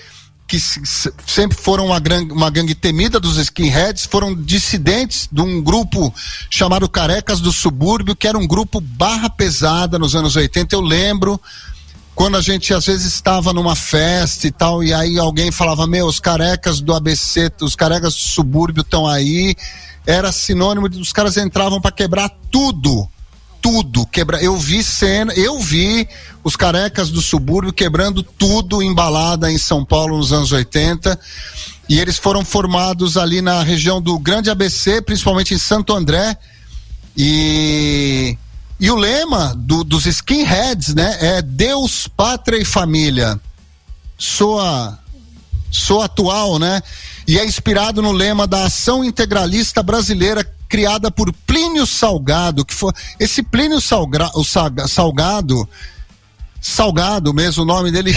que 0.48 0.58
sempre 0.58 1.56
foram 1.56 1.86
uma, 1.86 2.02
uma 2.32 2.50
gangue 2.50 2.74
temida 2.74 3.20
dos 3.20 3.36
skinheads, 3.36 4.04
foram 4.04 4.34
dissidentes 4.34 5.28
de 5.30 5.40
um 5.40 5.62
grupo 5.62 6.12
chamado 6.50 6.88
Carecas 6.88 7.38
do 7.38 7.52
Subúrbio, 7.52 8.16
que 8.16 8.26
era 8.26 8.36
um 8.36 8.48
grupo 8.48 8.80
barra 8.80 9.30
pesada 9.30 9.96
nos 9.96 10.16
anos 10.16 10.34
80. 10.34 10.74
Eu 10.74 10.80
lembro 10.80 11.40
quando 12.16 12.36
a 12.36 12.40
gente 12.40 12.74
às 12.74 12.86
vezes 12.86 13.14
estava 13.14 13.52
numa 13.52 13.76
festa 13.76 14.48
e 14.48 14.50
tal, 14.50 14.82
e 14.82 14.92
aí 14.92 15.20
alguém 15.20 15.52
falava: 15.52 15.86
Meu, 15.86 16.06
os 16.06 16.18
carecas 16.18 16.80
do 16.80 16.92
ABC, 16.92 17.52
os 17.60 17.76
carecas 17.76 18.14
do 18.14 18.20
subúrbio 18.20 18.80
estão 18.80 19.06
aí. 19.06 19.54
Era 20.06 20.32
sinônimo 20.32 20.88
de 20.88 20.98
os 20.98 21.12
caras 21.12 21.36
entravam 21.36 21.80
para 21.80 21.92
quebrar 21.92 22.30
tudo 22.50 23.08
tudo, 23.60 24.06
quebra. 24.06 24.42
Eu 24.42 24.56
vi 24.56 24.82
cena, 24.82 25.32
eu 25.34 25.58
vi 25.58 26.08
os 26.42 26.56
carecas 26.56 27.10
do 27.10 27.20
subúrbio 27.20 27.72
quebrando 27.72 28.22
tudo 28.22 28.82
embalada 28.82 29.52
em 29.52 29.58
São 29.58 29.84
Paulo 29.84 30.16
nos 30.16 30.32
anos 30.32 30.50
80. 30.50 31.18
E 31.88 31.98
eles 31.98 32.18
foram 32.18 32.44
formados 32.44 33.16
ali 33.16 33.42
na 33.42 33.62
região 33.62 34.00
do 34.00 34.18
Grande 34.18 34.50
ABC, 34.50 35.02
principalmente 35.02 35.54
em 35.54 35.58
Santo 35.58 35.94
André. 35.94 36.36
E 37.16 38.36
e 38.78 38.90
o 38.90 38.96
lema 38.96 39.54
do, 39.54 39.84
dos 39.84 40.06
skinheads, 40.06 40.94
né, 40.94 41.18
é 41.20 41.42
Deus, 41.42 42.08
pátria 42.08 42.56
e 42.56 42.64
família. 42.64 43.38
Soa 44.16 44.98
sou 45.70 46.02
atual, 46.02 46.58
né? 46.58 46.82
E 47.26 47.38
é 47.38 47.44
inspirado 47.44 48.02
no 48.02 48.12
lema 48.12 48.46
da 48.46 48.64
Ação 48.64 49.04
Integralista 49.04 49.82
Brasileira 49.82 50.44
criada 50.68 51.10
por 51.10 51.32
Plínio 51.46 51.86
Salgado, 51.86 52.64
que 52.64 52.74
foi 52.74 52.92
esse 53.18 53.42
Plínio 53.42 53.80
Salga, 53.80 54.30
o 54.34 54.44
Salgado 54.44 55.68
Salgado 56.60 57.32
mesmo, 57.32 57.62
o 57.62 57.66
nome 57.66 57.90
dele 57.90 58.12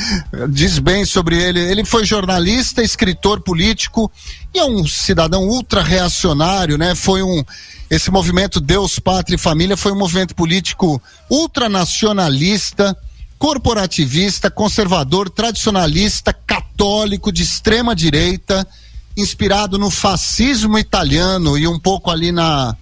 diz 0.50 0.78
bem 0.78 1.06
sobre 1.06 1.42
ele. 1.42 1.58
Ele 1.60 1.84
foi 1.84 2.04
jornalista, 2.04 2.82
escritor 2.82 3.40
político 3.40 4.12
e 4.54 4.58
é 4.58 4.64
um 4.64 4.86
cidadão 4.86 5.44
ultra 5.44 5.82
reacionário, 5.82 6.76
né? 6.76 6.94
Foi 6.94 7.22
um 7.22 7.42
esse 7.88 8.10
movimento 8.10 8.60
Deus, 8.60 8.98
Pátria 8.98 9.36
e 9.36 9.38
Família 9.38 9.76
foi 9.76 9.92
um 9.92 9.98
movimento 9.98 10.34
político 10.34 11.00
ultranacionalista, 11.30 12.96
corporativista, 13.38 14.50
conservador, 14.50 15.28
tradicionalista, 15.28 16.32
católico, 16.32 17.30
de 17.30 17.42
extrema 17.42 17.94
direita, 17.94 18.66
inspirado 19.16 19.78
no 19.78 19.90
fascismo 19.90 20.78
italiano 20.78 21.56
e 21.56 21.66
um 21.66 21.78
pouco 21.78 22.10
ali 22.10 22.32
na, 22.32 22.76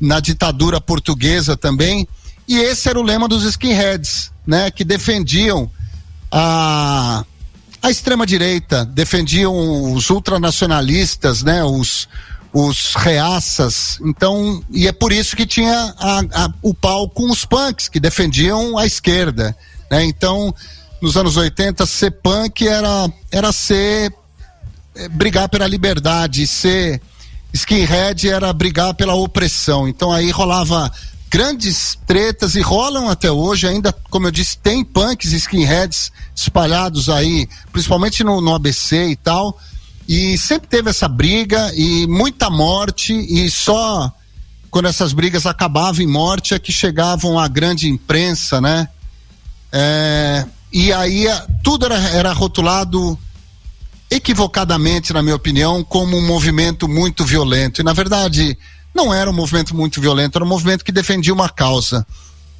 na 0.00 0.20
ditadura 0.20 0.80
portuguesa 0.80 1.56
também. 1.56 2.06
E 2.48 2.58
esse 2.58 2.88
era 2.88 2.98
o 2.98 3.02
lema 3.02 3.28
dos 3.28 3.44
skinheads, 3.44 4.32
né, 4.46 4.70
que 4.70 4.84
defendiam 4.84 5.70
a 6.30 7.24
a 7.82 7.90
extrema 7.90 8.26
direita, 8.26 8.84
defendiam 8.84 9.94
os 9.94 10.10
ultranacionalistas, 10.10 11.42
né, 11.42 11.64
os 11.64 12.08
os 12.52 12.94
reaças. 12.94 13.98
Então, 14.04 14.62
e 14.70 14.88
é 14.88 14.92
por 14.92 15.12
isso 15.12 15.36
que 15.36 15.46
tinha 15.46 15.94
a, 15.96 16.18
a, 16.18 16.52
o 16.60 16.74
pau 16.74 17.08
com 17.08 17.30
os 17.30 17.44
punks 17.44 17.88
que 17.88 18.00
defendiam 18.00 18.76
a 18.76 18.84
esquerda. 18.84 19.56
Né? 19.90 20.04
Então, 20.04 20.54
nos 21.00 21.16
anos 21.16 21.36
80, 21.36 21.84
ser 21.86 22.10
punk 22.10 22.66
era, 22.66 23.10
era 23.30 23.52
ser 23.52 24.12
é, 24.94 25.08
brigar 25.08 25.48
pela 25.48 25.66
liberdade, 25.66 26.46
ser 26.46 27.00
skinhead 27.52 28.28
era 28.28 28.52
brigar 28.52 28.94
pela 28.94 29.14
opressão. 29.14 29.88
Então 29.88 30.12
aí 30.12 30.30
rolava 30.30 30.90
grandes 31.30 31.96
tretas 32.06 32.54
e 32.54 32.60
rolam 32.60 33.08
até 33.08 33.30
hoje, 33.30 33.66
ainda, 33.66 33.92
como 34.10 34.26
eu 34.26 34.30
disse, 34.30 34.58
tem 34.58 34.84
punks 34.84 35.32
e 35.32 35.36
skinheads 35.36 36.10
espalhados 36.34 37.08
aí, 37.08 37.48
principalmente 37.72 38.24
no, 38.24 38.40
no 38.40 38.54
ABC 38.54 39.10
e 39.10 39.16
tal. 39.16 39.58
E 40.08 40.36
sempre 40.36 40.68
teve 40.68 40.90
essa 40.90 41.06
briga 41.06 41.72
e 41.74 42.06
muita 42.08 42.50
morte, 42.50 43.12
e 43.12 43.48
só 43.48 44.12
quando 44.70 44.88
essas 44.88 45.12
brigas 45.12 45.46
acabavam 45.46 46.02
em 46.02 46.06
morte 46.06 46.52
é 46.52 46.58
que 46.58 46.72
chegavam 46.72 47.38
à 47.38 47.46
grande 47.46 47.88
imprensa, 47.88 48.60
né? 48.60 48.88
É, 49.72 50.44
e 50.72 50.92
aí 50.92 51.26
tudo 51.62 51.86
era, 51.86 51.98
era 52.10 52.32
rotulado 52.32 53.18
equivocadamente, 54.10 55.12
na 55.12 55.22
minha 55.22 55.36
opinião, 55.36 55.84
como 55.84 56.16
um 56.16 56.26
movimento 56.26 56.88
muito 56.88 57.24
violento. 57.24 57.80
E 57.80 57.84
na 57.84 57.92
verdade, 57.92 58.58
não 58.94 59.14
era 59.14 59.30
um 59.30 59.34
movimento 59.34 59.74
muito 59.74 60.00
violento, 60.00 60.36
era 60.36 60.44
um 60.44 60.48
movimento 60.48 60.84
que 60.84 60.92
defendia 60.92 61.32
uma 61.32 61.48
causa. 61.48 62.06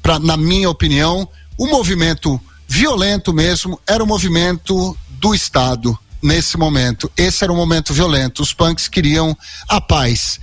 Pra, 0.01 0.17
na 0.17 0.37
minha 0.37 0.69
opinião, 0.69 1.27
o 1.57 1.67
movimento 1.67 2.39
violento 2.67 3.33
mesmo 3.33 3.79
era 3.85 4.03
o 4.03 4.07
movimento 4.07 4.97
do 5.19 5.35
Estado 5.35 5.97
nesse 6.21 6.57
momento. 6.57 7.11
Esse 7.17 7.43
era 7.43 7.51
um 7.51 7.55
momento 7.55 7.93
violento. 7.93 8.41
Os 8.41 8.53
punks 8.53 8.87
queriam 8.87 9.37
a 9.67 9.81
paz. 9.81 10.39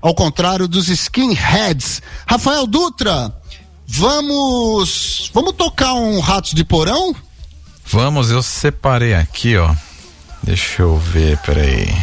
Ao 0.00 0.14
contrário 0.14 0.68
dos 0.68 0.88
skinheads. 0.88 2.02
Rafael 2.26 2.66
Dutra, 2.66 3.34
vamos. 3.86 5.30
Vamos 5.32 5.52
tocar 5.52 5.94
um 5.94 6.20
Ratos 6.20 6.54
de 6.54 6.64
Porão? 6.64 7.14
Vamos, 7.86 8.30
eu 8.30 8.42
separei 8.42 9.14
aqui, 9.14 9.56
ó. 9.56 9.74
Deixa 10.42 10.82
eu 10.82 10.98
ver, 10.98 11.38
peraí. 11.38 11.94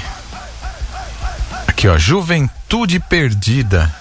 Aqui, 1.68 1.88
ó. 1.88 1.98
Juventude 1.98 3.00
Perdida. 3.00 3.94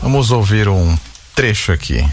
Vamos 0.00 0.30
ouvir 0.30 0.68
um 0.68 0.96
trecho 1.34 1.72
aqui. 1.72 2.04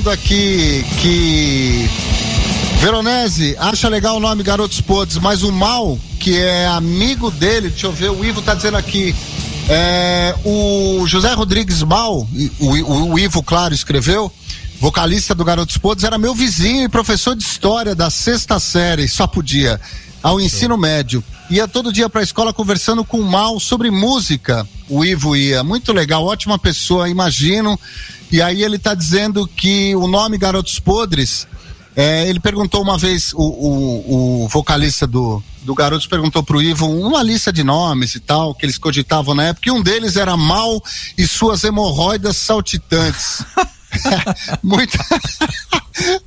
Dizendo 0.00 0.10
aqui 0.10 0.84
que 1.00 1.90
Veronese 2.78 3.54
acha 3.58 3.88
legal 3.88 4.16
o 4.16 4.20
nome 4.20 4.42
Garotos 4.42 4.80
Podres, 4.80 5.18
mas 5.18 5.42
o 5.42 5.52
mal 5.52 5.98
que 6.18 6.38
é 6.38 6.66
amigo 6.66 7.30
dele, 7.30 7.68
deixa 7.68 7.86
eu 7.86 7.92
ver, 7.92 8.10
o 8.10 8.24
Ivo 8.24 8.40
tá 8.40 8.54
dizendo 8.54 8.78
aqui. 8.78 9.14
É, 9.68 10.34
o 10.44 11.06
José 11.06 11.32
Rodrigues 11.34 11.82
Mal, 11.82 12.26
o, 12.58 12.66
o, 12.66 13.12
o 13.12 13.18
Ivo, 13.18 13.42
claro, 13.42 13.74
escreveu, 13.74 14.32
vocalista 14.80 15.34
do 15.34 15.44
Garotos 15.44 15.76
Podres, 15.76 16.04
era 16.04 16.18
meu 16.18 16.34
vizinho 16.34 16.84
e 16.84 16.88
professor 16.88 17.36
de 17.36 17.44
história 17.44 17.94
da 17.94 18.08
sexta 18.10 18.58
série, 18.58 19.06
só 19.06 19.26
podia, 19.26 19.78
ao 20.22 20.40
ensino 20.40 20.76
médio. 20.78 21.22
Ia 21.50 21.68
todo 21.68 21.92
dia 21.92 22.08
pra 22.08 22.22
escola 22.22 22.52
conversando 22.52 23.04
com 23.04 23.18
o 23.20 23.24
Mal 23.30 23.60
sobre 23.60 23.90
música. 23.90 24.66
O 24.90 25.04
Ivo 25.04 25.36
ia, 25.36 25.62
muito 25.62 25.92
legal, 25.92 26.24
ótima 26.24 26.58
pessoa, 26.58 27.08
imagino. 27.08 27.78
E 28.30 28.42
aí 28.42 28.62
ele 28.62 28.78
tá 28.78 28.92
dizendo 28.92 29.46
que 29.46 29.94
o 29.94 30.06
nome 30.06 30.36
Garotos 30.36 30.80
Podres, 30.80 31.46
é, 31.94 32.28
ele 32.28 32.40
perguntou 32.40 32.82
uma 32.82 32.98
vez, 32.98 33.32
o, 33.32 33.42
o, 33.42 34.44
o 34.44 34.48
vocalista 34.48 35.06
do, 35.06 35.42
do 35.62 35.74
Garotos 35.74 36.06
perguntou 36.06 36.42
pro 36.42 36.60
Ivo 36.60 36.86
uma 36.86 37.22
lista 37.22 37.52
de 37.52 37.62
nomes 37.62 38.14
e 38.14 38.20
tal, 38.20 38.54
que 38.54 38.66
eles 38.66 38.78
cogitavam 38.78 39.34
na 39.34 39.44
época, 39.44 39.68
e 39.68 39.72
um 39.72 39.82
deles 39.82 40.16
era 40.16 40.36
Mal 40.36 40.82
e 41.16 41.26
suas 41.26 41.62
hemorroidas 41.64 42.36
saltitantes. 42.36 43.44
muito, 44.62 44.98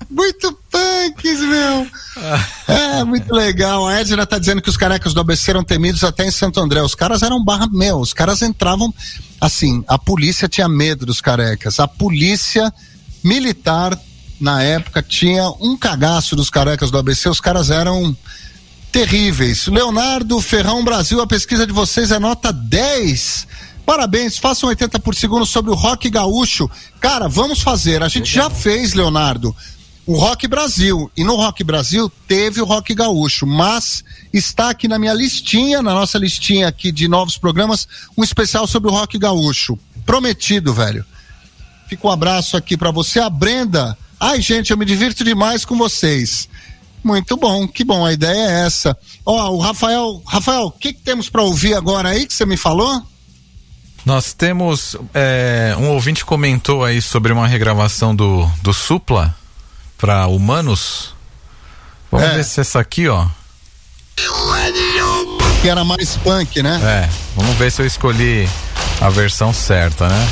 muito 0.09 0.57
punks, 0.71 1.39
meu. 1.39 1.87
É, 2.67 3.03
muito 3.03 3.33
legal. 3.33 3.87
A 3.87 3.99
Edna 3.99 4.25
tá 4.25 4.37
dizendo 4.37 4.61
que 4.61 4.69
os 4.69 4.77
carecas 4.77 5.13
do 5.13 5.19
ABC 5.19 5.49
eram 5.49 5.63
temidos 5.63 6.03
até 6.03 6.25
em 6.25 6.31
Santo 6.31 6.59
André. 6.59 6.81
Os 6.81 6.95
caras 6.95 7.23
eram 7.23 7.43
barra, 7.43 7.67
meu, 7.71 7.97
os 7.97 8.13
caras 8.13 8.41
entravam, 8.41 8.93
assim, 9.41 9.83
a 9.87 9.97
polícia 9.97 10.47
tinha 10.47 10.69
medo 10.69 11.05
dos 11.05 11.19
carecas. 11.19 11.79
A 11.79 11.87
polícia 11.87 12.71
militar, 13.23 13.99
na 14.39 14.61
época, 14.61 15.01
tinha 15.01 15.49
um 15.59 15.75
cagaço 15.75 16.35
dos 16.35 16.49
carecas 16.49 16.91
do 16.91 16.97
ABC. 16.97 17.27
Os 17.29 17.41
caras 17.41 17.69
eram 17.69 18.15
terríveis. 18.91 19.65
Leonardo 19.67 20.39
Ferrão 20.39 20.83
Brasil, 20.83 21.19
a 21.19 21.27
pesquisa 21.27 21.65
de 21.65 21.73
vocês 21.73 22.11
é 22.11 22.19
nota 22.19 22.53
10. 22.53 23.47
Parabéns, 23.85 24.37
façam 24.37 24.69
80 24.69 24.99
por 24.99 25.13
segundo 25.13 25.45
sobre 25.45 25.71
o 25.71 25.75
rock 25.75 26.09
gaúcho. 26.09 26.69
Cara, 26.99 27.27
vamos 27.27 27.61
fazer. 27.61 28.01
A 28.01 28.07
gente 28.07 28.31
já 28.31 28.49
fez, 28.49 28.93
Leonardo, 28.93 29.55
o 30.05 30.15
Rock 30.15 30.47
Brasil. 30.47 31.11
E 31.15 31.23
no 31.23 31.35
Rock 31.35 31.63
Brasil 31.63 32.11
teve 32.27 32.61
o 32.61 32.65
Rock 32.65 32.93
Gaúcho, 32.93 33.45
mas 33.45 34.03
está 34.31 34.69
aqui 34.69 34.87
na 34.87 34.99
minha 34.99 35.13
listinha, 35.13 35.81
na 35.81 35.93
nossa 35.93 36.17
listinha 36.17 36.67
aqui 36.67 36.91
de 36.91 37.07
novos 37.07 37.37
programas, 37.37 37.87
um 38.17 38.23
especial 38.23 38.67
sobre 38.67 38.89
o 38.89 38.93
Rock 38.93 39.17
Gaúcho. 39.17 39.77
Prometido, 40.05 40.73
velho. 40.73 41.05
Fica 41.87 42.07
um 42.07 42.11
abraço 42.11 42.57
aqui 42.57 42.77
para 42.77 42.91
você, 42.91 43.19
a 43.19 43.29
Brenda. 43.29 43.97
Ai, 44.19 44.41
gente, 44.41 44.71
eu 44.71 44.77
me 44.77 44.85
divirto 44.85 45.23
demais 45.23 45.65
com 45.65 45.77
vocês. 45.77 46.47
Muito 47.03 47.35
bom, 47.35 47.67
que 47.67 47.83
bom, 47.83 48.05
a 48.05 48.13
ideia 48.13 48.47
é 48.47 48.65
essa. 48.65 48.97
Ó, 49.25 49.49
o 49.51 49.59
Rafael, 49.59 50.21
Rafael, 50.25 50.67
o 50.67 50.71
que, 50.71 50.93
que 50.93 51.01
temos 51.01 51.29
para 51.29 51.41
ouvir 51.41 51.73
agora 51.73 52.09
aí 52.09 52.25
que 52.25 52.33
você 52.33 52.45
me 52.45 52.55
falou? 52.55 53.03
Nós 54.05 54.33
temos. 54.33 54.95
é, 55.13 55.75
um 55.79 55.89
ouvinte 55.89 56.25
comentou 56.25 56.83
aí 56.83 57.01
sobre 57.01 57.31
uma 57.31 57.47
regravação 57.47 58.15
do, 58.15 58.49
do 58.61 58.73
Supla 58.73 59.33
para 59.97 60.27
Humanos. 60.27 61.13
Vamos 62.11 62.27
É. 62.27 62.35
ver 62.35 62.43
se 62.43 62.59
essa 62.59 62.79
aqui, 62.79 63.07
ó. 63.07 63.25
Que 65.61 65.69
era 65.69 65.83
mais 65.85 66.17
punk, 66.17 66.61
né? 66.61 66.79
É, 66.83 67.09
vamos 67.35 67.55
ver 67.57 67.71
se 67.71 67.81
eu 67.81 67.85
escolhi 67.85 68.47
a 68.99 69.09
versão 69.09 69.53
certa, 69.53 70.07
né? 70.09 70.29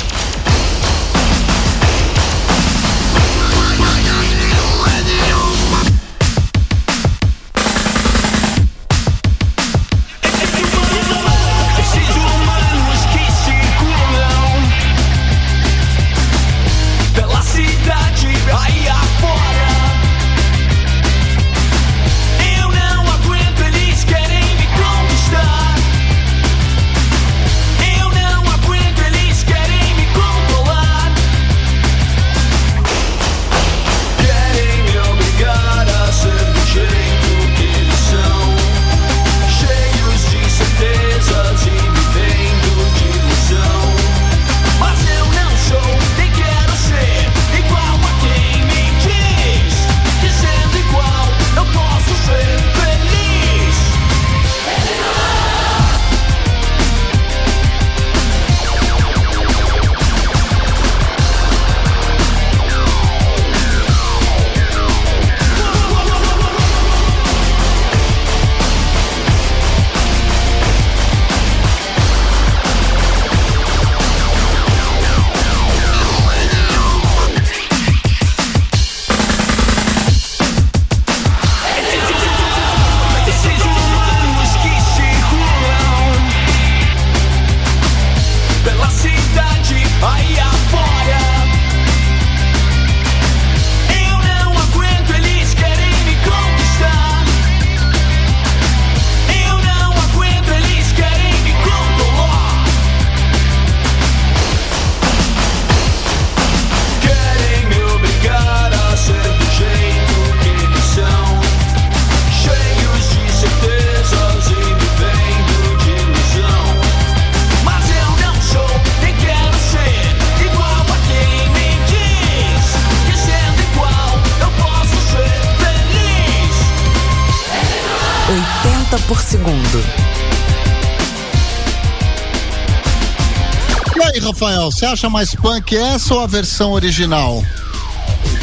Acha 134.91 135.09
mais 135.09 135.33
punk 135.35 135.75
essa 135.75 136.13
ou 136.13 136.21
a 136.21 136.27
versão 136.27 136.71
original? 136.71 137.43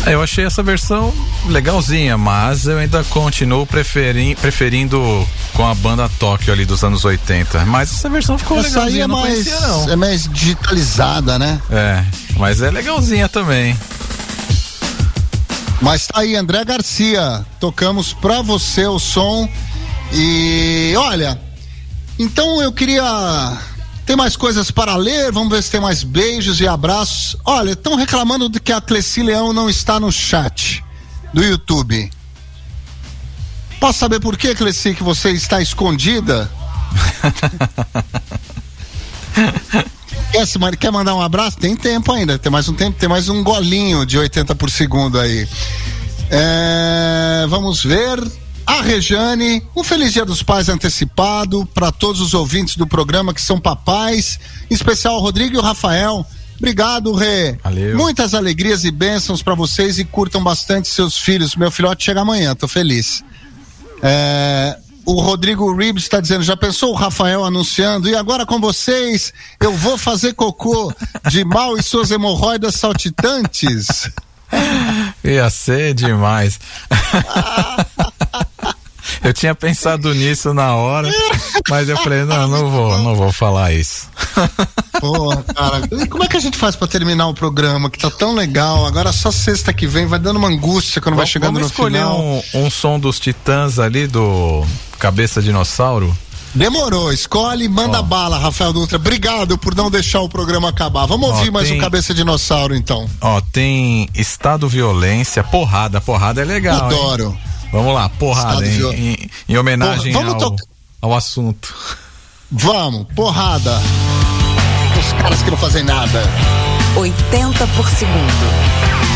É, 0.06 0.14
Eu 0.14 0.22
achei 0.22 0.44
essa 0.44 0.62
versão 0.62 1.12
legalzinha, 1.46 2.16
mas 2.16 2.66
eu 2.66 2.78
ainda 2.78 3.02
continuo 3.04 3.66
preferin- 3.66 4.34
preferindo 4.34 5.26
com 5.54 5.66
a 5.66 5.74
banda 5.74 6.08
Tóquio 6.18 6.52
ali 6.52 6.64
dos 6.64 6.82
anos 6.84 7.04
80. 7.04 7.64
Mas 7.66 7.92
essa 7.92 8.08
versão 8.08 8.38
ficou 8.38 8.58
Essa 8.58 8.68
aí 8.68 8.74
legalzinha, 8.92 9.04
é 9.04 9.06
não 9.06 9.20
mais, 9.20 9.32
conhecia 9.48 9.60
não. 9.68 9.90
é 9.90 9.96
mais 9.96 10.22
digitalizada, 10.28 11.38
né? 11.38 11.60
É, 11.70 12.04
mas 12.36 12.60
é 12.62 12.70
legalzinha 12.70 13.28
também. 13.28 13.76
Mas 15.80 16.06
tá 16.06 16.20
aí, 16.20 16.34
André 16.34 16.64
Garcia. 16.64 17.44
Tocamos 17.60 18.12
pra 18.12 18.42
você 18.42 18.86
o 18.86 18.98
som. 18.98 19.48
E 20.12 20.92
olha, 20.96 21.38
então 22.18 22.60
eu 22.62 22.72
queria. 22.72 23.02
Tem 24.08 24.16
mais 24.16 24.34
coisas 24.36 24.70
para 24.70 24.96
ler? 24.96 25.30
Vamos 25.30 25.50
ver 25.50 25.62
se 25.62 25.70
tem 25.70 25.82
mais 25.82 26.02
beijos 26.02 26.62
e 26.62 26.66
abraços. 26.66 27.36
Olha, 27.44 27.72
estão 27.72 27.94
reclamando 27.94 28.48
de 28.48 28.58
que 28.58 28.72
a 28.72 28.80
Cleci 28.80 29.22
Leão 29.22 29.52
não 29.52 29.68
está 29.68 30.00
no 30.00 30.10
chat 30.10 30.82
do 31.34 31.44
YouTube. 31.44 32.10
Posso 33.78 33.98
saber 33.98 34.18
por 34.18 34.38
que, 34.38 34.54
Cleci, 34.54 34.94
que 34.94 35.02
você 35.02 35.32
está 35.32 35.60
escondida? 35.60 36.50
quer, 40.32 40.46
se 40.46 40.58
quer 40.78 40.90
mandar 40.90 41.14
um 41.14 41.20
abraço? 41.20 41.58
Tem 41.58 41.76
tempo 41.76 42.10
ainda, 42.10 42.38
tem 42.38 42.50
mais 42.50 42.66
um 42.66 42.72
tempo, 42.72 42.98
tem 42.98 43.10
mais 43.10 43.28
um 43.28 43.44
golinho 43.44 44.06
de 44.06 44.16
80 44.16 44.54
por 44.54 44.70
segundo 44.70 45.20
aí. 45.20 45.46
É, 46.30 47.44
vamos 47.46 47.84
ver. 47.84 48.18
A 48.68 48.82
Rejane, 48.82 49.62
um 49.74 49.82
feliz 49.82 50.12
dia 50.12 50.26
dos 50.26 50.42
pais 50.42 50.68
antecipado 50.68 51.64
para 51.72 51.90
todos 51.90 52.20
os 52.20 52.34
ouvintes 52.34 52.76
do 52.76 52.86
programa 52.86 53.32
que 53.32 53.40
são 53.40 53.58
papais, 53.58 54.38
em 54.70 54.74
especial 54.74 55.16
o 55.16 55.20
Rodrigo 55.20 55.54
e 55.54 55.58
o 55.58 55.62
Rafael. 55.62 56.24
Obrigado, 56.58 57.14
Rê. 57.14 57.56
Valeu. 57.64 57.96
Muitas 57.96 58.34
alegrias 58.34 58.84
e 58.84 58.90
bênçãos 58.90 59.42
para 59.42 59.54
vocês 59.54 59.98
e 59.98 60.04
curtam 60.04 60.44
bastante 60.44 60.86
seus 60.88 61.16
filhos. 61.16 61.56
Meu 61.56 61.70
filhote 61.70 62.04
chega 62.04 62.20
amanhã, 62.20 62.54
tô 62.54 62.68
feliz. 62.68 63.24
É, 64.02 64.76
o 65.06 65.18
Rodrigo 65.18 65.74
Ribs 65.74 66.02
está 66.02 66.20
dizendo, 66.20 66.42
já 66.42 66.54
pensou 66.54 66.92
o 66.92 66.94
Rafael 66.94 67.42
anunciando? 67.42 68.06
E 68.06 68.14
agora 68.14 68.44
com 68.44 68.60
vocês, 68.60 69.32
eu 69.58 69.72
vou 69.72 69.96
fazer 69.96 70.34
cocô 70.34 70.92
de 71.30 71.42
mal 71.42 71.78
e 71.78 71.82
suas 71.82 72.10
hemorroidas 72.10 72.74
saltitantes. 72.74 74.10
Ia 75.24 75.48
ser 75.48 75.94
demais. 75.94 76.60
eu 79.22 79.32
tinha 79.32 79.54
pensado 79.54 80.12
nisso 80.14 80.52
na 80.54 80.74
hora, 80.76 81.08
mas 81.68 81.88
eu 81.88 81.96
falei, 81.96 82.24
não, 82.24 82.46
não 82.48 82.70
vou, 82.70 82.98
não 82.98 83.14
vou 83.16 83.32
falar 83.32 83.72
isso. 83.72 84.08
Porra, 85.00 85.42
cara. 85.54 85.88
E 86.02 86.06
como 86.06 86.24
é 86.24 86.28
que 86.28 86.36
a 86.36 86.40
gente 86.40 86.56
faz 86.56 86.74
pra 86.74 86.88
terminar 86.88 87.28
o 87.28 87.34
programa 87.34 87.88
que 87.90 87.98
tá 87.98 88.10
tão 88.10 88.34
legal? 88.34 88.84
Agora 88.86 89.12
só 89.12 89.30
sexta 89.30 89.72
que 89.72 89.86
vem 89.86 90.06
vai 90.06 90.18
dando 90.18 90.36
uma 90.36 90.48
angústia 90.48 91.00
quando 91.00 91.14
vai 91.16 91.26
chegando 91.26 91.54
Vamos 91.54 91.68
no 91.68 91.72
escolher 91.72 91.98
final. 91.98 92.20
um, 92.20 92.42
um 92.54 92.70
som 92.70 92.98
dos 92.98 93.18
Titãs 93.20 93.78
ali 93.78 94.06
do 94.06 94.64
Cabeça 94.98 95.40
Dinossauro. 95.40 96.16
Demorou, 96.54 97.12
escolhe 97.12 97.66
e 97.66 97.68
manda 97.68 98.02
bala, 98.02 98.38
Rafael 98.38 98.72
Dutra. 98.72 98.96
Obrigado 98.96 99.58
por 99.58 99.74
não 99.74 99.90
deixar 99.90 100.20
o 100.22 100.28
programa 100.28 100.70
acabar. 100.70 101.06
Vamos 101.06 101.28
ouvir 101.28 101.50
mais 101.52 101.68
tem- 101.68 101.76
um 101.76 101.80
Cabeça 101.80 102.14
Dinossauro, 102.14 102.74
então. 102.74 103.08
Ó, 103.20 103.40
tem 103.52 104.08
Estado 104.14 104.66
Violência, 104.68 105.44
porrada, 105.44 106.00
porrada 106.00 106.40
é 106.40 106.44
legal. 106.44 106.90
hein? 106.90 107.38
Vamos 107.72 107.94
lá, 107.94 108.08
porrada, 108.08 108.66
Estado 108.66 108.94
em, 108.94 109.12
em- 109.12 109.30
em 109.48 109.58
homenagem 109.58 110.12
Porra, 110.12 110.24
vamos 110.26 110.42
ao, 110.42 110.56
ao 111.02 111.14
assunto. 111.16 111.74
Vamos, 112.50 113.06
porrada. 113.14 113.78
Os 114.98 115.12
caras 115.20 115.42
que 115.42 115.50
não 115.50 115.58
fazem 115.58 115.84
nada. 115.84 116.22
80 116.96 117.66
por 117.68 117.88
segundo. 117.90 119.07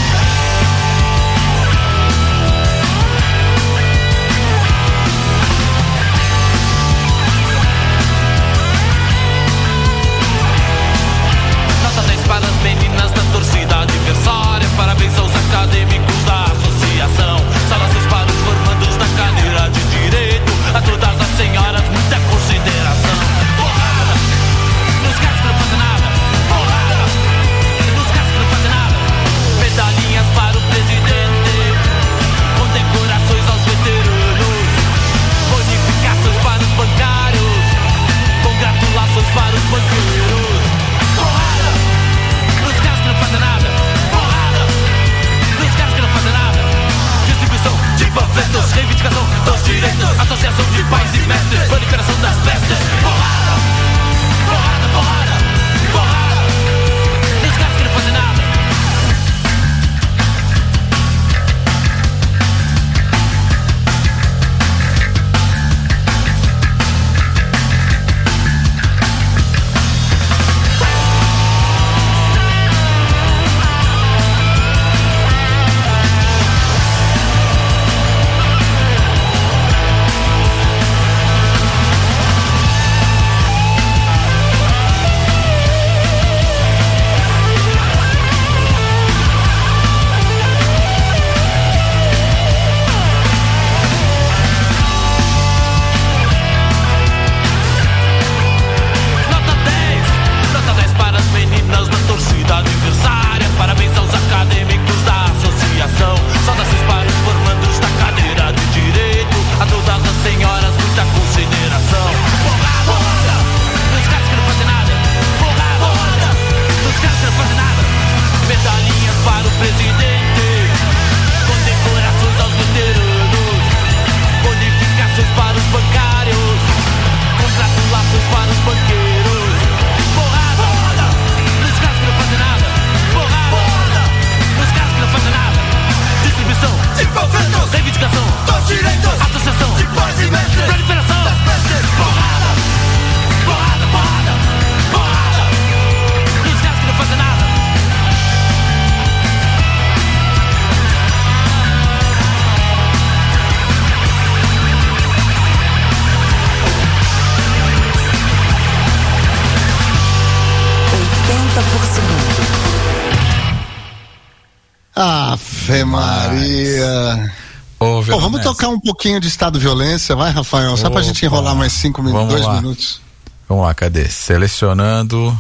Pouquinho 168.85 169.21
de 169.21 169.29
estado 169.29 169.59
de 169.59 169.65
violência, 169.65 170.15
vai, 170.17 170.31
Rafael? 170.31 170.77
Só 170.77 170.91
pra 170.91 171.03
gente 171.03 171.25
enrolar 171.25 171.55
mais 171.55 171.73
cinco 171.73 172.03
minutos, 172.03 172.29
Vamos 172.29 172.35
dois 172.43 172.47
lá. 172.47 172.61
minutos. 172.61 173.01
Vamos 173.49 173.65
lá, 173.65 173.75
cadê? 173.75 174.09
Selecionando 174.09 175.37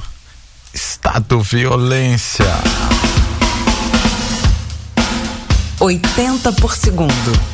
Estado 0.72 1.40
Violência. 1.40 2.46
80 5.80 6.52
por 6.52 6.76
segundo. 6.76 7.51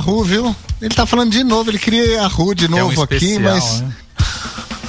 Yahoo, 0.00 0.24
viu? 0.24 0.56
Ele 0.80 0.94
tá 0.94 1.06
falando 1.06 1.30
de 1.30 1.44
novo, 1.44 1.70
ele 1.70 1.78
queria 1.78 2.04
Yahoo 2.14 2.54
de 2.54 2.64
É 2.64 2.68
um 2.68 2.70
novo 2.70 3.02
aqui, 3.02 3.16
especial, 3.16 3.42
mas. 3.42 3.80
né? 3.82 3.92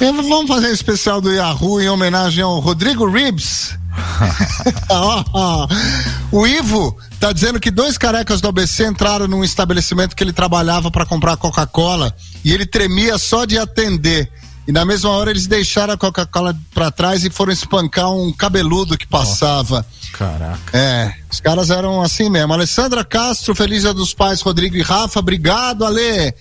Vamos 0.00 0.48
fazer 0.48 0.68
um 0.68 0.72
especial 0.72 1.20
do 1.20 1.32
Yahoo 1.32 1.80
em 1.80 1.88
homenagem 1.88 2.42
ao 2.42 2.58
Rodrigo 2.58 3.08
Ribs. 3.08 3.78
O 6.32 6.46
Ivo 6.46 6.96
tá 7.20 7.30
dizendo 7.30 7.60
que 7.60 7.70
dois 7.70 7.98
carecas 7.98 8.40
do 8.40 8.48
ABC 8.48 8.86
entraram 8.86 9.28
num 9.28 9.44
estabelecimento 9.44 10.16
que 10.16 10.24
ele 10.24 10.32
trabalhava 10.32 10.90
para 10.90 11.04
comprar 11.04 11.36
Coca-Cola 11.36 12.14
e 12.42 12.52
ele 12.52 12.64
tremia 12.64 13.18
só 13.18 13.44
de 13.44 13.58
atender. 13.58 14.32
E 14.66 14.72
na 14.72 14.84
mesma 14.84 15.10
hora 15.10 15.30
eles 15.30 15.46
deixaram 15.46 15.92
a 15.92 15.98
Coca-Cola 15.98 16.56
para 16.72 16.90
trás 16.90 17.24
e 17.24 17.30
foram 17.30 17.52
espancar 17.52 18.10
um 18.10 18.32
cabeludo 18.32 18.96
que 18.96 19.06
passava. 19.06 19.84
Caraca. 20.12 20.76
É, 20.76 21.14
os 21.32 21.40
caras 21.40 21.70
eram 21.70 22.02
assim 22.02 22.28
mesmo. 22.28 22.52
Alessandra 22.52 23.02
Castro, 23.02 23.54
Feliz 23.54 23.80
Dia 23.80 23.94
dos 23.94 24.12
Pais, 24.12 24.42
Rodrigo 24.42 24.76
e 24.76 24.82
Rafa, 24.82 25.18
obrigado, 25.18 25.82
Ale. 25.82 26.34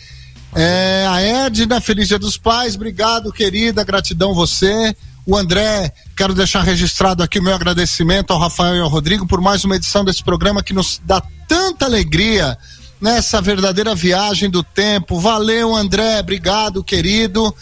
É, 0.54 1.08
a 1.10 1.22
Edna, 1.22 1.80
Feliz 1.80 2.10
Dia 2.10 2.20
dos 2.20 2.38
Pais, 2.38 2.76
obrigado, 2.76 3.32
querida, 3.32 3.86
gratidão 3.86 4.34
você. 4.34 4.94
O 5.26 5.38
André, 5.38 5.94
quero 6.18 6.34
deixar 6.34 6.62
registrado 6.62 7.24
aqui 7.24 7.40
o 7.40 7.44
meu 7.44 7.56
agradecimento 7.56 8.32
ao 8.32 8.40
Rafael 8.40 8.76
e 8.76 8.80
ao 8.80 8.90
Rodrigo 8.90 9.26
por 9.26 9.40
mais 9.40 9.64
uma 9.64 9.78
edição 9.78 10.04
desse 10.04 10.22
programa 10.22 10.62
que 10.62 10.74
nos 10.74 11.00
dá 11.06 11.24
tanta 11.48 11.86
alegria 11.86 12.58
nessa 13.00 13.42
verdadeira 13.42 13.96
viagem 13.96 14.50
do 14.50 14.62
tempo. 14.62 15.22
Valeu, 15.22 15.74
André, 15.74 16.20
obrigado, 16.20 16.84
querido. 16.84 17.56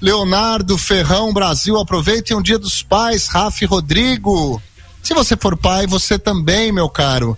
Leonardo 0.00 0.76
Ferrão 0.76 1.32
Brasil, 1.32 1.78
aproveitem 1.78 2.36
o 2.36 2.42
Dia 2.42 2.58
dos 2.58 2.82
Pais, 2.82 3.28
Rafa 3.28 3.62
e 3.62 3.68
Rodrigo. 3.68 4.60
Se 5.02 5.14
você 5.14 5.36
for 5.36 5.56
pai, 5.56 5.86
você 5.86 6.18
também, 6.18 6.70
meu 6.70 6.88
caro. 6.88 7.36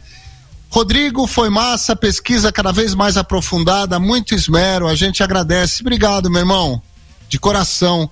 Rodrigo, 0.70 1.26
foi 1.26 1.48
massa, 1.48 1.94
pesquisa 1.94 2.50
cada 2.52 2.72
vez 2.72 2.94
mais 2.94 3.16
aprofundada, 3.16 3.98
muito 3.98 4.34
esmero, 4.34 4.88
a 4.88 4.94
gente 4.94 5.22
agradece. 5.22 5.82
Obrigado, 5.82 6.30
meu 6.30 6.40
irmão, 6.40 6.82
de 7.28 7.38
coração. 7.38 8.10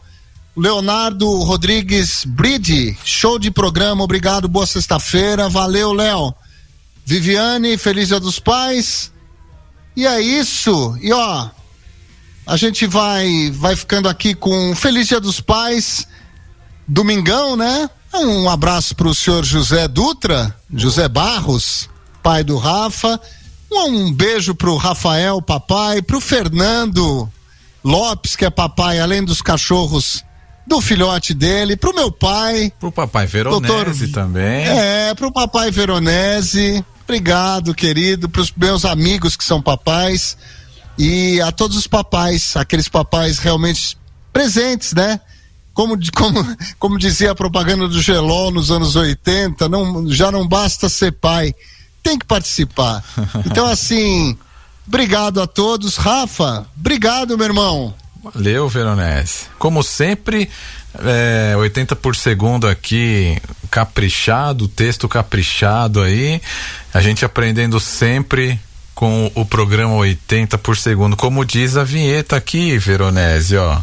Leonardo 0.56 1.28
Rodrigues 1.42 2.24
Bride, 2.24 2.96
show 3.04 3.38
de 3.38 3.50
programa, 3.50 4.04
obrigado, 4.04 4.48
boa 4.48 4.66
sexta-feira, 4.66 5.48
valeu, 5.48 5.92
Léo. 5.92 6.34
Viviane, 7.04 7.76
feliz 7.76 8.08
dia 8.08 8.20
dos 8.20 8.38
pais. 8.38 9.10
E 9.96 10.06
é 10.06 10.20
isso, 10.20 10.96
e 11.00 11.12
ó, 11.12 11.50
a 12.46 12.56
gente 12.56 12.86
vai, 12.86 13.50
vai 13.52 13.76
ficando 13.76 14.08
aqui 14.08 14.34
com 14.34 14.74
Feliz 14.74 15.08
Dia 15.08 15.20
dos 15.20 15.40
Pais, 15.40 16.06
domingão, 16.88 17.56
né? 17.56 17.88
Um 18.14 18.48
abraço 18.48 18.94
pro 18.94 19.14
senhor 19.14 19.44
José 19.44 19.88
Dutra, 19.88 20.54
José 20.72 21.08
Barros, 21.08 21.88
pai 22.22 22.44
do 22.44 22.56
Rafa. 22.58 23.20
Um 23.70 24.12
beijo 24.12 24.54
pro 24.54 24.76
Rafael, 24.76 25.40
papai, 25.40 26.02
pro 26.02 26.20
Fernando 26.20 27.28
Lopes, 27.82 28.36
que 28.36 28.44
é 28.44 28.50
papai, 28.50 29.00
além 29.00 29.24
dos 29.24 29.40
cachorros 29.40 30.22
do 30.66 30.80
filhote 30.80 31.32
dele, 31.32 31.74
pro 31.76 31.94
meu 31.94 32.12
pai. 32.12 32.72
Pro 32.78 32.92
papai 32.92 33.26
Veronese 33.26 34.06
Doutor- 34.06 34.12
também. 34.12 34.66
É, 34.66 35.14
pro 35.14 35.32
papai 35.32 35.70
Veronese. 35.70 36.84
Obrigado, 37.04 37.74
querido, 37.74 38.28
pros 38.28 38.52
meus 38.56 38.84
amigos 38.84 39.36
que 39.36 39.44
são 39.44 39.60
papais 39.60 40.36
e 40.98 41.40
a 41.40 41.50
todos 41.50 41.76
os 41.76 41.86
papais, 41.86 42.56
aqueles 42.56 42.88
papais 42.88 43.38
realmente 43.38 43.96
presentes, 44.32 44.92
né? 44.92 45.18
Como, 45.74 45.96
como, 46.14 46.56
como 46.78 46.98
dizia 46.98 47.32
a 47.32 47.34
propaganda 47.34 47.88
do 47.88 48.00
Gelol 48.00 48.50
nos 48.50 48.70
anos 48.70 48.94
80, 48.96 49.68
não, 49.68 50.10
já 50.10 50.30
não 50.30 50.46
basta 50.46 50.88
ser 50.88 51.12
pai, 51.12 51.54
tem 52.02 52.18
que 52.18 52.26
participar. 52.26 53.02
Então, 53.46 53.66
assim, 53.66 54.36
obrigado 54.86 55.40
a 55.40 55.46
todos. 55.46 55.96
Rafa, 55.96 56.66
obrigado, 56.76 57.36
meu 57.36 57.46
irmão. 57.46 57.94
Valeu, 58.22 58.68
Veronese. 58.68 59.46
Como 59.58 59.82
sempre, 59.82 60.48
é, 61.00 61.56
80 61.56 61.96
por 61.96 62.14
segundo 62.14 62.68
aqui, 62.68 63.36
caprichado, 63.70 64.68
texto 64.68 65.08
caprichado 65.08 66.00
aí. 66.00 66.40
A 66.94 67.00
gente 67.00 67.24
aprendendo 67.24 67.80
sempre 67.80 68.60
com 68.94 69.30
o 69.34 69.44
programa 69.44 69.94
80 69.94 70.56
por 70.58 70.76
segundo. 70.76 71.16
Como 71.16 71.44
diz 71.44 71.76
a 71.76 71.82
vinheta 71.82 72.36
aqui, 72.36 72.78
Veronese, 72.78 73.56
ó. 73.56 73.80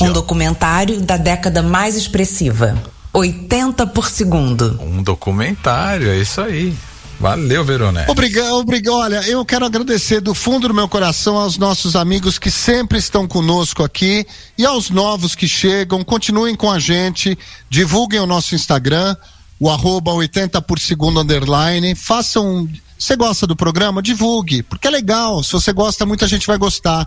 Um 0.00 0.12
documentário 0.12 1.00
da 1.00 1.16
década 1.16 1.62
mais 1.62 1.96
expressiva. 1.96 2.76
80 3.12 3.86
por 3.86 4.10
segundo. 4.10 4.78
Um 4.82 5.02
documentário, 5.02 6.10
é 6.10 6.18
isso 6.18 6.40
aí. 6.40 6.76
Valeu, 7.18 7.64
Veronese. 7.64 8.10
Obrigado, 8.10 8.56
obrigado. 8.56 8.94
Olha, 8.94 9.26
eu 9.26 9.44
quero 9.44 9.64
agradecer 9.64 10.20
do 10.20 10.34
fundo 10.34 10.68
do 10.68 10.74
meu 10.74 10.86
coração 10.86 11.38
aos 11.38 11.56
nossos 11.56 11.96
amigos 11.96 12.38
que 12.38 12.50
sempre 12.50 12.98
estão 12.98 13.26
conosco 13.26 13.82
aqui 13.82 14.26
e 14.58 14.66
aos 14.66 14.90
novos 14.90 15.34
que 15.34 15.48
chegam. 15.48 16.04
Continuem 16.04 16.54
com 16.54 16.70
a 16.70 16.78
gente, 16.78 17.38
divulguem 17.70 18.20
o 18.20 18.26
nosso 18.26 18.54
Instagram, 18.54 19.16
o 19.58 19.70
arroba 19.70 20.12
80 20.12 20.60
por 20.60 20.78
segundo 20.78 21.20
underline. 21.20 21.94
Façam. 21.94 22.68
Você 22.98 23.16
gosta 23.16 23.46
do 23.46 23.54
programa? 23.56 24.02
Divulgue, 24.02 24.62
porque 24.62 24.86
é 24.86 24.90
legal. 24.90 25.42
Se 25.42 25.52
você 25.52 25.72
gosta, 25.72 26.06
muita 26.06 26.26
gente 26.26 26.46
vai 26.46 26.56
gostar. 26.58 27.06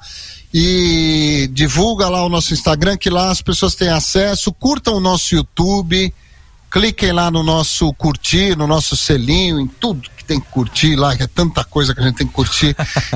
E 0.54 1.50
divulga 1.54 2.10
lá 2.10 2.24
o 2.26 2.30
nosso 2.30 2.54
Instagram, 2.54 2.98
que 2.98 3.10
lá 3.10 3.32
as 3.32 3.42
pessoas 3.42 3.76
têm 3.76 3.90
acesso. 3.90 4.52
Curtam 4.52 4.96
o 4.96 5.00
nosso 5.00 5.36
YouTube 5.36 6.14
cliquem 6.70 7.12
lá 7.12 7.32
no 7.32 7.44
nosso 7.44 7.92
curtir, 7.94 8.56
no 8.56 8.68
nosso 8.68 8.96
selinho, 8.96 9.60
em 9.60 9.68
tudo 9.68 10.08
que 10.16 10.24
tem 10.24 10.40
que 10.40 10.48
curtir 10.50 10.96
lá, 10.96 11.16
que 11.16 11.24
é 11.24 11.28
tanta 11.28 11.64
coisa 11.64 11.94
que 11.94 12.02
a 12.02 12.04
gente 12.04 12.18
tem 12.18 12.28
que 12.28 12.34
curtir. 12.34 12.76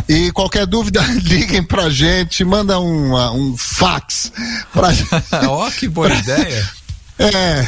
e 0.09 0.31
qualquer 0.31 0.65
dúvida, 0.65 1.01
liguem 1.23 1.63
pra 1.63 1.89
gente, 1.89 2.43
manda 2.43 2.79
um, 2.79 3.15
ah, 3.15 3.31
um 3.31 3.55
fax 3.55 4.31
pra 4.71 4.89
Ó, 5.47 5.69
que 5.71 5.87
boa 5.87 6.11
ideia. 6.13 6.69
É, 7.15 7.61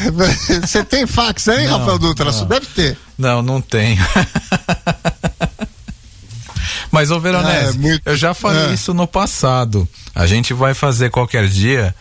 você 0.60 0.84
tem 0.84 1.06
fax 1.06 1.48
aí, 1.48 1.68
Não, 1.68 1.78
Rafael 1.78 2.00
Dutra? 2.00 2.32
não. 2.32 2.46
Deve 2.46 2.66
ter. 2.66 2.98
Não, 3.18 3.42
não 3.42 3.62
tem. 3.62 3.98
Mas, 6.92 7.12
ô 7.12 7.20
Veronese, 7.20 7.70
É, 7.78 7.80
muito- 7.80 8.02
eu 8.06 8.16
já 8.16 8.34
falei 8.34 8.68
é. 8.72 8.74
isso 8.74 8.94
no 8.94 9.08
passado. 9.08 9.88
A 10.14 10.26
gente 10.26 10.54
vai 10.54 10.74
fazer 10.74 11.10
qualquer 11.10 11.48
dia 11.48 11.94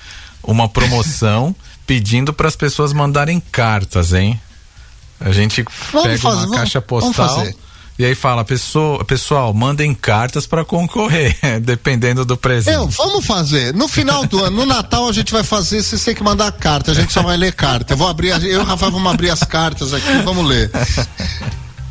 uma 0.42 0.68
promoção 0.68 1.54
pedindo 1.86 2.32
para 2.32 2.48
as 2.48 2.56
pessoas 2.56 2.92
mandarem 2.92 3.40
cartas, 3.52 4.12
hein? 4.12 4.40
A 5.20 5.32
gente 5.32 5.64
Vamos 5.92 6.08
pega 6.08 6.18
fazer, 6.20 6.36
uma 6.36 6.42
vamos- 6.42 6.56
caixa 6.58 6.80
postal. 6.80 7.46
E 7.98 8.04
aí 8.04 8.14
fala, 8.14 8.44
pessoa, 8.44 9.04
pessoal, 9.04 9.54
mandem 9.54 9.94
cartas 9.94 10.46
para 10.46 10.64
concorrer, 10.64 11.36
dependendo 11.62 12.24
do 12.24 12.36
presente. 12.36 12.74
Eu, 12.74 12.88
vamos 12.88 13.24
fazer. 13.24 13.72
No 13.72 13.86
final 13.86 14.26
do 14.26 14.42
ano, 14.44 14.56
no 14.58 14.66
Natal, 14.66 15.08
a 15.08 15.12
gente 15.12 15.32
vai 15.32 15.44
fazer. 15.44 15.82
Vocês 15.82 16.02
têm 16.02 16.14
que 16.14 16.22
mandar 16.22 16.50
carta. 16.52 16.90
A 16.90 16.94
gente 16.94 17.12
só 17.12 17.22
vai 17.22 17.36
ler 17.36 17.52
carta. 17.52 17.92
Eu 17.92 17.96
vou 17.96 18.08
abrir. 18.08 18.30
Eu 18.30 18.40
e 18.42 18.56
o 18.56 18.64
Rafael 18.64 18.90
vamos 18.90 19.12
abrir 19.12 19.30
as 19.30 19.40
cartas 19.44 19.94
aqui. 19.94 20.10
Vamos 20.24 20.44
ler. 20.46 20.70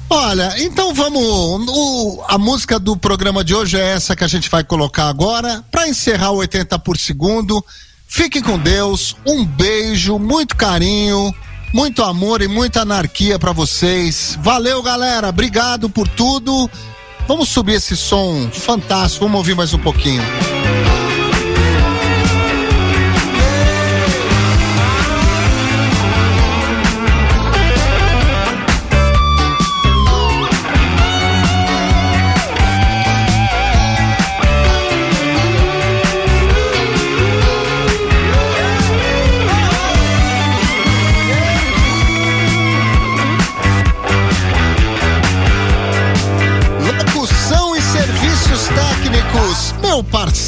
Olha, 0.10 0.54
então 0.62 0.94
vamos. 0.94 1.22
o- 1.24 2.24
a 2.28 2.38
música 2.38 2.78
do 2.78 2.96
programa 2.96 3.44
de 3.44 3.56
hoje 3.56 3.78
é 3.80 3.94
essa 3.94 4.16
que 4.16 4.24
a 4.24 4.28
gente 4.28 4.50
vai 4.50 4.64
colocar 4.64 5.08
agora. 5.08 5.64
Para 5.72 5.88
encerrar 5.88 6.32
o 6.32 6.38
80 6.38 6.78
por 6.80 6.98
segundo. 6.98 7.64
Fiquem 8.08 8.42
com 8.44 8.60
Deus. 8.60 9.16
Um 9.26 9.44
beijo, 9.44 10.20
muito 10.20 10.56
carinho. 10.56 11.34
Muito 11.74 12.04
amor 12.04 12.44
e 12.44 12.48
muita 12.48 12.82
anarquia 12.82 13.40
para 13.40 13.52
vocês. 13.52 14.38
Valeu, 14.40 14.82
galera. 14.84 15.30
Obrigado 15.30 15.90
por 15.90 16.08
tudo. 16.08 16.70
Vamos 17.28 17.50
subir 17.50 17.74
esse 17.74 17.98
som 17.98 18.48
fantástico. 18.52 19.26
Vamos 19.26 19.40
ouvir 19.40 19.56
mais 19.56 19.74
um 19.74 19.80
pouquinho. 19.80 20.22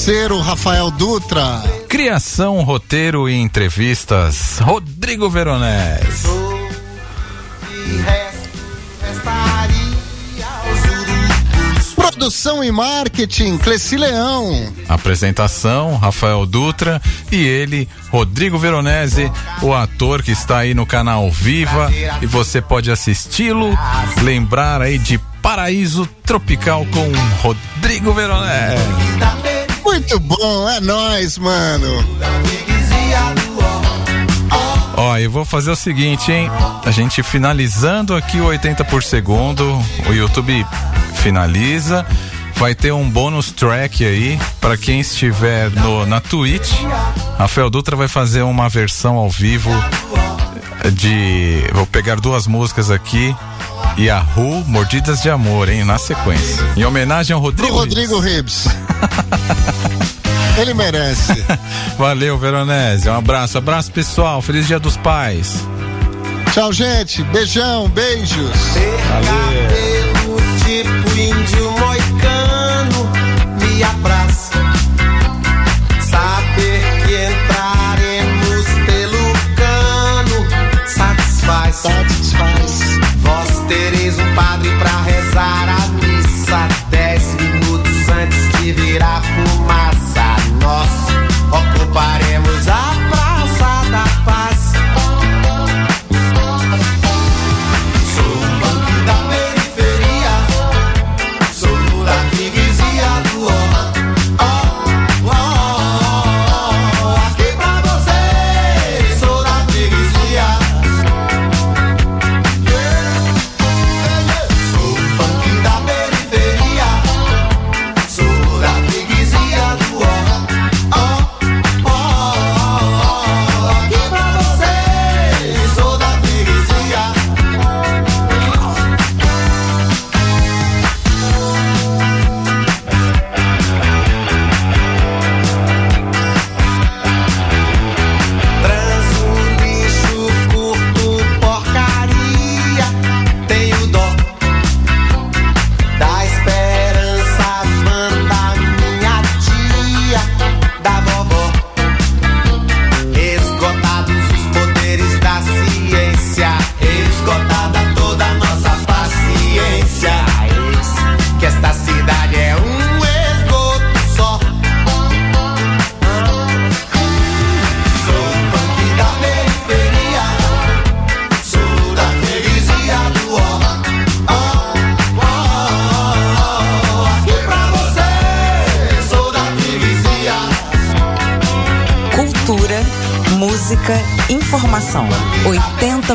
Meu 0.06 0.14
parceiro 0.14 0.40
Rafael 0.40 0.92
Dutra. 0.92 1.64
Criação, 1.90 2.62
roteiro 2.62 3.28
e 3.28 3.34
entrevistas, 3.34 4.60
Rodrigo 4.60 5.30
Veronese. 5.30 6.28
Produção 11.96 12.64
e 12.64 12.72
marketing, 12.72 13.58
Cleci 13.58 13.98
Leão. 13.98 14.74
Apresentação, 14.88 15.98
Rafael 15.98 16.46
Dutra 16.46 17.02
e 17.32 17.44
ele, 17.44 17.90
Rodrigo 18.12 18.60
Veronese, 18.60 19.32
o 19.62 19.74
ator 19.74 20.22
que 20.22 20.32
está 20.32 20.60
aí 20.60 20.74
no 20.74 20.86
canal 20.86 21.30
Viva 21.32 21.92
e 22.22 22.26
você 22.28 22.62
pode 22.62 22.92
assisti-lo, 22.92 23.76
lembrar 24.24 24.82
aí 24.82 25.00
de 25.00 25.18
Paraíso 25.42 26.08
Tropical 26.24 26.86
com 26.88 27.12
Rodrigo 27.42 28.14
Veronese. 28.14 28.84
Muito 29.96 30.20
bom, 30.20 30.70
é 30.70 30.82
nóis, 30.82 31.38
mano. 31.38 31.88
Ó, 34.98 35.18
eu 35.18 35.32
vou 35.32 35.46
fazer 35.46 35.72
o 35.72 35.76
seguinte, 35.76 36.34
hein? 36.34 36.52
A 36.86 36.92
gente 36.92 37.24
finalizando 37.24 38.14
aqui 38.14 38.42
o 38.42 38.48
80 38.48 38.84
por 38.84 39.02
segundo, 39.02 39.82
o 40.06 40.12
YouTube 40.12 40.68
finaliza. 41.16 42.06
Vai 42.56 42.76
ter 42.76 42.92
um 42.92 43.10
bônus 43.10 43.52
track 43.52 44.04
aí 44.04 44.38
para 44.60 44.76
quem 44.76 45.00
estiver 45.00 45.72
no, 45.72 46.06
na 46.06 46.20
Twitch. 46.20 46.74
Rafael 47.38 47.70
Dutra 47.70 47.96
vai 47.96 48.10
fazer 48.10 48.42
uma 48.42 48.68
versão 48.68 49.16
ao 49.16 49.30
vivo 49.30 49.72
de. 50.92 51.70
Vou 51.74 51.88
pegar 51.88 52.20
duas 52.20 52.48
músicas 52.48 52.92
aqui. 52.92 53.34
Yahoo, 53.98 54.64
Mordidas 54.68 55.22
de 55.22 55.30
Amor, 55.30 55.70
hein? 55.70 55.84
Na 55.84 55.98
sequência. 55.98 56.64
Em 56.76 56.84
homenagem 56.84 57.34
ao 57.34 57.42
Pro 57.42 57.52
Rodrigo. 57.52 57.76
Rodrigo 57.76 58.20
Ribs. 58.20 58.68
Ele 60.58 60.74
merece. 60.74 61.34
Valeu, 61.98 62.38
Veronese. 62.38 63.10
Um 63.10 63.16
abraço, 63.16 63.58
abraço 63.58 63.92
pessoal. 63.92 64.42
Feliz 64.42 64.68
Dia 64.68 64.80
dos 64.80 64.98
Pais. 64.98 65.66
Tchau, 66.54 66.72
gente. 66.72 67.22
Beijão, 67.24 67.90
beijos. 67.90 68.52
Cabelo 69.08 70.38
tipo 70.64 71.20
índio 71.20 71.72
moicano 71.72 73.12
me 73.60 73.84
apraz. 73.84 74.52
Saber 76.00 76.82
que 77.06 77.16
entraremos 77.26 78.66
pelo 78.86 79.34
cano 79.58 80.88
satisfaz. 80.88 81.76
Satisfaz. 81.76 82.85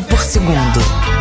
Por 0.03 0.19
segundo. 0.19 1.20